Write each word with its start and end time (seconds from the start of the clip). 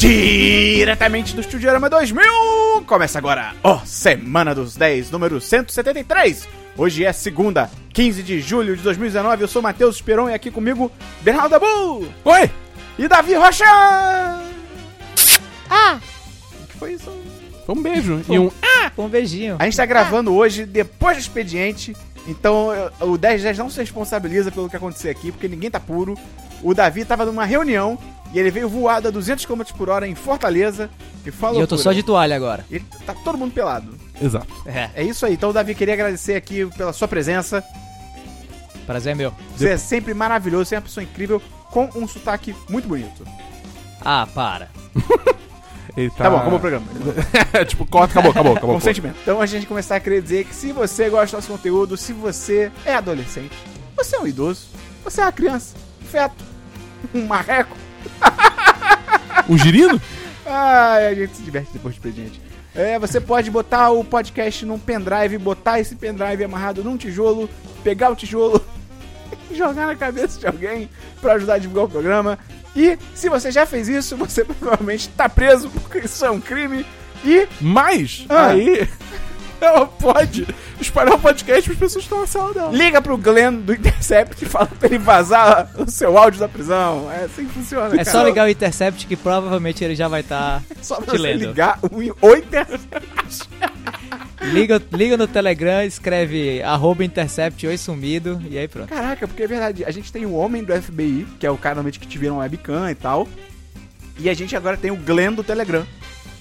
Diretamente 0.00 1.34
do 1.34 1.42
Estudiorama 1.42 1.90
2000, 1.90 2.22
começa 2.86 3.18
agora, 3.18 3.52
ó, 3.62 3.80
Semana 3.84 4.54
dos 4.54 4.74
10, 4.74 5.10
número 5.10 5.38
173. 5.42 6.48
Hoje 6.74 7.04
é 7.04 7.12
segunda, 7.12 7.70
15 7.92 8.22
de 8.22 8.40
julho 8.40 8.74
de 8.74 8.82
2019, 8.82 9.42
eu 9.42 9.46
sou 9.46 9.60
Matheus 9.60 9.96
Esperon 9.96 10.30
e 10.30 10.32
aqui 10.32 10.50
comigo, 10.50 10.90
Bernardo 11.20 11.50
Dabu. 11.50 12.08
Oi! 12.24 12.50
E 12.98 13.06
Davi 13.08 13.34
Rocha. 13.34 13.66
Ah, 15.68 16.00
O 16.62 16.66
que 16.66 16.78
foi 16.78 16.94
isso? 16.94 17.12
Foi 17.66 17.74
um 17.74 17.82
beijo 17.82 18.22
e 18.26 18.38
um. 18.38 18.50
um 18.96 19.06
beijinho. 19.06 19.56
A 19.58 19.64
gente 19.66 19.76
tá 19.76 19.84
gravando 19.84 20.32
hoje, 20.34 20.64
depois 20.64 21.18
do 21.18 21.20
expediente, 21.20 21.94
então 22.26 22.68
o 23.00 23.18
1010 23.18 23.58
não 23.58 23.68
se 23.68 23.78
responsabiliza 23.78 24.50
pelo 24.50 24.70
que 24.70 24.76
acontecer 24.76 25.10
aqui, 25.10 25.30
porque 25.30 25.46
ninguém 25.46 25.70
tá 25.70 25.78
puro. 25.78 26.16
O 26.62 26.72
Davi 26.72 27.04
tava 27.04 27.26
numa 27.26 27.44
reunião 27.44 27.98
e 28.32 28.38
ele 28.38 28.50
veio 28.50 28.68
voado 28.68 29.08
a 29.08 29.10
200 29.10 29.44
km 29.44 29.62
por 29.76 29.88
hora 29.88 30.06
em 30.06 30.14
Fortaleza 30.14 30.88
e 31.26 31.30
falou. 31.30 31.58
E 31.58 31.62
eu 31.62 31.66
tô 31.66 31.76
só 31.76 31.92
de 31.92 32.02
toalha 32.02 32.36
agora. 32.36 32.64
Ele 32.70 32.84
tá 33.04 33.14
todo 33.14 33.36
mundo 33.36 33.52
pelado. 33.52 33.92
Exato. 34.20 34.46
É, 34.66 34.90
É 34.94 35.02
isso 35.02 35.26
aí. 35.26 35.34
Então, 35.34 35.52
Davi, 35.52 35.74
queria 35.74 35.94
agradecer 35.94 36.34
aqui 36.34 36.66
pela 36.76 36.92
sua 36.92 37.08
presença. 37.08 37.64
prazer 38.86 39.12
é 39.12 39.14
meu. 39.14 39.34
Você 39.56 39.70
é 39.70 39.76
sempre 39.76 40.14
maravilhoso, 40.14 40.66
você 40.66 40.74
é 40.76 40.78
uma 40.78 40.82
pessoa 40.82 41.02
incrível, 41.04 41.42
com 41.70 41.88
um 41.94 42.06
sotaque 42.06 42.54
muito 42.68 42.88
bonito. 42.88 43.24
Ah, 44.00 44.26
para. 44.32 44.68
Ele 45.96 46.08
Tá, 46.10 46.30
bom, 46.30 46.36
acabou 46.36 46.58
o 46.58 46.60
programa. 46.60 46.86
tipo, 47.66 47.84
corta, 47.84 48.12
acabou, 48.12 48.30
acabou, 48.30 48.52
acabou. 48.56 48.74
Com 48.76 48.80
sentimento. 48.80 49.16
Então, 49.22 49.40
a 49.40 49.46
gente 49.46 49.66
começar 49.66 49.96
a 49.96 50.00
querer 50.00 50.22
dizer 50.22 50.44
que 50.44 50.54
se 50.54 50.72
você 50.72 51.08
gosta 51.10 51.36
do 51.36 51.40
nosso 51.40 51.50
conteúdo, 51.50 51.96
se 51.96 52.12
você 52.12 52.70
é 52.84 52.94
adolescente, 52.94 53.56
você 53.96 54.16
é 54.16 54.20
um 54.20 54.26
idoso, 54.26 54.68
você 55.02 55.20
é 55.20 55.24
uma 55.24 55.32
criança, 55.32 55.74
um 56.00 56.06
feto, 56.06 56.44
um 57.14 57.26
marreco, 57.26 57.76
Um 59.48 59.58
girino? 59.58 60.00
Ai, 60.46 61.08
a 61.08 61.14
gente 61.14 61.36
se 61.36 61.42
diverte 61.42 61.70
depois 61.72 61.94
do 61.94 61.98
expediente. 61.98 62.40
É, 62.74 62.98
você 62.98 63.20
pode 63.20 63.50
botar 63.50 63.90
o 63.90 64.04
podcast 64.04 64.64
num 64.64 64.78
pendrive, 64.78 65.38
botar 65.38 65.80
esse 65.80 65.96
pendrive 65.96 66.44
amarrado 66.44 66.84
num 66.84 66.96
tijolo, 66.96 67.50
pegar 67.82 68.10
o 68.10 68.16
tijolo 68.16 68.64
e 69.50 69.54
jogar 69.58 69.86
na 69.86 69.96
cabeça 69.96 70.38
de 70.38 70.46
alguém 70.46 70.88
pra 71.20 71.32
ajudar 71.34 71.54
a 71.54 71.58
divulgar 71.58 71.84
o 71.84 71.88
programa. 71.88 72.38
E 72.76 72.96
se 73.14 73.28
você 73.28 73.50
já 73.50 73.66
fez 73.66 73.88
isso, 73.88 74.16
você 74.16 74.44
provavelmente 74.54 75.08
tá 75.08 75.28
preso 75.28 75.68
porque 75.70 75.98
isso 75.98 76.24
é 76.24 76.30
um 76.30 76.40
crime. 76.40 76.86
E 77.24 77.46
Mas, 77.60 78.24
Ah. 78.28 78.46
aí. 78.48 78.88
Ela 79.60 79.86
pode 79.86 80.46
espalhar 80.80 81.14
o 81.14 81.18
podcast 81.18 81.62
para 81.64 81.72
as 81.74 81.78
pessoas 81.78 82.04
que 82.04 82.06
estão 82.06 82.20
na 82.20 82.26
sala 82.26 82.54
dela. 82.54 82.72
liga 82.72 83.02
pro 83.02 83.16
Glenn 83.18 83.56
do 83.60 83.74
Intercept 83.74 84.42
e 84.44 84.48
fala 84.48 84.66
pra 84.66 84.88
ele 84.88 84.98
vazar 84.98 85.70
o 85.78 85.90
seu 85.90 86.16
áudio 86.16 86.40
da 86.40 86.48
prisão. 86.48 87.10
É 87.12 87.24
assim 87.24 87.46
que 87.46 87.52
funciona. 87.52 87.86
É 87.94 88.04
cara. 88.04 88.10
só 88.10 88.22
ligar 88.22 88.46
o 88.46 88.50
Intercept 88.50 89.06
que 89.06 89.16
provavelmente 89.16 89.84
ele 89.84 89.94
já 89.94 90.08
vai 90.08 90.20
estar 90.20 90.62
Só 90.80 90.96
pra 90.96 91.06
te 91.06 91.10
você 91.12 91.18
lendo. 91.18 91.46
ligar 91.48 91.78
o, 91.82 91.96
o 92.26 92.34
Intercept. 92.36 93.48
Liga, 94.42 94.80
liga 94.92 95.16
no 95.18 95.26
Telegram, 95.28 95.82
escreve 95.84 96.62
arroba 96.62 97.04
Intercept 97.04 97.66
oi 97.66 97.76
sumido 97.76 98.40
e 98.48 98.56
aí 98.58 98.66
pronto. 98.66 98.88
Caraca, 98.88 99.28
porque 99.28 99.42
é 99.42 99.46
verdade. 99.46 99.84
A 99.84 99.90
gente 99.90 100.10
tem 100.10 100.24
o 100.24 100.32
homem 100.32 100.64
do 100.64 100.72
FBI, 100.72 101.26
que 101.38 101.46
é 101.46 101.50
o 101.50 101.58
cara 101.58 101.74
normalmente 101.74 101.98
que 102.00 102.06
te 102.08 102.16
vira 102.18 102.32
uma 102.32 102.40
webcam 102.42 102.90
e 102.90 102.94
tal. 102.94 103.28
E 104.18 104.28
a 104.30 104.34
gente 104.34 104.56
agora 104.56 104.76
tem 104.76 104.90
o 104.90 104.96
Glenn 104.96 105.32
do 105.34 105.44
Telegram, 105.44 105.86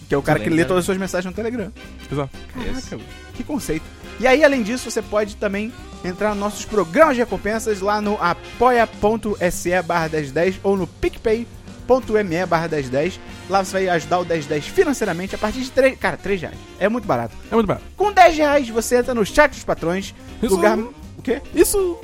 que 0.10 0.16
é 0.16 0.18
o 0.18 0.22
cara 0.22 0.40
que 0.40 0.50
lê 0.50 0.58
cara. 0.58 0.68
todas 0.68 0.82
as 0.82 0.86
suas 0.86 0.98
mensagens 0.98 1.32
no 1.32 1.36
Telegram. 1.36 1.72
Exato. 2.12 2.30
Caraca, 2.54 3.04
que 3.36 3.44
conceito. 3.44 3.86
E 4.20 4.28
aí, 4.28 4.44
além 4.44 4.64
disso, 4.64 4.90
você 4.92 5.02
pode 5.02 5.36
também 5.38 5.72
entrar 6.04 6.30
nos 6.32 6.40
nossos 6.40 6.66
programas 6.66 7.16
de 7.16 7.22
recompensas 7.22 7.80
lá 7.80 8.02
no 8.02 8.18
apoia.se 8.22 9.82
barra 9.84 10.10
1010 10.10 10.60
ou 10.64 10.76
no 10.76 10.88
picpay.me 10.88 12.46
barra 12.48 12.68
1010. 12.68 13.20
Lá 13.50 13.64
você 13.64 13.72
vai 13.74 13.90
ajudar 13.90 14.20
o 14.20 14.26
1010 14.26 14.66
financeiramente 14.68 15.36
a 15.36 15.38
partir 15.38 15.62
de 15.62 15.72
3... 15.72 15.98
Cara, 15.98 16.18
3 16.18 16.42
reais. 16.42 16.58
É 16.80 16.90
muito 16.90 17.08
barato. 17.08 17.36
É 17.52 17.56
muito 17.56 17.68
bem. 17.68 17.78
Com 17.96 18.12
10 18.12 18.38
reais 18.38 18.70
você 18.70 18.98
entra 18.98 19.14
no 19.14 19.26
chat 19.26 19.52
dos 19.52 19.64
patrões. 19.64 20.14
Isso- 20.42 20.56
Lugar... 20.56 20.78
O 21.20 21.22
quê? 21.22 21.42
Isso. 21.54 22.00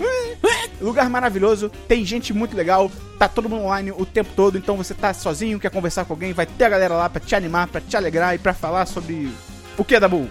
Lugar 0.82 1.10
maravilhoso, 1.10 1.72
tem 1.88 2.04
gente 2.04 2.34
muito 2.34 2.56
legal, 2.56 2.92
tá 3.18 3.30
todo 3.30 3.48
mundo 3.48 3.64
online 3.64 3.94
o 3.94 4.06
tempo 4.06 4.30
todo, 4.36 4.58
então 4.58 4.76
você 4.76 4.94
tá 4.94 5.14
sozinho, 5.14 5.58
quer 5.58 5.72
conversar 5.72 6.04
com 6.04 6.12
alguém, 6.12 6.34
vai 6.34 6.46
ter 6.46 6.66
a 6.66 6.70
galera 6.70 6.96
lá 6.96 7.10
pra 7.10 7.22
te 7.22 7.34
animar, 7.34 7.68
pra 7.68 7.80
te 7.80 7.96
alegrar 7.96 8.36
e 8.36 8.38
pra 8.38 8.54
falar 8.54 8.86
sobre 8.86 9.32
o 9.78 9.86
que, 9.86 9.98
Dabu? 9.98 10.28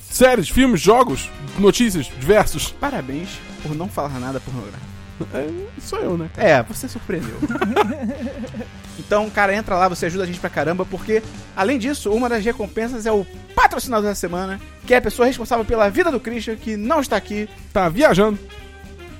Séries, 0.00 0.48
filmes, 0.48 0.80
jogos, 0.80 1.28
notícias, 1.58 2.06
diversos. 2.06 2.72
Parabéns 2.72 3.38
por 3.62 3.74
não 3.74 3.86
falar 3.86 4.18
nada 4.18 4.40
pornográfico. 4.40 4.88
É, 5.34 5.46
sou 5.78 5.98
eu, 5.98 6.16
né? 6.16 6.30
É, 6.38 6.62
você 6.62 6.88
surpreendeu. 6.88 7.36
então, 9.00 9.28
cara, 9.30 9.54
entra 9.54 9.74
lá, 9.76 9.88
você 9.88 10.06
ajuda 10.06 10.24
a 10.24 10.26
gente 10.26 10.38
pra 10.38 10.50
caramba, 10.50 10.84
porque, 10.84 11.22
além 11.56 11.78
disso, 11.78 12.12
uma 12.12 12.28
das 12.28 12.44
recompensas 12.44 13.06
é 13.06 13.12
o 13.12 13.26
patrocinador 13.54 14.06
da 14.08 14.14
semana, 14.14 14.60
que 14.86 14.94
é 14.94 14.98
a 14.98 15.02
pessoa 15.02 15.26
responsável 15.26 15.64
pela 15.64 15.88
vida 15.90 16.10
do 16.10 16.20
Christian, 16.20 16.56
que 16.56 16.76
não 16.76 17.00
está 17.00 17.16
aqui 17.16 17.48
Tá 17.72 17.88
viajando. 17.88 18.38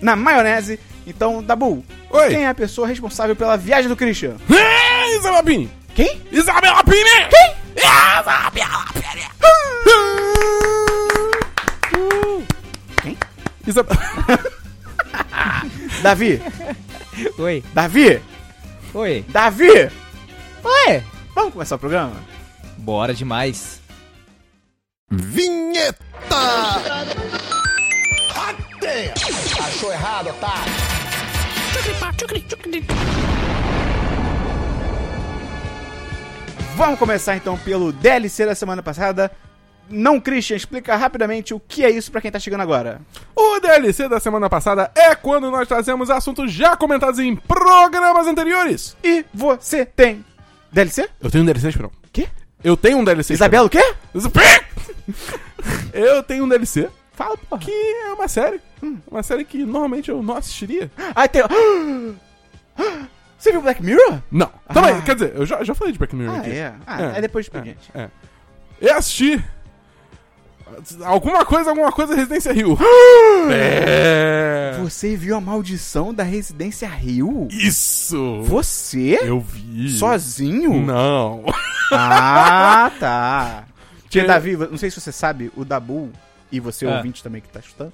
na 0.01 0.15
maionese. 0.17 0.79
Então, 1.07 1.43
Dabu, 1.43 1.85
Oi. 2.11 2.29
quem 2.29 2.45
é 2.45 2.49
a 2.49 2.55
pessoa 2.55 2.87
responsável 2.87 3.35
pela 3.35 3.57
viagem 3.57 3.89
do 3.89 3.97
Christian? 3.97 4.37
É, 4.51 5.17
Isabela 5.17 5.43
Pini. 5.43 5.71
Quem? 5.95 6.21
Isabela 6.31 6.85
Pini. 6.85 7.27
Quem? 7.31 7.55
Isabela 7.77 8.87
Pini. 8.93 9.25
Quem? 13.03 13.17
Isabela... 13.67 14.01
Davi, 16.03 16.41
Oi, 17.39 17.63
Davi, 17.75 18.23
oi, 18.95 19.25
Davi! 19.29 19.69
oi. 20.65 21.03
Vamos 21.35 21.53
começar 21.53 21.77
o 21.77 21.79
programa? 21.79 22.13
Bora 22.79 23.15
demais. 23.15 23.81
Vinheta. 25.11 26.01
Achou 29.59 29.93
errado, 29.93 30.31
otário? 30.31 30.73
Vamos 36.77 36.99
começar 36.99 37.37
então 37.37 37.59
pelo 37.59 37.93
DLC 37.93 38.47
da 38.47 38.55
semana 38.55 38.83
passada. 38.83 39.31
Não, 39.91 40.21
Christian, 40.21 40.57
explica 40.57 40.95
rapidamente 40.97 41.53
o 41.53 41.61
que 41.61 41.85
é 41.85 41.91
isso 41.91 42.11
pra 42.13 42.21
quem 42.21 42.31
tá 42.31 42.39
chegando 42.39 42.61
agora. 42.61 43.01
O 43.35 43.59
DLC 43.61 44.09
da 44.09 44.21
semana 44.21 44.49
passada 44.49 44.91
é 44.95 45.15
quando 45.15 45.51
nós 45.51 45.67
trazemos 45.67 46.09
assuntos 46.11 46.53
já 46.53 46.77
comentados 46.77 47.19
em 47.19 47.35
programas 47.37 48.27
anteriores. 48.27 48.97
E 49.03 49.25
você 49.35 49.85
tem 49.85 50.25
DLC? 50.73 51.09
Eu 51.21 51.31
tenho 51.31 51.43
um 51.43 51.47
DLC, 51.47 51.69
Esperão. 51.69 51.91
Quê? 52.13 52.29
Eu 52.63 52.77
tenho 52.77 52.99
um 52.99 53.05
DLC. 53.05 53.33
Isabela 53.35 53.67
o 53.67 53.71
quê? 53.71 53.83
Eu 55.93 56.23
tenho 56.23 56.45
um 56.45 56.49
DLC 56.49 56.89
Fala, 57.13 57.37
porra. 57.37 57.61
que 57.61 57.71
é 57.71 58.13
uma 58.15 58.29
série. 58.29 58.61
Uma 59.11 59.23
série 59.23 59.45
que 59.45 59.63
normalmente 59.65 60.11
eu 60.11 60.23
não 60.23 60.37
assistiria. 60.37 60.91
Ah, 61.15 61.29
tem... 61.29 61.43
Você 63.39 63.53
viu 63.53 63.61
Black 63.63 63.83
Mirror? 63.83 64.21
Não. 64.31 64.51
Também, 64.73 64.95
Ah. 64.95 65.03
quer 65.03 65.15
dizer, 65.15 65.33
eu 65.35 65.45
já, 65.47 65.63
já 65.65 65.75
falei 65.75 65.93
de 65.93 65.99
Black 65.99 66.15
Mirror 66.15 66.37
Ah, 66.37 66.39
aqui. 66.41 66.51
é. 66.51 66.73
Ah, 66.87 67.03
é, 67.17 67.21
depois 67.21 67.47
do 67.47 67.49
expediente. 67.49 67.91
É. 67.95 68.09
Eu 68.81 68.97
assisti. 68.97 69.43
Alguma 71.05 71.45
coisa, 71.45 71.71
alguma 71.71 71.93
coisa 71.93 72.15
Residência 72.15 72.53
Rio. 72.53 72.77
é. 73.51 74.79
Você 74.83 75.17
viu 75.17 75.37
a 75.37 75.41
maldição 75.41 76.13
da 76.15 76.23
Residência 76.23 76.89
Rio? 76.89 77.49
Isso! 77.51 78.43
Você? 78.43 79.19
Eu 79.23 79.41
vi. 79.41 79.91
Sozinho? 79.91 80.81
Não. 80.85 81.45
Ah, 81.93 82.91
tá. 82.99 83.65
Tia 84.09 84.23
Que- 84.23 84.29
Davi, 84.29 84.57
não 84.57 84.77
sei 84.79 84.91
se 84.91 85.01
você 85.01 85.13
sabe, 85.13 85.53
o 85.57 85.65
Dabu, 85.65 86.11
e 86.51 86.59
você 86.61 86.87
Ah. 86.87 86.97
ouvinte 86.97 87.23
também 87.23 87.41
que 87.41 87.49
tá 87.49 87.61
escutando, 87.61 87.93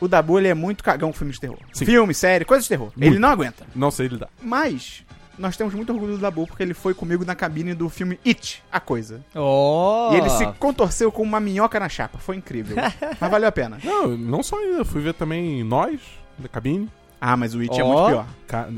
o 0.00 0.08
Dabu 0.08 0.38
ele 0.38 0.48
é 0.48 0.54
muito 0.54 0.82
cagão 0.82 1.12
com 1.12 1.18
filmes 1.18 1.36
de 1.36 1.42
terror. 1.42 1.58
Sim. 1.72 1.84
Filme, 1.84 2.12
série, 2.14 2.44
coisas 2.44 2.64
de 2.64 2.68
terror. 2.70 2.90
Ele 2.96 3.10
Muito. 3.10 3.20
não 3.22 3.28
aguenta. 3.28 3.64
Não 3.74 3.90
sei 3.90 4.08
lidar. 4.08 4.28
Mas 4.42 5.04
nós 5.38 5.56
temos 5.56 5.74
muito 5.74 5.92
orgulho 5.92 6.14
do 6.14 6.18
Dabu 6.18 6.46
porque 6.46 6.62
ele 6.62 6.74
foi 6.74 6.94
comigo 6.94 7.24
na 7.24 7.34
cabine 7.34 7.74
do 7.74 7.88
filme 7.88 8.18
It, 8.26 8.62
a 8.70 8.80
coisa. 8.80 9.20
Oh. 9.34 10.10
E 10.12 10.16
ele 10.16 10.30
se 10.30 10.46
contorceu 10.58 11.10
com 11.10 11.22
uma 11.22 11.40
minhoca 11.40 11.78
na 11.80 11.88
chapa. 11.88 12.18
Foi 12.18 12.36
incrível. 12.36 12.76
Mas 13.20 13.30
valeu 13.30 13.48
a 13.48 13.52
pena. 13.52 13.78
Não, 13.82 14.08
não 14.08 14.42
só 14.42 14.60
isso. 14.60 14.78
Eu 14.78 14.84
fui 14.84 15.00
ver 15.02 15.14
também 15.14 15.62
Nós, 15.64 16.00
da 16.38 16.48
cabine. 16.48 16.88
Ah, 17.20 17.38
mas 17.38 17.54
o 17.54 17.60
It 17.60 17.80
é 17.80 17.82
Ó. 17.82 17.86
muito 17.86 18.06
pior. 18.10 18.26
Ca- 18.54 18.68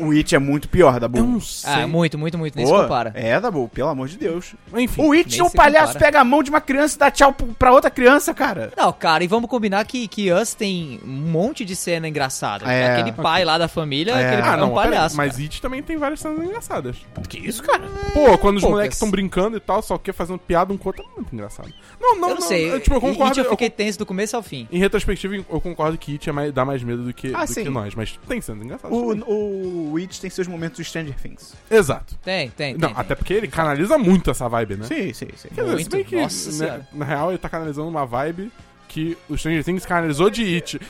O 0.00 0.10
It 0.10 0.34
é 0.34 0.38
muito 0.38 0.68
pior, 0.68 0.98
Dabu. 0.98 1.18
Eu 1.18 1.24
não 1.26 1.40
sei. 1.40 1.70
Ah, 1.72 1.86
muito, 1.86 2.18
muito, 2.18 2.36
muito. 2.38 2.56
Nem 2.56 2.66
Pô, 2.66 2.74
se 2.76 2.82
compara. 2.82 3.12
É, 3.14 3.38
Dabu, 3.38 3.68
pelo 3.68 3.88
amor 3.90 4.08
de 4.08 4.16
Deus. 4.16 4.54
Enfim. 4.74 5.02
O 5.02 5.12
It, 5.12 5.40
o 5.42 5.48
se 5.48 5.56
palhaço 5.56 5.92
compara. 5.92 6.04
pega 6.06 6.20
a 6.20 6.24
mão 6.24 6.42
de 6.42 6.48
uma 6.50 6.60
criança 6.60 6.96
e 6.96 6.98
dá 6.98 7.10
tchau 7.10 7.32
pra 7.58 7.72
outra 7.72 7.90
criança, 7.90 8.32
cara. 8.34 8.72
Não, 8.76 8.90
cara, 8.92 9.22
e 9.22 9.26
vamos 9.26 9.48
combinar 9.50 9.84
que, 9.84 10.08
que 10.08 10.32
Us 10.32 10.54
tem 10.54 10.98
um 11.04 11.08
monte 11.30 11.64
de 11.64 11.76
cena 11.76 12.08
engraçada. 12.08 12.64
É. 12.72 12.94
Aquele 12.94 13.12
pai 13.12 13.44
lá 13.44 13.58
da 13.58 13.68
família, 13.68 14.12
É. 14.12 14.26
aquele 14.26 14.42
Ah, 14.42 14.54
é 14.54 14.56
não, 14.56 14.68
um 14.72 14.74
pera 14.74 14.80
aí, 14.82 14.90
palhaço. 14.94 15.16
mas 15.16 15.32
cara. 15.32 15.42
It 15.42 15.62
também 15.62 15.82
tem 15.82 15.96
várias 15.98 16.20
cenas 16.20 16.42
engraçadas. 16.42 16.96
Que 17.28 17.38
isso, 17.38 17.62
cara? 17.62 17.84
Pô, 18.14 18.38
quando 18.38 18.56
os 18.56 18.62
Poucas. 18.62 18.70
moleques 18.70 18.96
estão 18.96 19.10
brincando 19.10 19.56
e 19.56 19.60
tal, 19.60 19.82
só 19.82 19.98
que 19.98 20.12
fazendo 20.12 20.38
piada 20.38 20.72
um 20.72 20.78
com 20.78 20.84
o 20.84 20.88
outro, 20.88 21.04
é 21.04 21.16
muito 21.16 21.32
engraçado. 21.34 21.68
Não, 22.00 22.16
não, 22.16 22.30
eu 22.30 22.34
não, 22.36 22.42
sei. 22.42 22.72
eu, 22.72 22.80
tipo, 22.80 22.96
eu 22.96 23.00
concordo. 23.00 23.24
It 23.28 23.38
eu 23.40 23.44
eu 23.44 23.50
fiquei 23.50 23.68
tenso 23.70 23.98
do 23.98 24.06
começo 24.06 24.34
ao 24.36 24.42
fim. 24.42 24.66
Em 24.72 24.78
retrospectiva, 24.78 25.34
eu 25.34 25.60
concordo 25.60 25.98
que 25.98 26.12
It 26.12 26.28
é 26.28 26.32
mais, 26.32 26.52
dá 26.52 26.64
mais 26.64 26.82
medo 26.82 27.02
do 27.04 27.12
que, 27.12 27.32
Ah, 27.34 27.44
do 27.44 27.54
que 27.54 27.68
nós, 27.68 27.94
mas 27.94 28.18
tem 28.26 28.40
cenas 28.40 28.64
engraçadas. 28.64 28.96
O. 28.96 29.15
o, 29.26 29.32
o 29.32 29.92
Witch 29.92 30.18
tem 30.18 30.30
seus 30.30 30.46
momentos 30.48 30.78
de 30.78 30.84
Stranger 30.84 31.14
Things. 31.14 31.54
Exato. 31.70 32.16
Tem, 32.22 32.50
tem, 32.50 32.72
tem. 32.72 32.80
Não, 32.80 32.88
tem. 32.88 33.00
até 33.00 33.14
porque 33.14 33.32
ele 33.34 33.48
canaliza 33.48 33.96
muito 33.96 34.30
essa 34.30 34.48
vibe, 34.48 34.76
né? 34.76 34.86
Sim, 34.86 35.12
sim, 35.12 35.28
sim. 35.36 35.48
Quer 35.54 35.62
dizer, 35.62 35.66
se 35.66 35.72
Muito. 35.74 35.90
bem 35.90 36.04
que, 36.04 36.16
Nossa 36.16 36.64
né, 36.64 36.86
na 36.92 37.04
real, 37.04 37.30
ele 37.30 37.38
tá 37.38 37.48
canalizando 37.48 37.88
uma 37.88 38.04
vibe 38.04 38.50
que 38.88 39.16
o 39.28 39.36
Stranger 39.36 39.64
Things 39.64 39.84
canalizou 39.86 40.30
de 40.30 40.42
It. 40.54 40.80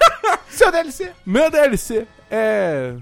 Seu 0.48 0.70
DLC. 0.70 1.12
Meu 1.24 1.50
DLC 1.50 2.06
é... 2.30 2.94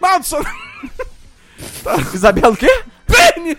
Maldição... 0.00 0.42
Isabela 2.14 2.52
o 2.52 2.56
quê? 2.56 2.84
Penny! 3.06 3.56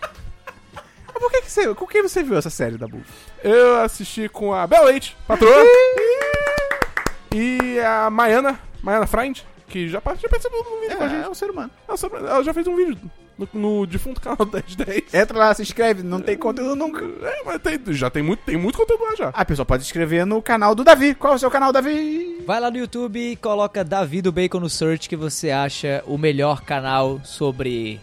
Mas 0.00 1.12
Por 1.12 1.30
que, 1.30 1.42
que 1.42 1.50
você. 1.50 1.74
Com 1.74 1.86
quem 1.86 2.02
você 2.02 2.22
viu 2.22 2.36
essa 2.36 2.50
série 2.50 2.76
da 2.76 2.88
Bull? 2.88 3.02
Eu 3.42 3.80
assisti 3.80 4.28
com 4.28 4.52
a 4.52 4.66
Bel 4.66 4.84
Leite, 4.84 5.16
patroa. 5.26 5.64
e 7.34 7.78
a 7.80 8.10
Maiana, 8.10 8.58
Maiana 8.82 9.06
Friend, 9.06 9.46
que 9.70 9.88
já, 9.88 9.94
já 9.94 10.00
participou 10.00 10.62
de 10.62 10.68
um 10.68 10.80
vídeo 10.80 10.96
com 10.98 11.02
a 11.02 11.06
É, 11.06 11.08
gente. 11.10 11.24
é 11.24 11.28
um 11.30 11.34
ser 11.34 11.50
humano. 11.50 11.70
Ela, 11.88 11.96
só- 11.96 12.08
ela 12.08 12.42
já 12.44 12.52
fez 12.52 12.66
um 12.66 12.76
vídeo 12.76 12.98
no, 13.38 13.48
no 13.54 13.86
defunto 13.86 14.20
canal 14.20 14.38
1010. 14.52 15.14
Entra 15.14 15.38
lá, 15.38 15.54
se 15.54 15.62
inscreve, 15.62 16.02
não 16.02 16.20
tem 16.20 16.36
conteúdo 16.36 16.76
nunca. 16.76 17.04
É, 17.26 17.42
mas 17.44 17.62
tem, 17.62 17.80
já 17.94 18.10
tem 18.10 18.22
muito, 18.22 18.40
tem 18.44 18.56
muito 18.56 18.76
conteúdo 18.76 19.04
lá 19.04 19.14
já. 19.14 19.28
A 19.30 19.44
pessoa 19.44 19.64
pode 19.64 19.82
se 19.84 19.88
inscrever 19.88 20.26
no 20.26 20.42
canal 20.42 20.74
do 20.74 20.84
Davi. 20.84 21.14
Qual 21.14 21.32
é 21.32 21.36
o 21.36 21.38
seu 21.38 21.50
canal, 21.50 21.72
Davi? 21.72 22.42
Vai 22.46 22.60
lá 22.60 22.70
no 22.70 22.76
YouTube 22.78 23.18
e 23.18 23.36
coloca 23.36 23.82
Davi 23.82 24.20
do 24.20 24.30
Bacon 24.32 24.60
no 24.60 24.68
search 24.68 25.08
que 25.08 25.16
você 25.16 25.50
acha 25.50 26.02
o 26.06 26.18
melhor 26.18 26.62
canal 26.62 27.20
sobre 27.24 27.98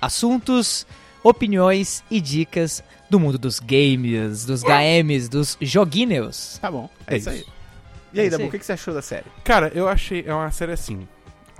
assuntos, 0.00 0.86
opiniões 1.22 2.02
e 2.10 2.20
dicas 2.20 2.82
do 3.08 3.18
mundo 3.18 3.38
dos 3.38 3.58
games, 3.60 4.44
dos 4.44 4.62
games, 4.62 5.28
dos 5.28 5.56
joguinhos. 5.60 6.58
Tá 6.60 6.70
bom, 6.70 6.90
é, 7.06 7.14
É 7.14 7.18
isso 7.18 7.30
aí. 7.30 7.44
E 8.14 8.20
aí, 8.20 8.26
É 8.26 8.30
Dabu, 8.30 8.44
o 8.44 8.50
que, 8.50 8.58
que 8.58 8.64
você 8.66 8.72
achou 8.72 8.94
da 8.94 9.02
série? 9.02 9.26
Cara, 9.42 9.70
eu 9.74 9.88
achei, 9.88 10.24
é 10.26 10.32
uma 10.32 10.50
série 10.50 10.72
assim. 10.72 11.06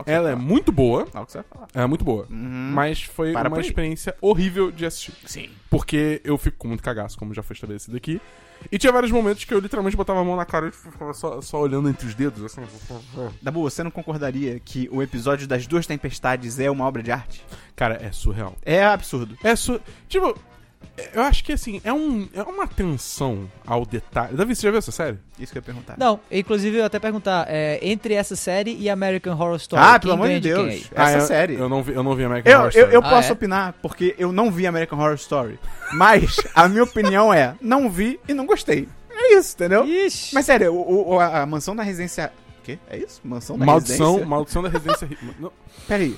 Ela 0.06 0.30
é 0.30 0.34
muito 0.34 0.72
boa. 0.72 1.06
Olha 1.14 1.22
o 1.22 1.26
que 1.26 1.32
você 1.32 1.38
vai 1.38 1.46
falar. 1.52 1.68
é 1.72 1.86
muito 1.86 2.04
boa. 2.04 2.26
Uhum. 2.28 2.70
Mas 2.74 3.02
foi 3.02 3.32
Para 3.32 3.48
uma 3.48 3.58
aí. 3.58 3.62
experiência 3.64 4.14
horrível 4.20 4.72
de 4.72 4.84
assistir. 4.84 5.12
Sim. 5.24 5.50
Porque 5.70 6.20
eu 6.24 6.36
fico 6.36 6.56
com 6.58 6.66
muito 6.68 6.82
cagaço, 6.82 7.16
como 7.16 7.32
já 7.32 7.42
foi 7.44 7.54
estabelecido 7.54 7.96
aqui. 7.96 8.20
E 8.72 8.78
tinha 8.78 8.92
vários 8.92 9.12
momentos 9.12 9.44
que 9.44 9.52
eu 9.54 9.58
literalmente 9.60 9.96
botava 9.96 10.20
a 10.20 10.24
mão 10.24 10.34
na 10.36 10.44
cara 10.44 10.68
e 10.68 10.72
ficava 10.72 11.12
só, 11.12 11.40
só 11.40 11.60
olhando 11.60 11.88
entre 11.88 12.06
os 12.08 12.14
dedos, 12.14 12.42
assim. 12.44 12.62
Dabu, 13.42 13.62
você 13.62 13.82
não 13.84 13.90
concordaria 13.90 14.58
que 14.58 14.88
o 14.90 15.00
episódio 15.02 15.46
das 15.46 15.64
duas 15.66 15.86
tempestades 15.86 16.58
é 16.58 16.68
uma 16.70 16.84
obra 16.86 17.02
de 17.02 17.12
arte? 17.12 17.44
Cara, 17.76 17.94
é 18.02 18.10
surreal. 18.10 18.56
É 18.64 18.82
absurdo. 18.84 19.36
É 19.44 19.54
su... 19.54 19.80
Tipo, 20.08 20.36
eu 21.12 21.22
acho 21.22 21.42
que 21.44 21.52
assim, 21.52 21.80
é, 21.84 21.92
um, 21.92 22.28
é 22.34 22.42
uma 22.42 22.64
atenção 22.64 23.50
ao 23.66 23.84
detalhe. 23.86 24.36
Davi, 24.36 24.54
você 24.54 24.62
já 24.62 24.70
viu 24.70 24.78
essa 24.78 24.92
série? 24.92 25.18
Isso 25.38 25.52
que 25.52 25.58
eu 25.58 25.60
ia 25.60 25.64
perguntar. 25.64 25.96
Não, 25.98 26.20
inclusive 26.30 26.76
eu 26.76 26.80
ia 26.80 26.86
até 26.86 26.98
perguntar, 26.98 27.46
é, 27.48 27.78
entre 27.82 28.14
essa 28.14 28.36
série 28.36 28.76
e 28.78 28.88
American 28.88 29.34
Horror 29.34 29.56
Story, 29.56 29.82
ah, 29.84 29.98
pelo 29.98 30.12
amor 30.14 30.28
de 30.28 30.40
Deus. 30.40 30.68
quem? 30.68 30.76
Essa 30.78 30.90
Ah, 30.96 31.12
eu, 31.12 31.20
série. 31.22 31.54
Eu 31.54 31.68
não 31.68 31.82
vi, 31.82 31.92
eu 31.92 32.02
não 32.02 32.14
vi 32.14 32.24
American 32.24 32.52
Eu, 32.52 32.58
Horror 32.58 32.70
eu, 32.74 32.78
Story. 32.80 32.94
eu 32.94 33.00
Ah, 33.04 33.10
posso 33.10 33.28
é? 33.28 33.32
opinar, 33.32 33.74
porque 33.82 34.14
eu 34.18 34.32
não 34.32 34.50
vi 34.50 34.66
American 34.66 34.98
Horror 34.98 35.14
Story. 35.14 35.58
Mas 35.92 36.36
a 36.54 36.68
minha 36.68 36.84
opinião 36.84 37.32
é, 37.32 37.54
não 37.60 37.90
vi 37.90 38.20
e 38.28 38.34
não 38.34 38.46
gostei. 38.46 38.88
É 39.10 39.34
isso, 39.38 39.54
entendeu? 39.54 39.84
Ixi. 39.86 40.34
Mas 40.34 40.46
sério, 40.46 40.72
o, 40.74 41.14
o- 41.14 41.20
a, 41.20 41.42
a 41.42 41.46
mansão 41.46 41.74
da 41.76 41.82
residência... 41.82 42.32
O 42.60 42.62
quê? 42.64 42.78
É 42.88 42.96
isso? 42.96 43.20
Mansão 43.22 43.58
da 43.58 43.66
Maldição, 43.66 44.06
residência? 44.06 44.26
maldição 44.26 44.62
da 44.62 44.68
residência. 44.70 45.08
Peraí. 45.86 46.16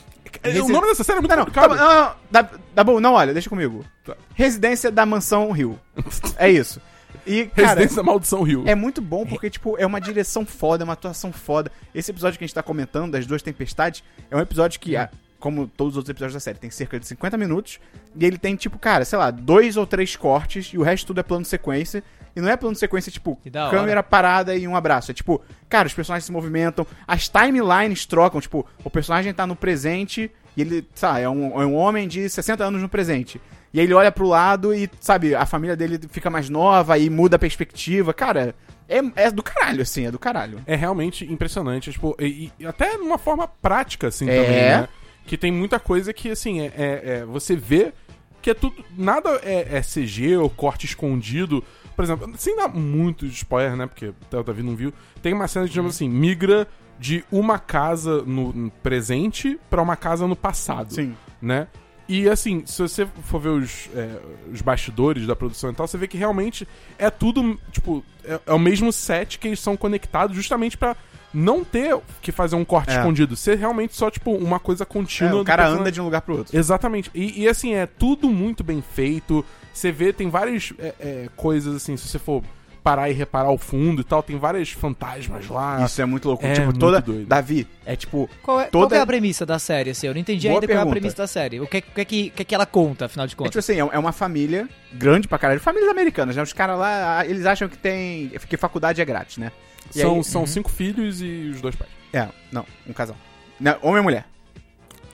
É, 0.55 0.63
o 0.63 0.69
nome 0.69 0.87
dessa 0.89 1.05
série 1.05 1.19
é 1.19 1.21
muito 1.21 1.31
Não, 1.31 1.39
não, 1.39 1.45
complicado. 1.47 1.77
não, 1.77 2.05
não, 2.05 2.13
dá, 2.31 2.51
dá 2.75 2.85
bom, 2.85 3.01
não, 3.01 3.15
olha, 3.15 3.33
deixa 3.33 3.49
comigo. 3.49 3.85
Tá. 4.05 4.17
Residência 4.35 4.91
da 4.91 5.05
Mansão 5.07 5.51
Rio. 5.51 5.79
É 6.39 6.51
isso. 6.51 6.81
E, 7.27 7.47
cara, 7.47 7.69
Residência 7.69 7.97
da 7.97 8.03
Maldição 8.05 8.43
Rio. 8.43 8.63
é 8.67 8.75
muito 8.75 9.01
bom 9.01 9.27
porque, 9.27 9.51
tipo, 9.51 9.77
é 9.79 9.87
uma 9.87 10.01
direção 10.01 10.47
foda, 10.47 10.83
é 10.83 10.85
uma 10.85 10.93
atuação 10.93 11.33
foda. 11.33 11.73
Esse 11.95 12.11
episódio 12.11 12.39
que 12.39 12.45
a 12.45 12.47
gente 12.47 12.55
tá 12.55 12.63
comentando, 12.63 13.13
das 13.13 13.27
duas 13.27 13.43
tempestades, 13.43 14.05
é 14.31 14.37
um 14.37 14.41
episódio 14.41 14.79
que, 14.79 14.97
ah, 14.97 15.11
como 15.39 15.67
todos 15.67 15.93
os 15.95 15.97
outros 15.99 16.11
episódios 16.11 16.35
da 16.35 16.41
série, 16.41 16.59
tem 16.59 16.71
cerca 16.71 16.99
de 16.99 17.07
50 17.07 17.37
minutos. 17.37 17.79
E 18.15 18.25
ele 18.25 18.39
tem, 18.39 18.57
tipo, 18.57 18.79
cara, 18.79 19.05
sei 19.05 19.19
lá, 19.19 19.31
dois 19.31 19.77
ou 19.77 19.87
três 19.87 20.17
cortes 20.17 20.67
e 20.73 20.79
o 20.79 20.83
resto 20.83 21.09
tudo 21.09 21.21
é 21.21 21.23
plano 21.23 21.43
de 21.43 21.49
sequência. 21.49 22.03
E 22.35 22.41
não 22.41 22.49
é 22.51 22.57
plano 22.57 22.75
de 22.75 22.79
sequência, 22.81 23.11
tipo, 23.11 23.39
câmera 23.71 24.03
parada 24.03 24.55
e 24.55 24.69
um 24.69 24.77
abraço. 24.77 25.11
É 25.11 25.15
tipo, 25.15 25.41
cara, 25.71 25.87
os 25.87 25.95
personagens 25.95 26.27
se 26.27 26.33
movimentam, 26.33 26.87
as 27.07 27.29
timelines 27.29 28.05
trocam. 28.05 28.41
Tipo, 28.41 28.67
o 28.85 28.91
personagem 28.91 29.33
tá 29.33 29.47
no 29.47 29.57
presente 29.57 30.31
e 30.55 30.61
ele, 30.61 30.87
sabe, 30.95 31.23
é 31.23 31.29
um, 31.31 31.61
é 31.63 31.65
um 31.65 31.75
homem 31.75 32.07
de 32.07 32.29
60 32.29 32.63
anos 32.63 32.83
no 32.83 32.89
presente. 32.91 33.41
E 33.73 33.81
aí 33.81 33.87
ele 33.87 33.95
olha 33.95 34.13
pro 34.13 34.27
lado 34.27 34.75
e, 34.75 34.89
sabe, 35.01 35.35
a 35.35 35.45
família 35.47 35.75
dele 35.77 35.99
fica 36.11 36.29
mais 36.31 36.49
nova 36.51 36.99
e 36.99 37.09
muda 37.09 37.37
a 37.37 37.39
perspectiva. 37.39 38.13
Cara, 38.13 38.55
é, 38.89 39.01
é 39.17 39.31
do 39.31 39.43
caralho, 39.43 39.81
assim, 39.83 40.07
é 40.07 40.11
do 40.11 40.19
caralho. 40.19 40.61
É 40.67 40.77
realmente 40.77 41.25
impressionante. 41.31 41.91
Tipo, 41.91 42.15
e, 42.21 42.53
e 42.59 42.67
até 42.67 42.97
numa 42.99 43.19
forma 43.19 43.49
prática, 43.49 44.09
assim, 44.09 44.29
É. 44.29 44.43
também, 44.43 44.61
né? 44.61 44.89
Que 45.27 45.37
tem 45.37 45.51
muita 45.53 45.79
coisa 45.81 46.13
que, 46.13 46.31
assim, 46.31 46.61
é, 46.61 46.67
é- 46.77 47.03
é- 47.19 47.25
você 47.25 47.57
vê 47.57 47.93
que 48.41 48.51
é 48.51 48.55
tudo. 48.55 48.77
Nada 48.97 49.41
é, 49.43 49.77
é 49.77 49.83
CG 49.83 50.37
ou 50.37 50.49
corte 50.49 50.87
escondido. 50.87 51.65
Por 51.97 52.05
exemplo, 52.05 52.33
sem 52.37 52.57
dar 52.57 52.69
muito 52.69 53.27
spoiler, 53.27 53.75
né? 53.77 53.87
Porque 53.87 54.07
o 54.33 54.43
Davi 54.43 54.63
não 54.63 54.77
viu. 54.77 54.93
Tem 55.23 55.33
uma 55.33 55.49
cena, 55.49 55.67
digamos 55.67 55.97
assim, 55.97 56.09
migra 56.09 56.69
de 56.99 57.25
uma 57.31 57.59
casa 57.59 58.23
no 58.23 58.53
no 58.53 58.71
presente 58.71 59.59
pra 59.69 59.83
uma 59.83 59.97
casa 59.97 60.27
no 60.27 60.37
passado. 60.37 60.95
Sim. 60.95 61.15
né? 61.43 61.67
E 62.09 62.29
assim, 62.29 62.63
se 62.65 62.81
você 62.81 63.05
for 63.25 63.41
ver 63.41 63.49
os, 63.49 63.89
é, 63.93 64.21
os 64.53 64.61
bastidores 64.63 65.27
da 65.27 65.35
produção 65.35 65.71
e 65.71 65.75
tal, 65.75 65.89
você 65.89 65.99
vê 65.99 66.07
que 66.07 66.17
realmente 66.17 66.67
é 66.97 67.11
tudo, 67.11 67.59
tipo, 67.73 68.05
é, 68.25 68.39
é 68.47 68.53
o 68.53 68.59
mesmo 68.61 68.93
set 68.93 69.41
que 69.41 69.49
eles 69.49 69.59
são 69.59 69.77
conectados 69.77 70.37
justamente 70.37 70.79
pra 70.79 70.95
não 71.39 71.63
ter 71.63 71.97
que 72.23 72.33
fazer 72.33 72.57
um 72.57 72.65
corte 72.65 72.91
É. 72.91 72.97
escondido, 72.99 73.37
ser 73.37 73.59
realmente 73.59 73.95
só, 73.95 74.11
tipo, 74.11 74.33
uma 74.33 74.59
coisa 74.59 74.85
É, 74.85 74.87
contínua. 74.87 75.35
o 75.35 75.39
do 75.41 75.45
cara 75.45 75.65
personagem. 75.65 75.81
anda 75.83 75.93
de 75.93 76.01
um 76.01 76.05
lugar 76.05 76.23
pro 76.23 76.39
outro. 76.39 76.57
Exatamente. 76.57 77.11
E, 77.15 77.43
e, 77.43 77.49
assim, 77.49 77.75
é 77.75 77.85
tudo 77.87 78.29
muito 78.31 78.65
bem 78.65 78.83
feito. 78.83 79.45
Você 79.73 79.93
vê, 79.93 80.13
tem 80.13 80.31
várias 80.31 80.73
é, 80.79 80.95
é, 80.99 81.29
coisas 81.37 81.75
assim, 81.77 81.97
se 81.97 82.09
você 82.09 82.19
for 82.19 82.43
parar 82.87 83.11
e 83.11 83.13
reparar 83.13 83.51
o 83.51 83.59
fundo 83.59 84.01
e 84.01 84.05
tal, 84.05 84.23
tem 84.23 84.39
várias 84.39 84.71
fantasmas 84.71 85.49
lá. 85.49 85.85
Isso 85.85 86.01
é 86.01 86.05
muito 86.07 86.29
louco. 86.29 86.47
É 86.47 86.53
tipo, 86.53 86.67
muito 86.67 86.79
toda. 86.79 87.01
doido. 87.01 87.27
Davi, 87.27 87.67
é 87.85 87.97
tipo. 87.97 88.31
Qual 88.43 88.61
é, 88.61 88.65
toda- 88.67 88.71
qual 88.85 88.89
que 88.91 88.95
é 88.95 89.01
a 89.01 89.07
premissa 89.07 89.45
da 89.45 89.59
série, 89.59 89.91
assim? 89.91 90.07
Eu 90.07 90.15
não 90.15 90.21
entendi 90.21 90.47
Boa 90.47 90.61
ainda 90.61 90.67
qual 90.69 90.71
é 90.71 90.75
a 90.77 90.79
pergunta. 90.85 90.95
premissa 91.01 91.17
da 91.17 91.27
série. 91.27 91.61
O 91.61 91.67
que, 91.67 91.81
que, 91.81 92.01
é 92.01 92.05
que, 92.05 92.31
que, 92.31 92.43
é 92.43 92.45
que 92.45 92.55
ela 92.55 92.65
conta, 92.65 93.07
afinal 93.07 93.27
de 93.27 93.31
É 93.31 93.35
tipo 93.35 93.43
contas? 93.43 93.57
assim, 93.69 93.75
é 93.81 93.89
é 93.93 93.99
uma 93.99 94.13
família 94.13 94.69
grande 94.93 95.27
pra 95.27 95.37
caralho. 95.37 95.59
Famílias 95.61 95.91
americanas, 95.91 96.37
né? 96.37 96.43
Os 96.43 96.53
caras 96.53 96.79
lá, 96.79 97.19
ah, 97.19 97.27
eles 97.27 97.45
acham 97.45 97.69
que 97.69 97.77
tem. 97.77 98.29
que 98.49 98.57
faculdade 98.57 99.01
é 99.03 99.05
grátis, 99.05 99.39
né? 99.39 99.51
E 99.95 100.01
São, 100.01 100.15
aí- 100.17 100.25
são 100.25 100.47
cinco 100.47 100.71
filhos 100.71 101.21
e 101.21 101.51
os 101.55 101.61
dois 101.61 101.75
pais. 101.75 101.91
É, 102.13 102.29
não, 102.53 102.65
um 102.89 102.93
casal. 102.93 103.17
Não, 103.59 103.77
homem 103.83 103.99
e 104.01 104.03
mulher. 104.05 104.25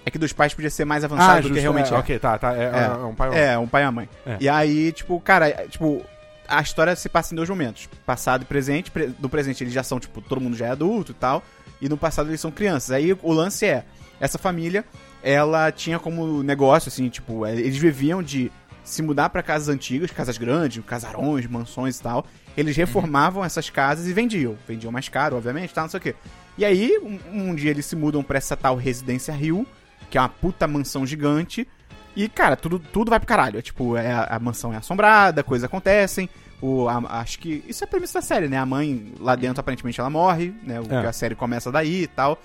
É 0.04 0.10
que 0.10 0.18
dos 0.18 0.32
pais 0.32 0.52
podia 0.52 0.68
ser 0.68 0.84
mais 0.84 1.04
avançado 1.04 1.36
do 1.42 1.42
que 1.42 1.48
justo, 1.54 1.60
realmente 1.62 1.94
é. 1.94 1.96
Ok, 1.96 2.18
tá, 2.18 2.36
tá. 2.36 2.54
É, 2.56 2.64
É. 2.64 2.84
é 2.84 3.04
um 3.06 3.14
pai 3.14 3.28
ou 3.28 3.34
É, 3.34 3.58
um 3.58 3.66
pai 3.68 3.82
e 3.82 3.86
uma 3.86 3.92
mãe. 3.92 4.08
É. 4.26 4.36
E 4.40 4.48
aí, 4.48 4.90
tipo, 4.92 5.18
cara, 5.20 5.48
é, 5.48 5.66
tipo, 5.68 6.04
a 6.58 6.62
história 6.62 6.94
se 6.94 7.08
passa 7.08 7.34
em 7.34 7.36
dois 7.36 7.48
momentos. 7.48 7.88
Passado 8.06 8.42
e 8.42 8.44
presente. 8.44 8.90
Pre- 8.90 9.10
No 9.18 9.28
presente 9.28 9.64
eles 9.64 9.72
já 9.72 9.82
são, 9.82 9.98
tipo, 9.98 10.20
todo 10.20 10.40
mundo 10.40 10.56
já 10.56 10.66
é 10.66 10.70
adulto 10.70 11.12
e 11.12 11.14
tal. 11.14 11.42
E 11.80 11.88
no 11.88 11.96
passado 11.96 12.28
eles 12.30 12.40
são 12.40 12.50
crianças. 12.50 12.90
Aí 12.92 13.12
o 13.22 13.32
lance 13.32 13.64
é, 13.66 13.84
essa 14.20 14.38
família, 14.38 14.84
ela 15.22 15.72
tinha 15.72 15.98
como 15.98 16.42
negócio, 16.42 16.88
assim, 16.88 17.08
tipo, 17.08 17.44
é, 17.46 17.52
eles 17.54 17.76
viviam 17.76 18.22
de 18.22 18.50
se 18.84 19.00
mudar 19.02 19.30
pra 19.30 19.42
casas 19.42 19.68
antigas, 19.68 20.10
casas 20.10 20.36
grandes, 20.38 20.84
casarões, 20.84 21.46
mansões 21.46 21.98
e 21.98 22.02
tal. 22.02 22.26
Eles 22.56 22.76
reformavam 22.76 23.44
essas 23.44 23.70
casas 23.70 24.06
e 24.06 24.12
vendiam. 24.12 24.56
Vendiam 24.68 24.92
mais 24.92 25.08
caro, 25.08 25.36
obviamente, 25.36 25.72
tal, 25.72 25.84
não 25.84 25.90
sei 25.90 25.98
o 25.98 26.02
quê. 26.02 26.14
E 26.58 26.64
aí, 26.64 26.98
um, 26.98 27.50
um 27.50 27.54
dia 27.54 27.70
eles 27.70 27.86
se 27.86 27.96
mudam 27.96 28.22
pra 28.22 28.36
essa 28.38 28.56
tal 28.56 28.76
Residência 28.76 29.32
Rio, 29.32 29.66
que 30.10 30.18
é 30.18 30.20
uma 30.20 30.28
puta 30.28 30.66
mansão 30.68 31.06
gigante. 31.06 31.66
E, 32.14 32.28
cara, 32.28 32.56
tudo, 32.56 32.78
tudo 32.78 33.10
vai 33.10 33.18
pro 33.18 33.26
caralho. 33.26 33.58
É, 33.58 33.62
tipo, 33.62 33.96
é, 33.96 34.12
a, 34.12 34.38
mansão 34.38 34.72
é 34.72 34.76
assombrada, 34.76 35.42
coisas 35.42 35.64
acontecem. 35.64 36.28
O, 36.60 36.88
a- 36.88 37.20
acho 37.20 37.38
que. 37.38 37.64
Isso 37.66 37.82
é 37.82 37.86
a 37.86 37.88
premissa 37.88 38.14
da 38.20 38.22
série, 38.22 38.48
né? 38.48 38.56
A 38.58 38.66
mãe 38.66 39.12
lá 39.18 39.34
dentro, 39.34 39.60
aparentemente, 39.60 39.98
ela 39.98 40.10
morre, 40.10 40.54
né? 40.62 40.80
O, 40.80 40.92
É. 40.92 41.06
A 41.06 41.12
série 41.12 41.34
começa 41.34 41.72
daí 41.72 42.02
e 42.02 42.06
tal. 42.06 42.38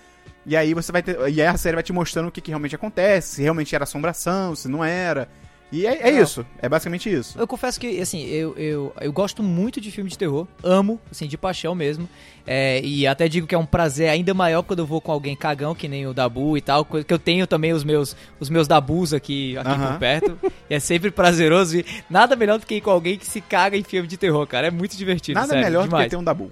E 0.46 0.56
aí 0.56 0.74
você 0.74 0.92
vai 0.92 1.04
ter. 1.04 1.18
E 1.30 1.42
aí 1.42 1.48
a 1.48 1.58
série 1.58 1.76
vai 1.76 1.84
te 1.84 1.92
mostrando 1.94 2.28
o 2.30 2.32
que, 2.32 2.42
que 2.42 2.52
realmente 2.52 2.76
acontece, 2.76 3.36
se 3.36 3.42
realmente 3.42 3.76
era 3.76 3.84
assombração, 3.84 4.56
se 4.56 4.68
não 4.68 4.84
era. 4.84 5.28
E 5.72 5.86
é, 5.86 6.10
é 6.10 6.22
isso. 6.22 6.46
É 6.62 6.70
basicamente 6.70 7.12
isso. 7.12 7.38
Eu 7.38 7.46
confesso 7.46 7.80
que, 7.80 8.00
assim, 8.00 8.26
eu, 8.26 8.56
eu, 8.58 8.94
eu 9.02 9.12
gosto 9.12 9.44
muito 9.44 9.82
de 9.82 9.92
filme 9.92 10.10
de 10.10 10.18
terror. 10.18 10.48
Amo, 10.64 11.00
assim, 11.12 11.28
de 11.28 11.38
paixão 11.38 11.76
mesmo. 11.76 12.08
É, 12.46 12.80
e 12.82 13.06
até 13.06 13.28
digo 13.28 13.46
que 13.46 13.54
é 13.54 13.58
um 13.58 13.66
prazer 13.66 14.10
ainda 14.10 14.34
maior 14.34 14.64
quando 14.64 14.80
eu 14.80 14.86
vou 14.86 15.02
com 15.02 15.12
alguém 15.12 15.36
cagão, 15.36 15.76
que 15.76 15.88
nem 15.88 16.08
o 16.08 16.14
Dabu 16.14 16.58
e 16.58 16.62
tal. 16.62 16.86
Que 16.86 17.14
eu 17.14 17.20
tenho 17.20 17.46
também 17.46 17.74
os 17.74 17.84
meus, 17.84 18.16
os 18.40 18.50
meus 18.50 18.68
Dabus 18.68 19.14
aqui, 19.14 19.58
aqui 19.58 19.70
por 19.78 20.00
perto. 20.00 20.40
e 20.70 20.76
é 20.76 20.80
sempre 20.80 21.12
prazeroso. 21.12 21.78
E 21.78 21.86
nada 22.10 22.36
melhor 22.36 22.60
do 22.60 22.66
que 22.66 22.76
ir 22.76 22.82
com 22.82 22.92
alguém 22.92 23.18
que 23.18 23.26
se 23.26 23.42
caga 23.42 23.76
em 23.76 23.84
filme 23.84 24.08
de 24.08 24.16
terror, 24.16 24.48
cara. 24.48 24.68
É 24.68 24.72
muito 24.72 24.96
divertido. 24.96 25.36
Nada 25.36 25.50
sério, 25.50 25.66
melhor 25.66 25.82
do 25.82 25.90
demais. 25.90 26.06
que 26.06 26.10
ter 26.12 26.18
um 26.18 26.24
Dabu. 26.24 26.52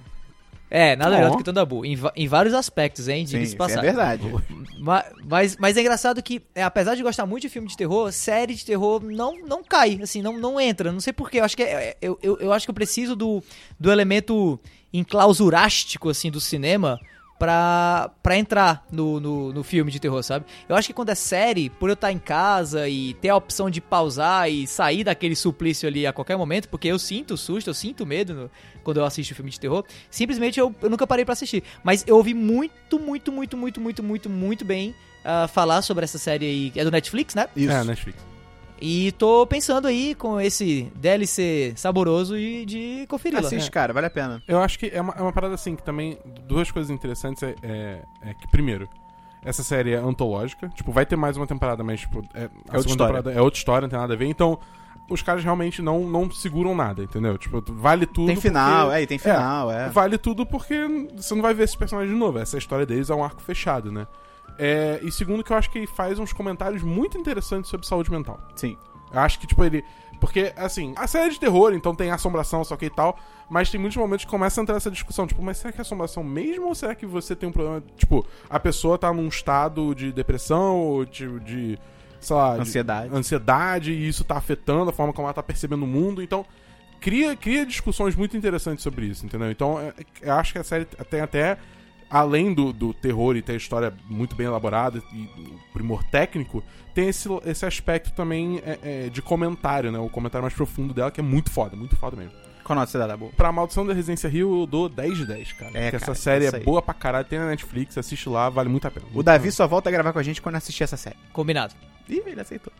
É, 0.68 0.96
nada 0.96 1.14
melhor 1.14 1.28
Ó. 1.28 1.30
do 1.32 1.38
que 1.38 1.44
ter 1.44 1.50
um 1.50 1.54
Dabu. 1.54 1.84
Em, 1.84 1.96
em 2.16 2.26
vários 2.26 2.52
aspectos, 2.54 3.06
hein? 3.08 3.24
Diga-se 3.24 3.52
de 3.52 3.56
passagem. 3.56 3.82
é 3.88 3.92
verdade. 3.92 4.22
Ma- 4.80 5.04
Mas, 5.24 5.56
mas 5.58 5.76
é 5.76 5.80
engraçado 5.80 6.20
que, 6.22 6.42
é, 6.54 6.62
apesar 6.64 6.96
de 6.96 7.02
gostar 7.04 7.24
muito 7.24 7.42
de 7.42 7.48
filme 7.48 7.68
de 7.68 7.76
terror, 7.76 8.10
série 8.10 8.54
de 8.54 8.64
terror 8.64 9.00
não, 9.02 9.38
não 9.46 9.62
cai, 9.62 10.00
assim, 10.02 10.20
não, 10.22 10.36
não 10.38 10.60
entra. 10.60 10.90
Não 10.90 10.98
sei 11.00 11.12
porquê. 11.12 11.38
Eu 11.40 11.44
acho 11.44 11.56
que 11.56 11.62
é- 11.62 11.90
é- 11.90 11.96
eu, 12.02 12.18
eu, 12.22 12.36
eu 12.38 12.52
acho 12.52 12.66
que 12.66 12.70
eu 12.70 12.74
preciso 12.74 13.14
do, 13.14 13.42
do 13.78 13.92
elemento 13.92 14.58
enclausurástico, 14.92 16.08
assim, 16.08 16.30
do 16.30 16.40
cinema 16.40 17.00
pra, 17.38 18.10
pra 18.22 18.36
entrar 18.36 18.84
no, 18.90 19.20
no, 19.20 19.52
no 19.52 19.62
filme 19.62 19.90
de 19.90 20.00
terror, 20.00 20.22
sabe? 20.22 20.44
Eu 20.68 20.76
acho 20.76 20.88
que 20.88 20.94
quando 20.94 21.10
é 21.10 21.14
série, 21.14 21.68
por 21.70 21.88
eu 21.90 21.94
estar 21.94 22.12
em 22.12 22.18
casa 22.18 22.88
e 22.88 23.14
ter 23.14 23.28
a 23.28 23.36
opção 23.36 23.68
de 23.70 23.80
pausar 23.80 24.50
e 24.50 24.66
sair 24.66 25.04
daquele 25.04 25.36
suplício 25.36 25.88
ali 25.88 26.06
a 26.06 26.12
qualquer 26.12 26.36
momento, 26.36 26.68
porque 26.68 26.88
eu 26.88 26.98
sinto 26.98 27.36
susto, 27.36 27.68
eu 27.70 27.74
sinto 27.74 28.06
medo 28.06 28.34
no- 28.34 28.50
quando 28.82 28.98
eu 28.98 29.04
assisto 29.04 29.34
filme 29.34 29.50
de 29.50 29.58
terror, 29.58 29.84
simplesmente 30.10 30.58
eu, 30.60 30.74
eu 30.80 30.88
nunca 30.90 31.06
parei 31.06 31.24
pra 31.24 31.32
assistir. 31.32 31.62
Mas 31.82 32.04
eu 32.06 32.16
ouvi 32.16 32.34
muito, 32.34 32.98
muito, 32.98 33.32
muito, 33.32 33.56
muito, 33.56 33.80
muito, 33.80 34.02
muito, 34.02 34.30
muito 34.30 34.64
bem 34.64 34.94
ah, 35.24 35.48
falar 35.48 35.82
sobre 35.82 36.04
essa 36.04 36.18
série 36.18 36.46
aí. 36.46 36.72
É 36.76 36.84
do 36.84 36.90
Netflix, 36.90 37.34
né? 37.34 37.48
Isso. 37.56 37.72
É, 37.72 37.82
Netflix. 37.84 38.35
E 38.80 39.12
tô 39.12 39.46
pensando 39.46 39.86
aí 39.88 40.14
com 40.14 40.40
esse 40.40 40.92
DLC 40.96 41.72
saboroso 41.76 42.36
e 42.36 42.66
de 42.66 43.06
conferi-la. 43.08 43.40
Assiste, 43.40 43.70
cara, 43.70 43.92
vale 43.92 44.06
a 44.06 44.10
pena. 44.10 44.42
Eu 44.46 44.60
acho 44.60 44.78
que 44.78 44.90
é 44.92 45.00
uma, 45.00 45.14
é 45.16 45.22
uma 45.22 45.32
parada 45.32 45.54
assim 45.54 45.74
que 45.74 45.82
também. 45.82 46.18
Duas 46.46 46.70
coisas 46.70 46.90
interessantes 46.90 47.42
é, 47.42 47.54
é, 47.62 48.02
é 48.22 48.34
que, 48.34 48.46
primeiro, 48.48 48.88
essa 49.42 49.62
série 49.62 49.92
é 49.92 49.96
antológica. 49.96 50.68
Tipo, 50.70 50.92
vai 50.92 51.06
ter 51.06 51.16
mais 51.16 51.36
uma 51.36 51.46
temporada, 51.46 51.82
mas, 51.82 52.00
tipo, 52.00 52.22
é, 52.34 52.42
a 52.42 52.42
outra 52.42 52.50
segunda 52.64 52.88
história. 52.90 53.14
temporada 53.16 53.32
é 53.32 53.40
outra 53.40 53.58
história, 53.58 53.82
não 53.82 53.88
tem 53.88 53.98
nada 53.98 54.12
a 54.12 54.16
ver. 54.16 54.26
Então, 54.26 54.58
os 55.08 55.22
caras 55.22 55.42
realmente 55.44 55.80
não, 55.80 56.00
não 56.00 56.30
seguram 56.30 56.74
nada, 56.74 57.02
entendeu? 57.02 57.38
Tipo, 57.38 57.62
vale 57.72 58.06
tudo. 58.06 58.26
Tem 58.26 58.36
final, 58.36 58.86
porque- 58.86 58.98
é, 58.98 59.02
e 59.02 59.06
tem 59.06 59.18
final, 59.18 59.70
é. 59.70 59.88
Vale 59.88 60.18
tudo 60.18 60.44
porque 60.44 61.08
você 61.16 61.34
não 61.34 61.42
vai 61.42 61.54
ver 61.54 61.64
esses 61.64 61.76
personagens 61.76 62.12
de 62.12 62.18
novo. 62.18 62.38
Essa 62.38 62.58
história 62.58 62.84
deles 62.84 63.08
é 63.08 63.14
um 63.14 63.24
arco 63.24 63.40
fechado, 63.40 63.90
né? 63.90 64.06
É, 64.58 65.00
e 65.02 65.10
segundo, 65.12 65.44
que 65.44 65.52
eu 65.52 65.56
acho 65.56 65.70
que 65.70 65.78
ele 65.78 65.86
faz 65.86 66.18
uns 66.18 66.32
comentários 66.32 66.82
muito 66.82 67.18
interessantes 67.18 67.70
sobre 67.70 67.86
saúde 67.86 68.10
mental. 68.10 68.40
Sim. 68.54 68.76
Eu 69.12 69.20
acho 69.20 69.38
que, 69.38 69.46
tipo, 69.46 69.62
ele. 69.64 69.84
Porque, 70.20 70.52
assim, 70.56 70.94
a 70.96 71.06
série 71.06 71.26
é 71.26 71.28
de 71.30 71.38
terror, 71.38 71.74
então 71.74 71.94
tem 71.94 72.10
assombração, 72.10 72.64
só 72.64 72.74
que 72.76 72.86
e 72.86 72.90
tal. 72.90 73.18
Mas 73.50 73.70
tem 73.70 73.78
muitos 73.78 73.96
momentos 73.98 74.24
que 74.24 74.30
começa 74.30 74.60
a 74.60 74.62
entrar 74.62 74.76
essa 74.76 74.90
discussão, 74.90 75.26
tipo, 75.26 75.42
mas 75.42 75.58
será 75.58 75.70
que 75.72 75.78
é 75.78 75.82
assombração 75.82 76.24
mesmo? 76.24 76.66
Ou 76.66 76.74
será 76.74 76.94
que 76.94 77.04
você 77.06 77.36
tem 77.36 77.48
um 77.48 77.52
problema. 77.52 77.82
Tipo, 77.96 78.26
a 78.48 78.58
pessoa 78.58 78.96
tá 78.98 79.12
num 79.12 79.28
estado 79.28 79.94
de 79.94 80.10
depressão 80.12 80.78
ou 80.80 81.04
de. 81.04 81.38
de 81.40 81.78
sei 82.18 82.34
lá. 82.34 82.54
de- 82.54 82.60
Ansiedade. 82.62 83.14
ansiedade 83.14 83.92
e 83.92 84.08
isso 84.08 84.24
tá 84.24 84.36
afetando 84.36 84.88
a 84.88 84.92
forma 84.92 85.12
como 85.12 85.26
ela 85.26 85.34
tá 85.34 85.42
percebendo 85.42 85.84
o 85.84 85.86
mundo. 85.86 86.22
Então, 86.22 86.44
cria, 86.98 87.36
cria 87.36 87.64
discussões 87.66 88.16
muito 88.16 88.36
interessantes 88.36 88.82
sobre 88.82 89.04
isso, 89.06 89.24
entendeu? 89.24 89.50
Então, 89.50 89.78
é- 89.78 89.92
eu 90.22 90.32
acho 90.34 90.52
que 90.54 90.58
a 90.58 90.64
série 90.64 90.86
tem 90.86 91.20
até, 91.20 91.58
além 92.10 92.54
do, 92.54 92.72
do 92.72 92.94
terror 92.94 93.36
e 93.36 93.42
ter 93.42 93.52
a 93.52 93.56
história 93.56 93.92
muito 94.08 94.36
bem 94.36 94.46
elaborada 94.46 95.02
e 95.12 95.22
o 95.22 95.72
primor 95.72 96.04
técnico, 96.04 96.62
tem 96.94 97.08
esse, 97.08 97.28
esse 97.44 97.66
aspecto 97.66 98.12
também 98.12 98.62
é, 98.64 98.78
é, 98.82 99.08
de 99.08 99.20
comentário, 99.20 99.92
né? 99.92 99.98
O 99.98 100.08
comentário 100.08 100.42
mais 100.42 100.54
profundo 100.54 100.94
dela, 100.94 101.10
que 101.10 101.20
é 101.20 101.22
muito 101.22 101.50
foda, 101.50 101.76
muito 101.76 101.96
foda 101.96 102.16
mesmo. 102.16 102.32
Qual 102.64 102.76
nota 102.76 102.90
você 102.90 102.98
dá, 102.98 103.06
Dabu? 103.06 103.30
Pra 103.36 103.52
Maldição 103.52 103.86
da 103.86 103.94
Residência 103.94 104.28
Rio, 104.28 104.62
eu 104.62 104.66
dou 104.66 104.88
10 104.88 105.18
de 105.18 105.26
10, 105.26 105.52
cara. 105.52 105.70
É, 105.70 105.90
porque 105.90 106.00
cara, 106.00 106.12
essa 106.12 106.14
série 106.14 106.46
é 106.46 106.56
aí. 106.56 106.64
boa 106.64 106.82
pra 106.82 106.92
caralho, 106.94 107.24
tem 107.24 107.38
na 107.38 107.46
Netflix, 107.46 107.96
assiste 107.96 108.28
lá, 108.28 108.48
vale 108.48 108.68
muito 108.68 108.88
a 108.88 108.90
pena. 108.90 109.06
O 109.14 109.22
Davi 109.22 109.52
só 109.52 109.68
volta 109.68 109.88
a 109.88 109.92
gravar 109.92 110.12
com 110.12 110.18
a 110.18 110.22
gente 110.22 110.42
quando 110.42 110.56
assistir 110.56 110.82
essa 110.82 110.96
série. 110.96 111.16
Combinado. 111.32 111.74
Ih, 112.08 112.22
ele 112.26 112.40
aceitou. 112.40 112.72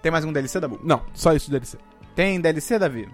Tem 0.00 0.10
mais 0.10 0.24
um 0.24 0.32
DLC, 0.32 0.60
Dabu? 0.60 0.80
Não, 0.82 1.02
só 1.12 1.34
isso 1.34 1.50
deve 1.50 1.66
ser. 1.66 1.78
Tem 2.14 2.40
DLC, 2.40 2.78
Davi? 2.78 3.06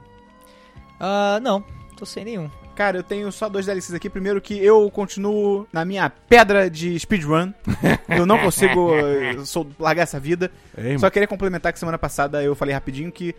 Ah, 1.01 1.41
não, 1.43 1.65
tô 1.97 2.07
sem 2.07 2.25
nenhum. 2.25 2.49
Cara, 2.81 2.97
eu 2.97 3.03
tenho 3.03 3.31
só 3.31 3.47
dois 3.47 3.67
DLCs 3.67 3.93
aqui. 3.93 4.09
Primeiro 4.09 4.41
que 4.41 4.55
eu 4.59 4.91
continuo 4.91 5.69
na 5.71 5.85
minha 5.85 6.09
pedra 6.09 6.71
de 6.71 6.99
speedrun. 6.99 7.53
eu 8.09 8.25
não 8.25 8.39
consigo 8.39 8.95
eh, 8.97 9.45
sou- 9.45 9.69
largar 9.79 10.05
essa 10.05 10.19
vida. 10.19 10.51
Irmão. 10.79 10.99
Só 11.01 11.11
queria 11.11 11.29
complementar 11.29 11.75
que 11.75 11.79
semana 11.79 11.99
passada 11.99 12.43
eu 12.43 12.55
falei 12.55 12.73
rapidinho 12.73 13.13
que 13.13 13.35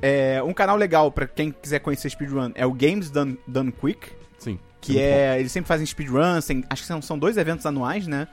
é, 0.00 0.40
um 0.40 0.54
canal 0.54 0.76
legal 0.76 1.10
pra 1.10 1.26
quem 1.26 1.50
quiser 1.50 1.80
conhecer 1.80 2.08
speedrun 2.10 2.52
é 2.54 2.64
o 2.64 2.72
Games 2.72 3.10
Done, 3.10 3.36
Done 3.44 3.72
Quick. 3.72 4.12
Sim. 4.38 4.56
Que 4.80 5.00
é. 5.00 5.40
Eles 5.40 5.50
sempre 5.50 5.66
fazem 5.66 5.84
speedruns, 5.84 6.46
tem- 6.46 6.62
acho 6.70 6.82
que 6.82 6.86
são, 6.86 7.02
são 7.02 7.18
dois 7.18 7.36
eventos 7.36 7.66
anuais, 7.66 8.06
né? 8.06 8.28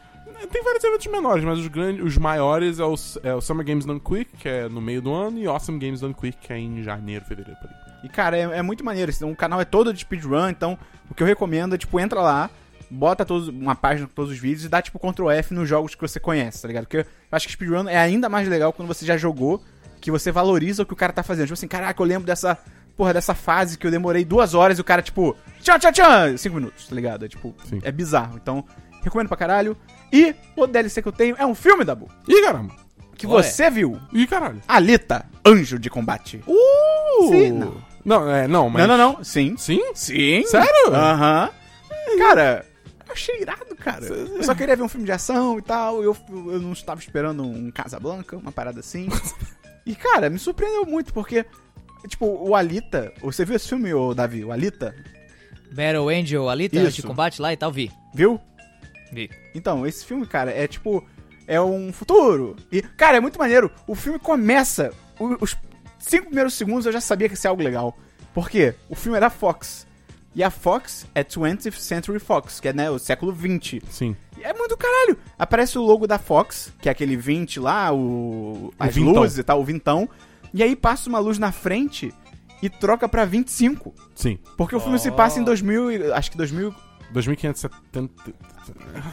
Tem 0.52 0.64
vários 0.64 0.84
eventos 0.84 1.08
menores, 1.08 1.44
mas 1.44 1.58
os, 1.58 1.68
grandes, 1.68 2.06
os 2.06 2.16
maiores 2.16 2.78
é 2.80 2.86
o, 2.86 2.94
é 3.24 3.34
o 3.34 3.42
Summer 3.42 3.66
Games 3.66 3.86
Done 3.86 4.00
Quick, 4.00 4.38
que 4.38 4.48
é 4.48 4.70
no 4.70 4.82
meio 4.82 5.02
do 5.02 5.12
ano, 5.12 5.40
e 5.40 5.48
Awesome 5.48 5.80
Games 5.80 6.00
Done 6.00 6.14
Quick, 6.14 6.38
que 6.38 6.54
é 6.54 6.60
em 6.60 6.84
janeiro, 6.84 7.26
fevereiro. 7.26 7.58
Por 7.60 7.72
aí. 7.72 7.83
E, 8.04 8.10
cara, 8.10 8.38
é, 8.38 8.42
é 8.42 8.62
muito 8.62 8.84
maneiro. 8.84 9.12
Então, 9.16 9.32
o 9.32 9.36
canal 9.36 9.62
é 9.62 9.66
todo 9.66 9.94
de 9.94 10.02
speedrun, 10.02 10.50
então 10.50 10.78
o 11.10 11.14
que 11.14 11.24
eu 11.24 11.28
recomendo 11.28 11.76
é, 11.76 11.78
tipo, 11.78 12.00
entra 12.00 12.22
lá, 12.22 12.50
bota 12.90 13.24
todos, 13.26 13.48
uma 13.48 13.76
página 13.76 14.08
com 14.08 14.14
todos 14.14 14.32
os 14.32 14.38
vídeos 14.38 14.66
e 14.66 14.70
dá, 14.70 14.82
tipo, 14.82 15.00
Ctrl 15.00 15.30
F 15.32 15.54
nos 15.54 15.68
jogos 15.68 15.96
que 15.96 16.02
você 16.02 16.20
conhece, 16.20 16.62
tá 16.62 16.68
ligado? 16.68 16.84
Porque 16.84 16.98
eu 16.98 17.06
acho 17.32 17.48
que 17.48 17.54
speedrun 17.54 17.88
é 17.88 17.98
ainda 17.98 18.28
mais 18.30 18.48
legal 18.48 18.74
quando 18.74 18.88
você 18.88 19.06
já 19.06 19.18
jogou, 19.18 19.64
que 20.02 20.12
você 20.12 20.32
valoriza 20.32 20.84
o 20.84 20.86
que 20.86 20.94
o 20.94 20.98
cara 20.98 21.14
tá 21.14 21.24
fazendo. 21.24 21.46
Tipo 21.46 21.54
assim, 21.54 21.68
caraca, 21.68 22.02
eu 22.02 22.06
lembro 22.06 22.26
dessa, 22.26 22.58
porra, 22.98 23.14
dessa 23.14 23.34
fase 23.34 23.78
que 23.78 23.88
eu 23.88 23.92
demorei 23.92 24.26
duas 24.26 24.54
horas 24.54 24.78
e 24.78 24.82
o 24.82 24.84
cara, 24.84 25.02
tipo, 25.02 25.36
tchan, 25.62 25.80
tchan, 25.80 25.92
tchan, 25.94 26.38
cinco 26.38 26.56
minutos, 26.56 26.88
tá 26.88 26.94
ligado? 26.96 27.26
É, 27.26 27.28
tipo, 27.30 27.56
Sim. 27.70 27.80
é 27.84 27.92
bizarro. 27.92 28.38
Então, 28.42 28.66
recomendo 29.02 29.30
pra 29.30 29.38
caralho. 29.38 29.78
E 30.12 30.36
o 30.56 30.68
DLC 30.68 31.02
que 31.02 31.08
eu 31.08 31.14
tenho 31.14 31.36
é 31.40 31.46
um 31.46 31.56
filme, 31.56 31.84
Dabu, 31.84 32.10
Ih, 32.28 32.42
caramba! 32.42 32.76
que 33.16 33.26
Olha. 33.28 33.42
você 33.44 33.70
viu. 33.70 34.00
Ih, 34.12 34.28
caralho! 34.28 34.62
Alita, 34.68 35.26
Anjo 35.46 35.80
de 35.80 35.90
Combate. 35.90 36.44
Uh! 36.46 37.30
Sim, 37.30 37.52
não. 37.52 37.93
Não, 38.06 38.30
é, 38.30 38.48
não, 38.48 38.70
mas... 38.70 38.88
Não, 38.88 38.98
não, 38.98 39.14
não. 39.14 39.24
Sim. 39.24 39.56
Sim? 39.58 39.82
Sim. 39.94 40.44
Sério? 40.46 40.94
Aham. 40.94 41.50
Cara, 42.18 42.66
eu 43.08 43.14
achei 43.14 43.42
irado, 43.42 43.76
cara. 43.76 44.06
Eu 44.06 44.44
só 44.44 44.54
queria 44.54 44.76
ver 44.76 44.84
um 44.84 44.90
filme 44.90 45.06
de 45.06 45.12
ação 45.12 45.58
e 45.58 45.62
tal. 45.62 46.04
Eu, 46.04 46.16
eu 46.30 46.60
não 46.60 46.74
estava 46.74 47.00
esperando 47.00 47.44
um 47.44 47.72
Casablanca, 47.72 48.38
uma 48.38 48.52
parada 48.52 48.80
assim. 48.80 49.08
E, 49.86 49.96
cara, 49.96 50.30
me 50.30 50.40
surpreendeu 50.40 50.86
muito, 50.86 51.14
porque, 51.14 51.46
tipo, 52.08 52.26
o 52.26 52.56
Alita. 52.56 53.14
Você 53.22 53.44
viu 53.44 53.56
esse 53.56 53.68
filme, 53.68 53.94
ô 53.94 54.14
Davi? 54.14 54.44
O 54.44 54.52
Alita? 54.52 54.96
Battle 55.74 56.08
Angel, 56.08 56.50
Alita, 56.50 56.80
Isso. 56.80 57.02
de 57.02 57.04
combate 57.04 57.42
lá 57.42 57.52
e 57.52 57.58
tal, 57.58 57.72
vi. 57.72 57.92
Viu? 58.14 58.40
Vi. 59.12 59.30
Então, 59.54 59.86
esse 59.86 60.06
filme, 60.06 60.26
cara, 60.26 60.52
é 60.52 60.68
tipo. 60.68 61.06
É 61.46 61.60
um 61.60 61.92
futuro. 61.92 62.56
E, 62.72 62.82
cara, 62.82 63.18
é 63.18 63.20
muito 63.20 63.38
maneiro. 63.38 63.70
O 63.86 63.94
filme 63.94 64.18
começa. 64.18 64.94
Os 65.42 65.58
cinco 66.04 66.26
primeiros 66.26 66.54
segundos 66.54 66.86
eu 66.86 66.92
já 66.92 67.02
sabia 67.02 67.28
que 67.28 67.34
ia 67.34 67.38
ser 67.40 67.48
algo 67.48 67.64
legal. 67.64 67.98
Por 68.34 68.50
quê? 68.50 68.74
O 68.90 68.96
filme 68.96 69.18
é 69.18 69.22
da 69.22 69.30
Fox. 69.30 69.86
E 70.36 70.44
a 70.44 70.50
Fox 70.50 71.06
é 71.14 71.24
20th 71.24 71.74
Century 71.74 72.18
Fox, 72.20 72.60
que 72.60 72.68
é 72.68 72.74
né, 72.74 72.90
o 72.90 72.98
século 72.98 73.32
20. 73.32 73.84
Sim. 73.90 74.16
E 74.38 74.44
é 74.44 74.52
muito 74.54 74.76
caralho. 74.76 75.16
Aparece 75.38 75.78
o 75.78 75.84
logo 75.84 76.08
da 76.08 76.18
Fox, 76.18 76.74
que 76.82 76.90
é 76.90 76.92
aquele 76.92 77.16
20 77.16 77.60
lá, 77.60 77.94
o. 77.94 78.74
as 78.80 78.96
vintão. 78.96 79.22
luzes 79.22 79.38
e 79.38 79.44
tal, 79.44 79.62
o 79.62 79.64
vintão. 79.64 80.10
E 80.52 80.64
aí 80.64 80.76
passa 80.76 81.08
uma 81.08 81.20
luz 81.20 81.38
na 81.38 81.52
frente 81.52 82.12
e 82.64 82.70
troca 82.70 83.08
pra 83.08 83.26
25. 83.26 83.94
Sim. 84.16 84.40
Porque 84.58 84.76
o 84.76 84.80
filme 84.80 84.98
se 84.98 85.12
passa 85.12 85.40
em 85.40 85.44
2000. 85.44 85.92
e- 85.92 86.12
Acho 86.12 86.32
que 86.32 86.38
2000. 86.38 86.74
2570... 87.12 88.12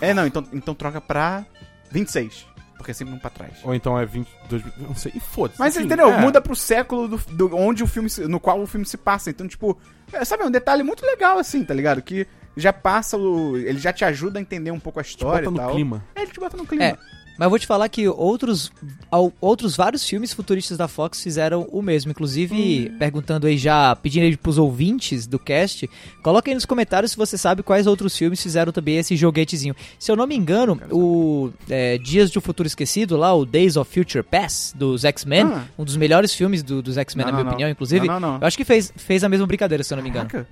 É, 0.00 0.14
não, 0.14 0.26
então, 0.26 0.47
então 0.52 0.75
troca 0.75 1.00
pra 1.02 1.44
26. 1.90 2.47
Porque 2.80 2.92
é 2.92 2.94
sempre 2.94 3.12
um 3.14 3.18
pra 3.18 3.28
trás. 3.28 3.58
Ou 3.62 3.75
então 3.75 3.99
é 3.99 4.06
20... 4.06 4.26
2000, 4.49 4.72
não 4.88 4.94
sei, 4.94 5.12
e 5.14 5.20
foda-se. 5.20 5.60
Mas 5.60 5.76
enfim, 5.76 5.84
entendeu? 5.84 6.10
é. 6.10 6.18
Muda 6.22 6.40
pro 6.40 6.56
século 6.56 7.06
do, 7.06 7.18
do- 7.18 7.54
onde 7.54 7.82
o 7.82 7.87
filme 7.87 8.08
se- 8.08 8.26
no 8.26 8.40
qual 8.40 8.58
o 8.58 8.66
filme 8.66 8.87
se 8.87 8.96
passa. 8.96 9.28
Então, 9.28 9.46
tipo, 9.46 9.78
é, 10.10 10.25
sabe, 10.25 10.42
é 10.44 10.46
um 10.46 10.50
detalhe 10.50 10.82
muito 10.82 11.04
legal, 11.04 11.38
assim, 11.38 11.62
tá 11.62 11.75
ligado? 11.75 12.00
Que 12.00 12.26
já 12.56 12.72
passa 12.72 13.18
o. 13.18 13.56
Ele 13.58 13.78
já 13.78 13.92
te 13.92 14.02
ajuda 14.04 14.38
a 14.38 14.42
entender 14.42 14.70
um 14.70 14.80
pouco 14.80 14.99
a 14.99 15.02
história 15.02 15.49
Bota 15.49 15.50
e 15.50 15.60
no 15.60 15.66
tal. 15.66 15.75
clima. 15.75 16.04
É, 16.14 16.22
ele 16.22 16.30
te 16.32 16.40
bota 16.40 16.56
no 16.56 16.66
clima. 16.66 16.84
É, 16.84 16.96
mas 17.40 17.47
eu 17.47 17.50
vou 17.50 17.59
te 17.59 17.66
falar 17.66 17.88
que 17.88 18.06
outros, 18.06 18.70
ao- 19.11 19.32
outros 19.40 19.75
vários 19.75 20.04
filmes 20.06 20.30
futuristas 20.30 20.76
da 20.76 20.87
Fox 20.87 21.23
fizeram 21.23 21.62
o 21.73 21.80
mesmo. 21.80 22.11
Inclusive, 22.11 22.92
perguntando 22.99 23.47
aí 23.47 23.56
já, 23.56 23.97
pedindo 23.97 24.25
aí 24.25 24.37
pros 24.37 24.59
ouvintes 24.59 25.26
do 25.26 25.38
cast, 25.38 25.88
coloca 26.23 26.50
aí 26.50 26.54
nos 26.54 26.66
comentários 26.66 27.12
se 27.12 27.16
você 27.16 27.38
sabe 27.38 27.62
quais 27.62 27.87
outros 27.87 28.14
filmes 28.14 28.42
fizeram 28.42 28.70
também 28.73 28.99
esse 28.99 29.16
joguetezinho. 29.16 29.75
Se 29.99 30.12
eu 30.12 30.16
não 30.16 30.26
me 30.26 30.37
engano, 30.37 30.78
o 30.92 31.50
é, 31.70 31.97
Dias 31.97 32.30
de 32.30 32.38
um 32.38 32.42
Futuro 32.42 32.66
Esquecido, 32.66 33.16
lá, 33.16 33.35
o 33.35 33.47
Days 33.47 33.78
of 33.78 33.90
Future 33.90 34.23
Past, 34.23 34.76
dos 34.76 35.06
X-Men, 35.06 35.44
Ah. 35.47 35.64
um 35.78 35.85
dos 35.85 35.97
melhores 35.97 36.35
filmes 36.35 36.62
do- 36.62 36.82
dos 36.82 36.99
X-Men, 36.99 37.25
na 37.25 37.32
minha 37.32 37.44
não, 37.44 37.50
opinião, 37.52 37.70
inclusive. 37.70 38.06
Não, 38.06 38.20
não, 38.20 38.32
não. 38.35 38.40
Eu 38.42 38.47
acho 38.47 38.59
que 38.59 38.64
fez, 38.66 38.92
fez 38.94 39.25
a 39.25 39.28
mesma 39.30 39.47
brincadeira, 39.47 39.82
se 39.82 39.92
eu 39.94 39.97
não 39.97 40.02
me 40.04 40.11
engano. 40.11 40.28
Caraca. 40.28 40.47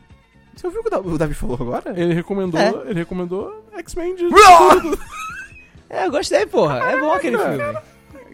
Você 0.57 0.67
ouviu 0.67 0.81
o 0.81 0.85
que 0.85 1.09
o 1.09 1.19
Davi 1.19 1.35
falou 1.35 1.57
agora? 1.61 1.93
Ele 2.01 2.15
recomendou, 2.15 2.59
É. 2.59 2.73
ele 2.87 2.99
recomendou 3.01 3.65
X-Men 3.77 4.17
de... 4.17 4.25
É, 5.91 6.05
eu 6.07 6.11
gostei, 6.11 6.47
porra. 6.47 6.79
É 6.91 7.01
bom 7.01 7.13
aquele 7.13 7.39
filme. 7.39 7.59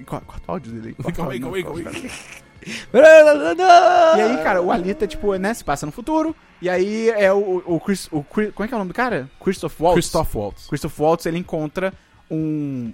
Corta 0.06 0.26
corta 0.26 0.42
o 0.48 0.52
áudio 0.52 0.72
dele 0.72 0.96
aí. 0.98 1.12
Calma 1.12 1.32
aí, 1.32 1.40
calma 1.40 1.56
aí, 1.56 1.62
calma 1.62 1.78
aí. 1.90 2.10
E 4.16 4.20
aí, 4.20 4.36
cara, 4.42 4.62
o 4.62 4.70
Alita, 4.70 5.06
tipo, 5.06 5.34
né, 5.36 5.52
se 5.54 5.62
passa 5.64 5.86
no 5.86 5.92
futuro. 5.92 6.34
E 6.62 6.68
aí 6.68 7.10
é 7.10 7.32
o, 7.32 7.62
o 7.66 7.80
Chris. 7.80 8.08
O, 8.10 8.22
Chris- 8.22 8.52
como 8.54 8.64
é 8.64 8.68
que 8.68 8.74
é 8.74 8.76
o 8.76 8.78
nome 8.78 8.90
do 8.92 8.94
cara? 8.94 9.28
Christoph 9.42 9.80
Waltz. 9.80 9.94
Christoph 9.94 10.34
Waltz. 10.34 10.66
Christoph 10.68 10.98
Waltz, 11.00 11.26
ele 11.26 11.38
encontra 11.38 11.92
um. 12.30 12.92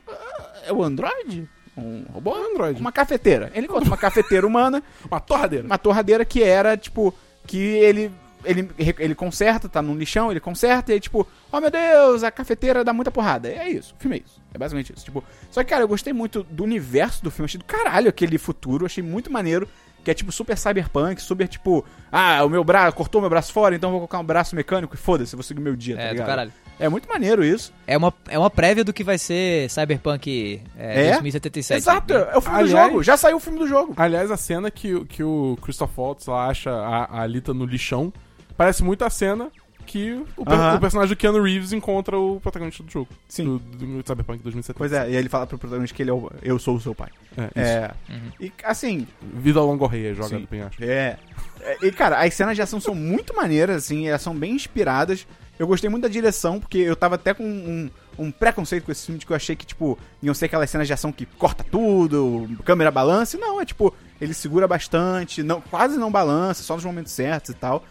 É 0.67 0.73
o 0.73 0.83
Android? 0.83 1.49
Um 1.77 2.05
robô? 2.13 2.35
Android. 2.35 2.81
Uma 2.81 2.93
cafeteira. 2.93 3.51
Ele 3.55 3.67
encontra 3.67 3.87
uma 3.89 3.97
cafeteira 3.99 4.47
humana, 4.47 4.83
Uma 5.09 5.21
torradeira. 5.21 5.65
uma 5.67 5.79
torradeira 5.79 6.25
que 6.25 6.43
era, 6.43 6.77
tipo, 6.77 7.15
que 7.47 7.59
ele. 7.59 8.11
Ele, 8.45 8.71
ele 8.99 9.15
conserta, 9.15 9.69
tá 9.69 9.83
num 9.83 9.95
lixão, 9.97 10.31
ele 10.31 10.41
conserta 10.41 10.91
e 10.91 10.95
aí, 10.95 11.01
tipo, 11.01 11.27
oh 11.53 11.61
meu 11.61 11.71
Deus, 11.71 12.23
a 12.23 12.31
cafeteira 12.31 12.83
dá 12.85 12.93
muita 12.93 13.11
porrada. 13.11 13.49
É 13.49 13.69
isso, 13.69 13.95
o 13.99 14.01
filme 14.03 14.17
é 14.17 14.21
isso. 14.27 14.41
É 14.55 14.59
basicamente 14.59 14.93
isso. 14.95 15.05
Tipo, 15.05 15.23
só 15.51 15.63
que, 15.63 15.71
cara, 15.71 15.83
eu 15.85 15.89
gostei 15.89 16.13
muito 16.13 16.43
do 16.45 16.65
universo 16.65 17.23
do 17.23 17.31
filme, 17.31 17.45
achei 17.47 17.59
do 17.59 17.65
caralho 17.65 18.09
aquele 18.09 18.39
futuro, 18.39 18.87
achei 18.87 19.03
muito 19.03 19.31
maneiro. 19.31 19.69
que 20.03 20.11
é 20.11 20.15
tipo 20.15 20.33
super 20.33 20.57
cyberpunk, 20.57 21.21
super 21.21 21.47
tipo, 21.47 21.85
ah, 22.11 22.43
o 22.43 22.49
meu 22.49 22.65
braço, 22.65 22.97
cortou 22.97 23.21
meu 23.21 23.29
braço 23.29 23.53
fora, 23.53 23.75
então 23.77 23.89
eu 23.91 23.93
vou 23.93 24.01
colocar 24.01 24.19
um 24.19 24.25
braço 24.25 24.57
mecânico 24.57 24.95
e 24.95 24.97
foda-se, 24.99 25.35
eu 25.35 25.37
vou 25.37 25.45
seguir 25.45 25.61
meu 25.61 25.77
dia, 25.77 25.95
tá 25.95 26.03
É, 26.03 26.07
do 26.07 26.13
ligado? 26.13 26.27
caralho. 26.27 26.53
É 26.79 26.89
muito 26.89 27.07
maneiro 27.07 27.45
isso. 27.45 27.71
É 27.87 27.99
uma, 27.99 28.11
é 28.27 28.39
uma 28.39 28.49
prévia 28.49 28.83
do 28.83 28.95
que 28.95 29.05
vai 29.05 29.19
ser 29.19 29.69
Cyberpunk 29.69 30.63
é, 30.79 31.09
É? 31.09 31.11
2077. 31.11 31.77
Exato, 31.79 32.15
é 32.15 32.35
o 32.35 32.41
filme 32.41 32.59
do 32.61 32.65
Aliás- 32.65 32.89
jogo, 32.89 33.03
já 33.03 33.17
saiu 33.19 33.37
o 33.37 33.41
filme 33.41 33.59
do 33.59 33.67
jogo. 33.67 33.93
Aliás, 33.95 34.31
a 34.31 34.39
cena 34.39 34.71
que, 34.71 34.95
o- 34.95 35.05
que 35.05 35.23
o 35.23 35.59
Christoph 35.61 35.91
Waltz 35.99 36.27
lá 36.27 36.47
acha 36.47 36.71
a, 36.71 37.05
a 37.05 37.21
Alita 37.21 37.53
no 37.53 37.67
lixão 37.67 38.11
parece 38.61 38.85
muito 38.85 39.03
a 39.07 39.09
cena 39.09 39.51
que 39.87 40.13
o, 40.37 40.43
o 40.43 40.79
personagem 40.79 41.09
do 41.09 41.17
Keanu 41.17 41.43
Reeves 41.43 41.73
encontra 41.73 42.19
o 42.19 42.39
protagonista 42.43 42.83
do 42.83 42.91
jogo. 42.93 43.09
Sim. 43.27 43.45
Do, 43.45 43.59
do 43.59 44.07
Cyberpunk 44.07 44.43
2070. 44.43 44.75
Pois 44.77 44.93
é, 44.93 45.11
e 45.11 45.17
ele 45.17 45.31
fala 45.31 45.47
pro 45.47 45.57
protagonista 45.57 45.97
que 45.97 46.03
ele 46.03 46.11
é 46.11 46.13
o, 46.13 46.31
eu 46.43 46.59
sou 46.59 46.77
o 46.77 46.81
seu 46.81 46.95
pai. 46.95 47.09
É, 47.39 47.45
isso. 47.45 47.53
É. 47.57 47.91
Uhum. 48.11 48.31
E 48.39 48.53
assim, 48.63 49.09
Vida 49.23 49.63
longa 49.63 49.89
rei, 49.89 50.15
joga 50.15 50.29
Sim. 50.29 50.41
do 50.41 50.47
penhasco. 50.47 50.85
É. 50.85 51.17
É, 51.63 51.79
E, 51.81 51.91
cara, 51.91 52.23
as 52.23 52.35
cenas 52.35 52.55
de 52.55 52.61
ação 52.61 52.79
são 52.79 52.95
muito 52.95 53.35
maneiras, 53.35 53.79
assim, 53.79 54.09
elas 54.09 54.21
são 54.21 54.37
bem 54.37 54.53
inspiradas. 54.53 55.27
Eu 55.59 55.67
gostei 55.67 55.89
muito 55.89 56.03
da 56.03 56.09
direção, 56.11 56.61
porque 56.61 56.79
eu 56.79 56.95
tava 56.95 57.15
até 57.15 57.33
com 57.33 57.43
um, 57.43 57.91
um 58.19 58.31
preconceito 58.31 58.85
com 58.85 58.93
esse 58.93 59.07
filme, 59.07 59.19
de 59.19 59.25
que 59.25 59.33
eu 59.33 59.37
achei 59.37 59.57
que, 59.57 59.65
tipo, 59.65 59.99
iam 60.23 60.35
ser 60.35 60.45
aquelas 60.45 60.69
cenas 60.69 60.87
de 60.87 60.93
ação 60.93 61.11
que 61.11 61.25
corta 61.25 61.65
tudo, 61.65 62.47
câmera 62.63 62.91
balança. 62.91 63.39
E 63.39 63.41
Não, 63.41 63.59
é 63.59 63.65
tipo, 63.65 63.95
ele 64.21 64.35
segura 64.35 64.69
bastante, 64.69 65.43
não, 65.43 65.63
quase 65.63 65.97
não 65.97 66.13
balança, 66.13 66.63
só 66.63 66.75
nos 66.75 66.85
momentos 66.85 67.13
certos 67.13 67.51
e 67.51 67.55
tal. 67.55 67.85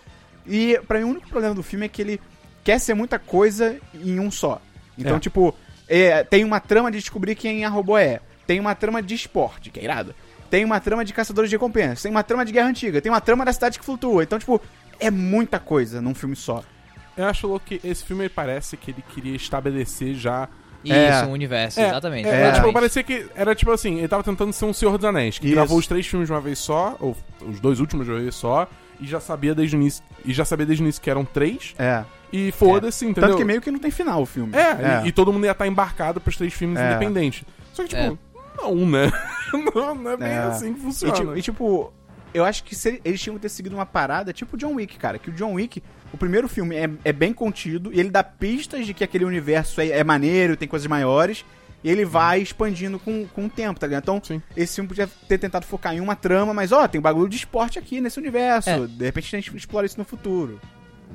E, 0.50 0.80
pra 0.88 1.00
mim, 1.00 1.06
o 1.06 1.10
único 1.10 1.30
problema 1.30 1.54
do 1.56 1.62
filme 1.64 1.86
é 1.86 1.90
que 1.90 2.02
ele 2.02 2.20
quer 2.64 2.80
ser 2.80 2.94
muita 2.94 3.20
coisa 3.20 3.78
em 3.94 4.20
um 4.20 4.32
só. 4.32 4.62
Então, 4.98 5.16
É. 5.18 5.20
tipo, 5.20 5.54
é, 5.88 6.24
tem 6.24 6.44
uma 6.44 6.60
trama 6.60 6.92
de 6.92 6.98
descobrir 6.98 7.36
quem 7.36 7.64
a 7.64 7.70
robô 7.70 7.98
é. 7.98 8.20
Tem 8.48 8.60
uma 8.60 8.74
trama 8.76 9.02
de 9.02 9.14
esporte, 9.14 9.70
que 9.70 9.80
é 9.80 9.84
irado. 9.84 10.14
Tem 10.50 10.66
uma 10.66 10.80
trama 10.80 11.06
de 11.06 11.14
caçadores 11.14 11.50
de 11.50 11.56
recompensas. 11.56 12.02
Tem 12.02 12.10
uma 12.12 12.24
trama 12.24 12.44
de 12.44 12.52
guerra 12.52 12.68
antiga. 12.70 13.00
Tem 13.00 13.12
uma 13.12 13.22
trama 13.22 13.46
da 13.46 13.54
cidade 13.54 13.78
que 13.78 13.86
flutua. 13.86 14.24
Então, 14.24 14.40
tipo, 14.40 14.60
é 15.00 15.12
muita 15.12 15.60
coisa 15.60 16.02
num 16.02 16.16
filme 16.16 16.36
só. 16.36 16.64
Eu 17.16 17.26
acho 17.28 17.46
louco 17.48 17.66
que 17.68 17.80
esse 17.84 18.04
filme 18.04 18.28
parece 18.28 18.76
que 18.76 18.90
ele 18.92 19.04
queria 19.14 19.36
estabelecer 19.36 20.16
já. 20.16 20.48
Isso, 20.84 20.94
É. 20.96 21.26
um 21.26 21.32
universo, 21.32 21.80
É, 21.80 21.90
exatamente. 21.90 22.28
É, 22.30 22.48
É. 22.48 22.52
tipo, 22.54 22.72
parecia 22.72 23.04
que 23.04 23.28
era 23.36 23.54
tipo 23.54 23.70
assim, 23.72 23.98
ele 23.98 24.08
tava 24.08 24.24
tentando 24.24 24.54
ser 24.54 24.64
um 24.66 24.72
Senhor 24.74 24.98
dos 24.98 25.06
Anéis, 25.06 25.38
que 25.38 25.46
Isso. 25.48 25.54
gravou 25.56 25.78
os 25.78 25.86
três 25.86 26.08
filmes 26.08 26.28
de 26.30 26.34
uma 26.34 26.40
vez 26.40 26.58
só, 26.58 26.96
ou 27.02 27.16
os 27.42 27.60
dois 27.60 27.80
últimos 27.82 28.06
de 28.06 28.12
uma 28.14 28.20
vez 28.22 28.34
só, 28.34 28.66
e 29.00 29.06
já 29.08 29.20
sabia 29.20 29.54
desde 29.56 29.76
o 29.76 29.80
início, 29.80 30.04
e 30.26 30.34
já 30.34 30.44
sabia 30.46 30.66
desde 30.66 30.84
o 30.84 30.86
início 30.86 31.02
que 31.02 31.10
eram 31.10 31.24
três, 31.26 31.74
É. 31.78 32.04
e 32.32 32.52
foda-se, 32.52 33.06
entendeu? 33.06 33.30
Tanto 33.30 33.38
que 33.38 33.46
meio 33.46 33.62
que 33.62 33.72
não 33.72 33.80
tem 33.80 33.92
final 33.92 34.22
o 34.22 34.26
filme. 34.26 34.54
É, 34.56 35.04
E, 35.06 35.08
e 35.08 35.12
todo 35.12 35.32
mundo 35.34 35.46
ia 35.46 35.52
estar 35.52 35.68
embarcado 35.68 36.20
pros 36.22 36.36
três 36.38 36.54
filmes 36.54 36.80
É. 36.80 36.88
independentes. 36.92 37.44
Só 37.74 37.84
que, 37.84 37.90
tipo, 37.90 38.02
É. 38.02 38.62
não, 38.62 38.76
né? 38.90 39.12
não, 39.76 39.96
não 39.96 40.12
é 40.12 40.18
bem 40.18 40.28
É. 40.30 40.38
assim 40.40 40.74
que 40.74 40.80
E, 40.80 40.84
funciona. 40.84 41.14
tipo, 41.14 41.38
e, 41.38 41.42
tipo, 41.42 41.94
eu 42.34 42.46
acho 42.46 42.64
que 42.64 42.76
se 42.76 43.02
eles 43.04 43.20
tinham 43.22 43.36
que 43.36 43.42
ter 43.42 43.50
seguido 43.50 43.76
uma 43.76 43.86
parada 43.86 44.32
tipo 44.34 44.56
John 44.58 44.76
Wick, 44.76 44.98
cara. 44.98 45.18
Que 45.18 45.30
o 45.30 45.34
John 45.34 45.54
Wick, 45.54 45.82
o 46.14 46.18
primeiro 46.18 46.48
filme 46.48 46.76
é, 46.76 46.90
é 47.06 47.12
bem 47.14 47.34
contido 47.34 47.92
e 47.94 48.00
ele 48.00 48.10
dá 48.10 48.24
pistas 48.24 48.86
de 48.86 48.94
que 48.94 49.04
aquele 49.04 49.26
universo 49.26 49.82
é, 49.82 49.88
é 49.90 50.04
maneiro, 50.04 50.56
tem 50.58 50.68
coisas 50.68 50.88
maiores. 50.88 51.44
E 51.84 51.90
ele 51.90 52.04
vai 52.06 52.42
expandindo 52.42 53.00
com, 53.00 53.26
com 53.28 53.46
o 53.46 53.50
tempo, 53.50 53.80
tá 53.80 53.88
ligado? 53.88 54.04
Então, 54.04 54.22
Sim. 54.24 54.42
esse 54.56 54.76
filme 54.76 54.88
podia 54.88 55.08
ter 55.28 55.38
tentado 55.38 55.66
focar 55.66 55.94
em 55.96 56.00
uma 56.02 56.16
trama, 56.16 56.54
mas 56.54 56.72
ó, 56.72 56.88
tem 56.88 57.00
bagulho 57.00 57.30
de 57.30 57.38
esporte 57.38 57.80
aqui 57.80 58.02
nesse 58.02 58.20
universo. 58.20 58.70
É. 58.70 58.86
De 58.86 59.06
repente 59.06 59.36
a 59.36 59.40
gente 59.40 59.56
explora 59.56 59.86
isso 59.86 59.98
no 59.98 60.04
futuro. 60.06 60.60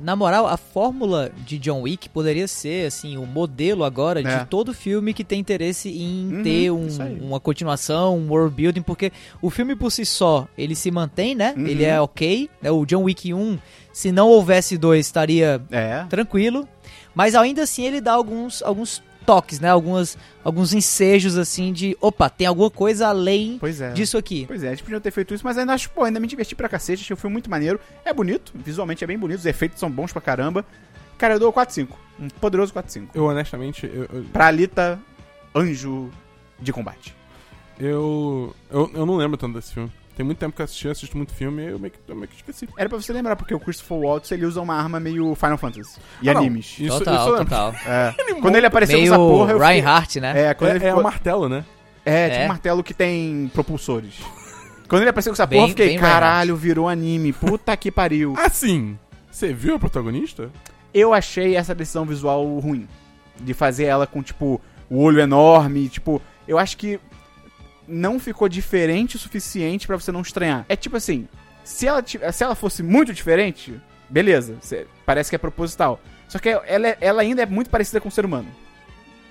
Na 0.03 0.13
moral, 0.13 0.45
a 0.45 0.57
fórmula 0.57 1.31
de 1.45 1.57
John 1.57 1.83
Wick 1.83 2.09
poderia 2.09 2.49
ser, 2.49 2.87
assim, 2.87 3.15
o 3.15 3.25
modelo 3.25 3.85
agora 3.85 4.19
É. 4.19 4.39
de 4.39 4.45
todo 4.47 4.73
filme 4.73 5.13
que 5.13 5.23
tem 5.23 5.39
interesse 5.39 5.87
em 5.89 6.33
Uhum, 6.33 6.43
ter 6.43 6.69
um- 6.69 6.87
uma 7.21 7.39
continuação, 7.39 8.17
um 8.17 8.27
world 8.29 8.53
building, 8.53 8.81
porque 8.81 9.09
o 9.41 9.49
filme 9.49 9.73
por 9.73 9.89
si 9.91 10.05
só, 10.05 10.49
ele 10.57 10.75
se 10.75 10.91
mantém, 10.91 11.33
né? 11.33 11.53
Uhum. 11.55 11.65
Ele 11.65 11.85
é 11.85 12.01
ok. 12.01 12.49
né? 12.61 12.69
O 12.71 12.85
John 12.85 13.03
Wick 13.03 13.33
1, 13.33 13.57
se 13.93 14.11
não 14.11 14.27
houvesse 14.27 14.77
dois, 14.77 15.05
estaria 15.05 15.61
É. 15.71 16.03
tranquilo. 16.09 16.67
Mas 17.13 17.33
ainda 17.33 17.63
assim 17.63 17.85
ele 17.85 18.01
dá 18.01 18.11
alguns, 18.11 18.61
alguns 18.63 19.01
toques, 19.25 19.59
né? 19.59 19.69
Algumas, 19.69 20.17
alguns 20.43 20.73
ensejos, 20.73 21.37
assim, 21.37 21.73
de, 21.73 21.97
opa, 21.99 22.29
tem 22.29 22.45
alguma 22.47 22.69
coisa 22.69 23.07
além 23.07 23.57
Pois 23.59 23.81
é. 23.81 23.91
disso 23.93 24.17
aqui. 24.17 24.45
Pois 24.47 24.63
é, 24.63 24.67
eles 24.67 24.81
podiam 24.81 25.01
ter 25.01 25.11
feito 25.11 25.33
isso, 25.33 25.43
mas 25.43 25.57
ainda 25.57 25.73
acho, 25.73 25.89
pô, 25.89 26.03
ainda 26.03 26.19
me 26.19 26.27
diverti 26.27 26.55
pra 26.55 26.69
cacete, 26.69 27.01
achei 27.03 27.13
o 27.13 27.17
filme 27.17 27.33
muito 27.33 27.49
maneiro. 27.49 27.79
É 28.05 28.13
bonito, 28.13 28.53
visualmente 28.55 29.03
é 29.03 29.07
bem 29.07 29.17
bonito, 29.17 29.39
os 29.39 29.45
efeitos 29.45 29.79
são 29.79 29.89
bons 29.89 30.11
pra 30.11 30.21
caramba. 30.21 30.65
Cara, 31.17 31.35
eu 31.35 31.39
dou 31.39 31.51
4-5. 31.53 31.87
Um 32.19 32.27
poderoso 32.29 32.73
4-5. 32.73 33.07
Eu, 33.13 33.25
honestamente, 33.25 33.85
eu, 33.91 34.03
eu, 34.11 34.23
Pra 34.31 34.47
Alita, 34.47 34.99
anjo 35.55 36.09
de 36.59 36.71
combate. 36.73 37.15
eu, 37.79 38.53
eu, 38.69 38.91
eu 38.93 39.05
não 39.05 39.15
lembro 39.17 39.37
tanto 39.37 39.55
desse 39.55 39.73
filme. 39.73 39.91
Tem 40.15 40.25
muito 40.25 40.37
tempo 40.37 40.55
que 40.55 40.61
eu 40.61 40.63
assisti, 40.63 40.85
eu 40.85 40.91
assisto 40.93 41.17
muito 41.17 41.33
filme 41.33 41.61
e 41.63 41.67
eu 41.71 41.77
meio 41.79 41.91
que, 41.91 41.99
eu 42.07 42.15
meio 42.15 42.27
que 42.29 42.35
esqueci. 42.37 42.69
Era 42.77 42.87
pra 42.87 42.97
você 42.97 43.11
lembrar, 43.11 43.35
porque 43.35 43.53
o 43.53 43.59
Christopher 43.59 43.97
Waltz, 43.97 44.31
ele 44.31 44.45
usa 44.45 44.61
uma 44.61 44.73
arma 44.75 44.97
meio 44.99 45.35
Final 45.35 45.57
Fantasy. 45.57 45.99
E 46.21 46.29
Ah, 46.29 46.37
animes. 46.37 46.65
Isso, 46.73 46.83
isso 46.83 46.99
total, 46.99 47.25
lembro. 47.31 47.43
total. 47.45 47.75
É. 47.85 48.13
Quando 48.41 48.55
ele 48.55 48.65
apareceu 48.65 48.97
Meio 48.97 49.11
nessa 49.11 49.21
porra, 49.21 49.51
eu 49.51 49.57
fiquei... 49.59 49.73
Reinhardt, 49.73 50.19
né? 50.21 50.41
É, 50.49 50.53
quando 50.53 50.71
É, 50.71 50.75
ele 50.75 50.83
é 50.85 50.87
ficou... 50.87 50.99
um 51.01 51.03
martelo, 51.03 51.49
né? 51.49 51.65
É, 52.05 52.29
tipo 52.29 52.41
É. 52.41 52.45
um 52.45 52.47
martelo 52.47 52.83
que 52.83 52.93
tem 52.93 53.51
propulsores. 53.53 54.15
Quando 54.87 55.01
ele 55.01 55.09
apareceu 55.09 55.31
com 55.31 55.35
essa 55.35 55.45
Bem- 55.45 55.59
porra, 55.59 55.71
eu 55.71 55.75
fiquei, 55.75 55.97
caralho, 55.97 56.55
virou 56.55 56.87
anime. 56.87 57.33
Puta 57.33 57.75
que 57.75 57.91
pariu. 57.91 58.35
Assim, 58.39 58.97
você 59.29 59.51
viu 59.51 59.75
a 59.75 59.79
protagonista? 59.79 60.49
Eu 60.93 61.13
achei 61.13 61.55
essa 61.57 61.75
decisão 61.75 62.05
visual 62.05 62.45
ruim. 62.59 62.87
De 63.41 63.53
fazer 63.53 63.83
ela 63.85 64.07
com, 64.07 64.21
tipo, 64.23 64.61
o 64.89 65.01
olho 65.01 65.19
enorme. 65.19 65.89
Tipo, 65.89 66.21
eu 66.47 66.57
acho 66.57 66.77
que 66.77 66.99
não 67.87 68.19
ficou 68.19 68.47
diferente 68.49 69.15
o 69.15 69.19
suficiente 69.19 69.85
pra 69.87 69.95
você 69.97 70.11
não 70.11 70.21
estranhar. 70.21 70.65
É 70.69 70.75
tipo 70.75 70.97
assim, 70.97 71.27
se 71.63 71.87
ela, 71.87 72.03
se 72.05 72.43
ela 72.43 72.55
fosse 72.55 72.81
muito 72.83 73.13
diferente, 73.13 73.73
beleza. 74.09 74.55
cê- 74.61 74.85
parece 75.05 75.29
que 75.29 75.35
é 75.35 75.39
proposital. 75.39 75.99
Só 76.27 76.39
que 76.39 76.49
ela, 76.49 76.87
é- 76.87 76.97
ela 77.01 77.21
ainda 77.21 77.43
é 77.43 77.45
muito 77.45 77.69
parecida 77.69 78.01
com 78.01 78.09
o 78.09 78.11
ser 78.11 78.25
humano. 78.25 78.47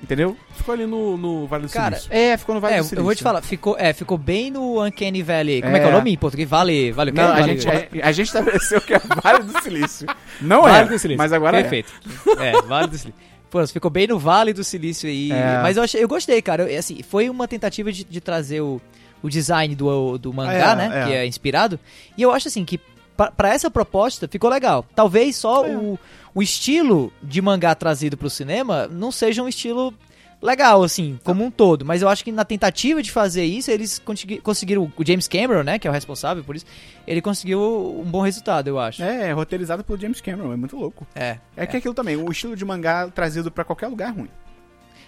Entendeu? 0.03 0.37
Ficou 0.55 0.75
ali 0.75 0.85
no, 0.85 1.17
no 1.17 1.47
Vale 1.47 1.63
do 1.67 1.73
Cara, 1.73 1.97
Silício. 1.97 2.13
É, 2.15 2.37
ficou 2.37 2.55
no 2.55 2.61
Vale 2.61 2.75
É, 2.75 2.77
do 2.77 2.81
eu 2.81 2.85
Silício. 2.85 3.05
vou 3.05 3.15
te 3.15 3.23
falar, 3.23 3.41
ficou, 3.41 3.75
é, 3.79 3.91
ficou 3.95 4.19
bem 4.19 4.51
no 4.51 4.85
Uncanny 4.85 5.23
Valley. 5.23 5.63
Como 5.63 5.75
é, 5.75 5.81
que 5.81 5.87
é 5.87 5.89
É. 5.89 5.93
o 5.93 5.97
nome 5.97 6.13
em 6.13 6.17
português? 6.19 6.47
Vale, 6.49 6.93
vale? 6.93 7.11
Não, 7.11 7.25
a 7.25 7.41
Vale- 7.41 7.59
gente, 7.59 7.69
a, 8.03 8.07
a 8.09 8.13
gente 8.13 8.27
estabeleceu 8.27 8.81
que 8.83 8.93
é 8.93 8.99
Vale 9.23 9.45
do 9.45 9.63
Silício. 9.63 10.07
Não 10.43 10.63
Vale 10.63 10.77
é, 10.77 10.85
do 10.85 10.99
Silício. 10.99 11.17
mas 11.17 11.33
agora 11.33 11.59
Perfeito. 11.61 11.91
É, 12.39 12.61
Vale 12.63 12.89
do 12.89 12.99
Silício. 12.99 13.21
Pô, 13.55 13.65
ficou 13.69 13.89
bem 13.89 14.09
no 14.09 14.19
Vale 14.19 14.53
do 14.53 14.65
Silício 14.65 15.09
aí. 15.09 15.31
É. 15.31 15.61
Mas 15.63 15.77
eu, 15.77 15.85
achei, 15.85 16.03
eu 16.03 16.09
gostei, 16.09 16.43
cara. 16.43 16.65
Eu, 16.69 16.77
assim, 16.77 17.05
foi 17.05 17.31
uma 17.31 17.47
tentativa 17.47 17.93
de, 17.93 18.03
de 18.03 18.21
trazer 18.21 18.61
o, 18.61 18.81
o 19.23 19.31
design 19.31 19.77
do, 19.77 20.19
do 20.19 20.33
mangá, 20.33 20.73
É, 20.73 20.75
né? 20.77 20.91
é. 20.93 21.07
Que 21.07 21.13
é 21.13 21.25
inspirado. 21.27 21.79
E 22.19 22.23
eu 22.23 22.33
acho 22.33 22.49
assim 22.49 22.65
que 22.65 22.81
pra, 23.17 23.31
pra 23.31 23.55
essa 23.55 23.71
proposta 23.71 24.27
ficou 24.27 24.51
legal. 24.51 24.85
Talvez 24.97 25.37
só 25.37 25.65
É. 25.65 25.77
o, 25.77 25.97
o 26.35 26.43
estilo 26.43 27.13
de 27.23 27.41
mangá 27.41 27.77
trazido 27.77 28.17
pro 28.17 28.29
cinema 28.29 28.89
não 28.89 29.13
seja 29.13 29.41
um 29.41 29.47
estilo 29.49 29.95
legal, 30.45 30.83
assim, 30.83 31.19
como 31.25 31.43
um 31.45 31.51
todo. 31.51 31.85
Mas 31.85 32.03
eu 32.03 32.09
acho 32.09 32.23
que 32.23 32.31
na 32.31 32.45
tentativa 32.45 33.03
de 33.03 33.11
fazer 33.11 33.45
isso, 33.45 33.71
eles 33.71 33.99
consegui- 33.99 34.41
conseguiram. 34.41 34.93
O 34.97 35.05
James 35.07 35.27
Cameron, 35.27 35.63
né? 35.63 35.79
Que 35.79 35.89
é 35.89 35.91
o 35.91 35.95
responsável 35.95 36.45
por 36.45 36.55
isso. 36.55 36.67
Ele 37.07 37.21
conseguiu 37.23 37.61
um 38.01 38.05
bom 38.05 38.21
resultado, 38.21 38.69
eu 38.69 38.79
acho. 38.79 39.03
É, 39.03 39.29
é 39.29 39.33
roteirizado 39.33 39.83
pelo 39.83 39.99
James 39.99 40.21
Cameron, 40.21 40.53
é 40.53 40.57
muito 40.57 40.77
louco. 40.77 41.07
É. 41.15 41.39
É, 41.57 41.67
que 41.67 41.77
aquilo 41.77 41.95
também, 41.95 42.17
o 42.17 42.31
estilo 42.31 42.55
de 42.55 42.65
mangá 42.65 43.09
trazido 43.09 43.51
pra 43.51 43.65
qualquer 43.65 43.89
lugar 43.89 44.11
é 44.11 44.13
ruim. 44.13 44.29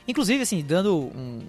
Inclusive, 0.08 0.40
assim, 0.42 0.62
dando 0.64 0.96
um, 0.96 1.42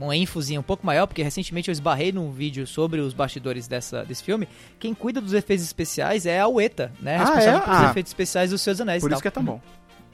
um 0.00 0.12
ênfase 0.12 0.58
um 0.58 0.62
pouco 0.62 0.84
maior, 0.84 1.06
porque 1.06 1.22
recentemente 1.22 1.68
eu 1.68 1.72
esbarrei 1.72 2.10
num 2.10 2.32
vídeo 2.32 2.66
sobre 2.66 3.00
os 3.00 3.14
bastidores 3.14 3.68
dessa, 3.68 4.04
desse 4.04 4.24
filme. 4.24 4.48
Quem 4.80 4.92
cuida 4.92 5.20
dos 5.20 5.32
efeitos 5.32 5.64
especiais 5.64 6.26
é 6.26 6.40
a 6.40 6.48
Ueta, 6.48 6.92
né? 7.00 7.14
Ah, 7.16 7.18
Responsável 7.20 7.58
é? 7.58 7.60
pelos 7.60 7.78
Ah. 7.80 7.90
efeitos 7.90 8.10
especiais 8.10 8.50
dos 8.50 8.60
Seus 8.62 8.80
Anéis. 8.80 9.00
Por 9.00 9.12
isso 9.12 9.22
que 9.22 9.28
é 9.28 9.30
tão 9.30 9.44
bom. 9.44 9.60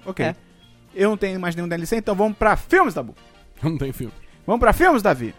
Ok. 0.05 0.27
É. 0.27 0.37
Eu 0.97 1.11
não 1.11 1.17
tenho 1.17 1.39
mais 1.39 1.55
nenhum 1.55 1.69
DLC, 1.69 1.97
então 1.97 2.15
vamos 2.15 2.37
pra 2.39 2.57
filmes, 2.57 2.95
Dabu. 2.95 3.15
Não 3.63 3.77
tem 3.79 3.93
filme. 3.93 4.13
Vamos 4.47 4.61
pra 4.61 4.73
filmes, 4.73 5.03
Davi. 5.03 5.35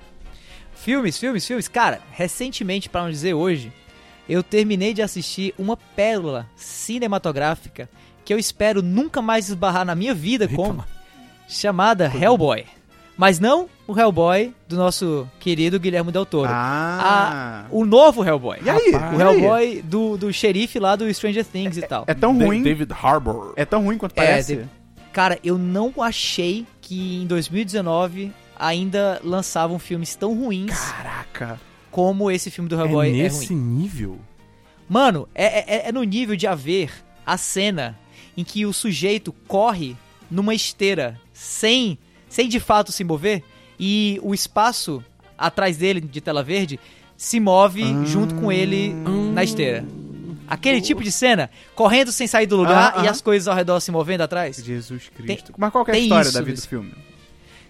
Filmes, 0.76 1.18
filmes, 1.18 1.46
filmes. 1.46 1.68
Cara, 1.68 2.00
recentemente, 2.12 2.90
pra 2.90 3.02
não 3.04 3.10
dizer 3.12 3.34
hoje, 3.34 3.72
eu 4.30 4.42
terminei 4.44 4.94
de 4.94 5.02
assistir 5.02 5.54
uma 5.58 5.76
pérola 5.78 6.48
cinematográfica 6.56 7.90
que 8.26 8.34
eu 8.34 8.38
espero 8.40 8.82
nunca 8.82 9.22
mais 9.22 9.50
esbarrar 9.50 9.86
na 9.86 9.96
minha 9.96 10.14
vida 10.14 10.46
Eita, 10.46 10.56
como, 10.56 10.74
mano. 10.76 10.86
chamada 11.48 12.12
Hellboy. 12.14 12.66
Mas 13.16 13.40
não 13.40 13.68
o 13.88 13.98
Hellboy 14.00 14.54
do 14.68 14.76
nosso 14.76 15.28
querido 15.40 15.80
Guilherme 15.80 16.12
Del 16.12 16.26
Toro. 16.26 16.50
Ah. 16.52 17.66
O 17.72 17.84
novo 17.86 18.24
Hellboy. 18.24 18.60
E 18.64 18.70
aí? 18.70 18.92
Rapaz. 18.92 19.16
O 19.16 19.20
E 19.20 19.24
aí? 19.24 19.36
Hellboy 19.42 19.82
do, 19.82 20.18
do 20.18 20.34
xerife 20.34 20.78
lá 20.78 20.96
do 20.96 21.12
Stranger 21.12 21.44
Things 21.46 21.78
e 21.78 21.82
tal. 21.82 22.04
É 22.06 22.14
tão 22.14 22.38
ruim. 22.38 22.62
David 22.62 22.94
Harbour. 22.94 23.54
É 23.56 23.66
tão 23.66 23.84
ruim 23.84 23.98
quanto 23.98 24.12
É, 24.12 24.26
parece. 24.26 24.66
Cara, 25.14 25.40
eu 25.44 25.58
não 25.58 25.94
achei 26.00 26.66
que 26.82 27.22
em 27.22 27.26
2019 27.28 28.32
ainda 28.58 29.20
lançavam 29.24 29.78
filmes 29.80 30.16
tão 30.16 30.34
ruins 30.38 30.74
Caraca. 30.92 31.60
como 31.92 32.30
esse 32.32 32.50
filme 32.52 32.70
do 32.70 32.76
É 32.76 32.80
Hellboy 32.84 33.10
é, 33.10 33.24
nesse 33.24 33.54
ruim. 33.54 33.62
nível? 33.64 34.20
Mano, 34.88 35.28
é, 35.36 35.86
é- 35.86 35.90
é 35.90 35.92
no 35.92 36.04
nível 36.04 36.36
de 36.36 36.48
haver 36.48 36.92
a 37.26 37.38
cena 37.38 37.98
em 38.36 38.44
que 38.44 38.66
o 38.66 38.72
sujeito 38.74 39.34
corre 39.48 39.96
numa 40.30 40.54
esteira 40.54 41.20
sem, 41.34 41.98
sem 42.30 42.48
de 42.48 42.60
fato 42.60 42.92
se 42.92 43.04
mover 43.04 43.44
e 43.80 44.20
o 44.24 44.34
espaço 44.34 45.04
atrás 45.38 45.78
dele 45.78 46.00
de 46.02 46.22
tela 46.22 46.44
verde 46.44 46.80
se 47.16 47.40
move 47.40 47.84
junto 48.06 48.36
com 48.36 48.52
ele 48.52 48.94
na 49.34 49.44
esteira. 49.44 49.84
Aquele 50.48 50.80
tipo 50.82 51.04
de 51.04 51.12
cena, 51.12 51.50
correndo 51.76 52.12
sem 52.12 52.26
sair 52.28 52.46
do 52.48 52.56
lugar 52.56 52.94
Ah, 52.96 53.04
e 53.04 53.08
ah. 53.08 53.12
as 53.12 53.22
coisas 53.22 53.48
ao 53.48 53.56
redor 53.56 53.80
se 53.80 53.92
movendo 53.92 54.22
atrás. 54.22 54.58
Jesus 54.58 55.10
Tem- 55.16 55.26
Cristo. 55.26 55.54
Mas 55.58 55.72
qual 55.72 55.84
que 55.86 55.92
é 55.92 55.94
a 55.94 55.98
tem 55.98 56.04
história 56.06 56.32
da 56.32 56.42
vida 56.42 56.62
do 56.62 56.68
filme? 56.68 56.94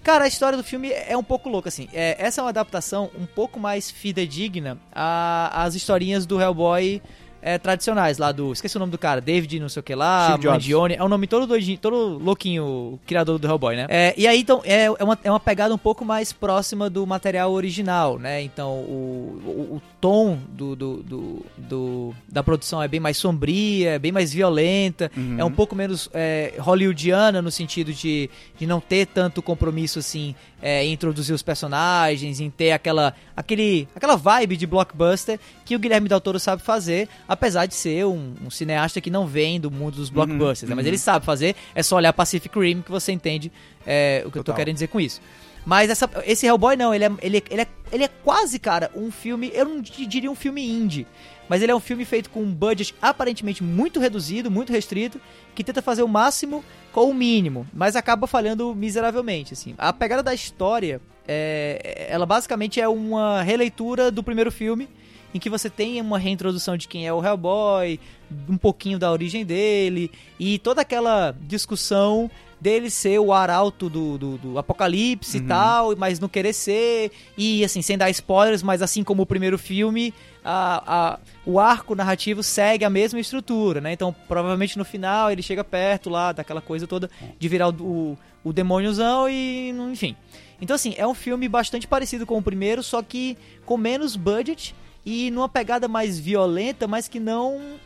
Cara, 0.04 0.24
a 0.24 0.28
história 0.28 0.58
do 0.58 0.63
filme 0.63 0.90
é 0.92 1.18
um 1.18 1.24
pouco 1.24 1.50
louca, 1.50 1.68
assim. 1.68 1.90
É, 1.92 2.16
essa 2.18 2.40
é 2.40 2.44
uma 2.44 2.50
adaptação 2.52 3.12
um 3.20 3.26
pouco 3.26 3.60
mais 3.60 3.92
fidedigna 3.92 4.78
às 4.94 5.76
historinhas 5.76 6.26
do 6.26 6.40
Hellboy 6.40 7.02
é, 7.41 7.58
tradicionais, 7.58 8.17
lá 8.17 8.32
do... 8.32 8.52
Esqueci 8.54 8.76
o 8.78 8.80
nome 8.80 8.91
do 8.91 8.97
cara, 8.97 9.21
David 9.21 9.60
não 9.60 9.69
sei 9.69 9.80
o 9.80 9.84
que 9.84 9.93
lá. 9.95 10.30
Mandione. 10.54 10.95
É 10.95 11.04
um 11.04 11.08
nome 11.08 11.28
todo 11.28 11.45
doidinho, 11.47 11.78
todo 11.78 12.17
louquinho, 12.17 12.63
o 12.65 13.00
criador 13.06 13.38
do 13.39 13.47
Hellboy, 13.47 13.76
né? 13.76 13.86
É, 13.89 14.13
e 14.17 14.28
aí, 14.28 14.39
então, 14.39 14.62
é, 14.65 14.86
é, 14.86 15.04
uma, 15.04 15.17
é 15.23 15.30
uma 15.32 15.39
pegada 15.39 15.73
um 15.73 15.78
pouco 15.78 16.04
mais 16.04 16.32
próxima 16.34 16.89
do 16.89 17.06
material 17.06 17.52
original, 17.52 18.17
né? 18.19 18.41
Então, 18.41 18.71
o, 18.73 19.41
o, 19.45 19.76
o 19.78 19.82
tom 20.02 20.38
do, 20.50 20.76
do, 20.76 20.97
do, 21.04 21.45
do- 21.58 22.15
da 22.28 22.43
produção 22.43 22.82
é 22.82 22.88
bem 22.88 23.00
mais 23.00 23.17
sombria, 23.17 23.91
é 23.91 24.00
bem 24.00 24.12
mais 24.12 24.32
violenta, 24.34 25.12
é 25.38 25.43
um 25.43 25.52
pouco 25.52 25.76
menos 25.76 26.10
é, 26.13 26.54
hollywoodiana 26.60 27.41
no 27.41 27.52
sentido 27.52 27.93
de, 27.93 28.30
de 28.58 28.65
não 28.67 28.80
ter 28.80 29.06
tanto 29.08 29.41
compromisso 29.41 30.00
assim 30.00 30.36
é, 30.62 30.84
em 30.84 30.93
introduzir 30.93 31.34
os 31.34 31.41
personagens, 31.41 32.39
em 32.39 32.50
ter 32.50 32.72
aquela, 32.72 33.13
aquele, 33.36 33.88
aquela 33.96 34.15
vibe 34.15 34.58
de 34.58 34.65
blockbuster 34.65 35.39
que 35.65 35.76
o 35.76 35.80
Guilherme 35.80 36.10
Del 36.10 36.22
Toro 36.22 36.39
sabe 36.39 36.62
fazer, 36.62 37.08
apesar 37.28 37.65
de 37.65 37.76
ser 37.76 38.06
um, 38.06 38.34
um 38.43 38.50
cineasta 38.50 39.00
que 39.00 39.10
não 39.10 39.28
vem 39.28 39.60
do 39.60 39.70
mundo 39.70 39.98
dos 39.98 40.10
blockbusters, 40.10 40.70
né? 40.70 40.76
mas 40.76 40.86
ele 40.86 40.98
sabe 40.98 41.26
fazer, 41.26 41.56
é 41.76 41.84
só 41.84 41.96
olhar 41.98 42.13
Pacific 42.13 42.58
Rim 42.58 42.82
que 42.82 42.91
você 42.91 43.12
entende 43.12 43.52
é, 43.86 44.24
o 44.26 44.32
que 44.32 44.38
eu 44.38 44.43
tô 44.43 44.52
Total. 44.52 44.56
querendo 44.56 44.76
dizer 44.76 44.88
com 44.88 45.00
isso. 45.00 45.22
Mas 45.67 45.89
essa, 45.89 46.10
esse 46.25 46.47
Hellboy 46.47 46.77
não, 46.77 46.95
ele 46.95 47.03
é, 47.03 47.12
ele, 47.21 47.43
ele, 47.49 47.62
é, 47.62 47.67
ele 47.91 48.03
é 48.06 48.08
quase, 48.08 48.58
cara, 48.58 48.89
um 48.95 49.12
filme, 49.12 49.51
eu 49.53 49.65
não 49.65 49.82
diria 49.82 50.32
um 50.32 50.36
filme 50.36 50.65
indie, 50.65 51.06
mas 51.49 51.62
ele 51.62 51.73
é 51.73 51.75
um 51.75 51.80
filme 51.82 52.06
feito 52.06 52.30
com 52.30 52.41
um 52.41 52.53
budget 52.53 52.95
aparentemente 53.01 53.62
muito 53.62 53.99
reduzido, 53.99 54.49
muito 54.49 54.71
restrito, 54.71 55.19
que 55.53 55.65
tenta 55.65 55.82
fazer 55.82 56.03
o 56.03 56.08
máximo 56.08 56.63
com 56.93 57.10
o 57.10 57.13
mínimo, 57.13 57.67
mas 57.73 57.97
acaba 57.97 58.27
falhando 58.27 58.73
miseravelmente, 58.73 59.51
assim. 59.51 59.75
A 59.77 59.91
pegada 59.91 60.23
da 60.23 60.34
história, 60.34 61.01
é, 61.27 62.08
ela 62.10 62.25
basicamente 62.25 62.80
é 62.80 62.88
uma 62.88 63.41
releitura 63.41 64.10
do 64.10 64.23
primeiro 64.23 64.53
filme, 64.53 64.88
em 65.34 65.39
que 65.39 65.49
você 65.49 65.69
tem 65.69 65.99
uma 65.99 66.17
reintrodução 66.17 66.77
de 66.77 66.88
quem 66.88 67.06
é 67.06 67.12
o 67.12 67.21
Hellboy, 67.21 67.99
um 68.47 68.56
pouquinho 68.56 68.97
da 68.97 69.12
origem 69.12 69.45
dele, 69.45 70.12
e 70.39 70.60
toda 70.60 70.82
aquela 70.82 71.36
discussão 71.41 72.32
dele 72.60 72.89
ser 72.89 73.20
o 73.20 73.32
arauto 73.32 73.89
do, 73.89 74.17
do, 74.17 74.38
do 74.38 74.60
apocalipse 74.60 75.38
e 75.38 75.41
tal, 75.41 75.96
mas 75.96 76.20
não 76.20 76.28
querer 76.28 76.54
ser, 76.54 77.12
e 77.38 77.63
assim, 77.63 77.82
sem 77.82 77.98
dar 77.98 78.10
spoilers, 78.10 78.63
mas 78.63 78.82
assim 78.82 79.04
como 79.04 79.22
o 79.22 79.26
primeiro 79.26 79.58
filme, 79.58 80.13
a, 80.43 80.84
a, 80.88 81.20
o 81.46 81.60
arco 81.60 81.93
narrativo 81.93 82.41
segue 82.41 82.84
a 82.84 82.89
mesma 82.89 83.20
estrutura, 83.20 83.80
né? 83.80 83.93
Então, 83.93 84.15
provavelmente 84.28 84.78
no 84.78 84.86
final 84.86 85.32
ele 85.32 85.43
chega 85.43 85.63
perto 85.63 86.10
lá 86.10 86.32
daquela 86.32 86.62
coisa 86.62 86.88
toda 86.88 87.10
de 87.38 87.48
virar 87.48 87.70
o, 87.70 87.84
o, 87.84 88.17
o 88.43 88.54
demôniozão 88.54 89.30
e, 89.30 89.70
enfim. 89.91 90.15
Então, 90.60 90.76
assim, 90.76 90.96
é 90.98 91.06
um 91.06 91.13
filme 91.13 91.48
bastante 91.48 91.88
parecido 91.88 92.26
com 92.26 92.38
o 92.38 92.41
primeiro, 92.41 92.82
só 92.82 93.02
que 93.04 93.38
com 93.65 93.78
menos 93.78 94.15
budget 94.15 94.74
e 95.06 95.30
numa 95.32 95.48
pegada 95.48 95.88
mais 95.88 96.20
violenta, 96.20 96.88
mas 96.88 97.08
que 97.08 97.20
não 97.20 97.78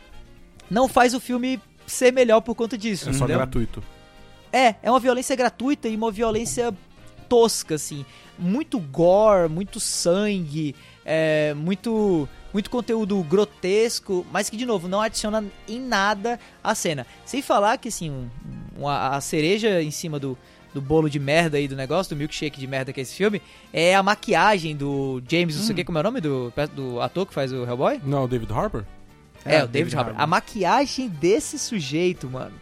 não 0.70 0.88
faz 0.88 1.12
o 1.12 1.20
filme 1.20 1.60
ser 1.86 2.12
melhor 2.12 2.40
por 2.40 2.54
conta 2.54 2.78
disso. 2.78 3.10
É 3.10 3.12
só 3.12 3.18
entendeu? 3.18 3.36
gratuito. 3.36 3.82
É, 4.52 4.74
é 4.82 4.90
uma 4.90 5.00
violência 5.00 5.34
gratuita 5.34 5.88
e 5.88 5.96
uma 5.96 6.10
violência 6.10 6.72
tosca, 7.28 7.74
assim. 7.76 8.04
Muito 8.38 8.78
gore, 8.78 9.48
muito 9.48 9.78
sangue, 9.80 10.74
é, 11.04 11.54
muito, 11.54 12.28
muito 12.52 12.68
conteúdo 12.70 13.22
grotesco, 13.22 14.26
mas 14.32 14.50
que, 14.50 14.56
de 14.56 14.66
novo, 14.66 14.88
não 14.88 15.00
adiciona 15.00 15.44
em 15.68 15.80
nada 15.80 16.38
a 16.62 16.74
cena. 16.74 17.06
Sem 17.24 17.40
falar 17.40 17.78
que, 17.78 17.88
assim, 17.88 18.10
um- 18.10 18.28
um- 18.80 18.88
a, 18.88 19.20
cereja 19.20 19.82
em 19.82 19.90
cima 19.90 20.18
do, 20.18 20.36
do 20.74 20.80
bolo 20.80 21.08
de 21.08 21.18
merda 21.18 21.56
aí 21.58 21.68
do 21.68 21.76
negócio, 21.76 22.14
do 22.14 22.18
milkshake 22.18 22.58
de 22.58 22.66
merda 22.66 22.92
que 22.92 23.00
é 23.00 23.02
esse 23.02 23.14
filme, 23.14 23.40
é 23.72 23.94
a 23.94 24.02
maquiagem 24.02 24.74
do 24.76 25.22
James, 25.28 25.56
não 25.56 25.62
sei 25.64 25.72
o 25.72 25.76
que, 25.76 25.84
como 25.84 25.98
é 25.98 26.00
o 26.00 26.04
nome 26.04 26.20
do, 26.20 26.52
do 26.74 27.00
ator 27.00 27.26
que 27.26 27.34
faz 27.34 27.52
o 27.52 27.64
Hellboy? 27.64 28.00
Não, 28.04 28.24
o 28.24 28.28
David 28.28 28.52
Harbour? 28.52 28.84
É, 29.44 29.56
É, 29.56 29.64
o 29.64 29.68
David 29.68 29.94
David. 29.94 29.96
Harbour. 29.96 30.14
A 30.20 30.26
maquiagem 30.26 31.08
desse 31.08 31.58
sujeito, 31.58 32.28
mano. 32.28 32.52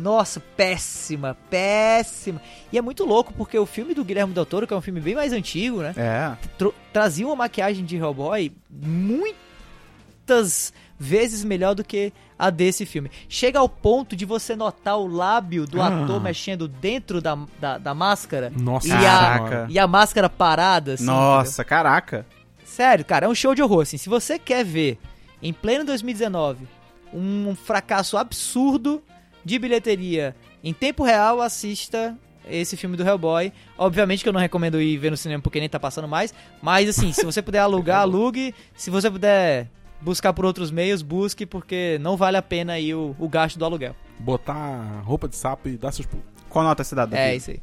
Nossa, 0.00 0.40
péssima, 0.56 1.36
péssima. 1.50 2.40
E 2.72 2.78
é 2.78 2.82
muito 2.82 3.04
louco, 3.04 3.32
porque 3.34 3.58
o 3.58 3.66
filme 3.66 3.92
do 3.94 4.04
Guilherme 4.04 4.32
Del 4.32 4.46
Toro, 4.46 4.66
que 4.66 4.72
é 4.72 4.76
um 4.76 4.80
filme 4.80 5.00
bem 5.00 5.14
mais 5.14 5.32
antigo, 5.32 5.82
né? 5.82 5.92
É. 5.96 6.32
tro- 6.56 6.74
trazia 6.92 7.26
uma 7.26 7.36
maquiagem 7.36 7.84
de 7.84 7.96
Hellboy 7.96 8.52
muitas 8.70 10.72
vezes 10.98 11.44
melhor 11.44 11.74
do 11.74 11.84
que 11.84 12.12
a 12.38 12.50
desse 12.50 12.86
filme. 12.86 13.10
Chega 13.28 13.58
ao 13.58 13.68
ponto 13.68 14.14
de 14.16 14.24
você 14.24 14.54
notar 14.56 14.98
o 14.98 15.06
lábio 15.06 15.66
do 15.66 15.80
Ah. 15.80 15.88
ator 16.02 16.20
mexendo 16.20 16.66
dentro 16.68 17.20
da, 17.20 17.36
da, 17.58 17.78
da 17.78 17.94
máscara. 17.94 18.50
Nossa 18.54 18.88
e 18.88 18.90
Caraca. 18.90 19.66
a, 19.66 19.70
e 19.70 19.78
a 19.78 19.86
máscara 19.86 20.28
parada, 20.28 20.94
assim. 20.94 21.04
Nossa, 21.04 21.64
caraca. 21.64 22.26
Sério, 22.64 23.04
cara, 23.04 23.26
é 23.26 23.28
um 23.28 23.34
show 23.34 23.54
de 23.54 23.62
horror, 23.62 23.82
assim. 23.82 23.98
Se 23.98 24.08
você 24.08 24.38
quer 24.38 24.64
ver, 24.64 24.98
em 25.42 25.52
pleno 25.52 25.84
2019, 25.84 26.66
um 27.12 27.54
fracasso 27.56 28.16
absurdo 28.16 29.02
de 29.44 29.58
bilheteria 29.58 30.34
em 30.62 30.72
tempo 30.72 31.02
real, 31.04 31.40
assista 31.40 32.16
esse 32.48 32.76
filme 32.76 32.96
do 32.96 33.06
Hellboy. 33.06 33.52
Obviamente 33.78 34.22
que 34.22 34.28
eu 34.28 34.32
não 34.32 34.40
recomendo 34.40 34.80
ir 34.80 34.98
ver 34.98 35.10
no 35.10 35.16
cinema 35.16 35.42
porque 35.42 35.60
nem 35.60 35.68
tá 35.68 35.78
passando 35.78 36.08
mais, 36.08 36.34
mas 36.60 36.88
assim, 36.88 37.12
se 37.12 37.24
você 37.24 37.40
puder 37.40 37.60
alugar, 37.60 38.00
alugue. 38.02 38.54
Se 38.74 38.90
você 38.90 39.10
puder 39.10 39.68
buscar 40.00 40.32
por 40.32 40.44
outros 40.44 40.70
meios, 40.70 41.02
busque, 41.02 41.44
porque 41.46 41.98
não 42.00 42.16
vale 42.16 42.36
a 42.36 42.42
pena 42.42 42.74
aí 42.74 42.94
o, 42.94 43.14
o 43.18 43.28
gasto 43.28 43.58
do 43.58 43.64
aluguel. 43.64 43.94
Botar 44.18 45.00
roupa 45.04 45.28
de 45.28 45.36
sapo 45.36 45.68
e 45.68 45.76
dar 45.76 45.92
seus 45.92 46.06
pulos. 46.06 46.24
Qual 46.48 46.64
nota 46.64 46.82
você 46.82 46.94
dá? 46.94 47.08
É 47.12 47.36
isso 47.36 47.50
aí. 47.50 47.60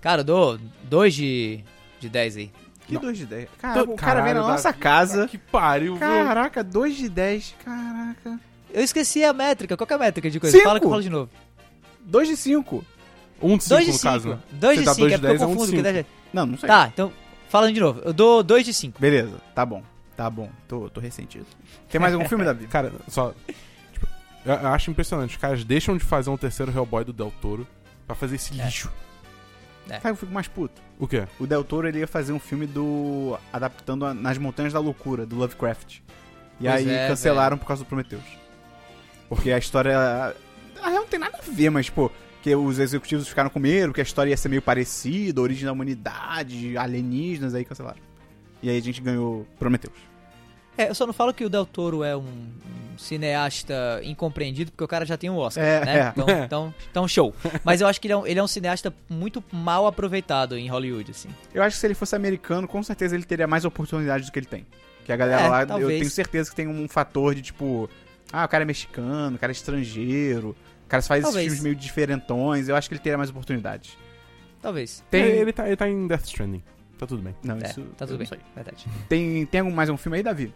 Cara, 0.00 0.20
eu 0.20 0.24
dou 0.24 0.58
2 0.84 1.14
de, 1.14 1.60
de 2.00 2.08
10 2.08 2.36
aí. 2.36 2.50
Que 2.86 2.98
2 2.98 3.16
de 3.18 3.26
10? 3.26 3.44
Ah, 3.44 3.56
Caraca, 3.58 3.90
o 3.90 3.96
cara 3.96 4.20
vem 4.20 4.34
na 4.34 4.40
Caralho, 4.40 4.52
nossa 4.52 4.68
Davi, 4.70 4.78
casa. 4.80 5.28
Que 5.28 5.38
pariu? 5.38 5.96
Caraca, 5.96 6.62
2 6.62 6.96
de 6.96 7.08
10. 7.08 7.54
Caraca. 7.64 8.38
Eu 8.74 8.82
esqueci 8.82 9.24
a 9.24 9.32
métrica. 9.32 9.76
Qual 9.76 9.86
que 9.86 9.92
é 9.92 9.96
a 9.96 9.98
métrica 9.98 10.28
de 10.30 10.38
coisa? 10.40 10.56
Cinco. 10.56 10.68
Fala 10.68 10.80
que 10.80 10.86
eu 10.86 10.90
falo 10.90 11.02
de 11.02 11.10
novo. 11.10 11.30
2 12.04 12.28
de 12.28 12.36
5. 12.36 12.84
Um 13.42 13.56
de 13.58 13.68
2 13.68 13.84
cinco, 13.84 13.84
de 13.84 13.92
no 13.92 13.98
caso, 14.00 14.22
5. 14.24 14.34
né? 14.34 14.40
2 14.52 14.74
Você 14.76 14.80
de 14.80 14.86
dá 14.86 14.94
5, 14.94 15.00
dois 15.00 15.12
é 15.12 15.16
de 15.16 15.20
porque 15.20 15.26
eu 15.26 15.30
10, 15.30 15.40
é 15.40 15.44
um 15.44 15.48
de 15.48 15.54
confundo. 15.54 15.70
cinco. 15.76 15.82
que 15.88 16.02
dá- 16.02 16.08
Não, 16.32 16.46
não 16.46 16.58
sei. 16.58 16.68
Tá, 16.68 16.90
então, 16.92 17.12
falando 17.48 17.72
de 17.72 17.80
novo. 17.80 18.00
Eu 18.04 18.12
dou 18.12 18.42
2 18.42 18.64
de 18.64 18.74
5. 18.74 19.00
Beleza, 19.00 19.36
tá 19.54 19.64
bom. 19.64 19.82
Tá 20.16 20.30
bom, 20.30 20.48
tô, 20.68 20.88
tô 20.90 21.00
ressentido. 21.00 21.46
Tem 21.88 22.00
mais 22.00 22.14
algum 22.14 22.28
filme, 22.28 22.44
Davi? 22.44 22.66
Cara, 22.68 22.92
só. 23.08 23.34
tipo, 23.92 24.06
eu, 24.46 24.54
eu 24.54 24.68
acho 24.68 24.90
impressionante. 24.90 25.30
Os 25.30 25.36
caras 25.36 25.64
deixam 25.64 25.96
de 25.96 26.04
fazer 26.04 26.30
um 26.30 26.36
terceiro 26.36 26.70
Hellboy 26.70 27.04
do 27.04 27.12
Del 27.12 27.32
Toro 27.40 27.66
pra 28.06 28.14
fazer 28.14 28.36
esse 28.36 28.58
É. 28.60 28.64
lixo. 28.64 28.90
Sabe, 29.88 30.10
eu 30.10 30.16
fico 30.16 30.32
mais 30.32 30.46
puto. 30.48 30.80
O 30.98 31.06
quê? 31.08 31.24
O 31.38 31.46
Del 31.46 31.62
Toro 31.64 31.86
ele 31.88 31.98
ia 31.98 32.06
fazer 32.06 32.32
um 32.32 32.38
filme 32.38 32.66
do. 32.66 33.36
adaptando 33.52 34.06
a- 34.06 34.14
Nas 34.14 34.38
Montanhas 34.38 34.72
da 34.72 34.78
Loucura, 34.80 35.26
do 35.26 35.36
Lovecraft. 35.36 35.96
E 35.98 36.00
Pois 36.64 36.74
aí 36.74 36.88
é, 36.88 37.08
cancelaram 37.08 37.58
por 37.58 37.66
causa 37.66 37.82
do 37.82 37.86
Prometheus. 37.86 38.22
Porque 39.28 39.50
a 39.52 39.58
história. 39.58 39.96
Na 40.80 40.88
real 40.88 41.02
não 41.02 41.08
tem 41.08 41.18
nada 41.18 41.38
a 41.38 41.50
ver, 41.50 41.70
mas, 41.70 41.88
pô, 41.88 42.10
que 42.42 42.54
os 42.54 42.78
executivos 42.78 43.26
ficaram 43.26 43.48
com 43.50 43.58
medo, 43.58 43.92
que 43.92 44.00
a 44.00 44.04
história 44.04 44.30
ia 44.30 44.36
ser 44.36 44.48
meio 44.48 44.60
parecida, 44.62 45.40
origem 45.40 45.64
da 45.64 45.72
humanidade, 45.72 46.76
alienígenas, 46.76 47.54
aí 47.54 47.64
cancelaram. 47.64 47.98
E 48.62 48.68
aí 48.70 48.76
a 48.78 48.82
gente 48.82 49.00
ganhou 49.00 49.46
Prometheus. 49.58 49.94
É, 50.76 50.88
eu 50.88 50.94
só 50.94 51.06
não 51.06 51.12
falo 51.12 51.32
que 51.32 51.44
o 51.44 51.48
Del 51.48 51.64
Toro 51.64 52.02
é 52.02 52.16
um, 52.16 52.20
um 52.22 52.98
cineasta 52.98 54.00
incompreendido, 54.02 54.72
porque 54.72 54.82
o 54.84 54.88
cara 54.88 55.04
já 55.06 55.16
tem 55.16 55.30
um 55.30 55.36
Oscar, 55.36 55.64
É, 55.64 55.84
né? 55.84 55.98
é. 56.00 56.08
Então, 56.08 56.26
então, 56.44 56.74
então, 56.90 57.08
show. 57.08 57.34
Mas 57.62 57.80
eu 57.80 57.86
acho 57.86 58.00
que 58.00 58.08
ele 58.08 58.12
é, 58.14 58.16
um, 58.16 58.26
ele 58.26 58.40
é 58.40 58.42
um 58.42 58.46
cineasta 58.48 58.92
muito 59.08 59.42
mal 59.52 59.86
aproveitado 59.86 60.56
em 60.58 60.68
Hollywood, 60.68 61.10
assim. 61.12 61.28
Eu 61.52 61.62
acho 61.62 61.76
que 61.76 61.80
se 61.80 61.86
ele 61.86 61.94
fosse 61.94 62.16
americano, 62.16 62.66
com 62.66 62.82
certeza 62.82 63.14
ele 63.14 63.24
teria 63.24 63.46
mais 63.46 63.64
oportunidades 63.64 64.26
do 64.26 64.32
que 64.32 64.38
ele 64.38 64.46
tem. 64.46 64.66
Que 65.04 65.12
a 65.12 65.16
galera 65.16 65.42
É, 65.42 65.48
lá, 65.48 65.62
eu 65.62 65.66
talvez. 65.66 65.98
tenho 66.00 66.10
certeza 66.10 66.50
que 66.50 66.56
tem 66.56 66.66
um 66.66 66.88
fator 66.88 67.34
de 67.34 67.42
tipo, 67.42 67.88
ah, 68.34 68.44
o 68.44 68.48
cara 68.48 68.62
é 68.64 68.66
mexicano, 68.66 69.36
o 69.36 69.38
cara 69.38 69.50
é 69.50 69.54
estrangeiro, 69.54 70.56
o 70.84 70.88
cara 70.88 71.02
faz 71.02 71.20
esses 71.22 71.32
Talvez. 71.32 71.44
filmes 71.46 71.62
meio 71.62 71.76
diferentões, 71.76 72.68
eu 72.68 72.76
acho 72.76 72.88
que 72.88 72.94
ele 72.94 73.02
teria 73.02 73.16
mais 73.18 73.30
oportunidades. 73.30 73.96
Talvez. 74.60 75.04
Tem- 75.10 75.22
Ele, 75.22 75.38
ele 75.38 75.52
tá, 75.52 75.66
ele 75.66 75.76
tá 75.76 75.88
em 75.88 76.06
Death 76.06 76.24
Stranding. 76.24 76.62
Tá 76.98 77.06
tudo 77.06 77.22
bem. 77.22 77.34
Não, 77.42 77.56
É, 77.58 77.68
isso 77.70 77.82
tá 77.96 78.06
tudo 78.06 78.18
bem. 78.18 78.28
Verdade. 78.54 78.86
Tem, 79.08 79.44
tem 79.46 79.60
algum, 79.60 79.72
mais 79.74 79.90
um 79.90 79.96
filme 79.96 80.16
aí, 80.18 80.22
Davi? 80.22 80.52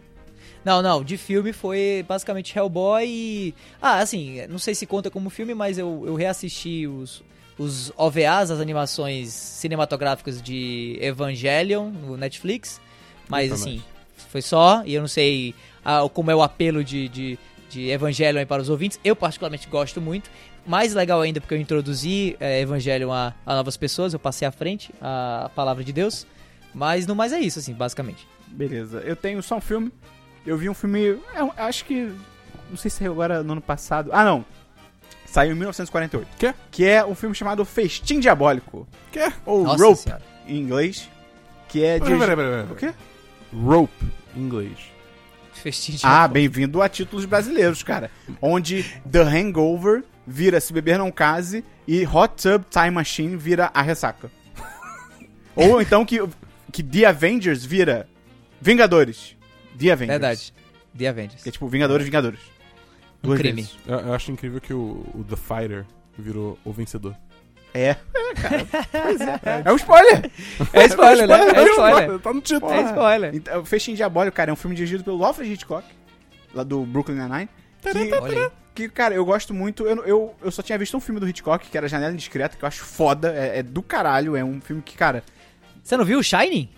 Não, 0.63 0.81
não, 0.81 1.03
de 1.03 1.15
filme 1.17 1.53
foi 1.53 2.03
basicamente 2.07 2.57
Hellboy 2.57 3.05
e. 3.07 3.55
Ah, 3.81 3.99
assim, 3.99 4.45
não 4.47 4.57
sei 4.57 4.73
se 4.73 4.85
conta 4.85 5.09
como 5.11 5.29
filme, 5.29 5.53
mas 5.53 5.77
eu, 5.77 6.03
eu 6.05 6.15
reassisti 6.15 6.87
os, 6.87 7.23
os 7.57 7.91
OVAs, 7.95 8.51
as 8.51 8.59
animações 8.59 9.29
cinematográficas 9.31 10.41
de 10.41 10.97
Evangelion 11.01 11.89
no 11.89 12.17
Netflix. 12.17 12.81
Mas 13.27 13.51
assim, 13.51 13.81
foi 14.29 14.41
só, 14.41 14.81
e 14.85 14.95
eu 14.95 15.01
não 15.01 15.07
sei 15.07 15.53
ah, 15.85 16.09
como 16.11 16.31
é 16.31 16.35
o 16.35 16.41
apelo 16.41 16.83
de, 16.83 17.07
de, 17.09 17.39
de 17.69 17.89
Evangelion 17.89 18.39
aí 18.39 18.45
para 18.45 18.61
os 18.61 18.69
ouvintes. 18.69 18.99
Eu 19.03 19.15
particularmente 19.15 19.67
gosto 19.67 20.01
muito. 20.01 20.29
Mais 20.65 20.93
legal 20.93 21.21
ainda 21.21 21.39
porque 21.39 21.53
eu 21.53 21.57
introduzi 21.59 22.35
Evangelion 22.39 23.11
a, 23.11 23.33
a 23.45 23.55
novas 23.55 23.77
pessoas, 23.77 24.13
eu 24.13 24.19
passei 24.19 24.47
à 24.47 24.51
frente 24.51 24.91
a 25.01 25.49
palavra 25.55 25.83
de 25.83 25.93
Deus. 25.93 26.25
Mas 26.73 27.07
no 27.07 27.15
mais 27.15 27.33
é 27.33 27.39
isso, 27.39 27.59
assim, 27.59 27.73
basicamente. 27.73 28.27
Beleza. 28.47 28.99
Eu 28.99 29.15
tenho 29.15 29.41
só 29.41 29.57
um 29.57 29.61
filme. 29.61 29.91
Eu 30.45 30.57
vi 30.57 30.69
um 30.69 30.73
filme. 30.73 31.19
é 31.33 31.61
acho 31.63 31.85
que. 31.85 32.11
Não 32.69 32.77
sei 32.77 32.91
se 32.91 32.97
saiu 32.97 33.11
agora 33.13 33.41
no 33.43 33.53
ano 33.53 33.61
passado. 33.61 34.09
Ah, 34.13 34.23
não. 34.23 34.45
Saiu 35.25 35.51
em 35.51 35.55
1948. 35.55 36.27
Quê? 36.37 36.53
Que 36.71 36.85
é 36.85 37.05
um 37.05 37.13
filme 37.15 37.35
chamado 37.35 37.63
Festim 37.65 38.19
Diabólico. 38.19 38.87
Quê? 39.11 39.31
Ou 39.45 39.63
Nossa 39.63 39.83
Rope 39.83 39.97
Senhora. 40.01 40.21
em 40.47 40.57
inglês. 40.57 41.09
Que 41.67 41.83
é 41.83 41.99
de. 41.99 42.05
Peraí, 42.05 42.19
peraí, 42.19 42.35
peraí, 42.35 42.63
O 42.63 42.75
peraí. 42.75 42.93
quê? 42.93 42.99
Rope, 43.53 44.05
em 44.35 44.39
inglês. 44.41 44.77
Festim 45.61 45.93
de 45.93 46.05
Ah, 46.05 46.27
bem-vindo 46.27 46.81
a 46.81 46.87
títulos 46.89 47.25
brasileiros, 47.25 47.83
cara. 47.83 48.09
Onde 48.41 48.83
The 49.09 49.21
Hangover 49.21 50.03
vira 50.25 50.59
Se 50.61 50.71
Beber 50.71 50.97
Não 50.97 51.11
Case 51.11 51.63
e 51.87 52.05
Hot 52.05 52.35
Tub 52.41 52.63
Time 52.69 52.91
Machine 52.91 53.35
vira 53.35 53.69
A 53.73 53.81
Ressaca. 53.81 54.31
Ou 55.55 55.81
então 55.81 56.05
que, 56.05 56.17
que 56.71 56.81
The 56.83 57.05
Avengers 57.05 57.65
vira 57.65 58.07
Vingadores. 58.61 59.35
The 59.77 59.91
Avengers. 59.91 60.19
Verdade. 60.19 60.53
The 60.97 61.07
Avengers. 61.07 61.43
Que 61.43 61.49
é 61.49 61.51
tipo 61.51 61.67
Vingadores, 61.67 62.05
Vingadores. 62.05 62.39
Um 63.23 63.27
Duas 63.27 63.39
crime. 63.39 63.61
vezes. 63.61 63.77
Eu, 63.85 63.99
eu 63.99 64.13
acho 64.13 64.31
incrível 64.31 64.61
que 64.61 64.73
o, 64.73 65.05
o 65.13 65.25
The 65.27 65.35
Fighter 65.35 65.85
virou 66.17 66.57
o 66.63 66.71
vencedor. 66.71 67.15
É. 67.73 67.89
É, 67.89 68.33
cara. 68.41 68.67
Pois 68.91 69.21
é. 69.21 69.39
É 69.65 69.71
um 69.71 69.75
spoiler. 69.75 70.31
É 70.73 70.85
spoiler, 70.85 71.27
né? 71.27 71.35
É 71.55 71.63
spoiler. 71.69 72.19
Tá 72.19 72.33
no 72.33 72.41
título. 72.41 72.71
É 72.71 72.81
spoiler. 72.81 73.35
Então, 73.35 73.65
Festim 73.65 73.93
Diabólico, 73.93 74.35
cara, 74.35 74.51
é 74.51 74.53
um 74.53 74.57
filme 74.57 74.75
dirigido 74.75 75.03
pelo 75.03 75.23
Alfred 75.23 75.51
Hitchcock, 75.51 75.87
lá 76.53 76.63
do 76.63 76.85
Brooklyn 76.85 77.15
Nine-Nine. 77.15 77.49
Que, 77.81 78.51
que, 78.75 78.89
cara, 78.89 79.13
eu 79.13 79.23
gosto 79.25 79.53
muito. 79.53 79.85
Eu, 79.85 80.05
eu, 80.05 80.35
eu 80.41 80.51
só 80.51 80.61
tinha 80.61 80.77
visto 80.77 80.95
um 80.97 80.99
filme 80.99 81.19
do 81.19 81.27
Hitchcock, 81.27 81.69
que 81.69 81.77
era 81.77 81.87
Janela 81.87 82.13
Indiscreta, 82.13 82.57
que 82.57 82.63
eu 82.63 82.67
acho 82.67 82.83
foda. 82.83 83.33
É, 83.33 83.59
é 83.59 83.63
do 83.63 83.81
caralho. 83.81 84.35
É 84.35 84.43
um 84.43 84.59
filme 84.59 84.81
que, 84.81 84.97
cara. 84.97 85.23
Você 85.83 85.95
não 85.95 86.05
viu 86.05 86.19
o 86.19 86.23
Shining? 86.23 86.69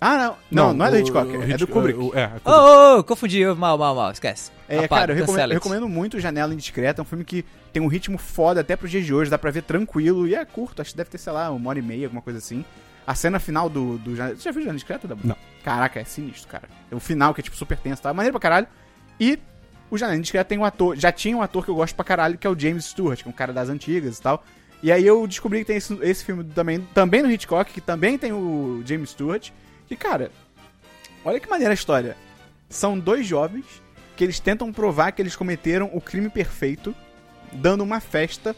Ah, 0.00 0.16
não. 0.16 0.36
Não, 0.50 0.72
não, 0.72 0.86
é 0.86 0.90
do 0.92 0.98
Hitchcock, 0.98 1.28
o 1.30 1.42
é 1.42 1.46
do 1.46 1.52
Hitch- 1.64 1.66
Kubrick. 1.70 1.98
o- 1.98 2.12
É, 2.16 2.22
é 2.22 2.26
Ô, 2.26 2.30
Kubrick. 2.40 2.50
ô, 2.50 2.98
ô, 2.98 3.04
confundi. 3.04 3.38
eu- 3.40 3.54
Mal, 3.54 3.76
mal, 3.76 3.94
mal. 3.94 4.10
Esquece. 4.12 4.50
É, 4.68 4.84
Apaga, 4.84 4.88
cara, 4.88 5.12
eu 5.12 5.16
recomendo, 5.16 5.50
eu 5.50 5.54
recomendo 5.54 5.88
muito 5.88 6.18
Janela 6.20 6.54
Indiscreta. 6.54 7.00
É 7.00 7.02
um 7.02 7.04
filme 7.04 7.24
que 7.24 7.44
tem 7.72 7.82
um 7.82 7.86
ritmo 7.86 8.16
foda 8.16 8.60
até 8.62 8.76
pros 8.76 8.90
dias 8.90 9.04
de 9.04 9.12
hoje. 9.12 9.30
Dá 9.30 9.36
pra 9.36 9.50
ver 9.50 9.62
tranquilo. 9.62 10.26
E 10.26 10.34
é 10.34 10.42
curto, 10.44 10.80
acho 10.80 10.92
que 10.92 10.96
deve 10.96 11.10
ter, 11.10 11.18
sei 11.18 11.32
lá, 11.32 11.50
uma 11.50 11.68
hora 11.68 11.78
e 11.78 11.82
meia, 11.82 12.06
alguma 12.06 12.22
coisa 12.22 12.38
assim. 12.38 12.64
A 13.06 13.14
cena 13.14 13.38
final 13.38 13.68
do, 13.68 13.98
do 13.98 14.14
Janela... 14.16 14.36
Você 14.36 14.42
já 14.44 14.50
viu 14.52 14.60
Janela 14.62 14.74
Indiscreta, 14.74 15.06
Dabu? 15.08 15.26
Não. 15.26 15.36
Caraca, 15.64 16.00
é 16.00 16.04
sinistro, 16.04 16.48
cara. 16.48 16.64
É 16.90 16.94
o 16.94 17.00
final 17.00 17.34
que 17.34 17.40
é, 17.40 17.44
tipo, 17.44 17.56
super 17.56 17.76
tenso, 17.76 18.00
tá? 18.00 18.14
Maneiro 18.14 18.32
pra 18.32 18.40
caralho. 18.40 18.66
E 19.18 19.38
o 19.90 19.98
Janela 19.98 20.16
Indiscreta 20.16 20.48
tem 20.48 20.58
um 20.58 20.64
ator... 20.64 20.96
Já 20.96 21.10
tinha 21.12 21.36
um 21.36 21.42
ator 21.42 21.62
que 21.64 21.70
eu 21.70 21.74
gosto 21.74 21.94
pra 21.94 22.04
caralho, 22.04 22.38
que 22.38 22.46
é 22.46 22.50
o 22.50 22.58
James 22.58 22.84
Stewart, 22.86 23.20
que 23.22 23.28
é 23.28 23.30
um 23.30 23.34
cara 23.34 23.52
das 23.52 23.68
antigas 23.68 24.16
e 24.18 24.22
tal. 24.22 24.44
E 24.82 24.90
aí 24.90 25.04
eu 25.06 25.26
descobri 25.26 25.58
que 25.58 25.64
tem 25.66 25.76
esse, 25.76 25.92
esse 26.02 26.24
filme 26.24 26.44
também, 26.44 26.80
também 26.94 27.22
no 27.22 27.30
Hitchcock, 27.30 27.70
que 27.70 27.80
também 27.82 28.16
tem 28.16 28.32
o 28.32 28.82
James 28.86 29.10
Stewart. 29.10 29.50
E, 29.90 29.96
cara, 29.96 30.30
olha 31.24 31.40
que 31.40 31.50
maneira 31.50 31.72
a 31.72 31.74
história. 31.74 32.16
São 32.68 32.98
dois 32.98 33.26
jovens 33.26 33.66
que 34.16 34.22
eles 34.22 34.38
tentam 34.38 34.72
provar 34.72 35.12
que 35.12 35.20
eles 35.20 35.34
cometeram 35.34 35.90
o 35.92 36.00
crime 36.00 36.28
perfeito, 36.28 36.94
dando 37.52 37.82
uma 37.82 38.00
festa 38.00 38.54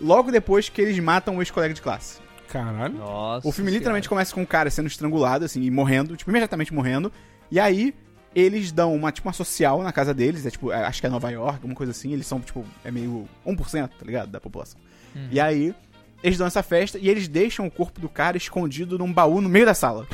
logo 0.00 0.30
depois 0.30 0.68
que 0.68 0.80
eles 0.80 0.98
matam 0.98 1.36
o 1.36 1.42
ex-colega 1.42 1.74
de 1.74 1.82
classe. 1.82 2.20
Caralho. 2.48 2.94
Nossa. 2.94 3.48
O 3.48 3.50
filme 3.50 3.70
literalmente 3.70 4.08
começa 4.08 4.34
com 4.34 4.42
o 4.42 4.46
cara 4.46 4.70
sendo 4.70 4.86
estrangulado, 4.86 5.44
assim, 5.44 5.62
e 5.62 5.70
morrendo, 5.70 6.16
tipo, 6.16 6.30
imediatamente 6.30 6.72
morrendo. 6.72 7.10
E 7.50 7.58
aí, 7.58 7.94
eles 8.34 8.70
dão 8.70 8.94
uma, 8.94 9.10
tipo, 9.10 9.26
uma 9.26 9.32
social 9.32 9.82
na 9.82 9.92
casa 9.92 10.12
deles, 10.14 10.46
é 10.46 10.50
tipo, 10.50 10.70
é, 10.70 10.84
acho 10.84 11.00
que 11.00 11.06
é 11.06 11.10
Nova 11.10 11.30
York, 11.30 11.56
alguma 11.56 11.74
coisa 11.74 11.92
assim. 11.92 12.12
Eles 12.12 12.26
são, 12.26 12.38
tipo, 12.40 12.64
é 12.84 12.90
meio 12.90 13.28
1%, 13.46 13.88
tá 13.88 14.04
ligado? 14.04 14.30
Da 14.30 14.40
população. 14.40 14.78
Uhum. 15.14 15.28
E 15.30 15.40
aí, 15.40 15.74
eles 16.22 16.38
dão 16.38 16.46
essa 16.46 16.62
festa 16.62 16.98
e 16.98 17.08
eles 17.08 17.26
deixam 17.26 17.66
o 17.66 17.70
corpo 17.70 18.00
do 18.00 18.08
cara 18.08 18.36
escondido 18.36 18.98
num 18.98 19.12
baú 19.12 19.40
no 19.40 19.48
meio 19.48 19.64
da 19.64 19.74
sala. 19.74 20.06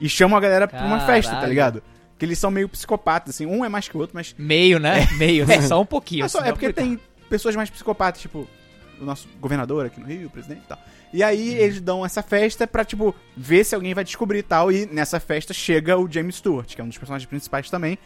E 0.00 0.08
chamam 0.08 0.36
a 0.36 0.40
galera 0.40 0.68
pra 0.68 0.84
uma 0.84 1.00
festa, 1.00 1.30
tá 1.30 1.36
Caralho. 1.36 1.50
ligado? 1.50 1.82
Que 2.18 2.24
eles 2.24 2.38
são 2.38 2.50
meio 2.50 2.68
psicopatas, 2.68 3.34
assim. 3.34 3.46
Um 3.46 3.64
é 3.64 3.68
mais 3.68 3.88
que 3.88 3.96
o 3.96 4.00
outro, 4.00 4.14
mas 4.14 4.34
Meio, 4.38 4.78
né? 4.78 5.06
Meio, 5.18 5.46
né? 5.46 5.60
Só 5.66 5.80
um 5.80 5.86
pouquinho. 5.86 6.24
é, 6.24 6.28
só- 6.28 6.38
assim, 6.40 6.48
é 6.48 6.52
porque 6.52 6.72
tem 6.72 6.98
pessoas 7.28 7.54
mais 7.56 7.68
psicopatas, 7.70 8.20
tipo 8.20 8.46
o 8.98 9.04
nosso 9.04 9.28
governador 9.38 9.84
aqui 9.84 10.00
no 10.00 10.06
Rio, 10.06 10.26
o 10.28 10.30
presidente 10.30 10.62
e 10.64 10.68
tal. 10.68 10.78
E 11.12 11.22
aí 11.22 11.54
eles 11.54 11.80
dão 11.82 12.04
essa 12.04 12.22
festa 12.22 12.66
pra, 12.66 12.82
tipo, 12.82 13.14
ver 13.36 13.62
se 13.62 13.74
alguém 13.74 13.92
vai 13.92 14.02
descobrir 14.02 14.38
e 14.38 14.42
tal. 14.42 14.72
E 14.72 14.86
nessa 14.86 15.20
festa 15.20 15.52
chega 15.52 15.98
o 15.98 16.10
James 16.10 16.36
Stewart, 16.36 16.74
que 16.74 16.80
é 16.80 16.84
um 16.84 16.88
dos 16.88 16.96
personagens 16.96 17.28
principais 17.28 17.68
também. 17.68 17.98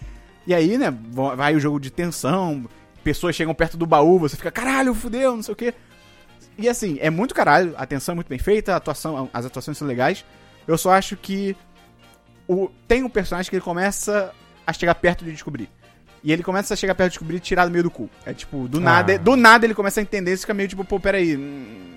E 0.46 0.52
aí, 0.52 0.76
né, 0.76 0.92
vai 1.36 1.54
o 1.54 1.60
jogo 1.60 1.78
de 1.78 1.90
tensão, 1.92 2.64
pessoas 3.04 3.36
chegam 3.36 3.54
perto 3.54 3.76
do 3.76 3.86
baú, 3.86 4.18
você 4.18 4.36
fica, 4.36 4.50
caralho, 4.50 4.92
fudeu, 4.92 5.36
não 5.36 5.42
sei 5.44 5.52
o 5.52 5.56
quê. 5.56 5.72
E 6.58 6.68
assim, 6.68 6.98
é 7.00 7.08
muito 7.08 7.34
caralho, 7.34 7.72
a 7.76 7.86
tensão 7.86 8.12
é 8.12 8.16
muito 8.16 8.28
bem 8.28 8.38
feita, 8.38 8.72
a 8.74 8.76
atuação, 8.76 9.30
as 9.32 9.46
atuações 9.46 9.78
são 9.78 9.86
legais. 9.86 10.24
Eu 10.66 10.76
só 10.76 10.90
acho 10.92 11.16
que 11.16 11.56
o, 12.52 12.70
tem 12.88 13.02
um 13.02 13.08
personagem 13.08 13.48
que 13.48 13.56
ele 13.56 13.62
começa 13.62 14.32
a 14.66 14.72
chegar 14.72 14.94
perto 14.94 15.24
de 15.24 15.32
descobrir. 15.32 15.68
E 16.22 16.32
ele 16.32 16.42
começa 16.42 16.74
a 16.74 16.76
chegar 16.76 16.94
perto 16.94 17.10
de 17.10 17.14
descobrir 17.14 17.36
e 17.36 17.40
tirar 17.40 17.64
do 17.64 17.70
meio 17.70 17.84
do 17.84 17.90
cu. 17.90 18.10
É 18.26 18.32
tipo, 18.34 18.68
do 18.68 18.78
Ah. 18.78 18.80
nada, 18.80 19.18
do 19.18 19.36
nada 19.36 19.64
ele 19.64 19.74
começa 19.74 20.00
a 20.00 20.02
entender, 20.02 20.32
isso 20.32 20.42
fica 20.42 20.54
meio 20.54 20.68
tipo, 20.68 20.84
pô, 20.84 21.00
peraí, 21.00 21.36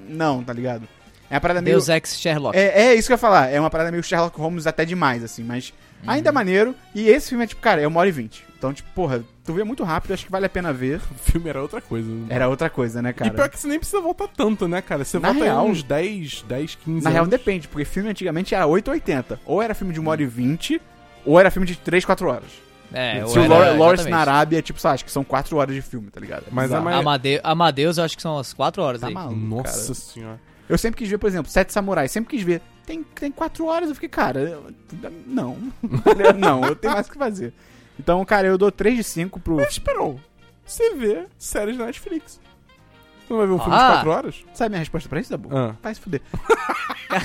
não, 0.08 0.44
tá 0.44 0.54
ligado? 0.54 0.88
É 1.30 1.36
uma 1.36 1.42
parada 1.42 1.62
meio... 1.62 1.76
Deus 1.76 1.90
Ex 1.90 2.18
Sherlock. 2.20 2.58
É, 2.58 2.84
é 2.88 2.94
isso 2.96 3.08
que 3.08 3.14
eu 3.14 3.16
ia 3.16 3.20
falar, 3.20 3.50
é 3.50 3.60
uma 3.60 3.70
parada 3.70 3.92
meio 3.92 4.04
Sherlock 4.04 4.38
Holmes 4.40 4.68
até 4.68 4.86
demais, 4.86 5.24
assim, 5.24 5.44
mas 5.44 5.74
ainda 6.06 6.30
é 6.30 6.32
maneiro. 6.32 6.76
E 6.94 7.08
esse 7.10 7.30
filme 7.30 7.44
é 7.44 7.48
tipo, 7.48 7.62
cara, 7.62 7.82
é 7.82 7.88
uma 7.88 8.00
hora 8.00 8.10
e 8.10 8.12
vinte. 8.12 8.46
Então, 8.58 8.74
tipo, 8.74 8.90
porra, 8.94 9.24
tu 9.46 9.54
vê 9.54 9.64
muito 9.64 9.84
rápido, 9.84 10.14
acho 10.14 10.26
que 10.26 10.32
vale 10.32 10.46
a 10.46 10.50
pena 10.50 10.72
ver. 10.74 11.00
O 11.12 11.16
filme 11.16 11.50
era 11.50 11.62
outra 11.62 11.82
coisa. 11.82 12.10
Era 12.30 12.48
outra 12.50 12.70
coisa, 12.70 13.02
né, 13.02 13.10
E 13.10 13.14
pior 13.14 13.34
cara? 13.34 13.50
que 13.50 13.60
você 13.60 13.68
nem 13.68 13.78
precisa 13.80 14.02
voltar 14.02 14.28
tanto, 14.28 14.68
né, 14.68 14.82
cara? 14.82 15.04
Você 15.06 15.20
Na 15.20 15.30
volta 15.32 15.44
real- 15.46 15.66
aí 15.66 15.72
uns 15.72 15.84
10, 15.84 16.46
10, 16.48 16.76
15 16.76 17.04
Na 17.04 17.10
real, 17.10 17.24
anos. 17.24 17.32
depende, 17.32 17.68
porque 17.68 17.86
filme 17.86 18.10
antigamente 18.10 18.54
era 18.56 18.66
8,80. 18.68 19.40
Ou 19.46 19.62
era 19.62 19.74
filme 19.74 19.94
de 19.94 20.00
uma 20.00 20.12
hora 20.12 20.22
e 20.22 20.26
vinte, 20.26 20.82
ou 21.26 21.40
era 21.40 21.50
filme 21.52 21.68
de 21.68 21.76
3, 21.76 22.04
4 22.06 22.28
horas. 22.28 22.50
É, 22.96 23.26
Se 23.26 23.40
o 23.40 23.42
era- 23.42 23.74
Lawrence 23.74 24.08
na 24.08 24.20
Arábia, 24.20 24.62
tipo, 24.62 24.80
sabe, 24.80 24.96
acho 24.96 25.06
que 25.06 25.12
são 25.12 25.24
4 25.24 25.58
horas 25.58 25.74
de 25.74 25.82
filme, 25.82 26.12
tá 26.12 26.20
ligado? 26.20 26.44
Mas 26.52 26.72
a 26.72 26.80
ma- 26.80 26.96
Amade... 26.96 27.40
Amadeus, 27.44 27.98
eu 27.98 28.04
acho 28.04 28.16
que 28.16 28.22
são 28.22 28.36
umas 28.36 28.54
4 28.54 28.84
horas 28.84 29.02
Tá 29.02 29.08
aí. 29.08 29.14
maluco, 29.14 29.36
Nossa 29.36 29.82
cara. 29.82 29.96
senhora. 29.96 30.40
Eu 30.70 30.78
sempre 30.78 31.00
quis 31.00 31.10
ver, 31.10 31.18
por 31.18 31.28
exemplo, 31.28 31.52
Sete 31.52 31.74
Samurais. 31.74 32.12
Sempre 32.12 32.38
quis 32.38 32.44
ver. 32.46 32.62
Tem, 32.86 33.02
tem 33.02 33.32
quatro 33.32 33.66
horas, 33.66 33.90
eu 33.90 33.96
fiquei, 33.96 34.10
cara, 34.10 34.40
eu- 34.42 34.66
não. 35.26 35.58
não, 36.38 36.64
eu 36.66 36.76
tenho 36.76 36.94
mais 36.94 37.08
o 37.08 37.12
que 37.12 37.18
fazer. 37.18 37.54
Então, 38.00 38.24
cara, 38.26 38.48
eu 38.48 38.58
dou 38.58 38.72
3 38.72 38.96
de 38.98 39.04
5 39.04 39.40
pro. 39.40 39.56
Mas 39.58 39.72
esperou. 39.72 40.20
Você 40.66 40.96
vê 40.96 41.26
séries 41.38 41.78
da 41.78 41.86
Netflix. 41.86 42.40
Você 43.28 43.32
não 43.34 43.38
vai 43.38 43.48
ver 43.48 43.54
um 43.54 43.60
filme 43.60 43.74
Ah. 43.76 43.88
de 43.88 43.94
4 43.96 44.10
horas? 44.12 44.46
Sabe 44.54 44.70
minha 44.70 44.80
resposta 44.80 45.08
pra 45.10 45.20
isso, 45.20 45.30
Dabu? 45.32 45.50
Ah. 45.56 45.76
Vai 45.82 45.94
se 45.96 46.02
fuder. 46.02 46.22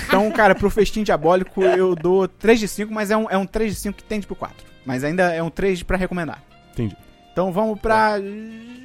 então, 0.07 0.29
cara, 0.31 0.53
pro 0.55 0.69
Festim 0.69 1.03
Diabólico 1.03 1.61
eu 1.63 1.95
dou 1.95 2.27
3 2.27 2.59
de 2.59 2.67
5, 2.67 2.93
mas 2.93 3.11
é 3.11 3.17
um, 3.17 3.29
é 3.29 3.37
um 3.37 3.45
3 3.45 3.73
de 3.73 3.79
5 3.79 3.97
que 3.97 4.03
tende 4.03 4.25
pro 4.27 4.35
4. 4.35 4.55
Mas 4.85 5.03
ainda 5.03 5.33
é 5.33 5.41
um 5.43 5.49
3 5.49 5.83
pra 5.83 5.97
recomendar. 5.97 6.41
Entendi. 6.71 6.95
Então 7.31 7.51
vamos 7.51 7.79
pra. 7.79 8.15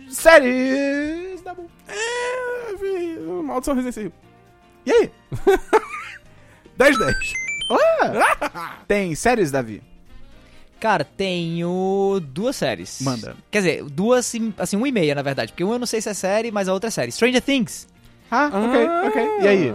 Séries! 0.09 1.43
Dabu. 1.43 1.69
É, 1.89 2.75
vi. 2.77 3.19
Maldição 3.43 3.75
Resident 3.75 3.97
Evil. 3.97 4.13
E 4.87 4.93
aí? 4.93 5.11
10, 6.77 6.99
10. 6.99 7.33
Tem 8.89 9.15
séries, 9.15 9.51
Davi? 9.51 9.83
Cara, 10.85 11.03
tenho 11.03 12.21
duas 12.23 12.57
séries. 12.57 12.99
Manda. 13.01 13.35
Quer 13.51 13.59
dizer, 13.61 13.85
duas, 13.85 14.31
assim, 14.59 14.77
uma 14.77 14.87
e 14.87 14.93
meia, 14.93 15.15
na 15.15 15.23
verdade. 15.23 15.51
Porque 15.51 15.65
uma 15.65 15.77
eu 15.77 15.79
não 15.79 15.87
sei 15.87 15.99
se 16.03 16.11
é 16.11 16.13
série, 16.13 16.51
mas 16.51 16.69
a 16.69 16.75
outra 16.75 16.89
é 16.89 16.91
série. 16.91 17.11
Stranger 17.11 17.41
Things. 17.41 17.89
Ah, 18.31 18.51
ok, 18.53 18.87
ok. 19.09 19.29
E 19.41 19.49
aí? 19.49 19.73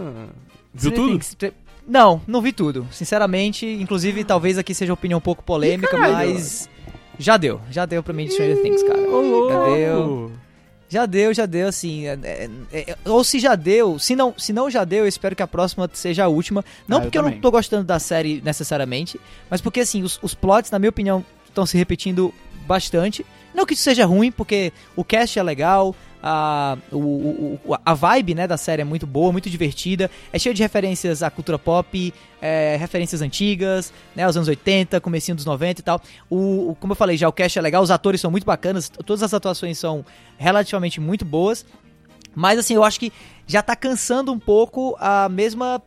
Viu 0.72 0.92
tudo? 0.92 1.10
Things. 1.10 1.34
Tra- 1.34 1.50
Não, 1.84 2.22
não 2.28 2.40
vi 2.40 2.52
tudo. 2.52 2.86
Sinceramente, 2.92 3.66
inclusive, 3.66 4.22
talvez 4.22 4.56
aqui 4.56 4.72
seja 4.72 4.92
uma 4.92 4.94
opinião 4.94 5.18
um 5.18 5.20
pouco 5.20 5.42
polêmica, 5.42 5.98
mas... 5.98 6.70
Já 7.18 7.36
deu. 7.36 7.60
Já 7.72 7.86
deu 7.86 8.04
pra 8.04 8.12
mim 8.12 8.26
de 8.26 8.32
Stranger 8.34 8.62
Things, 8.62 8.80
cara. 8.84 9.00
Já 9.00 9.64
deu. 9.74 10.30
Já 10.90 11.06
deu, 11.06 11.32
já 11.32 11.46
deu, 11.46 11.68
assim. 11.68 12.06
é- 12.06 12.18
é- 12.22 12.50
é- 12.90 12.96
ou 13.06 13.22
se 13.22 13.38
já 13.38 13.54
deu, 13.54 13.96
se 13.98 14.16
não, 14.16 14.34
se 14.36 14.52
não 14.52 14.68
já 14.68 14.84
deu, 14.84 15.04
eu 15.04 15.08
espero 15.08 15.36
que 15.36 15.42
a 15.42 15.46
próxima 15.46 15.88
seja 15.92 16.24
a 16.24 16.28
última. 16.28 16.64
Não 16.88 16.96
Ah, 16.96 17.00
eu 17.00 17.02
porque 17.04 17.16
eu, 17.16 17.22
não 17.22 17.28
também. 17.30 17.40
tô 17.40 17.50
gostando 17.50 17.84
da 17.84 17.98
série 18.00 18.42
necessariamente, 18.44 19.18
mas 19.48 19.60
porque, 19.60 19.80
assim, 19.80 20.02
os, 20.02 20.18
os 20.20 20.34
plots, 20.34 20.70
na 20.70 20.78
minha 20.80 20.90
opinião, 20.90 21.24
estão 21.48 21.64
se 21.64 21.78
repetindo 21.78 22.34
bastante. 22.66 23.24
Não 23.54 23.64
que 23.64 23.74
isso 23.74 23.82
seja 23.84 24.04
ruim, 24.04 24.30
porque 24.32 24.72
o 24.96 25.04
cast 25.04 25.38
é 25.38 25.42
legal, 25.42 25.94
a, 26.22 26.76
o, 26.92 26.98
o- 26.98 27.76
a 27.84 27.94
vibe 27.94 28.34
né, 28.34 28.46
da 28.46 28.56
série 28.56 28.82
é 28.82 28.84
muito 28.84 29.06
boa, 29.06 29.32
muito 29.32 29.48
divertida, 29.48 30.10
é 30.32 30.38
cheio 30.38 30.54
de 30.54 30.62
referências 30.62 31.22
à 31.22 31.30
cultura 31.30 31.58
pop, 31.58 32.12
é, 32.42 32.76
referências 32.78 33.20
antigas, 33.22 33.92
né, 34.14 34.28
os 34.28 34.36
anos 34.36 34.48
80, 34.48 35.00
comecinho 35.00 35.34
dos 35.36 35.44
90 35.44 35.80
e 35.80 35.84
tal. 35.84 36.00
O, 36.28 36.70
o- 36.70 36.74
como 36.76 36.92
eu 36.92 36.96
falei, 36.96 37.16
já 37.16 37.28
o 37.28 37.32
cast 37.32 37.58
é 37.58 37.62
legal, 37.62 37.82
os 37.82 37.90
atores 37.90 38.20
são 38.20 38.30
muito 38.30 38.44
bacanas, 38.44 38.88
todas 38.88 39.22
as 39.22 39.32
atuações 39.34 39.78
são 39.78 40.04
relativamente 40.38 41.00
muito 41.00 41.24
boas. 41.24 41.64
Mas 42.34 42.58
assim, 42.58 42.74
eu 42.74 42.84
acho 42.84 43.00
que 43.00 43.12
já 43.46 43.60
tá 43.62 43.74
cansando 43.74 44.32
um 44.32 44.38
pouco 44.38 44.96
a 45.00 45.28
mesma 45.28 45.82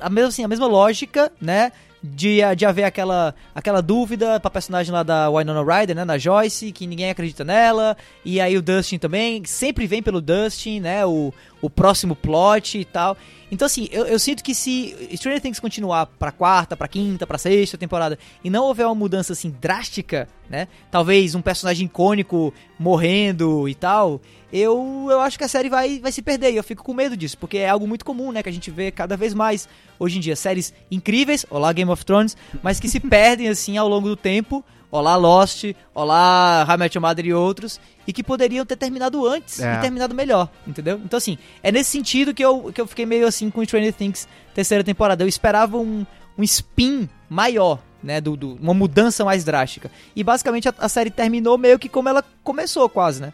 a 0.00 0.10
mesma 0.10 0.28
assim, 0.28 0.44
a 0.44 0.48
mesma 0.48 0.66
lógica, 0.66 1.32
né? 1.40 1.72
De, 2.02 2.40
de 2.56 2.66
haver 2.66 2.82
aquela, 2.82 3.32
aquela 3.54 3.80
dúvida 3.80 4.40
pra 4.40 4.50
personagem 4.50 4.92
lá 4.92 5.04
da 5.04 5.30
Winona 5.30 5.62
Ryder, 5.62 5.94
né? 5.94 6.04
Na 6.04 6.18
Joyce, 6.18 6.72
que 6.72 6.86
ninguém 6.86 7.10
acredita 7.10 7.44
nela. 7.44 7.96
E 8.24 8.40
aí 8.40 8.56
o 8.56 8.62
Dustin 8.62 8.98
também, 8.98 9.44
sempre 9.44 9.86
vem 9.86 10.02
pelo 10.02 10.20
Dustin, 10.20 10.80
né? 10.80 11.06
O, 11.06 11.32
o 11.62 11.70
próximo 11.70 12.14
plot 12.14 12.78
e 12.78 12.84
tal. 12.84 13.16
Então, 13.50 13.66
assim, 13.66 13.88
eu, 13.92 14.06
eu 14.06 14.18
sinto 14.18 14.42
que 14.42 14.54
se 14.54 14.96
Stranger 15.14 15.40
Things 15.40 15.60
continuar 15.60 16.06
pra 16.06 16.32
quarta, 16.32 16.76
pra 16.76 16.88
quinta, 16.88 17.26
pra 17.26 17.38
sexta 17.38 17.78
temporada 17.78 18.18
e 18.42 18.50
não 18.50 18.64
houver 18.64 18.86
uma 18.86 18.94
mudança 18.94 19.32
assim 19.32 19.54
drástica, 19.60 20.28
né? 20.50 20.66
Talvez 20.90 21.34
um 21.34 21.42
personagem 21.42 21.86
icônico 21.86 22.52
morrendo 22.78 23.68
e 23.68 23.74
tal, 23.74 24.20
eu, 24.52 25.06
eu 25.08 25.20
acho 25.20 25.38
que 25.38 25.44
a 25.44 25.48
série 25.48 25.68
vai, 25.68 26.00
vai 26.00 26.10
se 26.10 26.20
perder. 26.20 26.52
E 26.52 26.56
eu 26.56 26.64
fico 26.64 26.82
com 26.82 26.92
medo 26.92 27.16
disso, 27.16 27.38
porque 27.38 27.58
é 27.58 27.68
algo 27.68 27.86
muito 27.86 28.04
comum, 28.04 28.32
né? 28.32 28.42
Que 28.42 28.48
a 28.48 28.52
gente 28.52 28.70
vê 28.70 28.90
cada 28.90 29.16
vez 29.16 29.32
mais 29.32 29.68
hoje 29.98 30.18
em 30.18 30.20
dia. 30.20 30.34
Séries 30.34 30.74
incríveis, 30.90 31.46
olá 31.48 31.72
Game 31.72 31.90
of 31.90 32.04
Thrones, 32.04 32.36
mas 32.62 32.80
que 32.80 32.88
se 32.88 32.98
perdem 33.00 33.48
assim 33.48 33.76
ao 33.76 33.88
longo 33.88 34.08
do 34.08 34.16
tempo. 34.16 34.64
Olá 34.92 35.16
Lost, 35.16 35.64
olá 35.94 36.66
Your 36.94 37.00
Mother 37.00 37.24
e 37.24 37.32
outros, 37.32 37.80
e 38.06 38.12
que 38.12 38.22
poderiam 38.22 38.66
ter 38.66 38.76
terminado 38.76 39.26
antes 39.26 39.58
É. 39.58 39.74
e 39.76 39.80
terminado 39.80 40.14
melhor, 40.14 40.50
entendeu? 40.66 41.00
Então 41.02 41.16
assim, 41.16 41.38
é 41.62 41.72
nesse 41.72 41.90
sentido 41.90 42.34
que 42.34 42.44
eu, 42.44 42.70
que 42.74 42.78
eu 42.78 42.86
fiquei 42.86 43.06
meio 43.06 43.26
assim 43.26 43.48
com 43.48 43.64
Stranger 43.64 43.94
Things 43.94 44.28
terceira 44.54 44.84
temporada. 44.84 45.24
Eu 45.24 45.28
esperava 45.28 45.78
um, 45.78 46.04
um 46.36 46.42
spin 46.42 47.08
maior, 47.26 47.78
né, 48.02 48.20
do, 48.20 48.36
do- 48.36 48.54
uma 48.56 48.74
mudança 48.74 49.24
mais 49.24 49.44
drástica. 49.44 49.90
E 50.14 50.22
basicamente 50.22 50.68
a, 50.68 50.74
a 50.78 50.90
série 50.90 51.10
terminou 51.10 51.56
meio 51.56 51.78
que 51.78 51.88
como 51.88 52.10
ela 52.10 52.22
começou 52.44 52.86
quase, 52.86 53.22
né? 53.22 53.32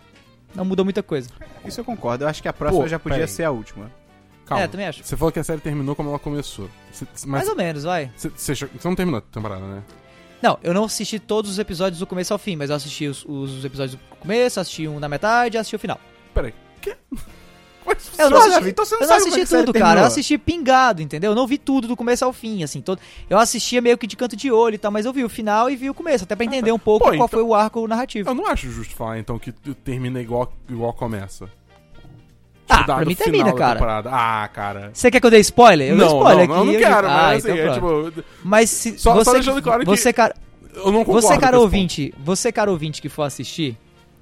Não 0.54 0.64
mudou 0.64 0.84
muita 0.84 1.02
coisa. 1.02 1.28
Isso 1.64 1.80
eu 1.80 1.84
concordo. 1.84 2.22
Eu 2.22 2.28
acho 2.28 2.40
que 2.40 2.46
a 2.48 2.52
próxima 2.52 2.84
Pô, 2.84 2.88
já 2.88 3.00
podia 3.00 3.26
ser 3.26 3.42
a 3.42 3.50
última. 3.50 3.90
Calma. 4.46 4.62
É, 4.62 4.68
também 4.68 4.86
acho. 4.86 5.02
Você 5.04 5.16
falou 5.16 5.32
que 5.32 5.38
a 5.40 5.44
série 5.44 5.60
terminou 5.60 5.96
como 5.96 6.08
ela 6.08 6.18
começou. 6.20 6.70
Mas 7.00 7.24
Mais 7.24 7.48
ou 7.48 7.56
menos, 7.56 7.82
vai. 7.82 8.10
você, 8.16 8.28
você 8.30 8.52
achou- 8.52 8.68
você 8.78 8.86
não 8.88 8.94
terminou 8.94 9.18
a 9.18 9.20
temporada, 9.20 9.60
né? 9.66 9.82
Não, 10.40 10.58
eu 10.62 10.72
não 10.72 10.84
assisti 10.84 11.18
todos 11.18 11.50
os 11.50 11.58
episódios 11.58 11.98
do 11.98 12.06
começo 12.06 12.32
ao 12.32 12.38
fim, 12.38 12.56
mas 12.56 12.70
eu 12.70 12.76
assisti 12.76 13.06
os, 13.06 13.24
os 13.24 13.64
episódios 13.64 13.98
do 13.98 14.16
começo, 14.16 14.60
assisti 14.60 14.86
um 14.86 14.98
na 15.00 15.08
metade 15.08 15.56
e 15.56 15.58
assisti 15.58 15.76
o 15.76 15.78
final. 15.78 16.00
Peraí. 16.32 16.54
Que? 16.80 16.96
Como 17.84 17.96
é 17.96 18.22
Eu 18.22 18.30
não 18.30 18.38
assisti, 18.38 18.54
Davi, 18.54 18.70
então 18.70 18.84
você 18.84 18.94
não 18.94 19.02
eu 19.02 19.08
não 19.08 19.14
é 19.14 19.18
assisti 19.18 19.46
tudo, 19.46 19.72
cara. 19.72 20.00
Eu 20.00 20.04
assisti 20.04 20.38
pingado, 20.38 21.00
entendeu? 21.00 21.32
Eu 21.32 21.34
não 21.34 21.46
vi 21.46 21.56
tudo 21.56 21.88
do 21.88 21.96
começo 21.96 22.24
ao 22.24 22.32
fim, 22.32 22.62
assim. 22.62 22.80
Todo... 22.80 23.00
Eu 23.30 23.38
assistia 23.38 23.80
meio 23.80 23.96
que 23.96 24.06
de 24.06 24.16
canto 24.16 24.36
de 24.36 24.50
olho 24.52 24.74
e 24.74 24.78
tal, 24.78 24.90
mas 24.90 25.06
eu 25.06 25.12
vi 25.12 25.24
o 25.24 25.28
final 25.28 25.70
e 25.70 25.76
vi 25.76 25.88
o 25.88 25.94
começo, 25.94 26.24
até 26.24 26.36
pra 26.36 26.44
entender 26.44 26.72
um 26.72 26.78
pouco 26.78 27.04
Pô, 27.04 27.10
qual 27.10 27.14
então- 27.14 27.28
foi 27.28 27.42
o 27.42 27.54
arco 27.54 27.86
narrativo. 27.88 28.28
Eu 28.28 28.34
não 28.34 28.46
acho 28.46 28.70
justo 28.70 28.94
falar, 28.94 29.18
então, 29.18 29.38
que 29.38 29.52
termina 29.52 30.20
igual, 30.20 30.52
igual 30.68 30.92
começa. 30.92 31.48
Ah, 32.68 32.82
Dado 32.82 32.96
pra 32.98 33.04
mim 33.06 33.14
termina, 33.14 33.44
da 33.46 33.52
cara. 33.54 34.02
Ah, 34.06 34.48
cara. 34.52 34.90
Você 34.92 35.10
quer 35.10 35.20
que 35.20 35.26
eu 35.26 35.30
dê 35.30 35.38
spoiler? 35.40 35.88
Eu 35.90 35.96
não, 35.96 36.06
dou 36.08 36.18
spoiler 36.18 36.48
não, 36.48 36.54
aqui. 36.54 36.60
eu 36.60 36.66
não 36.66 36.72
eu 36.74 36.78
quero, 36.80 36.94
digo- 36.96 37.08
mas 37.08 37.18
ah, 37.18 37.30
assim, 37.36 37.50
então 37.60 37.70
é 37.70 37.74
tipo... 37.74 38.22
Mas 38.44 38.70
se 38.70 38.98
Só- 38.98 39.14
só 39.14 39.24
você, 39.24 39.32
deixando 39.32 39.62
claro 39.62 39.80
que- 39.80 39.86
você, 39.86 40.12
cara, 40.12 40.34
Eu 40.74 40.92
não 40.92 41.04
concordo 41.04 41.22
você, 41.26 41.38
cara 41.38 41.58
ouvinte, 41.58 42.14
você, 42.18 42.52
cara 42.52 42.70
ouvinte 42.70 43.00
que 43.02 43.08
for 43.08 43.22
assistir, 43.22 43.76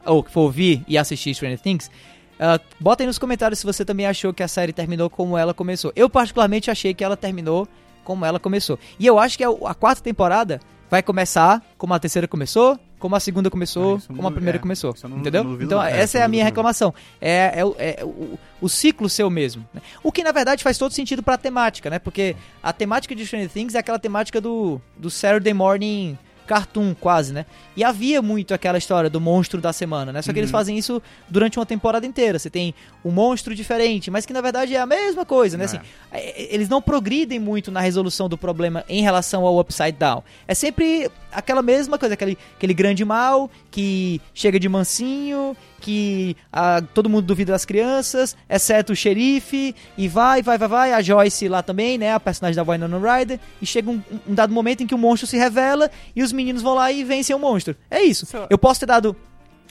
ou 0.04 0.22
que 0.22 0.30
for 0.30 0.42
ouvir 0.42 0.82
e 0.86 0.96
assistir 0.96 1.34
Stranger 1.34 1.58
Things, 1.60 1.90
ah, 2.38 2.60
bota 2.78 3.02
aí 3.02 3.06
nos 3.06 3.18
comentários 3.18 3.58
se 3.58 3.66
você 3.66 3.84
também 3.84 4.06
achou 4.06 4.32
que 4.32 4.42
a 4.42 4.48
série 4.48 4.72
terminou 4.72 5.10
como 5.10 5.36
ela 5.36 5.52
começou. 5.52 5.92
Eu, 5.96 6.08
particularmente, 6.08 6.70
achei 6.70 6.94
que 6.94 7.02
ela 7.02 7.16
terminou 7.16 7.66
como 8.04 8.24
ela 8.24 8.38
começou. 8.38 8.78
E 8.98 9.06
eu 9.06 9.18
acho 9.18 9.36
que 9.36 9.42
a, 9.42 9.48
a 9.48 9.74
quarta 9.74 10.00
temporada 10.02 10.60
vai 10.88 11.02
começar 11.02 11.60
como 11.76 11.92
a 11.94 11.98
terceira 11.98 12.28
começou, 12.28 12.78
como 12.98 13.14
a 13.16 13.20
segunda 13.20 13.50
começou, 13.50 13.96
isso 13.96 14.06
eu 14.10 14.16
como 14.16 14.26
a 14.28 14.30
não- 14.30 14.34
primeira 14.34 14.58
é, 14.58 14.60
começou. 14.60 14.94
não- 15.08 15.18
entendeu? 15.18 15.44
não 15.44 15.54
então, 15.54 15.78
não. 15.78 15.84
É, 15.84 16.00
essa 16.00 16.18
é 16.18 16.22
a 16.22 16.24
não 16.24 16.30
minha 16.30 16.44
reclamação. 16.44 16.94
É, 17.20 17.60
é, 17.60 17.64
o- 17.64 17.76
é 17.78 17.98
o, 18.04 18.38
o 18.60 18.68
ciclo 18.68 19.08
seu 19.08 19.28
mesmo. 19.30 19.66
né? 19.74 19.80
O 20.02 20.10
que, 20.10 20.22
na 20.24 20.32
verdade, 20.32 20.62
faz 20.62 20.78
todo 20.78 20.92
sentido 20.92 21.22
pra 21.22 21.36
temática, 21.36 21.90
né? 21.90 21.98
Porque 21.98 22.34
a 22.62 22.72
temática 22.72 23.14
de 23.14 23.26
Stranger 23.26 23.50
Things 23.50 23.74
é 23.74 23.78
aquela 23.78 23.98
temática 23.98 24.40
do, 24.40 24.80
do 24.96 25.10
Saturday 25.10 25.52
Morning 25.54 26.18
cartoon, 26.46 26.94
quase, 26.94 27.32
né? 27.32 27.44
E 27.76 27.84
havia 27.84 28.22
muito 28.22 28.54
aquela 28.54 28.78
história 28.78 29.10
do 29.10 29.20
monstro 29.20 29.60
da 29.60 29.72
semana, 29.72 30.12
né? 30.12 30.22
Só 30.22 30.32
que 30.32 30.38
eles 30.38 30.50
fazem 30.50 30.78
isso 30.78 31.02
durante 31.28 31.58
uma 31.58 31.66
temporada 31.66 32.06
inteira. 32.06 32.38
Você 32.38 32.48
tem 32.48 32.74
um 33.04 33.10
monstro 33.10 33.54
diferente, 33.54 34.10
mas 34.10 34.24
que 34.24 34.32
na 34.32 34.40
verdade 34.40 34.74
é 34.74 34.80
a 34.80 34.86
mesma 34.86 35.24
coisa, 35.24 35.56
né? 35.56 35.64
É. 35.64 35.66
Assim, 35.66 35.80
é, 36.12 36.54
eles 36.54 36.68
não 36.68 36.80
progridem 36.80 37.38
muito 37.38 37.70
na 37.70 37.80
resolução 37.80 38.28
do 38.28 38.38
problema 38.38 38.84
em 38.88 39.02
relação 39.02 39.44
ao 39.44 39.58
Upside 39.58 39.92
Down. 39.92 40.22
É 40.48 40.54
sempre 40.54 41.10
aquela 41.32 41.62
mesma 41.62 41.98
coisa, 41.98 42.14
aquele, 42.14 42.38
aquele 42.56 42.72
grande 42.72 43.04
mal 43.04 43.50
que 43.70 44.20
chega 44.32 44.58
de 44.58 44.68
mansinho, 44.68 45.56
que 45.86 46.36
ah, 46.52 46.82
todo 46.92 47.08
mundo 47.08 47.24
duvida 47.24 47.52
das 47.52 47.64
crianças, 47.64 48.36
exceto 48.50 48.92
o 48.92 48.96
xerife, 48.96 49.72
e 49.96 50.08
vai, 50.08 50.42
vai, 50.42 50.58
vai, 50.58 50.68
vai, 50.68 50.92
a 50.92 51.00
Joyce 51.00 51.46
lá 51.46 51.62
também, 51.62 51.96
né, 51.96 52.12
a 52.12 52.18
personagem 52.18 52.56
da 52.56 52.68
Winona 52.68 52.98
Ryder, 52.98 53.38
e 53.62 53.66
chega 53.66 53.88
um, 53.88 54.02
um 54.26 54.34
dado 54.34 54.52
momento 54.52 54.82
em 54.82 54.86
que 54.88 54.96
o 54.96 54.98
monstro 54.98 55.28
se 55.28 55.36
revela 55.36 55.88
e 56.16 56.24
os 56.24 56.32
meninos 56.32 56.60
vão 56.60 56.74
lá 56.74 56.90
e 56.90 57.04
vencem 57.04 57.36
o 57.36 57.38
monstro. 57.38 57.76
É 57.88 58.02
isso. 58.02 58.26
Eu 58.50 58.58
posso 58.58 58.80
ter 58.80 58.86
dado 58.86 59.14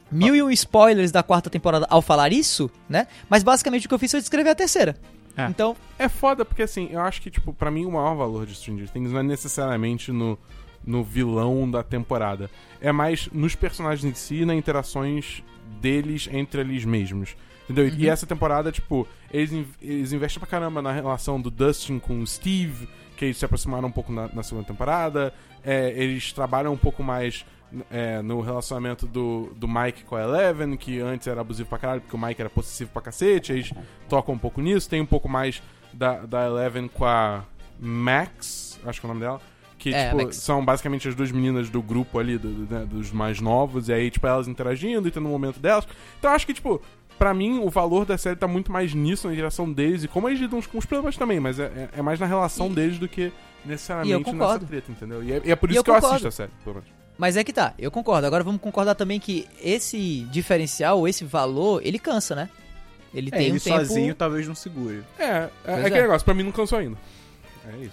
mil 0.10 0.34
e 0.34 0.41
um 0.41 0.49
spoilers 0.51 1.12
da 1.12 1.21
quarta 1.21 1.49
temporada 1.49 1.86
ao 1.89 2.01
falar 2.01 2.32
isso, 2.32 2.71
né, 2.88 3.08
mas 3.30 3.43
basicamente 3.43 3.86
o 3.86 3.89
que 3.89 3.93
eu 3.93 3.99
fiz 3.99 4.12
foi 4.12 4.21
descrever 4.21 4.51
a 4.51 4.56
terceira. 4.56 4.95
É. 5.36 5.47
Então, 5.47 5.75
É 5.99 6.08
foda 6.08 6.45
porque, 6.45 6.63
assim, 6.63 6.88
eu 6.93 7.01
acho 7.01 7.21
que, 7.21 7.30
tipo, 7.30 7.51
pra 7.51 7.69
mim 7.69 7.86
o 7.86 7.91
maior 7.91 8.15
valor 8.15 8.45
de 8.45 8.56
Stranger 8.56 8.89
Things 8.89 9.12
não 9.12 9.19
é 9.19 9.23
necessariamente 9.23 10.13
no, 10.13 10.39
no 10.86 11.04
vilão 11.04 11.69
da 11.69 11.84
temporada. 11.84 12.49
É 12.80 12.93
mais 12.93 13.28
nos 13.34 13.54
personagens 13.54 14.06
em 14.06 14.13
si 14.13 14.43
e 14.43 14.45
nas 14.45 14.56
interações 14.56 15.43
deles 15.82 16.28
entre 16.32 16.62
eles 16.62 16.86
mesmos. 16.86 17.36
Entendeu? 17.63 17.88
E 17.97 18.08
essa 18.08 18.28
temporada, 18.28 18.71
tipo, 18.71 19.08
eles, 19.32 19.51
eles 19.82 20.13
investem 20.13 20.39
pra 20.39 20.47
caramba 20.47 20.82
na 20.82 20.91
relação 20.91 21.41
do 21.41 21.49
Dustin 21.49 21.97
com 21.97 22.21
o 22.21 22.28
Steve, 22.28 22.88
que 23.17 23.25
eles 23.25 23.38
se 23.38 23.45
aproximaram 23.45 23.88
um 23.88 23.91
pouco 23.91 24.12
na, 24.12 24.28
na 24.28 24.43
segunda 24.43 24.67
temporada. 24.67 25.34
É, 25.63 25.91
eles 25.95 26.32
trabalham 26.32 26.73
um 26.73 26.78
pouco 26.78 27.01
mais 27.01 27.43
é, 27.89 28.21
no 28.21 28.39
relacionamento 28.41 29.08
do, 29.08 29.51
do 29.56 29.67
Mike 29.67 30.04
com 30.04 30.15
a 30.15 30.21
Eleven, 30.21 30.78
que 30.78 30.99
antes 30.99 31.28
era 31.28 31.41
abusivo 31.41 31.67
pra 31.67 31.80
caralho, 31.80 32.01
porque 32.01 32.15
o 32.15 32.19
Mike 32.19 32.39
era 32.39 32.49
possessivo 32.49 32.91
pra 32.91 33.01
cacete. 33.01 33.51
Eles 33.51 33.73
tocam 34.08 34.36
um 34.36 34.38
pouco 34.38 34.62
nisso. 34.62 34.88
Tem 34.88 35.01
um 35.01 35.06
pouco 35.06 35.28
mais 35.28 35.62
da, 35.91 36.25
da 36.25 36.45
Eleven 36.45 36.88
com 36.88 37.06
a 37.06 37.43
Max, 37.80 38.80
acho 38.86 38.99
que 38.99 39.08
é 39.08 39.10
o 39.10 39.13
nome 39.13 39.25
dela. 39.25 39.41
Que, 39.86 39.93
É, 39.93 40.06
tipo, 40.10 40.24
Max. 40.24 40.38
são 40.38 40.65
basicamente 40.65 41.08
as 41.08 41.13
duas 41.13 41.32
meninas 41.32 41.69
do 41.69 41.80
grupo 41.80 42.17
ali, 42.17 42.39
do- 42.39 42.65
do- 42.65 42.74
né, 42.74 42.86
dos 42.89 43.12
mais 43.12 43.39
novos, 43.39 43.88
e 43.88 43.93
aí, 43.93 44.10
tipo, 44.10 44.26
elas 44.26 44.48
interagindo 44.48 45.08
e 45.08 45.12
tendo 45.12 45.28
um 45.28 45.32
momento 45.32 45.60
delas. 45.60 45.88
Então, 46.17 46.32
eu 46.32 46.36
acho 46.36 46.43
que, 46.48 46.56
tipo, 46.56 46.82
pra 47.19 47.36
mim, 47.36 47.60
o 47.60 47.69
valor 47.69 48.04
da 48.04 48.17
série 48.17 48.36
tá 48.36 48.48
muito 48.48 48.71
mais 48.71 48.95
nisso, 48.95 49.28
na 49.28 49.36
direção 49.36 49.71
deles, 49.71 50.04
e 50.04 50.08
como 50.08 50.28
eles 50.28 50.39
lidam 50.39 50.60
com 50.63 50.80
os 50.80 50.86
problemas 50.88 51.15
também, 51.17 51.39
mas 51.39 51.60
é, 51.60 51.65
é- 51.65 52.00
é 52.00 52.02
mais 52.02 52.19
na 52.19 52.26
relação 52.26 52.67
deles 52.74 52.98
do 52.98 53.08
que 53.08 53.32
necessariamente 53.63 54.17
nessa 54.17 54.32
concordo. 54.32 54.65
treta, 54.65 54.91
entendeu? 54.91 55.24
E 55.24 55.34
é, 55.34 55.41
e 55.45 55.52
é 55.52 55.56
por 55.56 55.69
E 55.69 55.74
isso 55.74 55.80
eu 55.82 55.84
que 55.84 55.89
eu 55.91 55.93
concordo. 55.95 56.15
assisto 56.15 56.28
a 56.30 56.32
série, 56.32 56.52
pelo 56.63 56.76
menos. 56.78 56.89
Mas 57.17 57.38
é 57.38 57.43
que 57.43 57.54
tá, 57.54 57.76
eu 57.78 57.91
concordo. 57.91 58.26
Agora 58.26 58.43
vamos 58.43 58.60
concordar 58.60 58.95
também 58.95 59.19
que 59.19 59.48
esse 59.63 60.21
diferencial, 60.32 61.08
esse 61.08 61.24
valor, 61.24 61.80
ele 61.86 62.00
cansa, 62.00 62.34
né? 62.36 62.50
Ele 63.13 63.30
É, 63.32 63.38
tem 63.38 63.48
ele 63.50 63.58
um 63.58 63.60
tempo. 63.60 63.78
sozinho 63.78 64.15
talvez 64.15 64.48
não 64.48 64.56
segure. 64.56 65.02
É, 65.17 65.24
é, 65.24 65.50
é 65.65 65.71
é. 65.74 65.80
aquele 65.86 66.02
negócio, 66.02 66.26
pra 66.26 66.34
mim 66.34 66.43
não 66.43 66.52
cansou 66.52 66.80
ainda. 66.80 66.98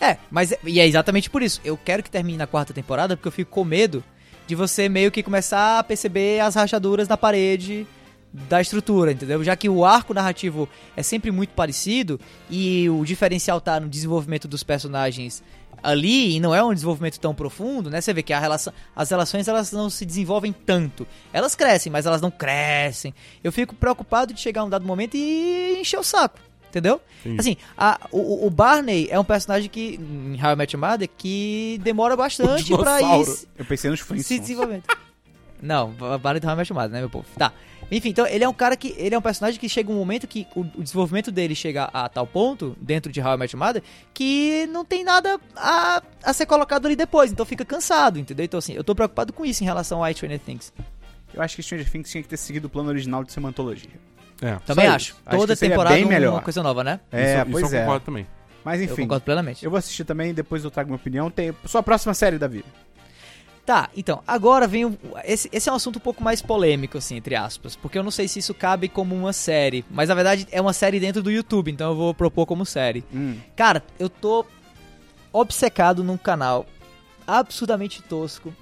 É. 0.00 0.10
É, 0.12 0.18
mas 0.30 0.52
é- 0.52 0.58
e 0.64 0.80
é 0.80 0.86
exatamente 0.86 1.28
por 1.30 1.42
isso. 1.42 1.60
Eu 1.64 1.76
quero 1.76 2.02
que 2.02 2.10
termine 2.10 2.38
na 2.38 2.46
quarta 2.46 2.72
temporada 2.72 3.16
porque 3.16 3.28
eu 3.28 3.32
fico 3.32 3.50
com 3.50 3.64
medo 3.64 4.02
de 4.46 4.54
você 4.54 4.88
meio 4.88 5.10
que 5.10 5.22
começar 5.22 5.78
a 5.78 5.84
perceber 5.84 6.40
as 6.40 6.54
rachaduras 6.54 7.08
na 7.08 7.16
parede 7.16 7.86
da 8.32 8.60
estrutura, 8.60 9.12
entendeu? 9.12 9.44
Já 9.44 9.54
que 9.54 9.68
o 9.68 9.84
arco 9.84 10.14
narrativo 10.14 10.68
é 10.96 11.02
sempre 11.02 11.30
muito 11.30 11.50
parecido 11.50 12.18
e 12.50 12.88
o 12.88 13.04
diferencial 13.04 13.60
tá 13.60 13.78
no 13.78 13.88
desenvolvimento 13.88 14.48
dos 14.48 14.62
personagens 14.62 15.42
ali 15.82 16.36
e 16.36 16.40
não 16.40 16.54
é 16.54 16.62
um 16.62 16.72
desenvolvimento 16.72 17.18
tão 17.18 17.34
profundo, 17.34 17.90
né? 17.90 18.00
Você 18.00 18.12
vê 18.14 18.22
que 18.22 18.32
a 18.32 18.38
relação, 18.38 18.72
as 18.96 19.10
relações 19.10 19.48
elas 19.48 19.70
não 19.72 19.90
se 19.90 20.06
desenvolvem 20.06 20.52
tanto. 20.52 21.06
Elas 21.32 21.54
crescem, 21.54 21.90
mas 21.92 22.06
elas 22.06 22.20
não 22.22 22.30
crescem. 22.30 23.12
Eu 23.44 23.52
fico 23.52 23.74
preocupado 23.74 24.32
de 24.32 24.40
chegar 24.40 24.64
um 24.64 24.70
dado 24.70 24.86
momento 24.86 25.14
e 25.16 25.78
encher 25.80 25.98
o 25.98 26.04
saco, 26.04 26.38
entendeu? 26.72 27.00
Entendi. 27.20 27.38
Assim, 27.40 27.56
a- 27.76 28.00
o, 28.10 28.46
o 28.46 28.50
Barney 28.50 29.06
é 29.10 29.20
um 29.20 29.24
personagem 29.24 29.68
que, 29.68 30.00
em 30.00 30.42
How 30.42 30.52
I 30.52 30.56
Met 30.56 30.74
Your 30.74 30.84
Mother, 30.90 31.08
que 31.16 31.78
demora 31.84 32.16
bastante 32.16 32.74
pra 32.76 33.00
ir 33.02 33.24
se- 33.26 33.46
Eu 33.58 33.64
pensei 33.64 33.90
nos 33.90 34.00
se 34.00 34.06
Flintstones. 34.06 34.40
desenvolvendo. 34.40 34.84
Não, 35.60 35.94
o 36.00 36.18
Barney 36.18 36.40
do 36.40 36.46
How 36.48 36.54
I 36.54 36.56
Met 36.56 36.72
Your 36.72 36.80
Mother, 36.80 36.92
né, 36.92 37.00
meu 37.00 37.10
povo? 37.10 37.26
Tá. 37.36 37.52
Enfim, 37.90 38.08
então 38.08 38.26
ele 38.26 38.42
é 38.42 38.48
um 38.48 38.54
cara 38.54 38.74
que. 38.76 38.94
Ele 38.96 39.14
é 39.14 39.18
um 39.18 39.22
personagem 39.22 39.60
que 39.60 39.68
chega 39.68 39.92
um 39.92 39.94
momento 39.94 40.26
que 40.26 40.46
o, 40.56 40.60
o 40.60 40.82
desenvolvimento 40.82 41.30
dele 41.30 41.54
chega 41.54 41.84
a, 41.92 42.08
tal 42.08 42.26
ponto, 42.26 42.74
dentro 42.80 43.12
de 43.12 43.20
How 43.20 43.34
I 43.34 43.36
Met 43.36 43.54
Your 43.54 43.64
Mother, 43.64 43.82
que 44.14 44.66
não 44.72 44.82
tem 44.84 45.04
nada 45.04 45.38
a, 45.54 46.02
a 46.24 46.32
ser 46.32 46.46
colocado 46.46 46.86
ali 46.86 46.96
depois. 46.96 47.30
Então 47.30 47.44
fica 47.44 47.64
cansado, 47.66 48.18
entendeu? 48.18 48.44
Então, 48.46 48.56
assim, 48.58 48.72
eu 48.72 48.82
tô 48.82 48.94
preocupado 48.94 49.32
com 49.32 49.44
isso 49.44 49.62
em 49.62 49.66
relação 49.66 50.02
a 50.02 50.10
Stranger 50.12 50.38
Things. 50.40 50.72
Eu 51.34 51.42
acho 51.42 51.54
que 51.54 51.62
Stranger 51.62 51.88
Things 51.90 52.10
tinha 52.10 52.22
que 52.22 52.28
ter 52.28 52.36
seguido 52.38 52.66
o 52.66 52.70
plano 52.70 52.88
original 52.88 53.22
de 53.24 53.30
ser 53.32 53.40
uma 53.40 53.50
antologia. 53.50 53.90
É. 54.42 54.56
Também 54.66 54.86
acho. 54.86 55.16
Acho 55.24 55.38
Toda 55.38 55.56
temporada 55.56 55.94
bem 55.94 56.04
uma 56.04 56.10
melhor. 56.12 56.42
coisa 56.42 56.62
nova, 56.62 56.82
né? 56.84 57.00
É, 57.10 57.36
isso, 57.42 57.50
pois 57.50 57.64
isso 57.64 57.74
eu 57.74 57.78
é. 57.78 57.82
concordo 57.82 58.04
também. 58.04 58.26
Mas 58.64 58.80
Eu 58.80 58.84
enfim, 58.86 59.02
concordo 59.02 59.24
plenamente. 59.24 59.64
eu 59.64 59.70
vou 59.70 59.78
assistir 59.78 60.04
também, 60.04 60.34
depois 60.34 60.62
eu 60.64 60.70
trago 60.70 60.88
minha 60.88 60.96
opinião. 60.96 61.30
Tem 61.30 61.54
sua 61.64 61.82
próxima 61.82 62.12
série, 62.14 62.38
Davi. 62.38 62.64
Tá, 63.64 63.88
então, 63.96 64.22
agora 64.26 64.66
vem 64.66 64.84
o, 64.84 64.98
esse, 65.24 65.48
esse 65.52 65.68
é 65.68 65.72
um 65.72 65.76
assunto 65.76 65.96
um 65.96 66.00
pouco 66.00 66.22
mais 66.22 66.42
polêmico, 66.42 66.98
assim, 66.98 67.16
entre 67.16 67.36
aspas, 67.36 67.76
porque 67.76 67.96
eu 67.96 68.02
não 68.02 68.10
sei 68.10 68.26
se 68.26 68.40
isso 68.40 68.52
cabe 68.52 68.88
como 68.88 69.14
uma 69.14 69.32
série, 69.32 69.84
mas 69.88 70.08
na 70.08 70.16
verdade 70.16 70.48
é 70.50 70.60
uma 70.60 70.72
série 70.72 70.98
dentro 70.98 71.22
do 71.22 71.30
YouTube, 71.30 71.70
então 71.70 71.90
eu 71.92 71.96
vou 71.96 72.12
propor 72.12 72.44
como 72.44 72.66
série. 72.66 73.04
Hum. 73.14 73.36
Cara, 73.54 73.84
eu 74.00 74.08
tô 74.10 74.44
obcecado 75.32 76.02
num 76.02 76.16
canal 76.16 76.66
absurdamente 77.24 78.02
tosco, 78.02 78.52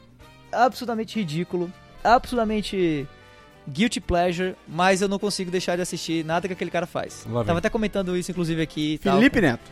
absurdamente 0.52 1.18
ridículo, 1.18 1.72
absurdamente 2.04 3.08
guilty 3.68 4.00
pleasure, 4.00 4.54
mas 4.66 5.02
eu 5.02 5.08
não 5.08 5.18
consigo 5.18 5.50
deixar 5.50 5.76
de 5.76 5.82
assistir 5.82 6.24
nada 6.24 6.46
que 6.48 6.52
aquele 6.54 6.70
cara 6.70 6.86
faz. 6.86 7.24
Lá 7.26 7.40
vem. 7.40 7.46
Tava 7.46 7.58
até 7.58 7.68
comentando 7.70 8.16
isso, 8.16 8.30
inclusive, 8.30 8.60
aqui 8.62 8.94
e 8.94 8.98
tal. 8.98 9.16
Felipe 9.18 9.40
Neto. 9.40 9.70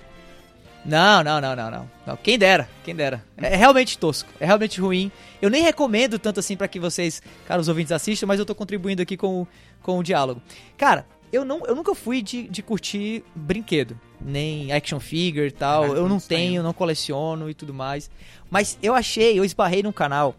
Não, 0.85 1.23
não, 1.23 1.41
não, 1.41 1.55
não, 1.57 1.71
não, 1.71 1.91
não. 2.07 2.17
Quem 2.17 2.39
dera, 2.39 2.69
quem 2.85 2.95
dera. 2.95 3.23
É 3.37 3.57
realmente 3.57 3.99
tosco, 3.99 4.29
é 4.41 4.47
realmente 4.47 4.81
ruim. 4.81 5.11
Eu 5.43 5.51
nem 5.51 5.63
recomendo 5.63 6.19
tanto 6.19 6.41
assim 6.41 6.57
pra 6.57 6.69
que 6.69 6.79
vocês, 6.81 7.21
caros 7.47 7.69
ouvintes, 7.69 7.93
assistam, 7.93 8.27
mas 8.27 8.39
eu 8.39 8.47
tô 8.47 8.55
contribuindo 8.55 9.03
aqui 9.03 9.17
com, 9.17 9.43
o- 9.43 9.49
com 9.83 9.99
o 9.99 10.03
diálogo. 10.03 10.41
Cara, 10.79 11.05
eu, 11.33 11.45
não, 11.45 11.61
eu 11.67 11.75
nunca 11.75 11.95
fui 11.95 12.23
de, 12.23 12.49
de 12.49 12.63
curtir 12.63 13.23
brinquedo, 13.35 13.99
nem 14.21 14.73
action 14.73 15.01
figure 15.01 15.49
e 15.49 15.51
tal. 15.51 15.83
Caraca, 15.83 15.99
eu 16.01 16.09
não 16.09 16.21
tenho, 16.21 16.63
não 16.63 16.73
coleciono 16.73 17.51
e 17.51 17.55
tudo 17.55 17.75
mais. 17.75 18.11
Mas 18.49 18.79
eu 18.83 18.95
achei, 18.95 19.39
eu 19.39 19.45
esbarrei 19.45 19.83
num 19.83 19.93
canal 19.93 20.35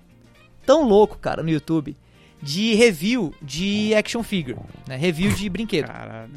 tão 0.65 0.87
louco, 0.87 1.17
cara, 1.17 1.43
no 1.43 1.49
YouTube, 1.49 1.95
de 2.41 2.73
review 2.75 3.33
de 3.41 3.93
action 3.95 4.23
figure, 4.23 4.57
né? 4.87 4.95
Review 4.95 5.31
de 5.33 5.49
brinquedo. 5.49 5.87
Caralho. 5.87 6.31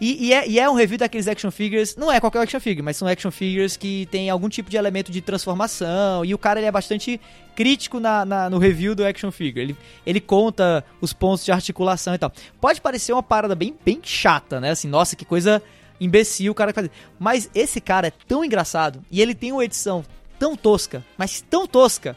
E, 0.00 0.26
e 0.26 0.32
é, 0.34 0.48
e 0.48 0.58
é 0.58 0.68
um 0.68 0.74
review 0.74 0.98
daqueles 0.98 1.28
action 1.28 1.50
figures, 1.52 1.94
não 1.96 2.10
é 2.10 2.18
qualquer 2.20 2.40
action 2.42 2.58
figure, 2.60 2.82
mas 2.82 2.96
são 2.96 3.06
action 3.06 3.30
figures 3.30 3.76
que 3.76 4.06
tem 4.10 4.28
algum 4.28 4.48
tipo 4.48 4.68
de 4.68 4.76
elemento 4.76 5.10
de 5.10 5.20
transformação. 5.20 6.24
E 6.24 6.34
o 6.34 6.38
cara 6.38 6.58
ele 6.58 6.66
é 6.66 6.72
bastante 6.72 7.18
crítico 7.54 8.00
na, 8.00 8.24
na- 8.24 8.50
no 8.50 8.58
review 8.58 8.94
do 8.94 9.04
action 9.04 9.30
figure. 9.30 9.62
Ele, 9.62 9.76
ele 10.04 10.20
conta 10.20 10.84
os 11.00 11.12
pontos 11.12 11.44
de 11.44 11.52
articulação 11.52 12.12
e 12.14 12.18
tal. 12.18 12.30
Pode 12.60 12.80
parecer 12.80 13.12
uma 13.12 13.22
parada 13.22 13.54
bem, 13.54 13.74
bem 13.84 14.00
chata, 14.02 14.60
né? 14.60 14.70
Assim, 14.70 14.88
nossa, 14.88 15.14
que 15.14 15.24
coisa 15.24 15.62
imbecil 16.00 16.50
o 16.50 16.54
cara 16.54 16.72
faz. 16.74 16.90
Mas 17.18 17.48
esse 17.54 17.80
cara 17.80 18.08
é 18.08 18.12
tão 18.26 18.44
engraçado 18.44 19.00
e 19.10 19.22
ele 19.22 19.34
tem 19.34 19.52
uma 19.52 19.64
edição 19.64 20.04
tão 20.40 20.56
tosca, 20.56 21.04
mas 21.16 21.40
tão 21.40 21.66
tosca, 21.68 22.16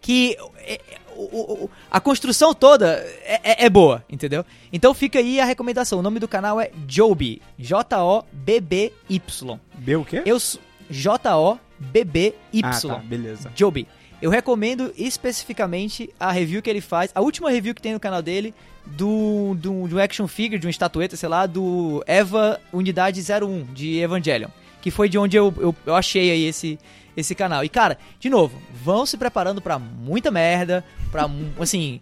que 0.00 0.36
é, 0.58 0.80
o- 1.16 1.64
o- 1.64 1.70
a 1.90 2.00
construção 2.00 2.54
toda 2.54 2.86
é, 3.24 3.40
é- 3.42 3.64
é 3.66 3.70
boa, 3.70 4.04
entendeu? 4.08 4.44
Então 4.72 4.94
fica 4.94 5.18
aí 5.18 5.40
a 5.40 5.44
recomendação. 5.44 5.98
O 5.98 6.02
nome 6.02 6.18
do 6.20 6.28
canal 6.28 6.60
é 6.60 6.70
Joby. 6.88 7.42
J-O-B-B-Y. 7.58 9.58
B 9.78 9.96
o 9.96 10.04
quê? 10.04 10.22
Eu 10.24 10.40
sou 10.40 10.60
J-O-B-B-Y. 10.90 12.62
Ah, 12.64 12.80
tá, 12.80 12.94
beleza. 13.04 13.50
Joby. 13.54 13.86
Eu 14.20 14.30
recomendo 14.30 14.92
especificamente 14.96 16.08
a 16.18 16.32
review 16.32 16.62
que 16.62 16.70
ele 16.70 16.80
faz, 16.80 17.10
a 17.14 17.20
última 17.20 17.50
review 17.50 17.74
que 17.74 17.82
tem 17.82 17.92
no 17.92 18.00
canal 18.00 18.22
dele, 18.22 18.54
do, 18.86 19.54
do, 19.58 19.86
de 19.88 19.94
um 19.94 19.98
action 19.98 20.26
figure, 20.26 20.58
de 20.58 20.66
uma 20.66 20.70
estatueta, 20.70 21.16
sei 21.16 21.28
lá, 21.28 21.44
do 21.44 22.02
Eva 22.06 22.58
Unidade 22.72 23.20
01, 23.22 23.64
de 23.74 23.98
Evangelion. 23.98 24.48
Que 24.80 24.90
foi 24.90 25.08
de 25.08 25.18
onde 25.18 25.36
eu, 25.36 25.52
eu, 25.58 25.74
eu 25.84 25.94
achei 25.94 26.30
aí 26.30 26.44
esse, 26.44 26.78
esse 27.16 27.34
canal. 27.34 27.64
E 27.64 27.68
cara, 27.68 27.98
de 28.20 28.30
novo, 28.30 28.60
vão 28.84 29.04
se 29.04 29.16
preparando 29.16 29.60
pra 29.60 29.78
muita 29.78 30.30
merda, 30.30 30.84
pra, 31.10 31.28
assim, 31.60 32.00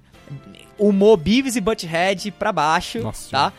humor 0.78 1.16
Beavis 1.16 1.56
e 1.56 1.60
Butthead 1.60 2.30
pra 2.32 2.52
baixo, 2.52 3.00
Nossa 3.00 3.30
tá? 3.30 3.52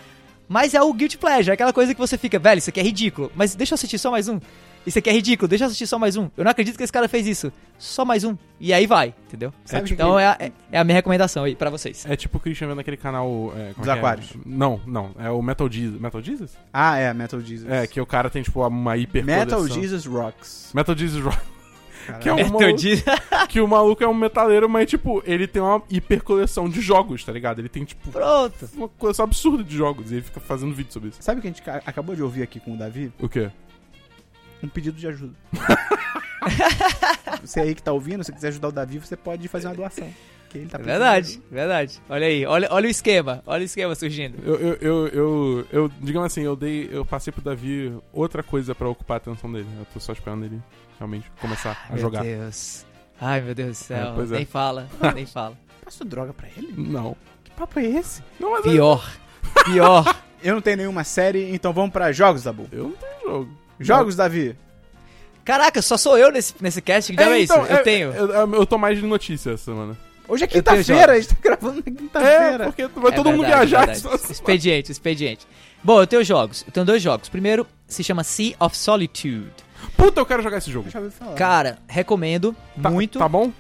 Mas 0.48 0.76
é 0.76 0.82
o 0.82 0.94
Guilty 0.94 1.18
Pleasure, 1.18 1.54
aquela 1.54 1.74
coisa 1.74 1.94
que 1.94 2.00
você 2.00 2.18
fica, 2.18 2.38
velho, 2.38 2.60
isso 2.60 2.70
aqui 2.70 2.80
é 2.80 2.84
ridículo, 2.84 3.32
mas 3.36 3.56
deixa 3.56 3.74
eu 3.74 3.76
assistir 3.76 3.98
só 3.98 4.12
mais 4.12 4.28
um. 4.28 4.40
Isso 4.86 5.00
aqui 5.00 5.10
é 5.10 5.14
ridículo, 5.14 5.48
deixa 5.48 5.64
eu 5.64 5.68
assistir 5.68 5.88
só 5.88 5.98
mais 5.98 6.16
um. 6.16 6.30
Eu 6.38 6.44
não 6.44 6.52
acredito 6.52 6.78
que 6.78 6.84
esse 6.84 6.94
cara 6.94 7.08
fez 7.10 7.26
isso. 7.26 7.52
Só 7.80 8.06
mais 8.06 8.24
um. 8.24 8.38
E 8.60 8.72
aí 8.72 8.86
vai, 8.86 9.16
entendeu? 9.28 9.52
Sabe 9.66 9.92
então 9.92 10.16
que- 10.16 10.22
é, 10.22 10.28
a, 10.28 10.38
é- 10.40 10.52
é 10.74 10.78
a 10.80 10.84
minha 10.84 10.96
recomendação 10.96 11.44
aí 11.44 11.56
pra 11.56 11.70
vocês. 11.72 12.06
É 12.08 12.16
tipo 12.16 12.38
o 12.38 12.40
Christian 12.40 12.68
vendo 12.68 12.82
aquele 12.82 12.98
canal. 12.98 13.52
É, 13.58 13.74
Dos 13.76 13.88
é 13.88 13.90
é? 13.90 13.94
Aquários. 13.94 14.30
Não, 14.46 14.80
não. 14.86 15.12
É 15.18 15.30
o 15.32 15.42
Metal 15.42 15.68
Jesus. 15.72 16.00
Metal 16.00 16.22
Jesus? 16.22 16.56
Ah, 16.72 16.98
é, 16.98 17.14
Metal 17.14 17.42
Jesus. 17.42 17.70
É, 17.72 17.88
que 17.88 18.00
o 18.00 18.06
cara 18.06 18.30
tem, 18.30 18.44
tipo, 18.44 18.66
uma 18.66 18.96
hiper 18.96 19.26
Metal 19.26 19.68
Jesus 19.68 20.06
Rocks. 20.06 20.70
Metal 20.74 20.96
Jesus 20.96 21.24
Rock. 21.24 21.38
Caralho. 22.06 22.22
Que 22.22 22.30
é 22.30 22.34
um 22.34 22.36
Metal 22.36 22.52
maluco, 22.60 22.78
Jesus- 22.78 23.04
que 23.50 23.60
o 23.62 23.68
maluco 23.68 24.04
é 24.04 24.08
um 24.08 24.14
metaleiro, 24.14 24.70
mas, 24.70 24.88
tipo, 24.88 25.24
ele 25.26 25.48
tem 25.48 25.60
uma 25.64 25.82
hiper 25.90 26.24
coleção 26.24 26.70
de 26.70 26.80
jogos, 26.80 27.24
tá 27.24 27.32
ligado? 27.32 27.58
Ele 27.58 27.70
tem, 27.70 27.84
tipo, 27.84 28.12
Pronto. 28.12 28.70
uma 28.76 28.88
coleção 28.88 29.26
absurda 29.26 29.64
de 29.64 29.76
jogos. 29.76 30.12
E 30.12 30.16
ele 30.16 30.22
fica 30.22 30.40
fazendo 30.40 30.72
vídeo 30.76 30.94
sobre 30.94 31.10
isso. 31.10 31.18
Sabe 31.22 31.40
o 31.40 31.42
que 31.42 31.48
a 31.48 31.52
gente 31.52 31.64
ca- 31.64 31.82
acabou 31.84 32.16
de 32.16 32.22
ouvir 32.22 32.44
aqui 32.44 32.60
com 32.60 32.76
o 32.76 32.78
Davi? 32.78 33.12
O 33.20 33.28
quê? 33.28 33.50
Um 34.66 34.70
pedido 34.70 34.98
de 34.98 35.08
ajuda. 35.08 35.34
você 37.42 37.60
aí 37.60 37.76
que 37.76 37.82
tá 37.84 37.92
ouvindo, 37.92 38.24
se 38.24 38.32
quiser 38.32 38.50
ajudar 38.50 38.70
o 38.70 38.72
Davi, 38.72 39.00
você 39.00 39.16
pode 39.16 39.48
fazer 39.48 39.68
uma 39.68 39.76
doação. 39.76 40.08
Que 40.50 40.60
ele 40.60 40.68
tá 40.68 40.78
pedindo 40.78 40.92
Verdade, 40.92 41.42
verdade. 41.52 42.02
Olha 42.10 42.28
aí, 42.28 42.46
olha, 42.46 42.68
olha 42.72 42.88
o 42.88 42.90
esquema. 42.90 43.42
Olha 43.46 43.62
o 43.62 43.66
esquema 43.66 43.96
surgindo. 43.96 44.38
Eu, 44.44 44.56
eu, 44.56 44.74
eu, 44.82 45.08
eu, 45.08 45.68
eu- 45.72 45.92
digamos 46.00 46.28
assim, 46.28 46.42
eu 46.44 46.56
dei, 46.56 46.90
eu 46.92 47.06
passei 47.06 47.32
pro 47.34 47.42
Davi 47.42 47.94
outra 48.14 48.42
coisa 48.44 48.74
pra 48.76 48.88
ocupar 48.88 49.16
a 49.16 49.18
atenção 49.18 49.52
dele. 49.52 49.68
Eu 49.80 49.86
tô 49.94 50.00
só 50.00 50.14
esperando 50.14 50.46
ele 50.46 50.62
realmente 50.98 51.30
começar 51.42 51.78
a 51.90 51.94
Meu 51.94 52.02
jogar. 52.02 52.24
Deus. 52.24 52.86
Ai, 53.20 53.42
meu 53.42 53.56
Deus 53.56 53.70
do 53.70 53.84
céu. 53.84 54.10
É, 54.10 54.14
pois 54.14 54.32
é. 54.32 54.36
nem 54.36 54.46
fala, 54.46 54.88
nem 55.14 55.26
fala. 55.26 55.58
Passou 55.84 56.06
droga 56.06 56.34
pra 56.34 56.48
ele? 56.58 56.74
Não. 56.78 57.16
Que 57.44 57.52
papo 57.52 57.80
é 57.80 57.86
esse? 57.86 58.22
Não, 58.40 58.52
mas 58.52 58.62
Pior. 58.64 59.10
Pior. 59.66 60.16
Eu 60.44 60.54
não 60.54 60.62
tenho 60.62 60.78
nenhuma 60.78 61.04
série, 61.04 61.50
então 61.56 61.74
vamos 61.74 61.92
pra 61.92 62.12
jogos, 62.12 62.44
Dabu. 62.44 62.68
eu 62.72 62.84
não 62.84 62.92
tenho 62.92 63.22
jogo. 63.24 63.50
Jogos, 63.80 64.16
Davi. 64.16 64.56
Caraca, 65.44 65.82
só 65.82 65.96
sou 65.98 66.18
eu 66.18 66.32
nesse, 66.32 66.54
nesse 66.60 66.82
cast? 66.82 67.12
Que 67.12 67.18
diabo 67.18 67.34
é, 67.34 67.42
então, 67.42 67.64
isso? 67.64 67.72
Eu 67.74 67.84
tenho. 67.84 68.12
Eu, 68.14 68.28
eu- 68.32 68.54
eu 68.56 68.66
tô 68.66 68.78
mais 68.78 68.98
de 69.00 69.06
notícia 69.06 69.52
essa 69.52 69.66
semana. 69.66 69.96
Hoje 70.28 70.44
é 70.44 70.48
quinta-feira, 70.48 71.12
a 71.14 71.16
gente 71.20 71.28
tá 71.30 71.36
gravando 71.40 71.76
na 71.76 71.82
É, 71.86 71.92
quinta-feira. 71.92 72.66
porque 72.66 72.88
vai 72.88 73.12
É 73.12 73.16
todo 73.16 73.30
mundo 73.32 73.42
verdade, 73.42 73.68
viajar. 73.70 73.78
verdade. 73.86 73.98
essa 74.00 74.18
semana. 74.18 74.32
Expediente, 74.32 74.92
expediente. 74.92 75.48
Bom, 75.84 76.02
eu 76.02 76.08
tenho 76.08 76.24
jogos. 76.24 76.64
Eu 76.66 76.72
tenho 76.74 76.84
dois 76.86 77.00
jogos. 77.00 77.30
Primeiro 77.30 77.68
se 77.88 78.04
chama 78.04 78.24
Sea 78.24 78.56
of 78.60 78.76
Solitude. 78.76 79.52
Puta, 79.96 80.20
eu 80.20 80.26
quero 80.26 80.42
jogar 80.42 80.58
esse 80.58 80.72
jogo. 80.72 80.86
Deixa 80.86 80.98
eu 80.98 81.04
ouvir 81.04 81.16
falar. 81.16 81.34
Cara, 81.36 81.78
recomendo 81.88 82.56
Tá- 82.82 82.90
muito. 82.90 83.20
Tá 83.20 83.30
bom? 83.30 83.52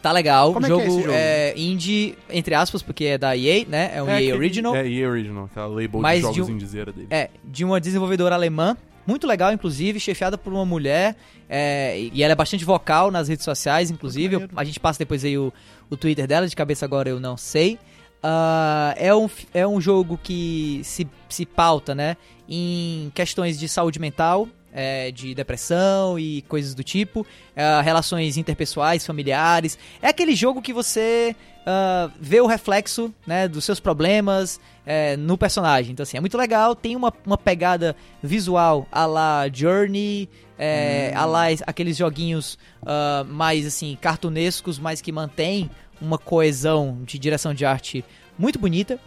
Tá 0.00 0.12
legal. 0.12 0.52
Como 0.52 0.64
o 0.64 0.68
é 0.68 0.68
que 0.68 0.74
é 0.74 0.78
jogo 0.84 0.86
esse 0.96 1.02
jogo? 1.06 1.14
é 1.16 1.54
indie, 1.56 2.16
entre 2.30 2.54
aspas, 2.54 2.82
porque 2.82 3.06
é 3.06 3.18
da 3.18 3.36
EA, 3.36 3.64
né? 3.66 3.90
É 3.96 4.00
um 4.02 4.06
É 4.08 4.12
EA 4.12 4.16
aquele- 4.18 4.32
Original. 4.34 4.76
É, 4.76 4.86
EA 4.88 5.08
Original, 5.08 5.44
aquela 5.46 5.66
label 5.66 6.00
Mas 6.00 6.20
de 6.22 6.28
de 6.28 6.34
jogos 6.36 6.50
um- 6.50 6.52
indizeira 6.52 6.92
dele. 6.92 7.08
É, 7.10 7.30
de 7.42 7.64
uma 7.64 7.80
desenvolvedora 7.80 8.36
alemã. 8.36 8.76
Muito 9.06 9.26
legal, 9.26 9.52
inclusive, 9.52 10.00
chefiada 10.00 10.38
por 10.38 10.52
uma 10.52 10.64
mulher. 10.64 11.16
é, 11.48 12.08
e 12.12 12.22
ela 12.22 12.32
é 12.32 12.36
bastante 12.36 12.64
vocal 12.64 13.10
nas 13.10 13.28
redes 13.28 13.44
sociais, 13.44 13.90
inclusive. 13.90 14.48
A 14.56 14.64
gente 14.64 14.80
passa 14.80 14.98
depois 14.98 15.24
aí 15.24 15.36
o, 15.36 15.52
o 15.90 15.96
Twitter 15.96 16.26
dela, 16.26 16.46
de 16.48 16.56
cabeça 16.56 16.84
agora 16.84 17.08
eu 17.08 17.20
não 17.20 17.36
sei. 17.36 17.78
Ah, 18.22 18.94
é, 18.96 19.14
um, 19.14 19.28
é 19.52 19.66
um 19.66 19.78
jogo 19.78 20.18
que 20.22 20.80
se, 20.82 21.06
se 21.28 21.44
pauta, 21.44 21.94
né? 21.94 22.16
Em 22.48 23.12
questões 23.14 23.58
de 23.58 23.68
saúde 23.68 23.98
mental, 23.98 24.48
é, 24.74 25.10
de 25.12 25.34
depressão 25.34 26.18
e 26.18 26.42
coisas 26.42 26.74
do 26.74 26.82
tipo. 26.84 27.24
é, 27.54 27.80
relações 27.80 28.36
interpessoais, 28.36 29.06
familiares. 29.06 29.78
É 30.02 30.08
aquele 30.08 30.34
jogo 30.34 30.60
que 30.60 30.72
você 30.72 31.34
ah, 31.64 32.10
vê 32.20 32.40
o 32.40 32.46
reflexo 32.46 33.14
né, 33.26 33.46
dos 33.48 33.64
seus 33.64 33.78
problemas 33.80 34.60
é, 34.84 35.16
no 35.16 35.38
personagem. 35.38 35.92
Então, 35.92 36.02
assim, 36.02 36.16
é 36.16 36.20
muito 36.20 36.36
legal. 36.36 36.74
Tem 36.74 36.96
uma, 36.96 37.12
uma 37.24 37.38
pegada 37.38 37.94
visual 38.22 38.86
a 38.90 39.06
la 39.06 39.48
Journey, 39.52 40.28
é, 40.58 41.12
a 41.14 41.24
la 41.24 41.52
es- 41.52 41.62
aqueles 41.66 41.96
joguinhos 41.96 42.58
ah, 42.84 43.24
mais, 43.28 43.64
assim, 43.66 43.96
cartunescos, 44.00 44.78
mas 44.78 45.00
que 45.00 45.12
mantém 45.12 45.70
uma 46.00 46.18
coesão 46.18 46.98
de 47.04 47.18
direção 47.18 47.54
de 47.54 47.64
arte 47.64 48.04
muito 48.36 48.58
bonita. 48.58 48.98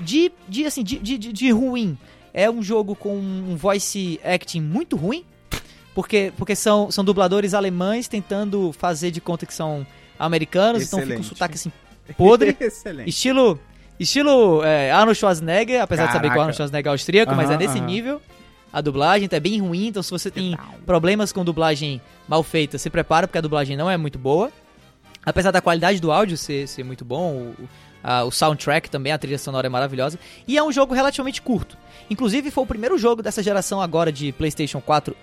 De, 0.00 0.32
de 0.48 0.64
assim, 0.64 0.82
de, 0.82 0.98
de- 0.98 1.18
de 1.18 1.50
ruim. 1.52 1.96
É 2.34 2.50
um 2.50 2.62
jogo 2.62 2.94
com 2.94 3.16
um 3.16 3.56
voice 3.56 4.20
acting 4.24 4.60
muito 4.60 4.96
ruim. 4.96 5.24
Porque, 5.94 6.32
porque 6.38 6.56
são, 6.56 6.90
são 6.90 7.04
dubladores 7.04 7.52
alemães 7.52 8.08
tentando 8.08 8.72
fazer 8.72 9.10
de 9.10 9.20
conta 9.20 9.44
que 9.44 9.52
são 9.52 9.86
americanos, 10.18 10.84
então 10.84 11.00
fica 11.00 11.10
um 11.10 11.14
Excelente. 11.20 11.28
sotaque 11.28 11.54
assim 11.54 11.72
podre. 12.16 12.56
Excelente. 12.60 13.10
Estilo. 13.10 13.60
Estilo 14.00 14.64
é, 14.64 14.90
Arnold 14.90 15.18
Schwarzenegger, 15.18 15.82
apesar 15.82 16.06
de 16.06 16.12
saber 16.12 16.22
que 16.22 16.26
o 16.28 16.30
Caraca. 16.30 16.40
Arnold 16.40 16.56
Schwarzenegger 16.56 16.88
é 16.88 16.92
austríaco, 16.92 17.34
mas 17.34 17.50
é 17.50 17.58
nesse 17.58 17.76
aham. 17.76 17.86
nível. 17.86 18.22
A 18.72 18.80
dublagem 18.80 19.28
tá 19.28 19.38
bem 19.38 19.60
ruim, 19.60 19.88
então 19.88 20.02
se 20.02 20.10
você 20.10 20.30
tem 20.30 20.56
problemas 20.86 21.30
com 21.30 21.44
dublagem 21.44 22.00
mal 22.26 22.42
feita, 22.42 22.78
se 22.78 22.88
prepara, 22.88 23.28
porque 23.28 23.36
a 23.36 23.42
dublagem 23.42 23.76
não 23.76 23.90
é 23.90 23.98
muito 23.98 24.18
boa. 24.18 24.50
Apesar 25.26 25.50
da 25.50 25.60
qualidade 25.60 26.00
do 26.00 26.10
áudio 26.10 26.38
ser, 26.38 26.66
ser 26.66 26.82
muito 26.82 27.04
bom, 27.04 27.52
o, 27.58 27.68
a- 28.02 28.24
o 28.24 28.30
soundtrack 28.30 28.88
também, 28.88 29.12
a 29.12 29.18
trilha 29.18 29.38
sonora 29.38 29.66
é 29.66 29.70
maravilhosa. 29.70 30.18
E 30.48 30.56
é 30.56 30.62
um 30.62 30.72
jogo 30.72 30.94
relativamente 30.94 31.42
curto. 31.42 31.76
Inclusive, 32.10 32.50
foi 32.50 32.64
o 32.64 32.66
primeiro 32.66 32.96
jogo 32.98 33.22
dessa 33.22 33.42
geração 33.42 33.80
agora 33.80 34.10
de 34.12 34.32
PlayStation 34.32 34.80
4 34.80 35.16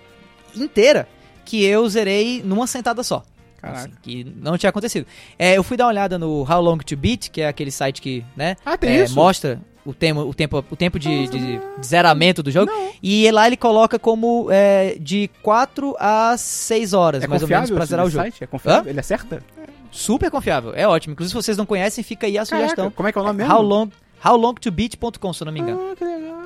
inteira 0.56 1.08
que 1.44 1.64
eu 1.64 1.88
zerei 1.88 2.42
numa 2.44 2.66
sentada 2.66 3.02
só. 3.02 3.22
Caraca. 3.60 3.80
Assim, 3.80 3.90
que 4.02 4.24
não 4.36 4.56
tinha 4.56 4.70
acontecido. 4.70 5.06
É, 5.38 5.56
eu 5.56 5.62
fui 5.62 5.76
dar 5.76 5.84
uma 5.84 5.90
olhada 5.90 6.18
no 6.18 6.42
How 6.50 6.60
Long 6.62 6.78
to 6.78 6.96
Beat, 6.96 7.28
que 7.30 7.40
é 7.42 7.48
aquele 7.48 7.70
site 7.70 8.00
que, 8.00 8.24
né, 8.36 8.56
Ah, 8.64 8.78
é, 8.80 9.06
mostra 9.10 9.60
o 9.84 9.92
tempo, 9.92 10.20
o 10.20 10.32
tempo, 10.34 10.64
o 10.70 10.76
tempo 10.76 10.98
de, 10.98 11.26
de- 11.28 11.58
de 11.58 11.86
zeramento 11.86 12.42
do 12.42 12.50
jogo. 12.50 12.70
E 13.02 13.30
lá 13.30 13.46
ele 13.46 13.56
coloca 13.56 13.98
como 13.98 14.48
é, 14.50 14.96
de 14.98 15.28
4 15.42 15.94
a 15.98 16.36
6 16.38 16.92
horas, 16.94 17.22
É 17.24 17.26
mais 17.26 17.42
ou 17.42 17.48
menos, 17.48 17.70
pra 17.70 17.84
zerar 17.84 18.06
o 18.06 18.10
jogo. 18.10 18.22
site? 18.24 18.44
É 18.44 18.46
confiável? 18.46 18.90
Ele 18.90 19.00
acerta? 19.00 19.42
Super 19.90 20.30
confiável, 20.30 20.72
é 20.74 20.86
ótimo. 20.86 21.12
Inclusive, 21.12 21.32
se 21.32 21.44
vocês 21.44 21.56
não 21.56 21.66
conhecem, 21.66 22.02
fica 22.04 22.26
aí 22.26 22.38
a 22.38 22.44
sugestão. 22.44 22.76
Caraca, 22.84 22.96
como 22.96 23.08
é 23.08 23.12
que 23.12 23.18
é 23.18 23.20
o 23.20 23.24
nome 23.24 23.38
mesmo? 23.38 23.52
How 23.54 23.60
long, 23.62 23.88
howlongtobeat.com, 24.24 25.32
se 25.32 25.42
eu 25.42 25.46
não 25.46 25.52
me 25.52 25.60
engano. 25.60 25.80
Ah, 25.92 25.96
que 25.96 26.04
legal. 26.04 26.39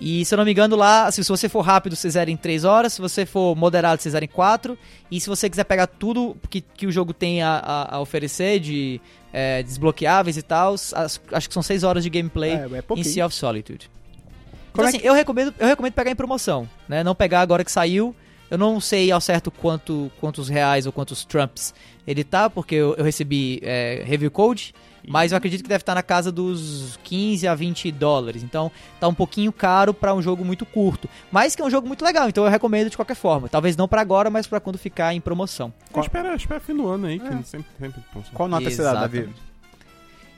E 0.00 0.24
se 0.24 0.34
eu 0.34 0.36
não 0.36 0.44
me 0.44 0.50
engano, 0.50 0.74
lá, 0.74 1.06
assim, 1.06 1.22
se 1.22 1.28
você 1.28 1.48
for 1.48 1.60
rápido, 1.60 1.94
você 1.94 2.10
zera 2.10 2.28
em 2.28 2.36
3 2.36 2.64
horas. 2.64 2.92
Se 2.94 3.00
você 3.00 3.24
for 3.24 3.54
moderado, 3.54 4.02
você 4.02 4.10
zera 4.10 4.24
em 4.24 4.28
4. 4.28 4.76
E 5.10 5.20
se 5.20 5.28
você 5.28 5.48
quiser 5.48 5.62
pegar 5.64 5.86
tudo 5.86 6.36
que, 6.50 6.60
que 6.60 6.86
o 6.88 6.90
jogo 6.92 7.12
tem 7.14 7.40
a, 7.40 7.50
a- 7.64 7.96
a 7.96 8.00
oferecer 8.00 8.58
de 8.58 9.00
é, 9.32 9.62
desbloqueáveis 9.62 10.36
e 10.36 10.42
tal. 10.42 10.74
As- 10.74 11.20
Acho 11.32 11.48
que 11.48 11.54
são 11.54 11.62
6 11.62 11.84
horas 11.84 12.02
de 12.02 12.10
gameplay 12.10 12.50
É, 12.52 12.68
é 12.78 12.84
em. 12.96 13.04
Sea 13.04 13.24
of 13.26 13.34
Solitude. 13.34 13.88
Então, 14.72 14.72
Como 14.72 14.86
é 14.86 14.88
assim, 14.88 15.00
eu, 15.06 15.14
recomendo, 15.14 15.54
eu 15.58 15.66
recomendo 15.68 15.92
pegar 15.92 16.10
em 16.10 16.16
promoção, 16.16 16.68
né? 16.88 17.04
Não 17.04 17.14
pegar 17.14 17.40
agora 17.40 17.62
que 17.64 17.70
saiu. 17.70 18.14
Eu 18.50 18.58
não 18.58 18.80
sei 18.80 19.10
ao 19.12 19.20
certo 19.20 19.50
quanto, 19.50 20.10
quantos 20.20 20.48
reais 20.48 20.84
ou 20.84 20.92
quantos 20.92 21.24
trumps 21.24 21.72
ele 22.06 22.24
tá, 22.24 22.50
porque 22.50 22.74
eu, 22.74 22.94
eu 22.96 23.04
recebi 23.04 23.60
é, 23.62 24.02
review 24.04 24.30
code, 24.30 24.74
mas 25.08 25.32
eu 25.32 25.38
acredito 25.38 25.62
que 25.62 25.68
deve 25.68 25.82
estar 25.82 25.94
na 25.94 26.02
casa 26.02 26.30
dos 26.32 26.98
15 27.04 27.46
a 27.46 27.54
20 27.54 27.90
dólares. 27.92 28.42
Então 28.42 28.70
tá 29.00 29.08
um 29.08 29.14
pouquinho 29.14 29.52
caro 29.52 29.92
pra 29.92 30.14
um 30.14 30.22
jogo 30.22 30.44
muito 30.44 30.64
curto, 30.64 31.08
mas 31.30 31.54
que 31.54 31.62
é 31.62 31.64
um 31.64 31.70
jogo 31.70 31.86
muito 31.86 32.04
legal, 32.04 32.28
então 32.28 32.44
eu 32.44 32.50
recomendo 32.50 32.90
de 32.90 32.96
qualquer 32.96 33.16
forma. 33.16 33.48
Talvez 33.48 33.76
não 33.76 33.88
pra 33.88 34.00
agora, 34.00 34.30
mas 34.30 34.46
pra 34.46 34.60
quando 34.60 34.78
ficar 34.78 35.14
em 35.14 35.20
promoção. 35.20 35.72
Qual... 35.90 36.04
Espera, 36.04 36.34
espera 36.34 36.60
fim 36.60 36.74
do 36.74 36.88
ano 36.88 37.06
aí, 37.06 37.18
que 37.18 37.26
É. 37.26 37.42
sempre, 37.42 37.66
sempre 37.78 38.02
Qual 38.32 38.48
nota 38.48 38.70
você 38.70 38.82
dá, 38.82 38.94
Davi? 38.94 39.28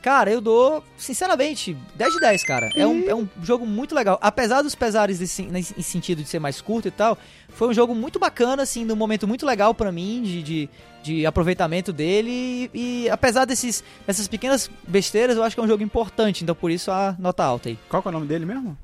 Cara, 0.04 0.30
eu 0.30 0.38
dou, 0.38 0.84
sinceramente, 0.98 1.74
10 1.94 2.12
de 2.12 2.20
10, 2.20 2.44
cara. 2.44 2.68
É 2.76 2.86
um, 2.86 3.08
é 3.08 3.14
um 3.14 3.26
jogo 3.42 3.64
muito 3.64 3.94
legal. 3.94 4.18
Apesar 4.20 4.60
dos 4.60 4.74
pesares 4.74 5.18
desse- 5.18 5.44
nesse- 5.46 5.72
em 5.78 5.82
sentido 5.82 6.22
de 6.22 6.28
ser 6.28 6.38
mais 6.38 6.60
curto 6.60 6.88
e 6.88 6.90
tal, 6.90 7.16
foi 7.48 7.68
um 7.68 7.72
jogo 7.72 7.94
muito 7.94 8.18
bacana, 8.18 8.62
assim, 8.64 8.84
num 8.84 8.96
momento 8.96 9.26
muito 9.26 9.46
legal 9.46 9.72
pra 9.74 9.90
mim 9.90 10.20
de, 10.22 10.42
de, 10.42 10.68
de 11.02 11.24
aproveitamento 11.24 11.90
dele. 11.90 12.68
E, 12.74 13.04
e 13.06 13.08
apesar 13.08 13.46
desses, 13.46 13.82
dessas 14.06 14.28
pequenas 14.28 14.70
besteiras, 14.86 15.38
eu 15.38 15.42
acho 15.42 15.56
que 15.56 15.60
é 15.60 15.64
um 15.64 15.68
jogo 15.68 15.82
importante. 15.82 16.42
Então 16.44 16.54
por 16.54 16.70
isso 16.70 16.90
a 16.90 17.16
nota 17.18 17.42
alta 17.42 17.70
aí. 17.70 17.78
Qual 17.88 18.02
que 18.02 18.08
é 18.08 18.10
o 18.10 18.12
nome 18.12 18.26
dele 18.26 18.44
mesmo? 18.44 18.76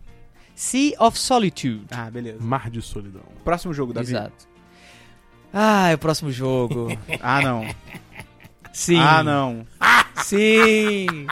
Sea 0.55 0.95
of 1.01 1.18
Solitude. 1.18 1.85
Ah, 1.91 2.11
beleza. 2.11 2.39
Mar 2.41 2.71
de 2.71 2.81
solidão. 2.81 3.25
Próximo 3.45 3.75
jogo, 3.75 3.93
Davi. 3.93 4.09
Exato. 4.12 4.49
Ah, 5.53 5.91
é 5.91 5.95
o 5.97 5.99
próximo 5.99 6.33
jogo. 6.33 6.89
Ah, 7.23 7.43
não. 7.43 7.66
Sim. 8.73 8.99
Ah, 8.99 9.23
não. 9.23 9.66
Sim! 10.25 11.27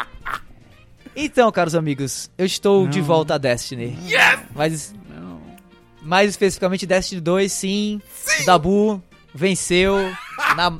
Então, 1.14 1.50
caros 1.50 1.74
amigos, 1.74 2.30
eu 2.38 2.46
estou 2.46 2.86
de 2.86 2.98
Não. 3.00 3.06
volta 3.06 3.34
a 3.34 3.38
Destiny. 3.38 3.98
Yes! 4.06 4.40
Mas, 4.54 4.94
Não. 5.08 5.40
mais 6.02 6.30
especificamente 6.30 6.86
Destiny 6.86 7.20
2, 7.20 7.50
sim. 7.52 8.00
O 8.42 8.46
Dabu 8.46 9.02
venceu 9.34 9.96
na, 10.56 10.78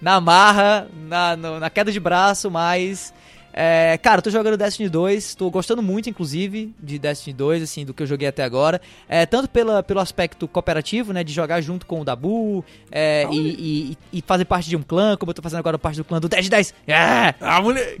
na 0.00 0.20
marra, 0.20 0.86
na, 1.08 1.36
no- 1.36 1.58
na 1.60 1.70
queda 1.70 1.90
de 1.90 1.98
braço, 2.00 2.50
mas... 2.50 3.12
é, 3.52 3.98
cara, 3.98 4.18
eu 4.18 4.22
tô 4.22 4.30
jogando 4.30 4.56
Destiny 4.56 4.88
2, 4.88 5.34
tô 5.34 5.50
gostando 5.50 5.82
muito, 5.82 6.08
inclusive, 6.08 6.74
de 6.80 6.98
Destiny 6.98 7.34
2, 7.34 7.62
assim, 7.62 7.84
do 7.84 7.92
que 7.92 8.02
eu 8.02 8.06
joguei 8.06 8.28
até 8.28 8.42
agora. 8.44 8.80
É, 9.08 9.26
tanto 9.26 9.48
pela, 9.48 9.82
pelo 9.82 10.00
aspecto 10.00 10.46
cooperativo, 10.46 11.12
né, 11.12 11.24
de 11.24 11.32
jogar 11.32 11.60
junto 11.60 11.86
com 11.86 12.00
o 12.00 12.04
Dabu 12.04 12.64
é, 12.90 13.26
e, 13.30 13.96
e- 14.12 14.18
e 14.18 14.22
fazer 14.22 14.44
parte 14.44 14.68
de 14.68 14.76
um 14.76 14.82
clã, 14.82 15.16
como 15.16 15.30
eu 15.30 15.34
tô 15.34 15.42
fazendo 15.42 15.58
agora 15.60 15.78
parte 15.78 15.96
do 15.96 16.04
clã 16.04 16.20
do 16.20 16.28
10 16.28 16.44
de 16.44 16.50
10. 16.50 16.74
É! 16.86 17.34
Ah, 17.40 17.60
mulher! 17.60 17.98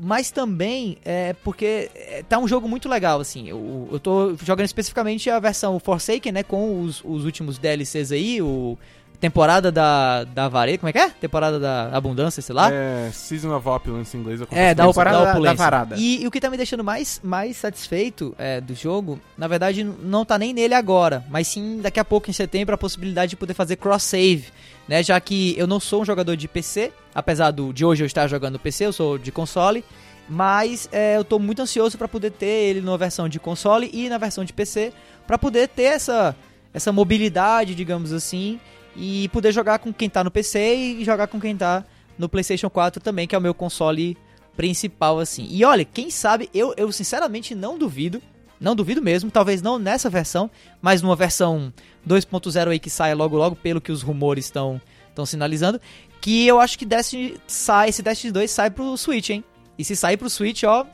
mas 0.00 0.30
também 0.30 0.96
é 1.04 1.34
porque 1.44 1.90
é, 1.94 2.24
tá 2.26 2.38
um 2.38 2.48
jogo 2.48 2.66
muito 2.66 2.88
legal, 2.88 3.20
assim. 3.20 3.48
Eu, 3.48 3.88
eu 3.92 4.00
tô 4.00 4.34
jogando 4.42 4.64
especificamente 4.66 5.28
a 5.30 5.38
versão 5.38 5.78
Forsaken, 5.78 6.32
né? 6.32 6.42
Com 6.42 6.80
os, 6.82 7.02
os 7.04 7.24
últimos 7.24 7.58
DLCs 7.58 8.10
aí, 8.10 8.40
o 8.42 8.76
temporada 9.22 9.70
da, 9.70 10.24
da 10.24 10.48
vareta, 10.48 10.78
como 10.78 10.88
é 10.90 10.92
que 10.92 10.98
é? 10.98 11.08
Temporada 11.08 11.58
da 11.58 11.96
abundância, 11.96 12.42
sei 12.42 12.54
lá. 12.54 12.70
É, 12.72 13.08
Season 13.12 13.54
of 13.56 13.66
Opulence 13.68 14.16
em 14.16 14.20
inglês. 14.20 14.40
eu 14.40 14.48
É, 14.50 14.74
da, 14.74 14.84
Temporada 14.86 15.16
da 15.18 15.24
da- 15.24 15.30
da 15.30 15.36
opulência. 15.38 15.56
varada. 15.56 15.94
E, 15.96 16.22
e 16.22 16.26
o 16.26 16.30
que 16.30 16.40
tá 16.40 16.50
me 16.50 16.56
deixando 16.56 16.82
mais, 16.82 17.20
mais 17.22 17.56
satisfeito 17.56 18.34
é, 18.36 18.60
do 18.60 18.74
jogo, 18.74 19.20
na 19.38 19.46
verdade, 19.46 19.84
não 19.84 20.24
tá 20.24 20.36
nem 20.36 20.52
nele 20.52 20.74
agora, 20.74 21.24
mas 21.30 21.46
sim 21.46 21.78
daqui 21.80 22.00
a 22.00 22.04
pouco, 22.04 22.28
em 22.28 22.32
setembro, 22.32 22.74
a 22.74 22.78
possibilidade 22.78 23.30
de 23.30 23.36
poder 23.36 23.54
fazer 23.54 23.76
cross-save, 23.76 24.46
né? 24.88 25.02
Já 25.04 25.20
que 25.20 25.54
eu 25.56 25.68
não 25.68 25.78
sou 25.78 26.02
um 26.02 26.04
jogador 26.04 26.36
de 26.36 26.48
PC, 26.48 26.92
apesar 27.14 27.52
do, 27.52 27.72
de 27.72 27.84
hoje 27.84 28.02
eu 28.02 28.06
estar 28.06 28.26
jogando 28.26 28.58
PC, 28.58 28.86
eu 28.86 28.92
sou 28.92 29.18
de 29.18 29.30
console, 29.30 29.84
mas 30.28 30.88
é, 30.90 31.16
eu 31.16 31.24
tô 31.24 31.38
muito 31.38 31.62
ansioso 31.62 31.96
pra 31.96 32.08
poder 32.08 32.32
ter 32.32 32.46
ele 32.46 32.80
na 32.80 32.96
versão 32.96 33.28
de 33.28 33.38
console 33.38 33.88
e 33.92 34.08
na 34.08 34.18
versão 34.18 34.44
de 34.44 34.52
PC, 34.52 34.92
pra 35.28 35.38
poder 35.38 35.68
ter 35.68 35.84
essa, 35.84 36.34
essa 36.74 36.90
mobilidade, 36.90 37.74
digamos 37.76 38.12
assim, 38.12 38.58
e 38.96 39.28
poder 39.30 39.52
jogar 39.52 39.78
com 39.78 39.92
quem 39.92 40.08
tá 40.10 40.22
no 40.22 40.30
PC 40.30 40.74
e 40.74 41.04
jogar 41.04 41.26
com 41.26 41.40
quem 41.40 41.56
tá 41.56 41.84
no 42.18 42.28
PlayStation 42.28 42.68
4 42.70 43.02
também, 43.02 43.26
que 43.26 43.34
é 43.34 43.38
o 43.38 43.42
meu 43.42 43.54
console 43.54 44.16
principal, 44.56 45.18
assim. 45.18 45.46
E 45.50 45.64
olha, 45.64 45.84
quem 45.84 46.10
sabe, 46.10 46.48
eu, 46.52 46.74
eu 46.76 46.92
sinceramente 46.92 47.54
não 47.54 47.78
duvido, 47.78 48.20
não 48.60 48.76
duvido 48.76 49.00
mesmo, 49.02 49.30
talvez 49.30 49.62
não 49.62 49.78
nessa 49.78 50.10
versão, 50.10 50.50
mas 50.80 51.00
numa 51.02 51.16
versão 51.16 51.72
2.0 52.06 52.68
aí 52.68 52.78
que 52.78 52.90
saia 52.90 53.14
logo 53.14 53.36
logo, 53.36 53.56
pelo 53.56 53.80
que 53.80 53.90
os 53.92 54.02
rumores 54.02 54.44
estão 54.44 54.80
estão 55.08 55.26
sinalizando, 55.26 55.78
que 56.22 56.46
eu 56.46 56.58
acho 56.60 56.78
que 56.78 56.86
Destiny 56.86 57.36
sai, 57.46 57.90
esse 57.90 58.02
Destiny 58.02 58.32
2 58.32 58.50
sai 58.50 58.70
pro 58.70 58.96
Switch, 58.96 59.28
hein? 59.30 59.44
E 59.78 59.84
se 59.84 59.94
sair 59.96 60.16
pro 60.16 60.30
Switch, 60.30 60.62
ó, 60.64 60.86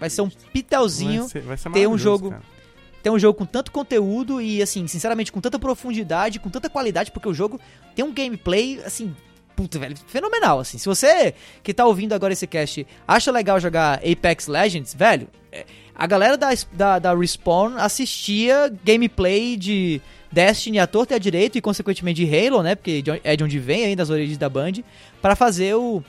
vai 0.00 0.10
ser 0.10 0.22
um 0.22 0.28
pitelzinho 0.52 1.20
Vai 1.22 1.28
ser, 1.30 1.40
vai 1.42 1.56
ser 1.56 1.70
ter 1.70 1.86
um 1.86 1.96
jogo- 1.98 2.30
cara. 2.30 2.42
Ter 3.02 3.10
um 3.10 3.18
jogo 3.18 3.38
com 3.38 3.46
tanto 3.46 3.70
conteúdo 3.70 4.40
e, 4.40 4.62
assim, 4.62 4.86
sinceramente, 4.86 5.32
com 5.32 5.40
tanta 5.40 5.58
profundidade, 5.58 6.40
com 6.40 6.50
tanta 6.50 6.68
qualidade, 6.68 7.10
porque 7.10 7.28
o 7.28 7.34
jogo 7.34 7.60
tem 7.94 8.04
um 8.04 8.12
gameplay, 8.12 8.80
assim, 8.84 9.14
puta, 9.58 9.78
velho, 9.78 9.96
fenomenal, 10.06 10.60
assim. 10.60 10.78
Se 10.78 10.86
você 10.86 11.34
que 11.62 11.74
tá 11.74 11.84
ouvindo 11.84 12.12
agora 12.12 12.32
esse 12.32 12.46
cast 12.46 12.86
acha 13.06 13.32
legal 13.32 13.58
jogar 13.58 14.00
Apex 14.04 14.46
Legends, 14.46 14.94
velho, 14.94 15.28
é, 15.50 15.64
a 15.94 16.06
galera 16.06 16.36
da, 16.36 16.50
da, 16.72 16.98
da 17.00 17.14
Respawn 17.14 17.76
assistia 17.76 18.72
gameplay 18.84 19.56
de 19.56 20.00
Destiny 20.30 20.78
à 20.78 20.86
torta 20.86 21.14
e 21.14 21.16
à 21.16 21.18
direito 21.18 21.58
e, 21.58 21.60
consequentemente, 21.60 22.24
de 22.24 22.36
Halo, 22.36 22.62
né, 22.62 22.76
porque 22.76 23.02
é 23.24 23.34
de 23.34 23.42
onde 23.42 23.58
vem 23.58 23.84
ainda 23.84 24.02
as 24.02 24.10
origens 24.10 24.38
da 24.38 24.48
Band, 24.48 24.74
para 25.20 25.34
fazer 25.34 25.74
o 25.74 26.04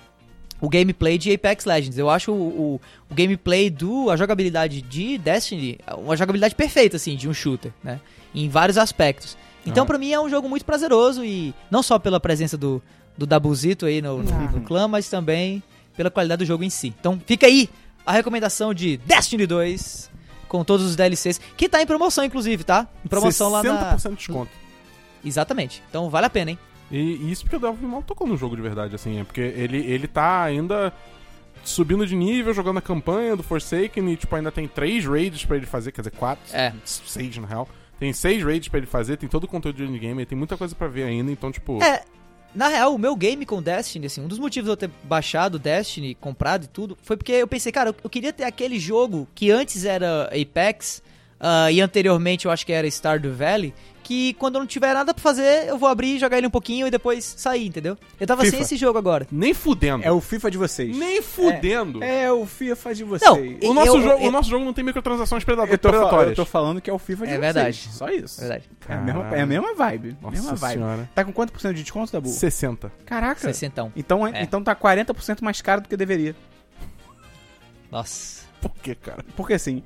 o 0.61 0.67
gameplay 0.69 1.17
de 1.17 1.33
Apex 1.33 1.65
Legends. 1.65 1.97
Eu 1.97 2.09
acho 2.09 2.31
o, 2.31 2.35
o, 2.35 2.81
o 3.09 3.15
gameplay 3.15 3.69
do 3.69 4.09
a 4.09 4.15
jogabilidade 4.17 4.81
de 4.81 5.17
Destiny 5.17 5.77
uma 5.97 6.15
jogabilidade 6.17 6.55
perfeita 6.55 6.97
assim 6.97 7.15
de 7.15 7.27
um 7.29 7.33
shooter, 7.33 7.71
né? 7.83 7.99
Em 8.33 8.49
vários 8.49 8.77
aspectos. 8.77 9.37
Então 9.65 9.83
Ah. 9.83 9.87
pra 9.87 9.97
mim 9.97 10.11
é 10.11 10.19
um 10.19 10.29
jogo 10.29 10.47
muito 10.49 10.65
prazeroso 10.65 11.23
e 11.23 11.53
não 11.69 11.81
só 11.83 11.97
pela 11.99 12.19
presença 12.19 12.57
do 12.57 12.81
do 13.17 13.25
Dabuzito 13.25 13.85
aí 13.85 14.01
no, 14.01 14.23
no, 14.23 14.51
no 14.51 14.61
clã, 14.61 14.87
mas 14.87 15.09
também 15.09 15.61
pela 15.97 16.09
qualidade 16.09 16.39
do 16.39 16.47
jogo 16.47 16.63
em 16.63 16.69
si. 16.69 16.93
Então 16.99 17.19
fica 17.25 17.45
aí 17.47 17.69
a 18.05 18.13
recomendação 18.13 18.73
de 18.73 18.95
Destiny 18.97 19.45
2 19.45 20.09
com 20.47 20.63
todos 20.63 20.85
os 20.85 20.95
DLCs 20.95 21.39
que 21.57 21.67
tá 21.67 21.81
em 21.81 21.85
promoção 21.85 22.23
inclusive, 22.23 22.63
tá? 22.63 22.87
Em 23.05 23.07
promoção 23.09 23.49
lá 23.49 23.61
na 23.61 23.95
60% 23.97 24.09
de 24.11 24.15
desconto. 24.15 24.51
Exatamente. 25.23 25.83
Então 25.89 26.09
vale 26.09 26.25
a 26.27 26.29
pena, 26.29 26.51
hein? 26.51 26.59
E, 26.91 27.31
isso 27.31 27.43
porque 27.43 27.55
o 27.55 27.59
Delphi 27.59 27.85
mal 27.85 28.01
tocou 28.03 28.27
no 28.27 28.37
jogo 28.37 28.55
de 28.55 28.61
verdade, 28.61 28.95
assim. 28.95 29.19
É 29.19 29.23
porque 29.23 29.41
ele, 29.41 29.77
ele 29.77 30.07
tá 30.07 30.43
ainda 30.43 30.93
subindo 31.63 32.05
de 32.05 32.15
nível, 32.15 32.53
jogando 32.53 32.77
a 32.77 32.81
campanha 32.81 33.35
do 33.35 33.43
Forsaken 33.43 34.11
e, 34.11 34.17
tipo, 34.17 34.35
ainda 34.35 34.51
tem 34.51 34.67
três 34.67 35.05
raids 35.05 35.45
pra 35.45 35.57
ele 35.57 35.65
fazer, 35.65 35.91
quer 35.91 36.01
dizer, 36.01 36.11
quatro, 36.11 36.43
É. 36.55 36.73
seis 36.83 37.37
na 37.37 37.47
real. 37.47 37.67
Tem 37.99 38.13
seis 38.13 38.43
raids 38.43 38.69
pra 38.69 38.77
ele 38.77 38.87
fazer, 38.87 39.17
tem 39.17 39.27
todo 39.27 39.43
o 39.43 39.47
conteúdo 39.47 39.75
de 39.75 39.83
endgame, 39.83 40.25
tem 40.25 40.37
muita 40.37 40.55
coisa 40.55 40.73
pra 40.73 40.87
ver 40.87 41.03
ainda, 41.03 41.31
então, 41.31 41.51
tipo... 41.51 41.83
É, 41.83 42.03
na 42.55 42.69
real, 42.69 42.95
o 42.95 42.97
meu 42.97 43.15
game 43.15 43.45
com 43.45 43.61
Destiny, 43.61 44.05
assim, 44.05 44.21
um 44.21 44.27
dos 44.27 44.39
motivos 44.39 44.67
de 44.67 44.71
eu 44.71 44.77
ter 44.77 44.89
baixado 45.03 45.59
Destiny, 45.59 46.15
comprado 46.15 46.63
e 46.63 46.67
tudo, 46.67 46.97
foi 47.03 47.17
porque 47.17 47.33
eu 47.33 47.47
pensei, 47.47 47.71
cara, 47.71 47.93
eu, 48.03 48.09
queria 48.09 48.31
ter 48.31 48.45
aquele 48.45 48.79
jogo 48.79 49.27
que 49.35 49.51
antes 49.51 49.83
era 49.83 50.29
Apex 50.33 51.03
ah, 51.39 51.71
e 51.71 51.81
anteriormente 51.81 52.45
eu 52.45 52.51
acho 52.51 52.65
que 52.65 52.71
era 52.71 52.87
Stardew 52.87 53.33
Valley, 53.33 53.73
que 54.09 54.33
quando 54.39 54.55
eu 54.55 54.59
não 54.61 54.65
tiver 54.65 54.91
nada 54.91 55.13
pra 55.13 55.21
fazer, 55.21 55.67
eu 55.67 55.77
vou 55.77 55.87
abrir, 55.87 56.17
jogar 56.17 56.39
ele 56.39 56.47
um 56.47 56.49
pouquinho 56.49 56.87
e 56.87 56.89
depois 56.89 57.23
sair, 57.37 57.67
entendeu? 57.67 57.95
Eu 58.19 58.25
tava 58.25 58.41
FIFA. 58.41 58.51
sem 58.55 58.61
esse 58.63 58.75
jogo 58.75 58.97
agora. 58.97 59.27
Nem 59.31 59.53
fudendo. 59.53 60.03
É 60.03 60.11
o 60.11 60.19
FIFA 60.19 60.49
de 60.49 60.57
vocês. 60.57 60.97
Nem 60.97 61.21
fudendo. 61.21 62.03
É 62.03 62.31
o 62.31 62.43
FIFA 62.43 62.95
de 62.95 63.03
vocês. 63.03 63.29
Não, 63.61 63.69
O, 63.69 63.73
nosso 63.75 63.87
Eu- 63.97 64.01
jogo, 64.01 64.23
eu- 64.23 64.27
o 64.29 64.31
nosso 64.31 64.49
jogo 64.49 64.65
não 64.65 64.73
tem 64.73 64.83
microtransações 64.83 65.43
predado- 65.43 65.71
eu, 65.71 65.77
tô, 65.77 65.89
predatórias. 65.89 66.29
eu 66.31 66.35
tô 66.37 66.45
falando 66.45 66.81
que 66.81 66.89
é 66.89 66.93
o 66.93 66.97
FIFA 66.97 67.27
de 67.27 67.33
É 67.33 67.37
vocês. 67.37 67.53
verdade. 67.53 67.89
Só 67.91 68.09
isso. 68.09 68.39
É 68.43 68.47
verdade. 68.47 68.69
É 68.87 68.93
a 68.93 68.97
mesma, 68.97 69.35
é 69.35 69.41
a 69.41 69.45
mesma 69.45 69.73
vibe. 69.75 70.17
Nossa 70.19 70.35
mesma 70.35 70.55
vibe. 70.55 70.73
senhora. 70.73 71.09
Tá 71.13 71.23
com 71.23 71.31
quanto 71.31 71.53
por 71.53 71.61
cento 71.61 71.75
de 71.75 71.83
desconto, 71.83 72.11
Dabu? 72.11 72.29
60. 72.29 72.91
Caraca. 73.05 73.39
60. 73.39 73.91
Então, 73.95 74.25
É. 74.25 74.41
então 74.41 74.63
tá 74.63 74.73
40% 74.73 75.43
mais 75.43 75.61
caro 75.61 75.81
do 75.81 75.87
que 75.87 75.95
deveria. 75.95 76.35
Nossa. 77.91 78.43
Por 78.61 78.71
que, 78.81 78.95
cara? 78.95 79.23
Porque 79.35 79.53
assim, 79.53 79.83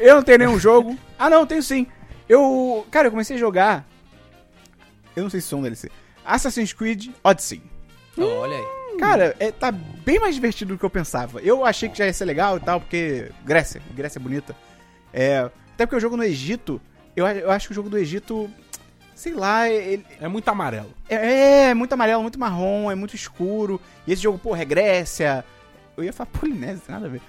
eu 0.00 0.16
não 0.16 0.22
tenho 0.22 0.38
nenhum 0.38 0.58
jogo. 0.58 0.96
Ah, 1.18 1.30
não, 1.30 1.46
tenho 1.46 1.62
sim. 1.62 1.86
Eu. 2.28 2.86
Cara, 2.90 3.06
eu 3.08 3.10
comecei 3.10 3.36
a 3.36 3.38
jogar. 3.38 3.86
Eu 5.14 5.22
não 5.22 5.30
sei 5.30 5.40
se 5.40 5.46
sou 5.48 5.58
um 5.58 5.62
DLC. 5.62 5.90
Assassin's 6.24 6.72
Creed 6.72 7.08
Odyssey. 7.22 7.62
Olha 8.18 8.56
aí. 8.56 8.98
Cara, 8.98 9.36
é, 9.38 9.52
tá 9.52 9.70
bem 9.70 10.18
mais 10.18 10.34
divertido 10.34 10.74
do 10.74 10.78
que 10.78 10.84
eu 10.84 10.90
pensava. 10.90 11.40
Eu 11.40 11.64
achei 11.64 11.88
que 11.88 11.98
já 11.98 12.06
ia 12.06 12.12
ser 12.12 12.24
legal 12.24 12.56
e 12.56 12.60
tal, 12.60 12.80
porque 12.80 13.30
Grécia, 13.44 13.80
Grécia 13.94 14.18
é 14.18 14.22
bonita. 14.22 14.56
É, 15.12 15.50
até 15.74 15.84
porque 15.86 15.96
o 15.96 16.00
jogo 16.00 16.16
no 16.16 16.24
Egito, 16.24 16.80
eu, 17.14 17.26
eu 17.26 17.50
acho 17.50 17.68
que 17.68 17.72
o 17.72 17.74
jogo 17.74 17.90
do 17.90 17.98
Egito, 17.98 18.50
sei 19.14 19.34
lá, 19.34 19.68
ele, 19.68 20.04
É 20.20 20.26
muito 20.28 20.48
amarelo. 20.48 20.92
é, 21.08 21.68
é 21.70 21.74
muito 21.74 21.92
amarelo, 21.92 22.22
muito 22.22 22.38
marrom, 22.40 22.90
é 22.90 22.94
muito 22.94 23.14
escuro. 23.14 23.80
E 24.06 24.12
esse 24.12 24.22
jogo, 24.22 24.38
porra, 24.38 24.62
é 24.62 24.64
Grécia. 24.64 25.44
Eu 25.96 26.02
ia 26.04 26.12
falar 26.12 26.30
Polinésia, 26.40 26.82
tem 26.86 26.94
nada 26.94 27.06
a 27.06 27.10
ver. 27.10 27.20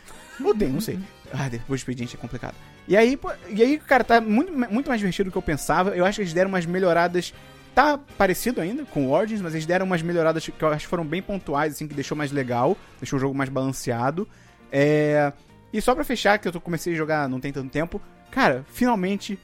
Odeio, 0.43 0.71
não 0.71 0.81
sei. 0.81 0.97
Ah, 1.33 1.49
depois 1.49 1.67
do 1.67 1.75
expediente 1.75 2.15
é 2.15 2.19
complicado. 2.19 2.55
E 2.87 2.95
aí, 2.95 3.19
e 3.49 3.61
aí, 3.61 3.77
cara, 3.77 4.03
tá 4.03 4.21
muito, 4.21 4.53
muito 4.53 4.87
mais 4.87 4.99
divertido 4.99 5.29
do 5.29 5.31
que 5.31 5.37
eu 5.37 5.41
pensava. 5.41 5.89
Eu 5.95 6.05
acho 6.05 6.17
que 6.17 6.21
eles 6.21 6.33
deram 6.33 6.49
umas 6.49 6.65
melhoradas 6.65 7.33
tá 7.77 7.95
parecido 8.17 8.59
ainda 8.59 8.83
com 8.85 9.05
o 9.05 9.11
Origins, 9.11 9.39
mas 9.39 9.53
eles 9.53 9.67
deram 9.67 9.85
umas 9.85 10.01
melhoradas 10.01 10.43
que 10.43 10.63
eu 10.63 10.67
acho 10.69 10.85
que 10.85 10.89
foram 10.89 11.05
bem 11.05 11.21
pontuais, 11.21 11.73
assim, 11.73 11.87
que 11.87 11.93
deixou 11.93 12.17
mais 12.17 12.31
legal, 12.31 12.75
deixou 12.99 13.17
o 13.17 13.19
jogo 13.19 13.35
mais 13.35 13.51
balanceado. 13.51 14.27
É... 14.71 15.31
E 15.71 15.79
só 15.79 15.93
pra 15.93 16.03
fechar, 16.03 16.39
que 16.39 16.47
eu 16.47 16.59
comecei 16.59 16.93
a 16.93 16.97
jogar 16.97 17.29
não 17.29 17.39
tem 17.39 17.53
tanto 17.53 17.69
tempo, 17.69 18.01
cara, 18.31 18.65
finalmente 18.73 19.37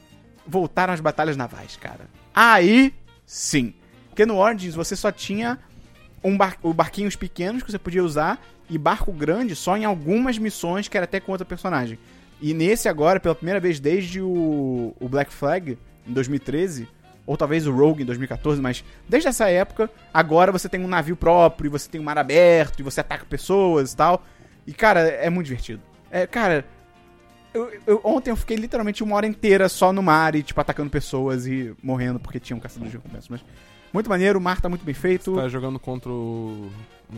voltaram 0.48 0.94
as 0.94 1.00
batalhas 1.00 1.38
navais, 1.38 1.78
cara. 1.78 2.10
Aí 2.34 2.92
sim. 3.24 3.76
Porque 4.10 4.26
no 4.26 4.38
Origins 4.38 4.74
você 4.74 4.96
só 4.96 5.12
tinha 5.12 5.60
um 6.24 6.36
bar 6.36 6.58
barquinhos 6.74 7.16
pequenos 7.16 7.62
que 7.62 7.72
você 7.72 7.78
podia 7.78 8.04
usar 8.04 8.44
e 8.68 8.80
barco 8.80 9.12
grande 9.12 9.56
só 9.56 9.78
em 9.78 9.86
algumas 9.86 10.40
missões 10.40 10.88
que 10.88 10.98
era 10.98 11.04
até 11.04 11.20
com 11.20 11.32
outro 11.32 11.46
personagem. 11.46 12.00
E 12.46 12.54
nesse 12.54 12.90
agora, 12.90 13.20
pela 13.22 13.34
primeira 13.34 13.58
vez 13.60 13.80
desde 13.80 14.20
o, 14.22 14.94
o 15.00 15.08
Black 15.08 15.32
Flag, 15.32 15.78
em 16.06 16.12
2013, 16.12 16.88
ou 17.26 17.38
talvez 17.38 17.66
o 17.66 17.72
Rogue 17.72 18.04
em 18.04 18.06
2014, 18.06 18.62
mas 18.62 18.84
desde 19.08 19.30
essa 19.30 19.50
época, 19.50 19.90
agora 20.14 20.52
você 20.52 20.68
tem 20.68 20.82
um 20.84 20.88
navio 20.90 21.16
próprio, 21.16 21.72
você 21.72 21.90
tem 21.90 22.02
um 22.02 22.04
mar 22.04 22.18
aberto, 22.18 22.82
e 22.82 22.84
você 22.84 23.00
ataca 23.00 23.26
pessoas 23.26 23.94
e 23.94 23.96
tal. 23.96 24.26
E, 24.68 24.74
cara, 24.74 25.00
é 25.00 25.30
muito 25.30 25.46
divertido. 25.48 25.82
É, 26.12 26.28
cara, 26.28 26.66
eu, 27.54 27.72
eu- 27.88 28.02
ontem 28.04 28.30
eu 28.30 28.36
fiquei 28.36 28.58
literalmente 28.58 29.02
uma 29.04 29.16
hora 29.16 29.26
inteira 29.26 29.70
só 29.70 29.94
no 29.94 30.04
mar 30.04 30.36
e, 30.36 30.44
tipo, 30.44 30.60
atacando 30.60 30.90
pessoas 30.90 31.48
e 31.48 31.74
morrendo 31.82 32.20
porque 32.20 32.42
tinha 32.42 32.58
um 32.58 32.60
caçador 32.60 32.90
de 32.90 32.98
recompensas. 32.98 33.30
Mas 33.30 33.40
muito 33.94 34.10
maneiro, 34.10 34.38
o 34.38 34.42
mar 34.42 34.60
tá 34.60 34.68
muito 34.68 34.84
bem 34.84 34.94
feito. 34.94 35.34
Tá 35.34 35.48
jogando 35.48 35.80
contra 35.80 36.12
o. 36.12 36.70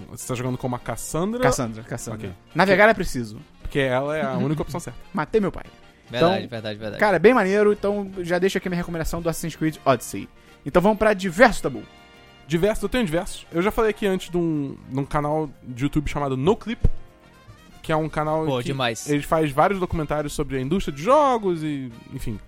Você 0.09 0.27
tá 0.27 0.35
jogando 0.35 0.57
como 0.57 0.75
a 0.75 0.79
Cassandra? 0.79 1.39
Cassandra, 1.41 1.83
Cassandra. 1.83 2.27
Ok. 2.29 2.37
Navegar 2.53 2.89
é 2.89 2.93
preciso. 2.93 3.39
Porque 3.61 3.79
ela 3.79 4.15
é 4.17 4.21
a 4.23 4.33
única 4.33 4.61
opção 4.61 4.79
certa. 4.79 4.99
Matei 5.13 5.39
meu 5.41 5.51
pai. 5.51 5.63
Verdade, 6.09 6.35
Então, 6.39 6.49
verdade, 6.49 6.79
verdade. 6.79 6.99
Cara, 6.99 7.17
bem 7.17 7.33
maneiro, 7.33 7.73
então 7.73 8.11
já 8.19 8.37
deixo 8.37 8.57
aqui 8.57 8.69
minha 8.69 8.77
recomendação 8.77 9.21
do 9.21 9.29
Assassin's 9.29 9.55
Creed 9.55 9.77
Odyssey. 9.85 10.29
Então 10.65 10.81
vamos 10.81 10.97
pra 10.97 11.13
diversos 11.13 11.61
tabu. 11.61 11.81
Diversos, 12.47 12.83
eu 12.83 12.89
tenho 12.89 13.03
diversos. 13.05 13.47
Eu 13.51 13.61
já 13.61 13.71
falei 13.71 13.89
aqui 13.91 14.05
antes 14.05 14.29
de 14.29 14.37
um, 14.37 14.77
de 14.87 14.99
um 14.99 15.05
canal 15.05 15.49
de 15.63 15.83
YouTube 15.83 16.07
chamado 16.07 16.37
NoClip, 16.37 16.79
que 17.81 17.91
é 17.91 17.95
um 17.95 18.07
canal 18.07 18.45
Pô, 18.45 18.57
que 18.59 18.65
demais. 18.65 19.09
ele 19.09 19.23
faz 19.23 19.51
vários 19.51 19.79
documentários 19.79 20.33
sobre 20.33 20.57
a 20.57 20.61
indústria 20.61 20.95
de 20.95 21.01
jogos 21.01 21.63
e, 21.63 21.91
enfim. 22.13 22.39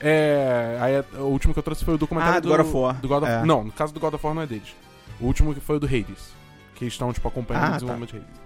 É, 0.00 0.78
aí 0.80 1.20
o 1.20 1.24
último 1.26 1.52
que 1.52 1.58
eu 1.58 1.62
trouxe 1.62 1.84
foi 1.84 1.94
o 1.94 1.98
documentário 1.98 2.38
Ah, 2.38 2.40
do 2.40 2.48
God 2.48 2.60
of 2.60 2.76
War. 2.76 2.94
do 3.00 3.08
God 3.08 3.22
of- 3.24 3.32
É. 3.32 3.44
Não, 3.44 3.64
no 3.64 3.72
caso 3.72 3.92
do 3.92 4.00
God 4.00 4.14
of 4.14 4.24
War 4.24 4.34
não 4.34 4.42
é 4.42 4.46
deles. 4.46 4.74
O 5.20 5.26
último 5.26 5.52
que 5.52 5.60
foi 5.60 5.76
o 5.76 5.80
do 5.80 5.86
Hades, 5.86 6.32
que 6.80 6.86
estão 6.92 7.12
tipo 7.12 7.28
acompanhando 7.28 7.62
Ah, 7.64 7.66
o 7.66 7.70
tá. 7.70 7.74
desenvolvimento 7.76 8.10
de 8.12 8.16
Hades. 8.18 8.40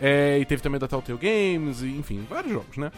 É, 0.00 0.38
e 0.38 0.44
teve 0.44 0.62
também 0.62 0.80
da 0.80 0.88
Telltale 0.88 1.18
Games, 1.18 1.82
e, 1.82 1.88
enfim, 1.96 2.26
vários 2.28 2.52
jogos, 2.52 2.76
né? 2.76 2.90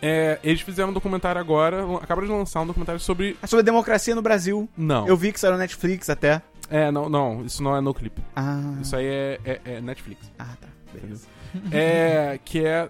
É, 0.00 0.38
eles 0.42 0.60
fizeram 0.60 0.90
um 0.90 0.92
documentário 0.92 1.40
agora, 1.40 1.84
acabaram 2.02 2.26
de 2.26 2.32
lançar 2.34 2.60
um 2.60 2.66
documentário 2.66 3.00
sobre. 3.00 3.36
É 3.42 3.46
sobre 3.46 3.60
a 3.62 3.64
democracia 3.64 4.14
no 4.14 4.22
Brasil. 4.22 4.68
Não. 4.76 5.06
Eu 5.06 5.16
vi 5.16 5.32
que 5.32 5.38
saiu 5.38 5.52
no 5.52 5.58
Netflix 5.58 6.10
até. 6.10 6.42
É, 6.68 6.90
não, 6.90 7.08
não, 7.08 7.44
isso 7.44 7.62
não 7.62 7.76
é 7.76 7.80
no 7.80 7.92
clipe. 7.94 8.20
Ah, 8.34 8.74
Isso 8.80 8.96
aí 8.96 9.06
é, 9.06 9.40
é- 9.44 9.60
é 9.64 9.80
Netflix. 9.80 10.30
ah 10.38 10.56
tá. 10.60 10.68
Beleza. 10.92 11.26
é, 11.70 12.40
que 12.44 12.64
é 12.64 12.88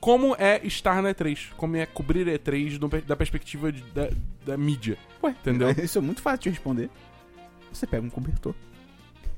como 0.00 0.34
é 0.38 0.60
estar 0.64 1.00
na 1.02 1.10
E3, 1.14 1.50
como 1.56 1.76
é 1.76 1.84
cobrir 1.86 2.28
a 2.28 2.32
E3 2.38 2.78
do- 2.78 2.88
da 3.02 3.14
perspectiva 3.14 3.70
de- 3.70 3.82
da, 3.92 4.08
da 4.46 4.56
mídia. 4.56 4.96
Ué, 5.22 5.30
Entendeu? 5.30 5.70
Isso 5.82 5.98
é 5.98 6.00
muito 6.00 6.22
fácil 6.22 6.40
de 6.44 6.50
responder. 6.50 6.90
Você 7.72 7.86
pega 7.86 8.04
um 8.04 8.10
cobertor. 8.10 8.54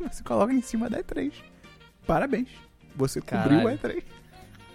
Você 0.00 0.22
coloca 0.22 0.52
em 0.52 0.62
cima 0.62 0.88
da 0.88 1.02
E3. 1.02 1.32
Parabéns. 2.06 2.48
Você 2.96 3.20
cobriu 3.20 3.60
Caralho. 3.62 3.68
a 3.68 3.72
E3. 3.74 4.02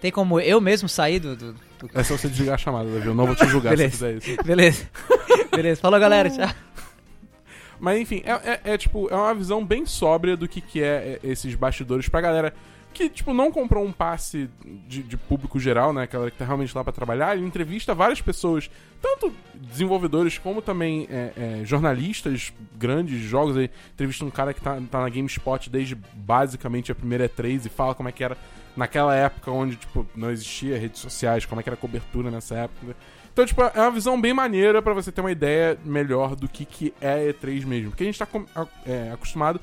Tem 0.00 0.10
como 0.12 0.38
eu 0.40 0.60
mesmo 0.60 0.88
sair 0.88 1.18
do. 1.18 1.34
do- 1.36 1.52
do- 1.52 1.90
É 1.94 2.02
só 2.02 2.16
você 2.16 2.28
desligar 2.28 2.54
a 2.54 2.58
chamada, 2.58 2.88
Davi. 2.90 3.06
Eu 3.06 3.14
não 3.14 3.26
vou 3.26 3.34
te 3.34 3.46
julgar 3.46 3.76
se 3.76 3.90
fizer 3.90 4.14
isso. 4.16 4.36
Beleza. 4.44 4.88
Beleza. 5.50 5.80
Falou, 5.80 5.98
galera. 5.98 6.30
Tchau. 6.30 6.48
Mas 7.78 8.00
enfim, 8.00 8.22
é, 8.24 8.32
é- 8.52 8.60
é, 8.74 8.78
tipo, 8.78 9.08
é 9.10 9.14
uma 9.14 9.34
visão 9.34 9.64
bem 9.64 9.84
sóbria 9.84 10.36
do 10.36 10.48
que, 10.48 10.60
que 10.60 10.82
é, 10.82 11.18
é, 11.22 11.28
esses 11.28 11.54
bastidores 11.54 12.08
pra 12.08 12.20
galera 12.20 12.54
que, 12.96 13.08
tipo, 13.10 13.34
não 13.34 13.52
comprou 13.52 13.84
um 13.84 13.92
passe 13.92 14.48
de, 14.88 15.02
de 15.02 15.16
público 15.16 15.60
geral, 15.60 15.92
né? 15.92 16.04
Aquela 16.04 16.30
que 16.30 16.36
tá 16.38 16.44
realmente 16.44 16.74
lá 16.74 16.82
pra 16.82 16.92
trabalhar. 16.92 17.36
Ele 17.36 17.46
entrevista 17.46 17.94
várias 17.94 18.20
pessoas, 18.20 18.70
tanto 19.00 19.32
desenvolvedores 19.54 20.38
como 20.38 20.62
também 20.62 21.06
é, 21.10 21.32
é, 21.36 21.64
jornalistas 21.64 22.52
grandes 22.74 23.20
de 23.20 23.28
jogos. 23.28 23.56
Ele 23.56 23.70
entrevista 23.92 24.24
um 24.24 24.30
cara 24.30 24.54
que 24.54 24.60
tá, 24.60 24.80
tá 24.90 25.00
na 25.00 25.08
GameSpot 25.08 25.68
desde 25.68 25.94
basicamente 26.14 26.90
a 26.90 26.94
primeira 26.94 27.28
E3 27.28 27.66
e 27.66 27.68
fala 27.68 27.94
como 27.94 28.08
é 28.08 28.12
que 28.12 28.24
era 28.24 28.36
naquela 28.74 29.14
época 29.14 29.50
onde, 29.50 29.76
tipo, 29.76 30.06
não 30.14 30.30
existia 30.30 30.78
redes 30.78 31.00
sociais, 31.00 31.44
como 31.44 31.60
é 31.60 31.62
que 31.62 31.68
era 31.68 31.76
a 31.76 31.80
cobertura 31.80 32.30
nessa 32.30 32.54
época. 32.54 32.96
Então, 33.32 33.44
tipo, 33.44 33.62
é 33.62 33.80
uma 33.80 33.90
visão 33.90 34.18
bem 34.18 34.32
maneira 34.32 34.80
pra 34.80 34.94
você 34.94 35.12
ter 35.12 35.20
uma 35.20 35.30
ideia 35.30 35.78
melhor 35.84 36.34
do 36.34 36.48
que, 36.48 36.64
que 36.64 36.94
é 37.00 37.12
a 37.12 37.34
E3 37.34 37.66
mesmo. 37.66 37.90
Porque 37.90 38.02
a 38.02 38.06
gente 38.06 38.18
tá 38.18 38.26
é, 38.86 39.10
acostumado 39.12 39.60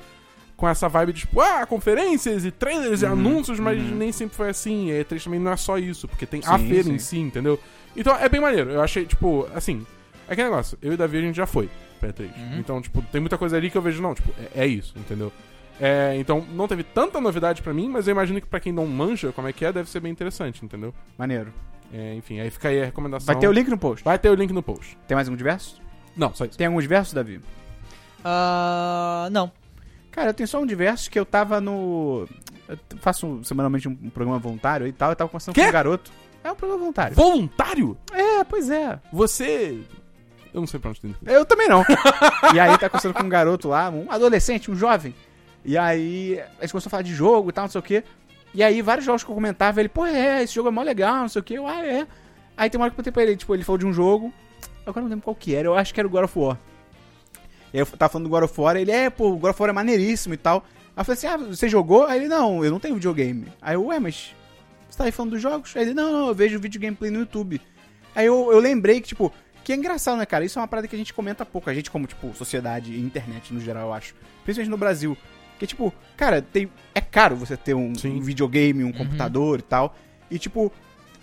com 0.55 0.67
essa 0.67 0.87
vibe 0.87 1.13
de, 1.13 1.19
tipo, 1.21 1.41
ah, 1.41 1.65
conferências 1.65 2.45
e 2.45 2.51
trailers 2.51 3.01
e 3.01 3.05
anúncios, 3.05 3.59
mas 3.59 3.81
nem 3.91 4.11
sempre 4.11 4.35
foi 4.35 4.49
assim. 4.49 4.89
E 4.89 4.99
a 4.99 5.03
E3 5.03 5.23
também 5.23 5.39
não 5.39 5.51
é 5.51 5.57
só 5.57 5.77
isso, 5.77 6.07
porque 6.07 6.25
tem 6.25 6.41
a 6.45 6.57
Sim, 6.57 6.67
feira 6.67 6.83
sim. 6.83 6.93
em 6.93 6.99
si, 6.99 7.19
entendeu? 7.19 7.59
Então, 7.95 8.15
é 8.15 8.27
bem 8.29 8.39
maneiro. 8.41 8.71
Eu 8.71 8.81
achei, 8.81 9.05
tipo, 9.05 9.47
assim, 9.53 9.85
é 10.27 10.33
aquele 10.33 10.49
negócio. 10.49 10.77
Eu 10.81 10.91
e 10.91 10.95
o 10.95 10.97
Davi, 10.97 11.17
a 11.17 11.21
gente 11.21 11.35
já 11.35 11.45
foi 11.45 11.69
pra 11.99 12.09
E3. 12.09 12.29
Então, 12.57 12.81
tipo, 12.81 13.01
tem 13.01 13.21
muita 13.21 13.37
coisa 13.37 13.57
ali 13.57 13.69
que 13.69 13.77
eu 13.77 13.81
vejo, 13.81 14.01
não, 14.01 14.13
tipo, 14.13 14.29
é, 14.55 14.63
é 14.63 14.67
isso, 14.67 14.93
entendeu? 14.97 15.31
É, 15.79 16.15
então, 16.17 16.45
não 16.53 16.67
teve 16.67 16.83
tanta 16.83 17.19
novidade 17.19 17.61
pra 17.61 17.73
mim, 17.73 17.89
mas 17.89 18.07
eu 18.07 18.11
imagino 18.11 18.39
que 18.39 18.47
pra 18.47 18.59
quem 18.59 18.71
não 18.71 18.85
manja 18.85 19.31
como 19.31 19.47
é 19.47 19.53
que 19.53 19.65
é, 19.65 19.71
deve 19.73 19.89
ser 19.89 19.99
bem 19.99 20.11
interessante, 20.11 20.63
entendeu? 20.63 20.93
Maneiro. 21.17 21.51
É, 21.91 22.15
enfim, 22.15 22.39
aí 22.39 22.49
fica 22.49 22.69
aí 22.69 22.81
a 22.81 22.85
recomendação. 22.85 23.25
Vai 23.25 23.39
ter 23.39 23.47
o 23.47 23.51
link 23.51 23.67
no 23.69 23.77
post. 23.77 24.03
Vai 24.03 24.17
ter 24.17 24.29
o 24.29 24.33
link 24.35 24.51
no 24.51 24.63
post. 24.63 24.97
Tem 25.07 25.15
mais 25.15 25.27
algum 25.27 25.37
diverso? 25.37 25.81
Não, 26.15 26.33
só 26.33 26.45
isso. 26.45 26.57
Tem 26.57 26.67
algum 26.67 26.79
diverso, 26.79 27.13
Davi? 27.13 27.39
Ah, 28.23 29.27
não. 29.31 29.51
Cara, 30.13 30.29
eu 30.29 30.33
tenho 30.33 30.47
só 30.47 30.61
um 30.61 30.65
diverso 30.65 31.09
que 31.09 31.19
eu 31.19 31.25
tava 31.25 31.59
no. 31.59 32.27
Eu 32.69 32.77
faço 32.99 33.43
semanalmente 33.43 33.87
um, 33.89 33.95
programa 34.11 34.37
voluntário 34.37 34.85
e 34.87 34.93
tal. 34.93 35.09
Eu 35.09 35.15
tava 35.15 35.29
conversando 35.29 35.55
Quê? 35.55 35.63
com 35.63 35.69
um 35.69 35.73
garoto. 35.73 36.11
É 36.43 36.51
um 36.51 36.55
programa 36.55 36.79
voluntário. 36.79 37.15
Voluntário? 37.15 37.97
É, 38.11 38.43
pois 38.43 38.69
é. 38.69 38.99
Você. 39.11 39.79
Eu 40.53 40.61
não 40.61 40.67
sei 40.67 40.79
pra 40.79 40.91
onde 40.91 41.01
tem. 41.01 41.15
Eu 41.25 41.43
também 41.45 41.67
não. 41.67 41.83
e 42.53 42.59
aí 42.59 42.77
tá 42.77 42.89
conversando 42.89 43.15
com 43.15 43.23
um 43.23 43.29
garoto 43.29 43.69
lá, 43.69 43.89
um 43.89 44.11
adolescente, 44.11 44.69
um 44.69 44.75
jovem. 44.75 45.15
E 45.65 45.75
aí 45.75 46.39
a 46.59 46.61
gente 46.61 46.71
começou 46.71 46.89
a 46.89 46.91
falar 46.91 47.03
de 47.03 47.13
jogo 47.15 47.49
e 47.49 47.53
tal, 47.53 47.63
não 47.63 47.71
sei 47.71 47.79
o 47.79 47.83
quê. 47.83 48.03
E 48.53 48.61
aí 48.61 48.83
vários 48.83 49.05
jogos 49.05 49.23
que 49.23 49.31
eu 49.31 49.35
comentava, 49.35 49.79
ele, 49.79 49.89
pô, 49.89 50.05
é, 50.05 50.43
esse 50.43 50.53
jogo 50.53 50.69
é 50.69 50.71
mó 50.71 50.83
legal, 50.83 51.21
não 51.21 51.29
sei 51.29 51.39
o 51.39 51.43
quê. 51.43 51.55
Eu, 51.55 51.65
ah, 51.65 51.83
é. 51.83 52.05
Aí 52.55 52.69
tem 52.69 52.79
uma 52.79 52.85
hora 52.85 52.91
que 52.91 52.95
eu 52.95 52.97
botei 52.97 53.11
pra 53.11 53.23
ele, 53.23 53.35
tipo, 53.35 53.55
ele 53.55 53.63
falou 53.63 53.79
de 53.79 53.85
um 53.87 53.93
jogo. 53.93 54.31
Eu 54.85 54.91
agora 54.91 55.01
não 55.01 55.09
lembro 55.09 55.23
qual 55.23 55.35
que 55.35 55.55
era, 55.55 55.67
eu 55.67 55.73
acho 55.73 55.91
que 55.91 55.99
era 55.99 56.05
o 56.07 56.11
God 56.11 56.25
of 56.25 56.37
War. 56.37 56.59
E 57.73 57.77
aí 57.77 57.81
eu 57.81 57.85
tava 57.85 58.11
falando 58.11 58.27
do 58.27 58.29
God 58.29 58.43
of 58.43 58.61
War, 58.61 58.75
ele, 58.75 58.91
é, 58.91 59.09
pô, 59.09 59.31
o 59.31 59.37
God 59.37 59.51
of 59.51 59.61
War 59.61 59.69
é 59.69 59.73
maneiríssimo 59.73 60.33
e 60.33 60.37
tal. 60.37 60.63
Aí 60.95 61.01
eu 61.01 61.05
falei 61.05 61.17
assim, 61.17 61.27
ah, 61.27 61.37
você 61.37 61.67
jogou? 61.67 62.05
Aí 62.05 62.19
ele, 62.19 62.27
não, 62.27 62.63
eu 62.63 62.69
não 62.69 62.79
tenho 62.79 62.95
videogame. 62.95 63.47
Aí 63.61 63.75
eu, 63.75 63.85
ué, 63.85 63.99
mas 63.99 64.35
você 64.89 64.97
tá 64.97 65.05
aí 65.05 65.11
falando 65.11 65.31
dos 65.31 65.41
jogos? 65.41 65.75
Aí 65.75 65.81
ele, 65.81 65.93
não, 65.93 66.11
não, 66.11 66.27
eu 66.27 66.35
vejo 66.35 66.59
vídeo 66.59 66.79
gameplay 66.79 67.09
no 67.09 67.19
YouTube. 67.19 67.59
Aí 68.15 68.27
eu, 68.27 68.51
eu 68.51 68.59
lembrei 68.59 69.01
que, 69.01 69.07
tipo, 69.07 69.33
que 69.63 69.73
é 69.73 69.75
engraçado, 69.75 70.17
né, 70.17 70.25
cara? 70.25 70.45
Isso 70.45 70.59
é 70.59 70.61
uma 70.61 70.67
parada 70.67 70.87
que 70.87 70.95
a 70.95 70.97
gente 70.97 71.13
comenta 71.13 71.43
pouco. 71.43 71.69
A 71.69 71.73
gente, 71.73 71.89
como, 71.89 72.05
tipo, 72.05 72.31
sociedade 72.35 72.93
e 72.93 72.99
internet 72.99 73.51
no 73.53 73.59
geral, 73.59 73.87
eu 73.87 73.93
acho. 73.93 74.13
Principalmente 74.43 74.69
no 74.69 74.77
Brasil. 74.77 75.17
Que, 75.57 75.65
tipo, 75.65 75.91
cara, 76.15 76.41
tem, 76.41 76.69
é 76.93 77.01
caro 77.01 77.35
você 77.35 77.57
ter 77.57 77.73
um, 77.73 77.93
um 78.05 78.21
videogame, 78.21 78.83
um 78.83 78.91
computador 78.91 79.59
e 79.59 79.63
tal. 79.63 79.95
E, 80.29 80.37
tipo, 80.37 80.71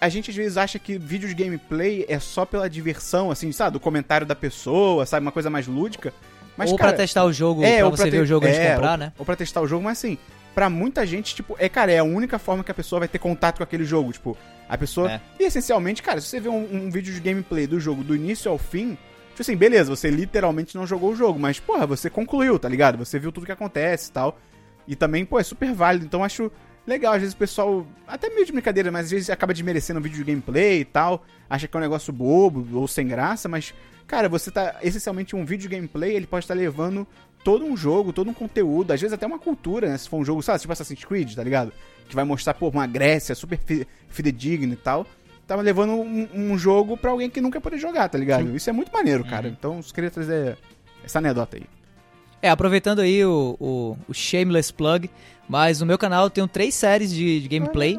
a 0.00 0.08
gente 0.08 0.30
às 0.30 0.36
vezes 0.36 0.56
acha 0.56 0.78
que 0.78 0.98
vídeo 0.98 1.28
de 1.28 1.34
gameplay 1.34 2.04
é 2.08 2.18
só 2.18 2.44
pela 2.44 2.68
diversão, 2.70 3.30
assim, 3.30 3.52
sabe? 3.52 3.74
Do 3.74 3.80
comentário 3.80 4.26
da 4.26 4.34
pessoa, 4.34 5.04
sabe? 5.04 5.24
Uma 5.26 5.32
coisa 5.32 5.50
mais 5.50 5.66
lúdica. 5.66 6.12
Mas, 6.56 6.70
ou 6.72 6.78
cara, 6.78 6.90
pra 6.92 6.98
testar 6.98 7.24
o 7.24 7.32
jogo, 7.32 7.62
é, 7.64 7.78
pra 7.78 7.86
ou 7.86 7.96
você 7.96 8.04
ter- 8.04 8.10
ver 8.10 8.20
o 8.20 8.26
jogo 8.26 8.46
antes 8.46 8.58
de 8.58 8.66
é, 8.66 8.74
comprar, 8.74 8.92
ou, 8.92 8.96
né? 8.98 9.12
Ou 9.18 9.24
pra 9.24 9.36
testar 9.36 9.60
o 9.60 9.66
jogo, 9.66 9.84
mas 9.84 9.98
assim, 9.98 10.18
pra 10.54 10.68
muita 10.68 11.06
gente, 11.06 11.34
tipo, 11.34 11.56
é, 11.58 11.68
cara, 11.68 11.92
é 11.92 11.98
a 11.98 12.04
única 12.04 12.38
forma 12.38 12.64
que 12.64 12.70
a 12.70 12.74
pessoa 12.74 13.00
vai 13.00 13.08
ter 13.08 13.18
contato 13.18 13.58
com 13.58 13.62
aquele 13.62 13.84
jogo. 13.84 14.12
Tipo, 14.12 14.36
a 14.68 14.76
pessoa. 14.76 15.12
É. 15.12 15.20
E 15.38 15.44
essencialmente, 15.44 16.02
cara, 16.02 16.20
se 16.20 16.28
você 16.28 16.40
vê 16.40 16.48
um, 16.48 16.86
um 16.86 16.90
vídeo 16.90 17.12
de 17.12 17.20
gameplay 17.20 17.66
do 17.66 17.78
jogo 17.80 18.02
do 18.02 18.14
início 18.14 18.50
ao 18.50 18.58
fim, 18.58 18.96
tipo 19.30 19.40
assim, 19.42 19.56
beleza, 19.56 19.94
você 19.94 20.10
literalmente 20.10 20.76
não 20.76 20.86
jogou 20.86 21.12
o 21.12 21.16
jogo, 21.16 21.38
mas, 21.38 21.58
porra, 21.60 21.86
você 21.86 22.10
concluiu, 22.10 22.58
tá 22.58 22.68
ligado? 22.68 22.98
Você 22.98 23.18
viu 23.18 23.32
tudo 23.32 23.46
que 23.46 23.52
acontece 23.52 24.10
e 24.10 24.12
tal. 24.12 24.38
E 24.86 24.96
também, 24.96 25.24
pô, 25.24 25.38
é 25.38 25.42
super 25.42 25.72
válido. 25.72 26.04
Então 26.04 26.24
acho 26.24 26.50
legal. 26.86 27.12
Às 27.14 27.20
vezes 27.20 27.34
o 27.34 27.38
pessoal, 27.38 27.86
até 28.06 28.28
meio 28.30 28.44
de 28.46 28.52
brincadeira, 28.52 28.90
mas 28.90 29.06
às 29.06 29.10
vezes 29.10 29.30
acaba 29.30 29.52
desmerecendo 29.52 29.98
um 30.00 30.02
vídeo 30.02 30.18
de 30.18 30.24
gameplay 30.24 30.80
e 30.80 30.84
tal. 30.84 31.24
Acha 31.48 31.66
que 31.66 31.76
é 31.76 31.78
um 31.78 31.82
negócio 31.82 32.12
bobo 32.12 32.66
ou 32.78 32.86
sem 32.88 33.06
graça, 33.06 33.48
mas, 33.48 33.74
cara, 34.06 34.28
você 34.28 34.50
tá. 34.50 34.76
Essencialmente, 34.82 35.34
um 35.36 35.44
vídeo 35.44 35.68
de 35.68 35.76
gameplay, 35.76 36.14
ele 36.14 36.26
pode 36.26 36.44
estar 36.44 36.54
levando 36.54 37.06
todo 37.42 37.64
um 37.64 37.76
jogo, 37.76 38.12
todo 38.12 38.28
um 38.30 38.34
conteúdo, 38.34 38.92
às 38.92 39.00
vezes 39.00 39.14
até 39.14 39.26
uma 39.26 39.38
cultura, 39.38 39.88
né? 39.88 39.96
Se 39.96 40.08
for 40.08 40.18
um 40.18 40.24
jogo, 40.24 40.42
sabe, 40.42 40.60
tipo 40.60 40.72
Assassin's 40.72 41.04
Creed, 41.04 41.34
tá 41.34 41.42
ligado? 41.42 41.72
Que 42.08 42.14
vai 42.14 42.24
mostrar, 42.24 42.52
pô, 42.54 42.68
uma 42.68 42.86
Grécia 42.86 43.34
super 43.34 43.58
fi- 43.58 43.86
fidedigna 44.08 44.74
e 44.74 44.76
tal. 44.76 45.06
Tava 45.46 45.62
levando 45.62 45.94
um, 45.94 46.28
um 46.34 46.58
jogo 46.58 46.96
pra 46.96 47.10
alguém 47.10 47.28
que 47.30 47.40
nunca 47.40 47.56
ia 47.56 47.60
poder 47.62 47.78
jogar, 47.78 48.08
tá 48.08 48.16
ligado? 48.18 48.54
Isso 48.54 48.68
é 48.70 48.72
muito 48.72 48.92
maneiro, 48.92 49.24
cara. 49.24 49.48
Então, 49.48 49.78
eu 49.78 49.94
queria 49.94 50.10
trazer 50.10 50.56
essa 51.02 51.18
anedota 51.18 51.56
aí. 51.56 51.64
É, 52.42 52.48
aproveitando 52.50 53.00
aí 53.00 53.24
o, 53.24 53.56
o, 53.58 53.96
o 54.08 54.14
shameless 54.14 54.72
plug, 54.72 55.10
mas 55.50 55.80
no 55.80 55.86
meu 55.86 55.98
canal 55.98 56.24
eu 56.24 56.30
tenho 56.30 56.46
três 56.46 56.74
séries 56.74 57.12
de, 57.12 57.40
de 57.40 57.48
gameplay, 57.48 57.98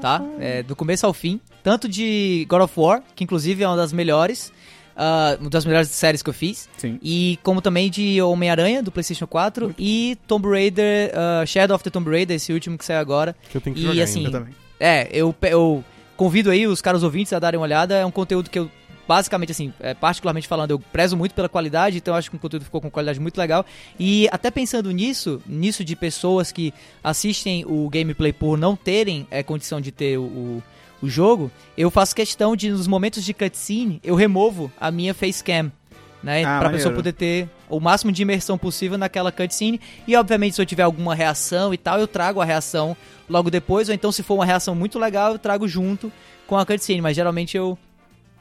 tá? 0.00 0.20
É, 0.40 0.62
do 0.64 0.74
começo 0.74 1.06
ao 1.06 1.14
fim, 1.14 1.40
tanto 1.62 1.88
de 1.88 2.44
God 2.48 2.62
of 2.62 2.74
War, 2.78 3.02
que 3.14 3.22
inclusive 3.22 3.62
é 3.62 3.68
uma 3.68 3.76
das 3.76 3.92
melhores, 3.92 4.52
ah, 4.96 5.36
uma 5.40 5.48
das 5.48 5.64
melhores 5.64 5.88
séries 5.90 6.22
que 6.22 6.28
eu 6.28 6.34
fiz. 6.34 6.68
Sim. 6.76 6.98
E 7.00 7.38
como 7.44 7.62
também 7.62 7.88
de 7.88 8.20
Homem-Aranha, 8.20 8.82
do 8.82 8.90
PlayStation 8.90 9.28
4. 9.28 9.74
E 9.78 10.18
Tomb 10.26 10.48
Raider, 10.48 11.12
ah, 11.14 11.46
Shadow 11.46 11.76
of 11.76 11.84
the 11.84 11.90
Tomb 11.90 12.10
Raider, 12.10 12.34
esse 12.36 12.52
último 12.52 12.76
que 12.76 12.84
saiu 12.84 12.98
agora. 12.98 13.36
Que 13.48 13.56
eu 13.56 13.60
tenho 13.60 13.76
que 13.76 13.82
E, 13.82 13.86
jogar 13.86 14.02
assim, 14.02 14.26
ainda. 14.26 14.40
Também. 14.40 14.54
É, 14.80 15.08
eu, 15.12 15.32
eu 15.42 15.84
convido 16.16 16.50
aí 16.50 16.66
os 16.66 16.82
caros 16.82 17.04
ouvintes 17.04 17.32
a 17.32 17.38
darem 17.38 17.58
uma 17.58 17.64
olhada. 17.64 17.94
É 17.94 18.04
um 18.04 18.10
conteúdo 18.10 18.50
que 18.50 18.58
eu, 18.58 18.68
basicamente, 19.08 19.50
assim, 19.50 19.72
é, 19.80 19.94
particularmente 19.94 20.46
falando, 20.46 20.72
eu 20.72 20.78
prezo 20.78 21.16
muito 21.16 21.34
pela 21.34 21.48
qualidade, 21.48 21.96
então 21.96 22.12
eu 22.12 22.18
acho 22.18 22.30
que 22.30 22.36
o 22.36 22.38
conteúdo 22.38 22.64
ficou 22.64 22.78
com 22.78 22.90
qualidade 22.90 23.18
muito 23.18 23.38
legal. 23.38 23.64
E 23.98 24.28
até 24.30 24.50
pensando 24.50 24.90
nisso, 24.90 25.40
nisso 25.46 25.82
de 25.82 25.96
pessoas 25.96 26.52
que 26.52 26.74
assistem 27.02 27.64
o 27.66 27.88
gameplay 27.88 28.34
por 28.34 28.58
não 28.58 28.76
terem 28.76 29.26
é, 29.30 29.42
condição 29.42 29.80
de 29.80 29.90
ter 29.90 30.18
o, 30.18 30.24
o, 30.24 30.62
o 31.00 31.08
jogo, 31.08 31.50
eu 31.76 31.90
faço 31.90 32.14
questão 32.14 32.54
de, 32.54 32.70
nos 32.70 32.86
momentos 32.86 33.24
de 33.24 33.32
cutscene, 33.32 33.98
eu 34.04 34.14
removo 34.14 34.70
a 34.78 34.90
minha 34.90 35.14
facecam. 35.14 35.72
Né, 36.20 36.42
Ah, 36.44 36.58
pra 36.58 36.70
pessoa 36.70 36.92
poder 36.92 37.12
ter 37.12 37.48
o 37.68 37.78
máximo 37.78 38.10
de 38.10 38.22
imersão 38.22 38.58
possível 38.58 38.98
naquela 38.98 39.30
cutscene. 39.30 39.80
E 40.04 40.16
obviamente, 40.16 40.56
se 40.56 40.60
eu 40.60 40.66
tiver 40.66 40.82
alguma 40.82 41.14
reação 41.14 41.72
e 41.72 41.78
tal, 41.78 42.00
eu 42.00 42.08
trago 42.08 42.40
a 42.40 42.44
reação 42.44 42.96
logo 43.30 43.48
depois. 43.50 43.88
Ou 43.88 43.94
então, 43.94 44.10
se 44.10 44.24
for 44.24 44.34
uma 44.34 44.44
reação 44.44 44.74
muito 44.74 44.98
legal, 44.98 45.32
eu 45.34 45.38
trago 45.38 45.68
junto 45.68 46.10
com 46.44 46.58
a 46.58 46.66
cutscene. 46.66 47.00
Mas 47.00 47.14
geralmente 47.14 47.56
eu, 47.56 47.78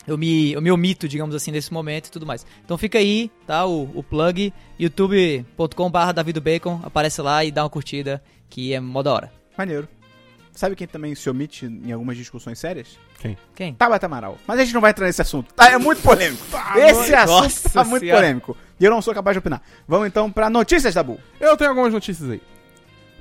eu, 0.07 0.17
me, 0.17 0.53
eu 0.53 0.61
me 0.61 0.71
omito, 0.71 1.07
digamos 1.07 1.35
assim, 1.35 1.51
nesse 1.51 1.71
momento 1.71 2.07
e 2.07 2.11
tudo 2.11 2.25
mais. 2.25 2.45
Então 2.63 2.77
fica 2.77 2.97
aí, 2.97 3.29
tá? 3.45 3.65
O, 3.65 3.83
o 3.93 4.01
plug, 4.01 4.53
youtube.com.br 4.79 6.13
davidobacon. 6.15 6.79
Aparece 6.83 7.21
lá 7.21 7.43
e 7.43 7.51
dá 7.51 7.63
uma 7.63 7.69
curtida, 7.69 8.23
que 8.49 8.73
é 8.73 8.79
mó 8.79 9.03
da 9.03 9.13
hora. 9.13 9.33
Maneiro. 9.57 9.87
Sabe 10.53 10.75
quem 10.75 10.87
também 10.87 11.13
se 11.13 11.29
omite 11.29 11.65
em 11.65 11.91
algumas 11.91 12.17
discussões 12.17 12.57
sérias? 12.57 12.97
Quem? 13.53 13.75
Tabata 13.75 14.07
Amaral. 14.07 14.37
Mas 14.47 14.59
a 14.59 14.63
gente 14.63 14.73
não 14.73 14.81
vai 14.81 14.89
entrar 14.89 15.05
nesse 15.05 15.21
assunto. 15.21 15.53
Tá, 15.53 15.71
é 15.71 15.77
muito 15.77 16.01
polêmico. 16.01 16.43
Esse 16.77 17.13
assunto 17.13 17.43
nossa 17.43 17.69
tá 17.69 17.83
muito 17.83 18.01
senhora. 18.01 18.21
polêmico. 18.21 18.57
E 18.79 18.85
eu 18.85 18.89
não 18.89 19.01
sou 19.01 19.13
capaz 19.13 19.35
de 19.35 19.39
opinar. 19.39 19.61
Vamos 19.87 20.07
então 20.07 20.31
pra 20.31 20.49
notícias 20.49 20.95
da 20.95 21.03
Bull. 21.03 21.19
Eu 21.39 21.55
tenho 21.57 21.69
algumas 21.69 21.93
notícias 21.93 22.29
aí. 22.29 22.41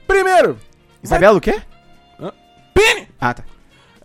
Primeiro, 0.06 0.58
Isabela, 1.02 1.36
o 1.36 1.40
quê? 1.40 1.60
Hã? 2.20 2.32
Pini! 2.72 3.08
Ah, 3.20 3.34
tá. 3.34 3.44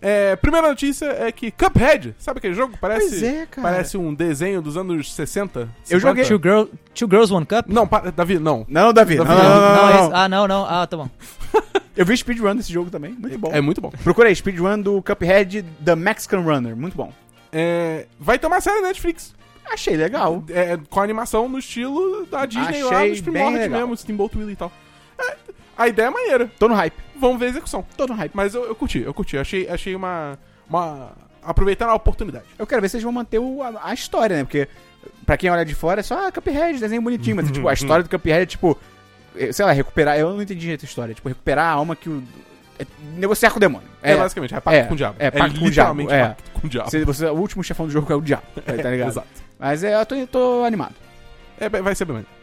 É, 0.02 0.36
primeira 0.36 0.68
notícia 0.68 1.06
é 1.06 1.32
que 1.32 1.52
Cuphead, 1.52 2.16
sabe 2.18 2.40
aquele 2.40 2.54
jogo? 2.54 2.76
Parece, 2.82 3.10
Pois 3.10 3.24
é, 3.24 3.46
cara. 3.46 3.62
parece 3.70 3.98
um 3.98 4.14
desenho 4.14 4.62
dos 4.62 4.76
anos 4.78 5.14
60. 5.14 5.62
Eu 5.90 6.00
50. 6.00 6.02
joguei- 6.02 6.26
Two, 6.26 6.40
girl, 6.42 6.64
two 6.96 7.08
Girls, 7.10 7.32
One 7.34 7.46
Cup? 7.46 7.68
Não, 7.68 7.88
pa- 7.88 8.12
Davi, 8.16 8.40
não. 8.40 8.66
Não, 8.68 8.92
Davi. 8.92 9.18
Davi, 9.18 9.30
não, 9.30 9.38
não, 9.38 9.44
Não, 9.76 9.76
não, 9.76 10.00
esse-. 10.06 10.12
Ah, 10.16 10.28
não, 10.30 10.48
não. 10.48 10.66
Ah, 10.66 10.88
tá 10.88 10.98
bom. 10.98 11.10
Eu 11.96 12.06
vi 12.06 12.16
speedrun 12.18 12.56
desse 12.56 12.72
jogo 12.72 12.90
também. 12.90 13.12
Muito 13.12 13.38
bom. 13.38 13.50
É 13.54 13.60
muito 13.62 13.82
bom. 13.82 13.92
Procurei 14.04 14.34
speedrun 14.34 14.80
do 14.82 15.02
Cuphead 15.04 15.64
The 15.86 15.96
Mexican 15.96 16.40
Runner. 16.42 16.76
Muito 16.76 16.96
bom. 16.96 17.14
É, 17.52 18.08
vai 18.20 18.40
ter 18.40 18.48
uma 18.48 18.62
série 18.62 18.80
na 18.82 18.88
Netflix. 18.88 19.36
Achei 19.70 19.96
legal. 19.98 20.44
É, 20.50 20.78
com 20.90 21.02
animação 21.02 21.48
no 21.50 21.60
estilo 21.60 22.26
da 22.28 22.46
Disney 22.46 22.82
lá 22.84 22.96
Achei 22.98 23.10
nos 23.10 23.20
bem 23.22 23.34
primórdios 23.34 23.68
mesmo, 23.68 23.98
Steamboat 23.98 24.38
Willie 24.38 24.54
e 24.54 24.56
tal. 24.56 24.72
É, 25.20 25.36
a 25.82 25.88
ideia 25.88 26.08
é 26.08 26.10
maneira. 26.10 26.52
Tô 26.60 26.68
no 26.68 26.76
hype. 26.76 26.94
Vamos 27.20 27.40
ver 27.40 27.46
a 27.48 27.50
execução. 27.50 27.86
Tô 27.98 28.08
no 28.08 28.14
hype. 28.14 28.32
Mas 28.34 28.54
eu, 28.56 28.66
eu 28.66 28.76
curti, 28.76 29.00
eu 29.02 29.14
curti. 29.14 29.38
Achei, 29.38 29.68
achei 29.70 29.96
uma, 29.96 30.38
uma. 30.70 31.12
Aproveitando 31.44 31.90
a 31.90 31.96
oportunidade. 31.96 32.46
Eu 32.58 32.66
quero 32.68 32.82
ver 32.82 32.90
se 32.90 32.98
eles 32.98 33.04
vão 33.04 33.12
manter 33.12 33.40
o- 33.40 33.62
a, 33.64 33.90
a 33.90 33.94
história, 33.94 34.38
né? 34.38 34.44
Porque 34.44 34.68
pra 35.26 35.36
quem 35.38 35.50
olha 35.50 35.66
de 35.66 35.74
fora 35.76 36.00
é 36.00 36.04
só 36.04 36.28
ah, 36.28 36.32
Cuphead, 36.32 36.80
desenho 36.80 37.02
bonitinho. 37.02 37.36
Mas 37.36 37.50
tipo, 37.52 37.68
a 37.68 37.74
história 37.74 38.04
do 38.04 38.10
Cuphead 38.10 38.44
é 38.44 38.46
tipo... 38.46 38.78
eh, 39.36 39.52
Sei 39.52 39.66
lá, 39.66 39.72
recuperar... 39.72 40.18
Eu 40.18 40.30
não 40.34 40.42
entendi 40.42 40.62
direito 40.62 40.84
a 40.84 40.86
história. 40.88 41.14
Tipo, 41.16 41.30
recuperar 41.30 41.66
a 41.66 41.72
alma 41.72 41.96
que 41.96 42.10
o... 42.10 42.24
é 42.80 42.86
negociar 43.18 43.50
com 43.52 43.58
o 43.58 43.60
demônio. 43.60 43.88
É, 44.04 44.16
basicamente, 44.16 44.54
é 44.54 44.60
pacto 44.60 44.80
é, 44.80 44.84
com 44.84 44.94
o 44.94 44.98
diabo. 44.98 45.16
é 45.20 45.32
pacto 45.32 45.60
com 45.60 45.66
o 45.66 45.70
literalmente 45.70 46.10
diabo, 46.10 46.24
é. 46.24 46.28
pacto 46.36 46.52
com 46.62 46.68
o 46.68 46.70
diabo. 46.70 46.90
Você, 46.92 47.06
você- 47.06 47.26
o 47.26 47.36
último 47.36 47.64
chefão 47.64 47.86
do 47.88 47.92
jogo 47.92 48.12
é 48.12 48.16
o 48.16 48.22
diabo, 48.22 48.44
tá, 48.66 48.74
ligado? 48.74 49.10
Exato. 49.10 49.28
Mas 49.60 49.84
é, 49.84 50.00
eu 50.00 50.06
tô, 50.06 50.28
tô 50.28 50.64
animado. 50.64 50.94
É, 51.60 51.70
vai 51.70 51.94
ser 51.96 52.06
bem 52.06 52.16
maneiro. 52.16 52.41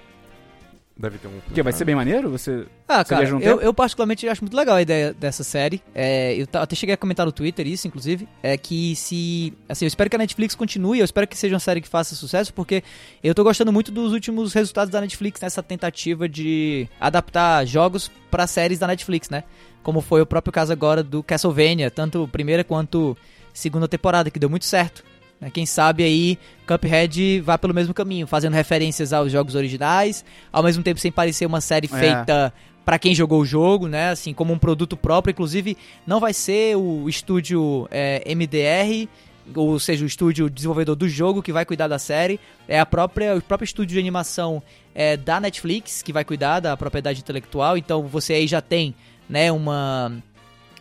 Deve 0.99 1.17
ter 1.19 1.29
um. 1.29 1.39
Porque 1.47 1.63
vai 1.63 1.73
ser 1.73 1.85
bem 1.85 1.95
maneiro? 1.95 2.29
Você... 2.29 2.67
Ah, 2.89 3.05
Você 3.05 3.11
cara, 3.11 3.29
eu, 3.29 3.61
eu 3.61 3.73
particularmente 3.73 4.29
acho 4.29 4.43
muito 4.43 4.57
legal 4.57 4.75
a 4.75 4.83
ideia 4.83 5.15
dessa 5.15 5.45
série. 5.45 5.81
É, 5.95 6.35
eu 6.35 6.47
até 6.55 6.75
cheguei 6.75 6.93
a 6.93 6.99
comentar 6.99 7.25
no 7.25 7.31
Twitter 7.31 7.69
isso, 7.69 7.87
inclusive. 7.87 8.29
É 8.43 8.57
que 8.57 8.97
se. 8.97 9.55
Assim, 9.69 9.85
eu 9.85 9.87
espero 9.87 10.11
que 10.11 10.17
a 10.17 10.19
Netflix 10.19 10.57
continue, 10.57 10.99
eu 10.99 11.05
espero 11.05 11.29
que 11.29 11.37
seja 11.37 11.55
uma 11.55 11.61
série 11.61 11.81
que 11.81 11.87
faça 11.89 12.17
sucesso, 12.17 12.53
porque 12.53 12.83
eu 13.23 13.33
tô 13.33 13.45
gostando 13.45 13.73
muito 13.73 13.93
dos 13.93 14.13
últimos 14.13 14.53
resultados 14.53 14.91
da 14.91 15.01
Netflix 15.01 15.41
nessa 15.41 15.63
tentativa 15.63 16.29
de 16.29 16.89
adaptar 17.01 17.65
jogos 17.65 18.11
pra 18.29 18.49
séries 18.49 18.81
da 18.81 18.89
Netflix, 18.89 19.31
né? 19.31 19.45
Como 19.85 20.01
foi 20.01 20.21
o 20.21 20.27
próprio 20.27 20.53
caso 20.53 20.73
agora 20.73 21.05
do 21.05 21.23
Castlevania, 21.23 21.93
tanto 21.93 22.27
primeira 22.27 22.65
quanto 22.65 23.17
segunda 23.55 23.87
temporada, 23.87 24.31
que 24.31 24.39
deu 24.39 24.51
muito 24.51 24.65
certo. 24.65 25.05
Né? 25.41 25.51
Quem 25.51 25.65
sabe 25.67 26.03
aí 26.03 26.39
Cuphead 26.67 27.41
vai 27.41 27.57
pelo 27.59 27.75
mesmo 27.75 27.95
caminho, 27.95 28.27
fazendo 28.27 28.55
referências 28.55 29.13
aos 29.13 29.31
jogos 29.33 29.55
originais, 29.55 30.25
ao 30.53 30.63
mesmo 30.63 30.83
tempo 30.83 31.01
sem 31.01 31.13
parecer 31.13 31.47
uma 31.47 31.61
série 31.61 31.89
É. 31.93 31.99
feita 31.99 32.53
pra 32.85 32.99
quem 32.99 33.15
jogou 33.15 33.41
o 33.43 33.45
jogo, 33.45 33.87
né? 33.87 34.11
Assim, 34.11 34.33
como 34.33 34.53
um 34.53 34.59
produto 34.59 34.97
próprio. 34.97 35.33
Inclusive, 35.33 35.77
não 36.07 36.21
vai 36.21 36.33
ser 36.33 36.77
o 36.77 37.09
estúdio 37.09 37.87
é, 37.91 38.23
MDR, 38.35 39.09
ou 39.55 39.79
seja, 39.79 40.05
o 40.05 40.07
estúdio 40.07 40.49
desenvolvedor 40.51 40.97
do 40.97 41.09
jogo 41.09 41.43
que 41.43 41.53
vai 41.53 41.65
cuidar 41.65 41.87
da 41.89 41.99
série. 41.99 42.41
É 42.67 42.81
a 42.81 42.87
própria, 42.87 43.37
o 43.37 43.43
próprio 43.43 43.65
estúdio 43.67 43.95
de 43.95 43.99
animação 43.99 44.63
é, 44.95 45.17
da 45.17 45.39
Netflix 45.39 46.03
que 46.03 46.13
vai 46.13 46.25
cuidar 46.25 46.61
da 46.61 46.77
propriedade 46.77 47.21
intelectual. 47.21 47.77
Então, 47.77 48.07
você 48.07 48.33
aí 48.35 48.47
já 48.47 48.61
tem, 48.61 48.95
né, 49.29 49.53
uma 49.53 50.13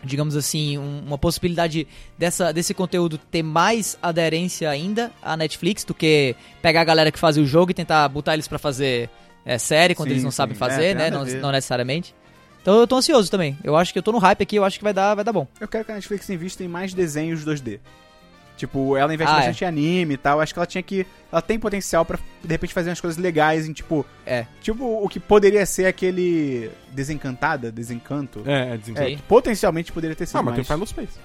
digamos 0.08 0.36
assim, 0.36 0.78
um- 0.78 1.03
uma 1.05 1.18
possibilidade 1.18 1.88
dessa, 2.18 2.51
desse 2.51 2.74
conteúdo 2.74 3.18
ter 3.18 3.43
mais 3.43 3.95
aderência 4.01 4.70
ainda 4.70 5.12
à 5.22 5.38
Netflix 5.38 5.84
do 5.84 5.93
que 5.93 6.36
pegar 6.62 6.82
a 6.82 6.86
galera 6.86 7.12
que 7.12 7.20
fazia 7.20 7.43
o 7.43 7.45
jogo 7.45 7.70
e 7.72 7.74
tentar 7.76 8.08
botar 8.10 8.34
eles 8.34 8.47
pra 8.47 8.58
fazer 8.58 9.10
é, 9.45 9.58
série 9.58 9.93
quando 9.93 10.08
Sim, 10.10 10.14
eles 10.16 10.24
não 10.24 10.32
sim. 10.32 10.38
sabem 10.38 10.55
É, 10.55 10.58
fazer, 10.58 10.82
tem 10.88 10.95
né? 10.95 11.10
Não, 11.12 11.24
não 11.26 11.51
necessariamente. 11.51 12.16
Então 12.62 12.80
eu 12.80 12.88
tô 12.88 12.95
ansioso 12.97 13.30
também. 13.32 13.58
Eu 13.64 13.78
acho 13.78 13.93
que 13.93 13.99
eu 13.99 14.03
tô 14.03 14.12
no 14.12 14.18
hype 14.18 14.41
aqui, 14.41 14.55
eu 14.58 14.66
acho 14.66 14.78
que 14.78 14.84
vai 14.84 14.93
dar, 14.93 15.16
vai 15.16 15.24
dar 15.24 15.32
bom. 15.32 15.47
Eu 15.60 15.68
quero 15.70 15.86
que 15.86 15.91
a 15.91 15.95
Netflix 15.95 16.30
invista 16.30 16.64
em 16.64 16.68
mais 16.68 16.93
desenhos 16.93 17.45
2D. 17.45 17.80
Tipo, 18.58 18.97
ela 18.97 19.14
investe 19.14 19.32
Ah, 19.32 19.38
bastante 19.38 19.64
em 19.64 19.68
anime 19.68 20.16
e 20.16 20.18
tal. 20.18 20.41
Acho 20.41 20.51
que 20.51 20.60
ela 20.60 20.66
tinha 20.66 20.82
que. 20.84 21.05
Ela 21.32 21.41
tem 21.41 21.58
potencial 21.60 22.03
pra, 22.03 22.18
de 22.43 22.47
repente, 22.49 22.74
fazer 22.74 22.89
umas 22.89 22.99
coisas 22.99 23.18
legais 23.18 23.68
em, 23.68 23.72
tipo. 23.72 24.05
É. 24.26 24.45
Tipo, 24.62 24.84
o 25.03 25.08
que 25.08 25.20
poderia 25.20 25.66
ser 25.66 25.86
aquele. 25.86 26.70
Desencantada, 26.91 27.72
Desencanto. 27.72 28.41
É, 28.45 28.74
é 28.74 28.78
desencanto. 28.78 29.08
É, 29.10 29.18
potencialmente 29.28 29.91
poderia 29.91 30.16
ter 30.16 30.26
sido 30.26 30.38
Ah, 30.38 30.43
mas 30.43 30.55
tem 30.55 30.60
mais. 30.60 30.68
Final 30.68 30.88
Space. 30.88 31.20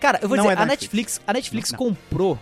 Cara, 0.00 0.18
eu 0.22 0.28
vou 0.28 0.36
Não 0.36 0.44
dizer, 0.44 0.58
é 0.58 0.62
a 0.62 0.66
Netflix, 0.66 1.18
Netflix. 1.18 1.20
a 1.26 1.32
Netflix 1.34 1.70
Não. 1.72 1.78
comprou. 1.78 2.38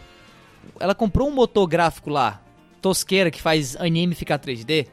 Ela 0.78 0.94
comprou 0.94 1.28
um 1.28 1.32
motor 1.34 1.66
gráfico 1.66 2.08
lá, 2.08 2.40
tosqueira, 2.80 3.30
que 3.30 3.42
faz 3.42 3.74
anime 3.76 4.14
ficar 4.14 4.38
3D, 4.38 4.86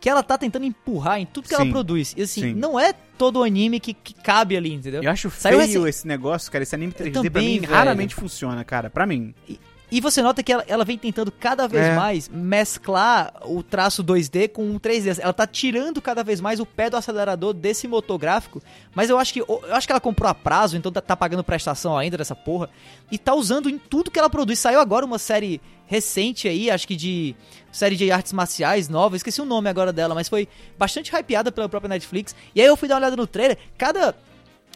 que 0.00 0.08
ela 0.08 0.22
tá 0.22 0.36
tentando 0.38 0.64
empurrar 0.66 1.18
em 1.20 1.26
tudo 1.26 1.48
que 1.48 1.54
ela 1.54 1.64
Sim. 1.64 1.70
produz. 1.70 2.14
E 2.16 2.22
assim, 2.22 2.40
Sim. 2.42 2.54
não 2.54 2.78
é 2.78 2.92
todo 2.92 3.42
anime 3.42 3.80
que, 3.80 3.94
que 3.94 4.12
cabe 4.14 4.56
ali, 4.56 4.72
entendeu? 4.72 5.02
Eu 5.02 5.10
acho 5.10 5.30
Saiu 5.30 5.58
feio 5.58 5.66
recém- 5.80 5.88
esse 5.88 6.06
negócio, 6.06 6.50
cara. 6.52 6.62
Esse 6.62 6.74
anime 6.74 6.92
3D 6.92 7.12
pra 7.12 7.22
também, 7.22 7.48
mim 7.54 7.60
velho. 7.60 7.72
raramente 7.72 8.14
funciona, 8.14 8.62
cara. 8.64 8.90
Pra 8.90 9.06
mim. 9.06 9.34
E 9.48 9.58
você 10.00 10.20
nota 10.20 10.42
que 10.42 10.52
ela, 10.52 10.64
ela 10.66 10.84
vem 10.84 10.98
tentando 10.98 11.30
cada 11.30 11.68
vez 11.68 11.84
É. 11.86 11.94
mais 11.94 12.28
mesclar 12.28 13.32
o 13.44 13.62
traço 13.62 14.02
2D 14.02 14.48
com 14.48 14.74
o 14.74 14.80
3D. 14.80 15.18
Ela 15.20 15.32
tá 15.32 15.46
tirando 15.46 16.02
cada 16.02 16.24
vez 16.24 16.40
mais 16.40 16.58
o 16.58 16.66
pé 16.66 16.90
do 16.90 16.96
acelerador 16.96 17.52
desse 17.54 17.86
motográfico. 17.86 18.60
Mas 18.94 19.10
eu 19.10 19.18
acho 19.18 19.32
que 19.32 19.40
eu 19.40 19.62
acho 19.70 19.86
que 19.86 19.92
ela 19.92 20.00
comprou 20.00 20.28
a 20.28 20.34
prazo, 20.34 20.76
então 20.76 20.90
tá, 20.90 21.00
tá 21.00 21.16
pagando 21.16 21.44
prestação 21.44 21.96
ainda 21.96 22.16
dessa 22.16 22.34
porra. 22.34 22.68
E 23.12 23.16
tá 23.16 23.34
usando 23.34 23.70
em 23.70 23.78
tudo 23.78 24.10
que 24.10 24.18
ela 24.18 24.28
produz. 24.28 24.58
Saiu 24.58 24.80
agora 24.80 25.06
uma 25.06 25.18
série 25.18 25.60
recente 25.86 26.48
aí, 26.48 26.68
acho 26.68 26.88
que 26.88 26.96
de 26.96 27.36
série 27.70 27.94
de 27.94 28.10
artes 28.10 28.32
marciais 28.32 28.88
nova, 28.88 29.14
esqueci 29.14 29.40
o 29.40 29.44
nome 29.44 29.68
agora 29.68 29.92
dela, 29.92 30.16
mas 30.16 30.28
foi 30.28 30.48
bastante 30.76 31.14
hypeada 31.14 31.52
pela 31.52 31.68
própria 31.68 31.88
Netflix. 31.90 32.34
E 32.54 32.60
aí 32.60 32.66
eu 32.66 32.76
fui 32.76 32.88
dar 32.88 32.94
uma 32.96 33.02
olhada 33.02 33.16
no 33.16 33.26
trailer, 33.26 33.56
cada 33.78 34.14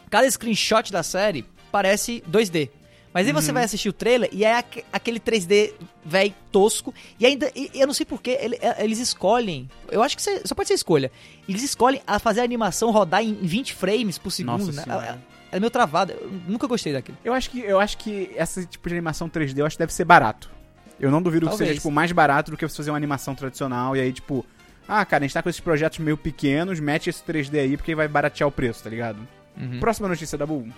cada 0.09 0.29
screenshot 0.29 0.89
da 0.91 1.03
série 1.03 1.45
parece 1.71 2.23
2D. 2.29 2.69
Mas 3.13 3.27
aí 3.27 3.33
Uhum. 3.33 3.41
você 3.41 3.51
vai 3.51 3.63
assistir 3.65 3.89
o 3.89 3.93
trailer 3.93 4.29
e 4.31 4.45
é 4.45 4.55
aque- 4.57 4.85
aquele 4.91 5.19
3D 5.19 5.73
velho 6.05 6.33
tosco. 6.51 6.93
E 7.19 7.25
ainda, 7.25 7.51
e- 7.55 7.69
eu 7.73 7.85
não 7.85 7.93
sei 7.93 8.05
porquê, 8.05 8.37
ele- 8.41 8.57
é- 8.61 8.83
eles 8.83 8.99
escolhem. 8.99 9.69
Eu 9.89 10.01
acho 10.01 10.15
que 10.15 10.21
você- 10.21 10.41
só 10.45 10.55
pode 10.55 10.67
ser 10.69 10.75
escolha. 10.75 11.11
Eles 11.47 11.61
escolhem 11.61 12.01
a 12.07 12.19
fazer 12.19 12.39
a 12.39 12.43
animação 12.43 12.89
rodar 12.91 13.21
em 13.21 13.33
20 13.33 13.73
frames 13.73 14.17
por 14.17 14.31
segundo, 14.31 14.59
Nossa 14.65 14.71
né? 14.71 14.83
Senhora. 14.83 15.05
Ela 15.05 15.19
é 15.51 15.59
meio 15.59 15.69
travada. 15.69 16.13
Eu 16.13 16.31
nunca 16.47 16.67
gostei 16.67 16.93
daquilo. 16.93 17.17
Eu 17.25 17.33
acho 17.33 17.49
que, 17.49 17.59
eu 17.59 17.79
acho 17.81 17.97
que 17.97 18.31
esse 18.35 18.65
tipo 18.65 18.87
de 18.87 18.95
animação 18.95 19.27
3D 19.27 19.61
eu 19.61 19.65
acho 19.65 19.75
que 19.75 19.79
deve 19.83 19.93
ser 19.93 20.05
barato. 20.05 20.49
Eu 20.97 21.11
não 21.11 21.21
duvido 21.21 21.47
que 21.47 21.49
Talvez. 21.49 21.67
seja, 21.69 21.79
tipo, 21.81 21.91
mais 21.91 22.11
barato 22.13 22.51
do 22.51 22.55
que 22.57 22.65
você 22.65 22.77
fazer 22.77 22.91
uma 22.91 22.97
animação 22.97 23.35
tradicional 23.35 23.93
e 23.97 23.99
aí, 23.99 24.13
tipo, 24.13 24.45
ah, 24.87 25.03
cara, 25.03 25.23
a 25.23 25.27
gente 25.27 25.33
tá 25.33 25.43
com 25.43 25.49
esses 25.49 25.59
projetos 25.59 25.99
meio 25.99 26.15
pequenos, 26.15 26.79
mete 26.79 27.09
esse 27.09 27.21
3D 27.23 27.59
aí 27.59 27.75
porque 27.75 27.93
vai 27.93 28.07
baratear 28.07 28.47
o 28.47 28.51
preço, 28.51 28.83
tá 28.83 28.89
ligado? 28.89 29.17
Uhum. 29.57 29.79
Próxima 29.81 30.07
notícia 30.07 30.37
da 30.37 30.45
Bull. 30.45 30.69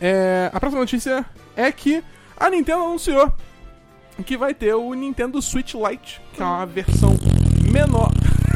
É, 0.00 0.50
a 0.52 0.60
próxima 0.60 0.80
notícia 0.80 1.24
é 1.56 1.70
que 1.72 2.02
a 2.36 2.50
Nintendo 2.50 2.82
anunciou 2.84 3.32
que 4.24 4.36
vai 4.36 4.54
ter 4.54 4.74
o 4.74 4.92
Nintendo 4.94 5.40
Switch 5.42 5.74
Lite, 5.74 6.20
que 6.32 6.42
é 6.42 6.44
uma 6.44 6.66
versão 6.66 7.16
menor. 7.70 8.10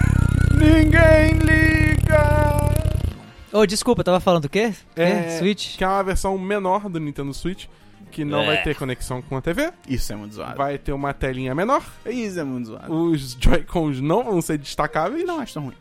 Ninguém 0.56 1.38
liga! 1.38 2.68
Ô, 3.52 3.64
desculpa, 3.66 4.04
tava 4.04 4.20
falando 4.20 4.44
o 4.44 4.48
quê? 4.48 4.72
É, 4.94 5.22
Quê? 5.22 5.30
Switch? 5.38 5.76
Que 5.76 5.84
é 5.84 5.88
uma 5.88 6.02
versão 6.04 6.36
menor 6.38 6.88
do 6.88 7.00
Nintendo 7.00 7.32
Switch, 7.32 7.66
que 8.10 8.24
não 8.24 8.42
É. 8.42 8.46
vai 8.46 8.62
ter 8.62 8.76
conexão 8.76 9.22
com 9.22 9.36
a 9.36 9.40
TV, 9.40 9.72
Isso 9.88 10.12
é 10.12 10.16
muito 10.16 10.34
zoado. 10.34 10.56
vai 10.56 10.76
ter 10.78 10.92
uma 10.92 11.12
telinha 11.14 11.54
menor, 11.54 11.82
Isso 12.06 12.38
é 12.38 12.44
muito 12.44 12.66
zoado. 12.66 12.92
os 12.92 13.36
Joy-Cons 13.40 14.00
não 14.00 14.22
vão 14.24 14.40
ser 14.42 14.58
destacáveis, 14.58 15.24
Não 15.26 15.40
acho 15.40 15.54
tão 15.54 15.64
ruim. 15.64 15.74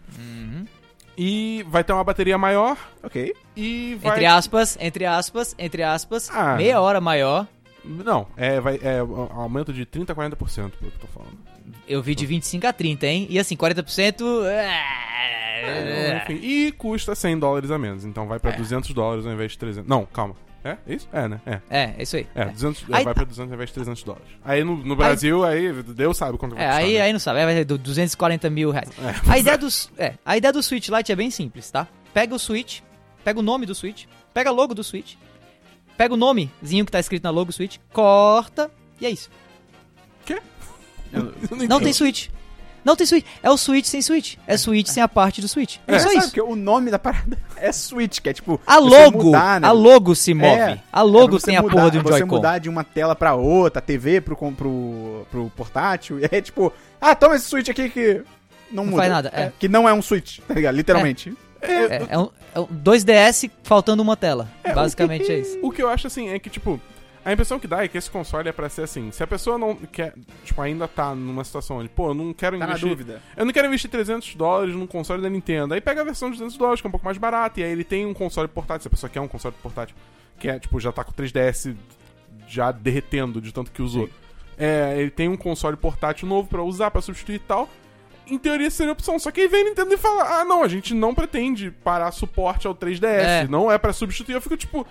E 1.18 1.66
vai 1.68 1.84
ter 1.84 1.94
uma 1.94 2.04
bateria 2.04 2.38
maior, 2.38 2.78
Ok. 3.04 3.34
e 3.56 3.98
vai... 4.02 4.12
Entre 4.14 4.26
aspas, 4.26 4.78
entre 4.80 5.06
aspas, 5.06 5.56
entre 5.58 5.84
aspas, 5.84 6.30
Ah. 6.32 6.56
meia 6.56 6.80
hora 6.80 7.02
maior. 7.02 7.48
Não, 7.84 8.28
é, 8.36 8.60
vai, 8.60 8.80
é 8.84 9.02
um 9.02 9.40
aumento 9.42 9.72
de 9.72 9.86
30% 9.86 10.10
a 10.12 10.16
40%, 10.16 10.72
pelo 10.78 10.92
que 10.92 10.98
eu 10.98 11.02
tô 11.02 11.08
falando. 11.08 11.38
Eu 11.88 12.02
vi 12.02 12.16
de 12.16 12.26
25 12.26 12.68
a 12.68 12.74
30, 12.74 13.08
hein? 13.08 13.28
E 13.30 13.40
assim, 13.40 13.56
40%. 13.56 14.46
É, 14.46 14.68
enfim, 16.24 16.40
e 16.46 16.72
custa 16.72 17.16
100 17.16 17.40
dólares 17.40 17.72
a 17.72 17.78
menos, 17.78 18.06
então 18.06 18.28
vai 18.28 18.40
pra 18.40 18.52
200 18.52 18.92
dólares 18.94 19.26
ao 19.26 19.32
invés 19.34 19.52
de 19.52 19.58
300. 19.58 19.90
Não, 19.90 20.06
calma. 20.06 20.36
É? 20.64 20.72
É 20.88 20.96
isso? 20.96 21.08
É, 21.14 21.28
né? 21.28 21.40
É. 21.46 21.60
É, 21.70 21.96
é 21.98 22.04
isso 22.04 22.18
aí. 22.18 22.28
É, 22.36 22.46
200, 22.46 22.84
Aí- 22.92 23.04
vai 23.06 23.14
pra 23.14 23.24
200 23.24 23.50
ao 23.52 23.56
invés 23.56 23.70
de 23.70 23.74
300 23.76 24.04
dólares. 24.04 24.28
Aí 24.44 24.64
no, 24.64 24.76
no 24.76 24.96
Brasil, 24.96 25.46
aí, 25.46 25.72
Deus 25.72 26.18
sabe 26.18 26.38
quanto 26.38 26.56
vai 26.56 26.64
É, 26.64 26.68
custar. 26.68 26.84
aí, 26.84 26.94
né? 26.96 27.02
aí 27.02 27.14
não 27.14 27.20
sabe, 27.20 27.40
aí 27.40 27.46
vai 27.46 27.56
ser 27.56 27.64
do 27.66 27.78
240 27.78 28.50
mil 28.50 28.72
reais. 28.72 28.90
É, 29.00 29.32
A 29.32 29.38
ideia, 29.38 29.58
dos, 29.58 29.90
é, 29.98 30.16
a 30.26 30.36
ideia 30.36 30.52
do 30.52 30.62
Switch 30.62 30.90
Lite 30.90 31.12
é 31.12 31.16
bem 31.16 31.30
simples, 31.32 31.72
tá? 31.72 31.88
Pega 32.14 32.36
o 32.36 32.40
Switch, 32.40 32.82
pega 33.24 33.40
o 33.40 33.44
nome 33.44 33.66
do 33.66 33.74
Switch, 33.76 34.06
pega 34.34 34.50
a 34.50 34.54
logo 34.54 34.74
do 34.74 34.84
Switch, 34.84 35.14
pega 35.96 36.14
o 36.14 36.18
nomezinho 36.18 36.86
que 36.86 36.92
tá 36.92 37.00
escrito 37.00 37.24
na 37.24 37.30
logo 37.30 37.46
do 37.46 37.54
Switch, 37.54 37.78
corta, 37.94 38.70
e 39.00 39.06
é 39.06 39.10
isso. 39.10 39.30
Eu 41.14 41.24
Não 41.52 41.64
entendi. 41.64 41.84
tem 41.86 41.94
Switch. 41.94 42.28
Não 42.86 42.96
tem 42.96 43.06
Switch. 43.06 43.26
É 43.44 43.50
o 43.50 43.58
Switch 43.58 43.86
sem 43.86 44.02
Switch. 44.02 44.36
É 44.48 44.56
Switch 44.58 44.88
sem 44.88 45.04
a 45.04 45.08
parte 45.08 45.42
do 45.42 45.48
Switch. 45.48 45.78
É, 45.88 45.96
É, 45.96 46.00
só 46.00 46.06
sabe, 46.08 46.18
isso. 46.20 46.28
porque 46.30 46.42
o 46.42 46.56
nome 46.56 46.90
da 46.92 46.98
parada 46.98 47.38
é 47.58 47.72
Switch, 47.72 48.20
que 48.20 48.30
é 48.30 48.34
tipo. 48.34 48.60
A 48.66 48.78
logo, 48.78 49.26
mudar, 49.26 49.60
né? 49.62 49.68
a 49.68 49.72
logo 49.72 50.16
se 50.16 50.34
move. 50.34 50.48
É, 50.48 50.80
a 50.92 51.02
logo 51.02 51.38
é 51.38 51.40
tem 51.40 51.58
a 51.58 51.62
mudar- 51.62 51.74
porra 51.76 51.92
de 51.92 51.98
um 52.00 52.02
Você 52.04 52.20
Joy-Con. 52.20 52.36
mudar 52.36 52.58
de 52.60 52.70
uma 52.70 52.84
tela 52.84 53.16
pra 53.16 53.36
outra, 53.36 53.80
a 53.80 53.82
TV 53.82 54.22
pro, 54.22 54.36
pro, 54.36 55.26
pro 55.30 55.52
portátil, 55.56 56.20
e 56.24 56.30
é 56.32 56.42
tipo, 56.42 56.72
ah, 57.02 57.14
toma 57.16 57.36
esse 57.36 57.46
Switch 57.46 57.68
aqui 57.70 57.90
que 57.90 58.22
não, 58.72 58.84
Não 58.84 58.86
muda. 58.86 58.98
faz 58.98 59.10
nada, 59.12 59.32
é. 59.34 59.52
Que 59.60 59.68
não 59.68 59.88
é 59.88 59.94
um 59.94 60.02
Switch, 60.02 60.40
tá 60.48 60.54
ligado? 60.54 60.76
Literalmente. 60.76 61.34
É, 61.62 62.06
é 62.14 62.18
um, 62.20 62.30
é 62.54 62.60
um 62.60 62.68
2DS 62.68 63.50
faltando 63.64 64.02
uma 64.04 64.16
tela. 64.16 64.48
Basicamente 64.76 65.32
é 65.32 65.40
isso. 65.40 65.58
O 65.64 65.72
que 65.72 65.82
eu 65.82 65.90
acho 65.90 66.06
assim 66.08 66.30
é 66.30 66.38
que, 66.40 66.50
tipo, 66.52 66.80
a 67.30 67.34
impressão 67.34 67.60
que 67.60 67.68
dá 67.68 67.84
é 67.84 67.88
que 67.88 67.98
esse 67.98 68.10
console 68.10 68.48
é 68.48 68.52
pra 68.52 68.70
ser 68.70 68.84
assim. 68.84 69.12
Se 69.12 69.22
a 69.22 69.28
pessoa 69.28 69.58
não 69.58 69.76
quer, 69.76 70.14
tipo, 70.46 70.62
ainda 70.62 70.88
tá 70.88 71.14
numa 71.14 71.44
situação 71.44 71.78
onde, 71.78 71.90
pô, 71.90 72.10
eu 72.10 72.14
não 72.14 72.34
quero 72.34 72.58
Tá 72.58 72.66
na 72.66 72.72
investir. 72.72 72.90
dúvida. 72.90 73.22
Eu 73.36 73.46
não 73.46 73.52
quero 73.54 73.68
investir 73.68 73.90
300 73.90 74.36
dólares 74.36 74.74
num 74.76 74.88
console 74.88 75.22
da 75.22 75.30
Nintendo. 75.30 75.74
Aí 75.74 75.82
pega 75.82 76.02
a 76.02 76.04
versão 76.04 76.30
de 76.32 76.38
200 76.38 76.58
dólares, 76.58 76.82
que 76.82 76.88
é 76.88 76.90
um 76.90 76.92
pouco 76.92 77.06
mais 77.06 77.18
barata, 77.18 77.60
e 77.60 77.64
aí 77.64 77.72
ele 77.72 77.84
tem 77.84 78.06
um 78.06 78.14
console 78.14 78.48
portátil. 78.48 78.84
Se 78.84 78.88
a 78.88 78.92
pessoa 78.92 79.10
quer 79.10 79.20
um 79.22 79.28
console 79.28 79.54
portátil, 79.62 79.96
que 80.40 80.48
é, 80.48 80.58
tipo, 80.60 80.80
já 80.80 80.92
tá 80.92 81.04
com 81.04 81.12
o 81.12 81.14
3DS 81.14 81.76
já 82.48 82.72
derretendo 82.72 83.42
de 83.42 83.52
tanto 83.52 83.72
que 83.72 83.82
usou. 83.82 84.10
É, 84.58 84.96
ele 84.98 85.12
tem 85.12 85.28
um 85.28 85.36
console 85.38 85.76
portátil 85.76 86.28
novo 86.28 86.48
pra 86.48 86.64
usar, 86.64 86.90
pra 86.92 87.02
substituir 87.02 87.36
e 87.36 87.40
tal. 87.40 87.70
Em 88.26 88.38
teoria 88.38 88.70
seria 88.70 88.92
opção. 88.94 89.20
Só 89.20 89.32
que 89.32 89.42
aí 89.42 89.48
vem 89.48 89.62
a 89.62 89.66
Nintendo 89.66 89.94
e 89.94 89.98
fala: 89.98 90.40
ah, 90.42 90.46
não, 90.46 90.64
a 90.64 90.68
gente 90.68 90.94
não 90.94 91.14
pretende 91.14 91.72
parar 91.72 92.12
suporte 92.12 92.68
ao 92.68 92.74
3DS. 92.76 93.04
É. 93.04 93.48
Não 93.48 93.72
é 93.72 93.78
pra 93.78 93.94
substituir. 93.94 94.34
Eu 94.36 94.42
fico 94.42 94.58
tipo. 94.58 94.86